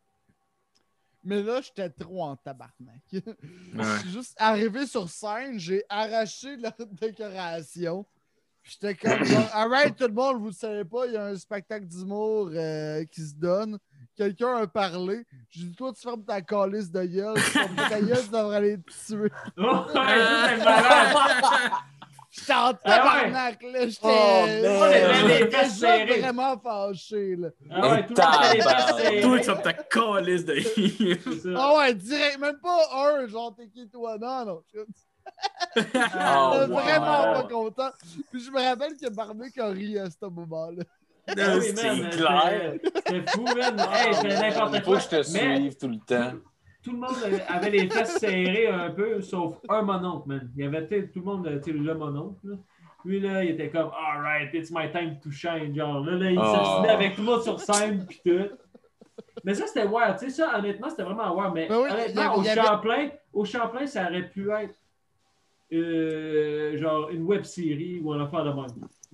[1.23, 3.01] Mais là, j'étais trop en tabarnak.
[3.11, 8.05] Je suis juste arrivé sur scène, j'ai arraché leur décoration.
[8.63, 9.11] J'étais comme,
[9.53, 13.03] alright, tout le monde, vous le savez pas, il y a un spectacle d'humour euh,
[13.05, 13.77] qui se donne.
[14.15, 15.25] Quelqu'un a parlé.
[15.49, 17.35] J'ai dit, toi, tu fermes ta calice de gueule.
[17.35, 19.31] Tu fermes ta gueule, tu devrais aller te tuer.
[19.57, 19.85] Oh,
[22.31, 22.41] c'est.
[22.41, 22.77] J'étais en Ah ouais.
[22.83, 23.87] tabarnak, là.
[23.87, 24.45] J'étais Oh,
[26.21, 27.49] vraiment fâché, là.
[27.69, 28.21] Ah ouais, tout le.
[29.21, 31.49] Toi, tu ta calice de C'est ça.
[31.57, 34.17] Ah ouais, direct, même pas un, genre, t'es qui toi?
[34.17, 34.63] Non, non.
[34.73, 34.87] J'étais
[36.15, 36.67] Oh, wow.
[36.67, 37.91] vraiment pas content.
[38.31, 40.83] Puis je me rappelle que Barbic a ri à ce moment-là.
[41.27, 42.73] Ah oui, C'est clair.
[42.83, 43.77] C'était fou, man.
[43.93, 44.97] Hey, n'importe Il faut quoi.
[44.97, 46.33] que je te suive tout le temps.
[46.83, 50.51] Tout le monde euh, avait les fesses serrées un peu, sauf un mononcle, man.
[50.55, 52.39] Il y avait tout le monde, euh, tu sais, le mononcle.
[52.43, 52.55] Là.
[53.05, 55.75] Lui, là, il était comme, alright, it's my time to shine.
[55.75, 56.43] Genre, là, là il Oh.
[56.43, 58.49] s'assinait avec tout le monde sur scène, pis tout.
[59.43, 59.99] Mais ça, c'était wow.
[60.19, 61.51] Tu sais, ça, honnêtement, c'était vraiment wow.
[61.51, 64.75] Mais Ben oui, honnêtement, avait- au, avait- Champlain, au Champlain, ça aurait pu être
[65.73, 68.65] euh, genre une web série ou un affaire de même.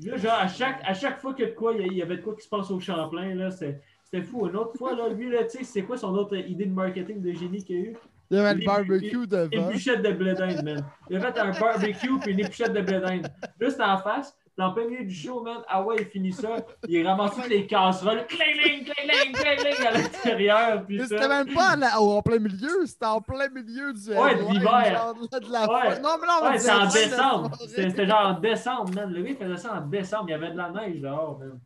[0.04, 2.18] Là, genre, à chaque, à chaque fois qu'il y a de quoi, il y avait
[2.18, 3.80] de quoi qui se passe au Champlain, là, c'est-
[4.10, 4.48] c'était fou.
[4.48, 7.22] Une autre fois, là, lui, là, tu sais, c'est quoi son autre idée de marketing
[7.22, 7.95] de génie qu'il a eu?
[8.30, 9.68] Il y avait le barbecue Une devant.
[9.69, 10.86] bûchette de blé d'Inde, man.
[11.10, 13.27] Il a fait un barbecue puis une épluchette de blé d'Inde.
[13.60, 15.60] Juste en face, dans le plein milieu du show, man.
[15.69, 16.58] Ah ouais, il finit ça.
[16.90, 18.26] Il ramasse toutes les casseroles.
[18.27, 20.84] Cling, cling, cling, cling, cling à l'intérieur.
[21.08, 25.14] C'était même pas la- en plein milieu, c'était en plein milieu du Ouais, de l'hiver.
[25.50, 26.00] la Ouais.
[26.02, 27.52] Non, mais non, Ouais, c'est en décembre.
[27.66, 29.10] c'était genre en décembre, man.
[29.10, 30.26] Le gars, il faisait ça en décembre.
[30.27, 31.60] Il y avait de la neige dehors, man.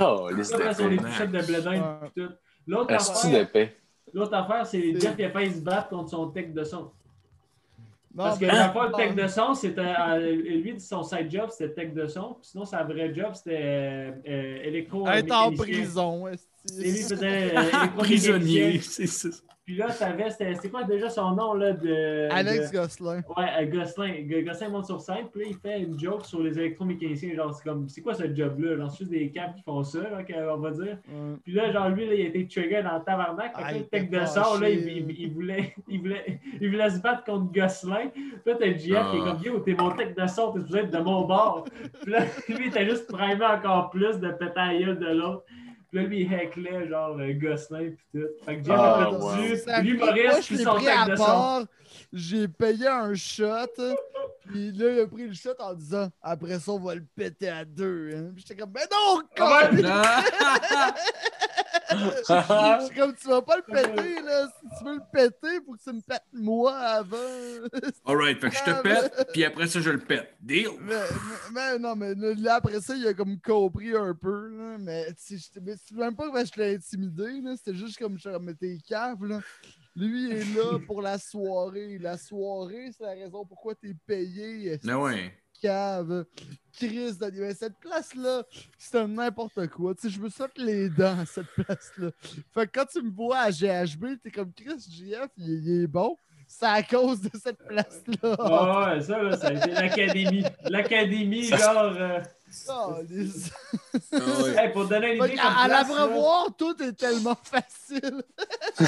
[0.00, 1.82] Oh, bûchettes de d'Inde.
[1.82, 2.10] Ouais.
[2.14, 2.32] puis tout.
[2.66, 3.76] L'autre affaire, d'épée.
[4.12, 6.90] l'autre affaire, c'est Jeff qui a failli se battre contre son tech de son.
[8.14, 9.80] Non, Parce que la fois, le tech de son, c'était.
[9.80, 12.34] euh, lui, son side job, c'était tech de son.
[12.34, 15.06] Puis sinon, sa vraie job, c'était euh, euh, électro.
[15.08, 17.62] Être en prison, Et lui faisait euh.
[17.96, 19.28] Prisonnier, c'est ça.
[19.68, 20.30] Puis là, t'avais.
[20.30, 22.26] C'était quoi déjà son nom, là de.
[22.32, 23.20] Alex de- Gosselin.
[23.36, 24.14] Ouais, euh, Gosselin.
[24.42, 27.34] Gosselin monte sur scène, puis là, il fait une joke sur les électromécaniciens.
[27.34, 27.86] Genre, c'est comme.
[27.86, 28.78] C'est quoi ce job-là?
[28.78, 30.96] Genre, c'est juste des caps qui font ça, là, qu'on va dire.
[31.44, 33.54] Puis là, genre, lui, là, il a été trigger dans le tabarnak.
[33.56, 35.04] Fait que Ah, il le tech de sort, là, il, fâché.
[35.06, 38.08] il- il voulait, il, voulait, il voulait se battre contre Gosselin.
[38.14, 40.78] Puis là, t'as JF qui est comme Yo, t'es mon tech de son, t'es supposé
[40.78, 41.64] être de mon bord.
[42.00, 45.44] Puis là, lui, il était juste primé encore plus de gueule de l'autre.
[45.90, 48.26] Puis là, lui, il hecklait, genre, le Gosselin, puis tout.
[48.44, 49.28] Fait que JF Ah, a wow.
[49.34, 51.24] perdu moi, l'humoriste, je puis son à de son.
[51.24, 51.62] part.
[52.12, 53.46] J'ai payé un shot.
[54.46, 57.48] Puis là, il a pris le shot en disant Après ça, on va le péter
[57.48, 58.10] à deux.
[58.14, 58.30] hein.
[58.34, 59.76] Puis j'étais comme Ben non, Ah con!
[61.90, 64.48] Je suis comme Tu vas pas le péter, là.
[64.48, 67.16] Si tu veux le péter, faut que tu me pètes moi avant.
[68.06, 70.34] Alright, fait que je te pète, puis après ça, je le pète.
[70.40, 70.68] Deal!
[71.52, 74.48] Mais, non, mais là, après ça, il a comme compris un peu.
[74.48, 75.60] Là, mais tu sais,
[75.92, 77.40] même pas que je l'ai intimidé.
[77.42, 79.24] là, C'était juste comme je mais t'es cave.
[79.24, 79.40] Là.
[79.96, 81.98] Lui est là pour la soirée.
[81.98, 84.78] La soirée, c'est la raison pourquoi t'es payé.
[84.84, 85.32] Mais ouais.
[85.60, 86.24] Cave.
[86.72, 88.44] Chris, mais cette place-là,
[88.78, 89.94] c'était n'importe quoi.
[89.96, 92.10] Tu sais, je me saute les dents à cette place-là.
[92.54, 95.86] Fait que quand tu me vois à GHB, t'es comme Chris, JF, il, il est
[95.88, 96.16] bon.
[96.46, 98.36] C'est à cause de cette place-là.
[98.38, 100.44] Ah ouais, ça, là, ça a été l'académie.
[100.64, 101.92] L'académie, genre.
[101.96, 102.20] euh,
[102.70, 103.28] Oh, les-
[104.12, 105.36] Ah hey, pour donner une idée.
[105.38, 108.22] à là, l'abreuvoir, tout est tellement facile.
[108.80, 108.86] ouais.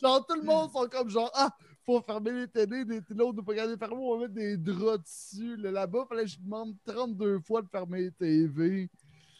[0.00, 1.50] Genre, tout le monde sont comme genre, ah,
[1.88, 4.56] faut fermer les télés, des on ne peut pas garder fermés, on va mettre des
[4.58, 5.56] draps dessus.
[5.56, 8.90] Là, Là-bas, fallait que je demande 32 fois de fermer les TV.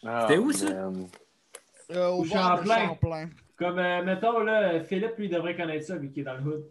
[0.07, 0.67] Ah, C'était où, ça?
[1.91, 2.87] Euh, au Champlain.
[2.89, 3.29] Champlain.
[3.59, 6.65] Comme, euh, mettons, là, Philippe, lui, devrait connaître ça, vu qu'il est dans le hood.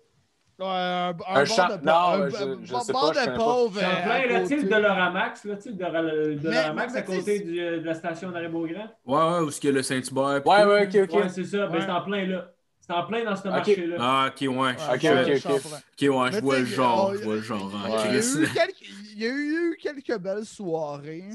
[0.59, 2.29] Ouais, un, un, Un bord champ- de non, pauvre.
[2.61, 3.77] je- je un sais pas, je pauvre.
[3.77, 4.69] euh, Champlain, là, tu sais, le.
[4.69, 8.87] Doloramax, là, tu sais, le Doloramax à côté du- de la station d'arrêt Beaugrand.
[9.05, 10.41] Ouais, ouais, où est-ce qu'il y a le Saint-Hubert?
[10.47, 11.19] Ouais, ouais, ok, ok.
[11.21, 11.67] Ouais, c'est ça.
[11.67, 11.81] Ben, Ouais.
[11.81, 12.51] c'est en plein là.
[12.87, 13.51] C'est en plein dans ce Ok.
[13.51, 13.97] marché-là.
[13.99, 14.47] Ah, ok, ouais.
[14.49, 17.09] Ouais, je- Ok, ouais, je vois le genre.
[17.09, 17.71] oh, Je vois le genre.
[18.05, 21.29] Il y, a eu quelques, il y a eu quelques belles soirées.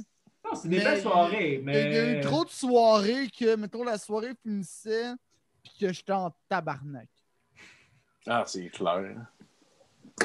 [0.44, 1.92] Non, c'est des Mais belles soirées, Il mais.
[1.92, 5.12] y a eu trop de soirées que, mettons, la soirée finissait
[5.62, 7.08] puis que j'étais en tabarnak.
[8.26, 9.26] Ah, c'est clair.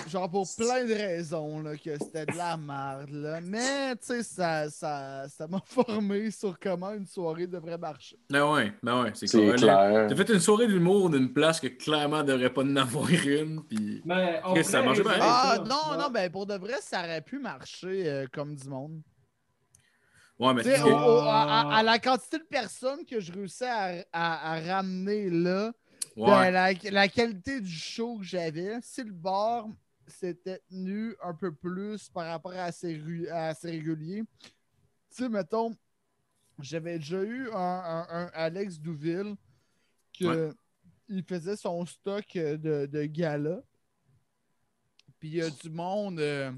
[0.07, 3.39] Genre pour plein de raisons, là, que c'était de la merde, là.
[3.41, 8.17] Mais, tu sais, ça, ça, ça m'a formé sur comment une soirée devrait marcher.
[8.29, 9.55] Ben ouais, ben ouais, c'est clair.
[9.55, 10.07] clair.
[10.07, 14.01] T'as fait une soirée d'humour d'une place que clairement devrait pas en avoir une, puis...
[14.05, 15.11] Mais on ça marche bien.
[15.19, 15.97] Ah, non, Ouais.
[15.97, 19.01] non, ben, pour de vrai, ça aurait pu marcher euh, comme du monde.
[20.39, 24.05] Ouais, mais au- au- à, à- à la quantité de personnes que je réusssais à,
[24.13, 25.71] à- à ramener là,
[26.25, 26.51] Ouais.
[26.51, 29.67] la, la qualité du show que j'avais, si le bar
[30.07, 34.49] s'était tenu un peu plus par rapport à ses, ru- à ses réguliers, tu
[35.23, 35.75] sais, mettons,
[36.59, 39.35] j'avais déjà eu un, un- un Alex Douville
[40.17, 40.55] que
[41.09, 43.61] il faisait son stock de, de gala.
[45.19, 46.51] Puis il y a du monde, euh,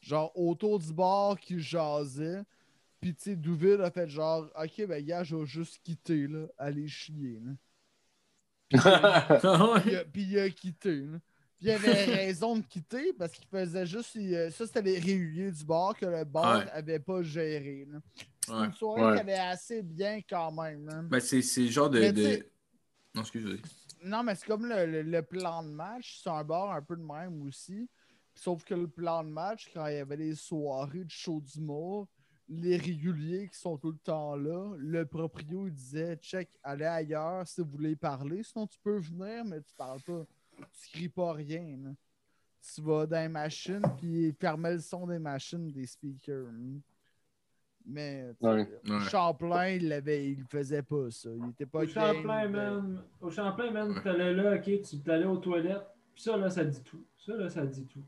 [0.00, 2.42] genre, autour du bar qui jasait.
[3.00, 6.46] Puis, tu sais, Douville a fait genre, OK, ben, gars, je vais juste quitter, là,
[6.58, 7.52] aller chier, là.
[8.84, 9.80] Ah.
[9.82, 11.18] Puis, il a- puis il a quitté, là.
[11.58, 14.14] Puis il avait raison de quitter parce qu'il faisait juste.
[14.16, 16.70] il, euh, ça, c'était les réguliers du bar que le bar Ouais.
[16.72, 17.86] avait pas géré.
[18.44, 18.66] C'est Ouais.
[18.66, 19.14] une soirée Ouais.
[19.14, 20.86] qui avait assez bien quand même.
[20.86, 21.02] là.
[21.02, 22.42] Ben, c'est le genre de...
[23.14, 23.60] Non, excusez.
[24.04, 26.20] Non, mais c'est comme le, le- le plan de match.
[26.24, 27.88] C'est un bar un peu de même aussi.
[28.34, 32.08] Sauf que le plan de match, quand il y avait les soirées de show d'humour,
[32.54, 37.46] les réguliers qui sont tout le temps là, le proprio il disait check, allez ailleurs
[37.46, 38.42] si vous voulez parler.
[38.42, 40.26] Sinon, tu peux venir, mais tu parles pas.
[40.58, 41.76] Tu cries pas rien.
[41.82, 41.90] là.
[42.74, 44.34] Tu vas dans les machines, puis il
[44.70, 46.46] le son des machines, des speakers.
[46.48, 46.78] hein.
[47.84, 48.68] Mais Ouais.
[48.88, 49.00] Ouais.
[49.10, 51.30] Champlain, il, l'avait- il faisait pas ça.
[51.34, 53.02] Il était pas Au Champlain, game man.
[53.20, 54.02] Au Champlain, Ouais.
[54.04, 55.86] t'allais là, ok, tu t'allais aux toilettes.
[56.14, 57.04] Puis ça, là, ça dit tout.
[57.16, 58.04] Ça, là, ça dit tout.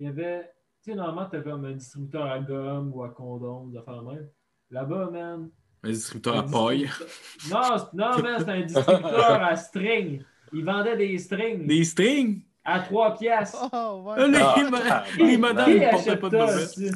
[0.00, 0.50] Il y avait.
[0.84, 4.28] Tu sais, normalement, t'as comme un distributeur à gomme ou à condom, de faire même.
[4.70, 5.48] Là-bas, man.
[5.82, 6.84] Un distributeur à paille.
[6.84, 10.22] distributeur- Non, c'est- non, man, c'était un distributeur à string.
[10.52, 12.42] Il vendait des strings Des strings?
[12.64, 13.68] à 3 piastres.
[13.72, 14.14] Ah, ouais.
[14.18, 16.90] Ah, les, Ah, ma- ah, les madames Qui ne portaient achète pas de c'est-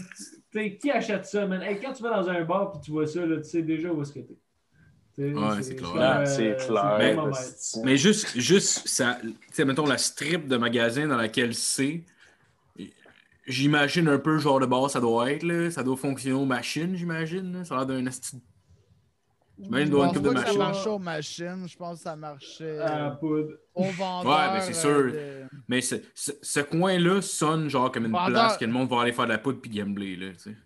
[0.51, 1.63] t'sais, Qui achète ça, man?
[1.63, 3.91] Hey, quand tu vas dans un bar et tu vois ça, là, tu sais déjà
[3.93, 4.37] où est-ce que t'es.
[5.19, 5.91] Ouais, c'est clair.
[5.99, 6.97] Ah, c'est clair.
[6.99, 9.19] Mais- c'est- juste, juste ça,
[9.65, 12.05] mettons la strip de magasin dans laquelle c'est,
[13.49, 15.71] j'imagine un peu le genre de bar ça doit être, là.
[15.71, 17.65] Ça doit fonctionner aux machines, j'imagine.
[17.65, 18.41] Ça a l'air d'un esti-
[19.61, 21.65] J'imagine qu'il doit une de que ça marchait aux machines.
[21.67, 23.55] Je pense que ça marchait À euh, poudre.
[23.75, 24.31] aux vendeurs.
[24.33, 24.89] Ouais, mais c'est sûr.
[24.91, 28.71] euh, de- Mais ce, ce- ce coin-là sonne genre comme une Vendeur- place que le
[28.71, 30.57] monde va aller faire de la poudre puis gambler, là, tu sais.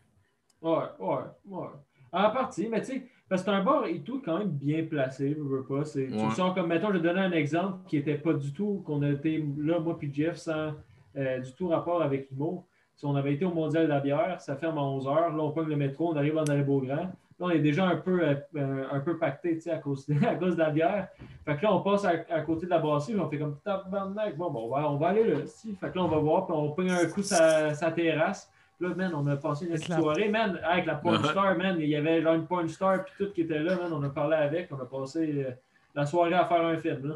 [0.61, 1.67] Ouais, ouais, ouais.
[2.13, 4.85] En partie, mais tu sais, parce que c'est un bar et tout quand même bien
[4.85, 5.87] placé, je veux pas.
[5.87, 6.31] C'est, Tu Ouais.
[6.37, 9.09] sens comme, mettons, je vais donner un exemple qui était pas du tout, qu'on a
[9.09, 10.75] été là, moi puis Jeff, sans
[11.17, 12.67] euh, du tout rapport avec l'humour.
[13.03, 15.51] Si on avait été au Mondial de la bière, ça ferme à 11h, là on
[15.51, 16.95] pogne le métro, on arrive en arrêt Beaugrand.
[16.95, 20.07] Là, on est déjà un peu, euh, euh, un peu pacté, tu sais, à cause,
[20.07, 21.09] de, à cause de la bière.
[21.45, 23.59] Fait que là, on passe à, à côté de la brasserie, puis on fait comme
[23.65, 24.37] tabarnak.
[24.37, 25.75] Bon, bon, on va, on va aller là, si.
[25.75, 28.49] Fait que là, on va voir, puis on pogne un coup sa, sa terrasse.
[28.79, 31.79] Puis Là, man, on a passé une soirée, man, avec la porn star, man.
[31.81, 33.93] Il y avait genre une porn star puis tout qui était là, man.
[33.93, 35.51] On a parlé avec, on a passé euh,
[35.97, 37.15] la soirée à faire un film, là.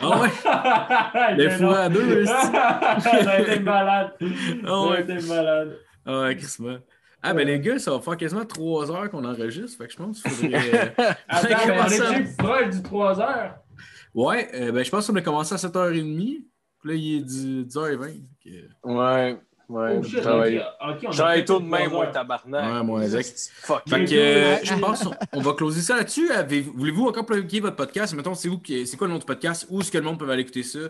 [0.00, 1.36] Ah ouais?
[1.36, 1.70] Les non.
[1.70, 2.24] à deux.
[2.26, 2.28] On
[3.28, 4.12] a été malade.
[4.20, 4.26] Ah
[4.66, 5.00] On a ouais.
[5.02, 5.78] été malade.
[6.06, 6.78] Ah ouais, Christmas.
[7.22, 9.96] Ah ben les gars, ça va faire quasiment 3 heures qu'on enregistre, fait que je
[9.96, 10.92] pense qu'il faudrait...
[10.98, 11.48] euh, Attends,
[11.84, 12.04] on ça?
[12.36, 13.54] proche du 3 heures?
[14.14, 16.04] Ouais, euh, ben je pense qu'on a commencé à 7h30,
[16.80, 18.04] puis là il est 10, 10h20.
[18.42, 19.38] fait que- Ouais.
[19.68, 20.62] Ouais, Oh travaille.
[21.02, 22.72] Je travaille fait tout de même, moi, tabarnak.
[22.74, 23.26] Ouais, moi, avec.
[23.26, 23.82] Fuck.
[23.88, 26.30] Fait que, euh, je pense on va closer ça là-dessus.
[26.30, 28.14] Avez- Voulez-vous encore plugger votre podcast?
[28.14, 29.66] Mettons, c'est vous qui- c'est quoi le nom du podcast?
[29.70, 30.80] Où est-ce que le monde peut aller écouter ça?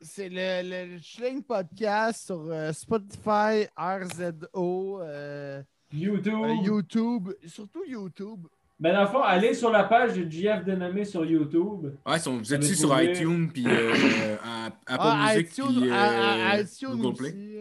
[0.00, 0.62] C'est le,
[0.94, 6.34] le Schling Podcast sur euh, Spotify, RZO, euh, YouTube.
[6.44, 8.40] euh, YouTube, surtout YouTube.
[8.80, 11.86] Mais dans le fond, allez sur la page de JF Dénommé sur YouTube.
[12.06, 13.92] Ouais, ils sont- vous êtes sur pouvez- iTunes, puis euh,
[14.44, 17.28] à- Apple Ah, Music, iTunes, puis euh, à- à- iTunes Google Play?
[17.30, 17.56] aussi.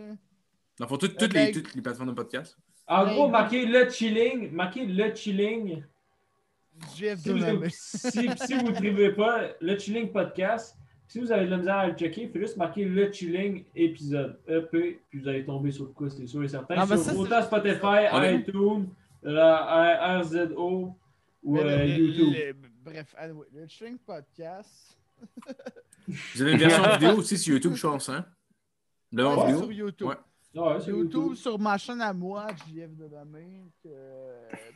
[0.80, 2.58] Dans le fond, toutes, Euh, toutes les, toutes les plateformes de podcast.
[2.88, 4.52] En gros, marquez le chilling.
[4.52, 5.84] Marquez le chilling.
[6.96, 11.46] JF Si vous si, si vous ne trouvez pas le chilling podcast, si vous avez
[11.46, 15.20] de la misère à le checker, il faut juste marquer le chilling épisode EP, puis
[15.20, 16.76] vous allez tomber sur le coup, c'est sûr et certain.
[16.78, 18.90] Ah, ben sur ça, autant Spotify, iTunes,
[19.24, 20.96] la RZO
[21.44, 22.34] ou euh, le- YouTube.
[22.34, 24.96] le- bref, anyway, le Schling Podcast.
[26.08, 28.24] Vous avez une version vidéo aussi sur YouTube, je pense, hein?
[29.12, 29.60] Le Ouais, en vidéo?
[29.64, 30.08] sur YouTube.
[30.10, 30.16] Ouais.
[30.56, 33.66] Ouais, sur YouTube, sur ma chaîne à moi, JF Dénommé.
[33.84, 33.90] Que...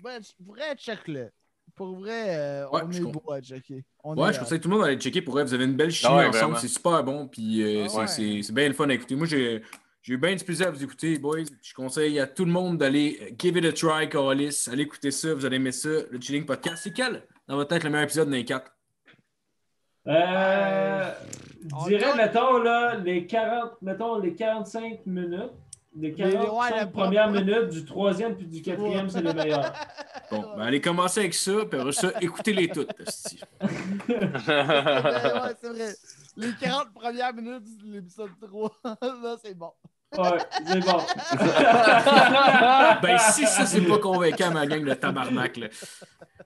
[0.03, 1.30] Ouais, je- vrai, check-le.
[1.75, 3.83] Pour vrai, euh, Ouais, on je est beau à checker.
[4.03, 5.43] On Ouais, je euh, conseille tout le monde d'aller checker pour vrai.
[5.43, 7.98] Vous avez une belle chimie Ah ouais, ensemble, c'est super bon, puis euh, Ah c'est-
[7.98, 8.08] ouais.
[8.08, 9.16] c'est c'est bien le fun à écouter.
[9.16, 9.61] Moi, j'ai
[10.01, 11.43] j'ai eu bien du plaisir à vous écouter, boys.
[11.61, 14.66] Je conseille à tout le monde d'aller euh, give it a try, Carlis.
[14.69, 15.90] Allez écouter ça, vous allez aimer ça.
[16.09, 18.69] Le Chilling Podcast, c'est quel, dans votre tête, le meilleur épisode d'un 4?
[20.08, 21.12] Euh,
[21.74, 25.52] On je dirais, mettons, là, les 40, mettons, les 45 minutes,
[25.96, 29.74] les 45 ouais, la premières première- minutes du troisième puis du quatrième, c'est les meilleurs.
[30.32, 32.90] Bon, ben allez commencer avec ça, puis après ça, écoutez-les toutes.
[33.62, 33.68] c'est
[35.68, 35.94] vrai.
[36.38, 38.72] Les 40 premières minutes de l'épisode 3,
[39.02, 39.72] là, c'est bon.
[40.18, 40.98] Ouais, c'est bon.
[43.02, 45.68] Ben, si ça, c'est pas convaincant, ma gang de tabarnak, là.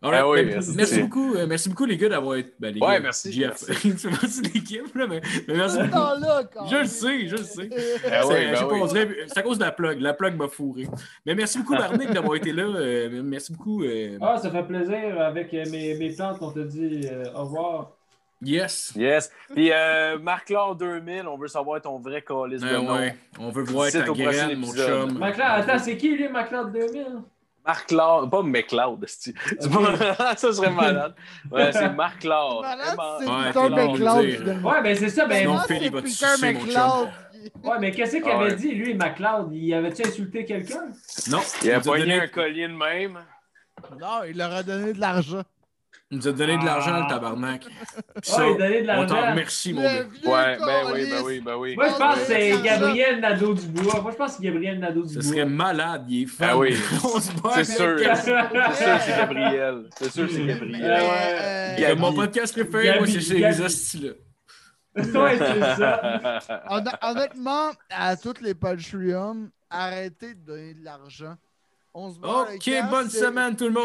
[0.03, 0.73] Ah oui, ben, merci.
[0.75, 2.53] merci beaucoup, euh, merci beaucoup, les gars, d'avoir été.
[2.59, 5.97] Ben, les Ouais, gars, merci, c'est merci l'équipe, là, mais, mais merci beaucoup.
[5.97, 7.69] Là, Je le sais, je le sais.
[8.11, 8.79] Ah C'est- oui, je ben oui.
[8.83, 9.99] on dirait- c'est à cause de la plug.
[9.99, 10.87] La plug m'a fourré.
[11.25, 12.63] Mais merci beaucoup, Barnick, d'avoir été là.
[12.63, 13.83] Euh, merci beaucoup.
[13.83, 17.94] euh, Ah, ça fait plaisir avec mes, mes plantes qu'on te dit euh, au revoir.
[18.41, 18.93] Yes.
[18.95, 19.31] Yes.
[19.53, 22.95] Puis euh, Marc-Laure 2000, on veut savoir ton vrai calice de Euh, nom.
[22.95, 25.21] ouais, on veut voir ta graine, mon chum.
[25.23, 27.05] Attends, c'est qui lui, McLeod 2000?
[27.65, 29.05] Marc-Laure, pas McLeod.
[29.07, 31.15] C'est ça serait malade.
[31.51, 32.61] Ouais, c'est Marc-Laure.
[32.61, 34.63] Malade, c'est Ouais, Peter McLeod.
[34.63, 35.59] Ouais, ben c'est ça, ben.
[35.67, 37.09] C'est Peter McLeod.
[37.63, 39.49] Ouais, mais qu'est-ce qu'il avait dit, lui, McLeod?
[39.51, 40.91] Il avait-tu insulté quelqu'un?
[41.29, 43.19] Non, Il a donné, un collier de même.
[43.99, 45.41] Non, il leur a donné de l'argent.
[46.11, 47.01] Il nous a donné de l'argent, Ah.
[47.03, 47.61] le tabarnak.
[47.61, 49.31] Puis Ouais, ça, il donnait de on t'en l'argent.
[49.31, 50.31] remercie, mon Le gars.
[50.31, 51.75] Ouais, ben oui, ben oui, ben oui.
[51.75, 54.01] Moi, je pense que c'est Gabriel Nadeau-Dubois.
[54.01, 55.21] Moi, je pense que c'est Gabriel Ce Nadeau-Dubois.
[55.23, 56.49] serait malade, il est fan.
[56.51, 56.75] Ah oui.
[57.03, 57.97] On se bat C'est avec sûr.
[57.97, 58.19] Gabi.
[58.73, 59.89] C'est sûr, c'est Gabriel.
[59.97, 60.83] C'est sûr, c'est Gabriel.
[61.79, 63.61] euh, Mon podcast préféré, moi, Gabi, c'est chez Gabi.
[63.61, 64.11] hosties-là.
[64.95, 66.39] ouais, c'est ça.
[66.69, 71.35] Honn- Honnêtement, à toutes les Patreons, arrêtez de donner de l'argent.
[71.97, 73.83] On se bat Ok, bonne semaine, tout le monde.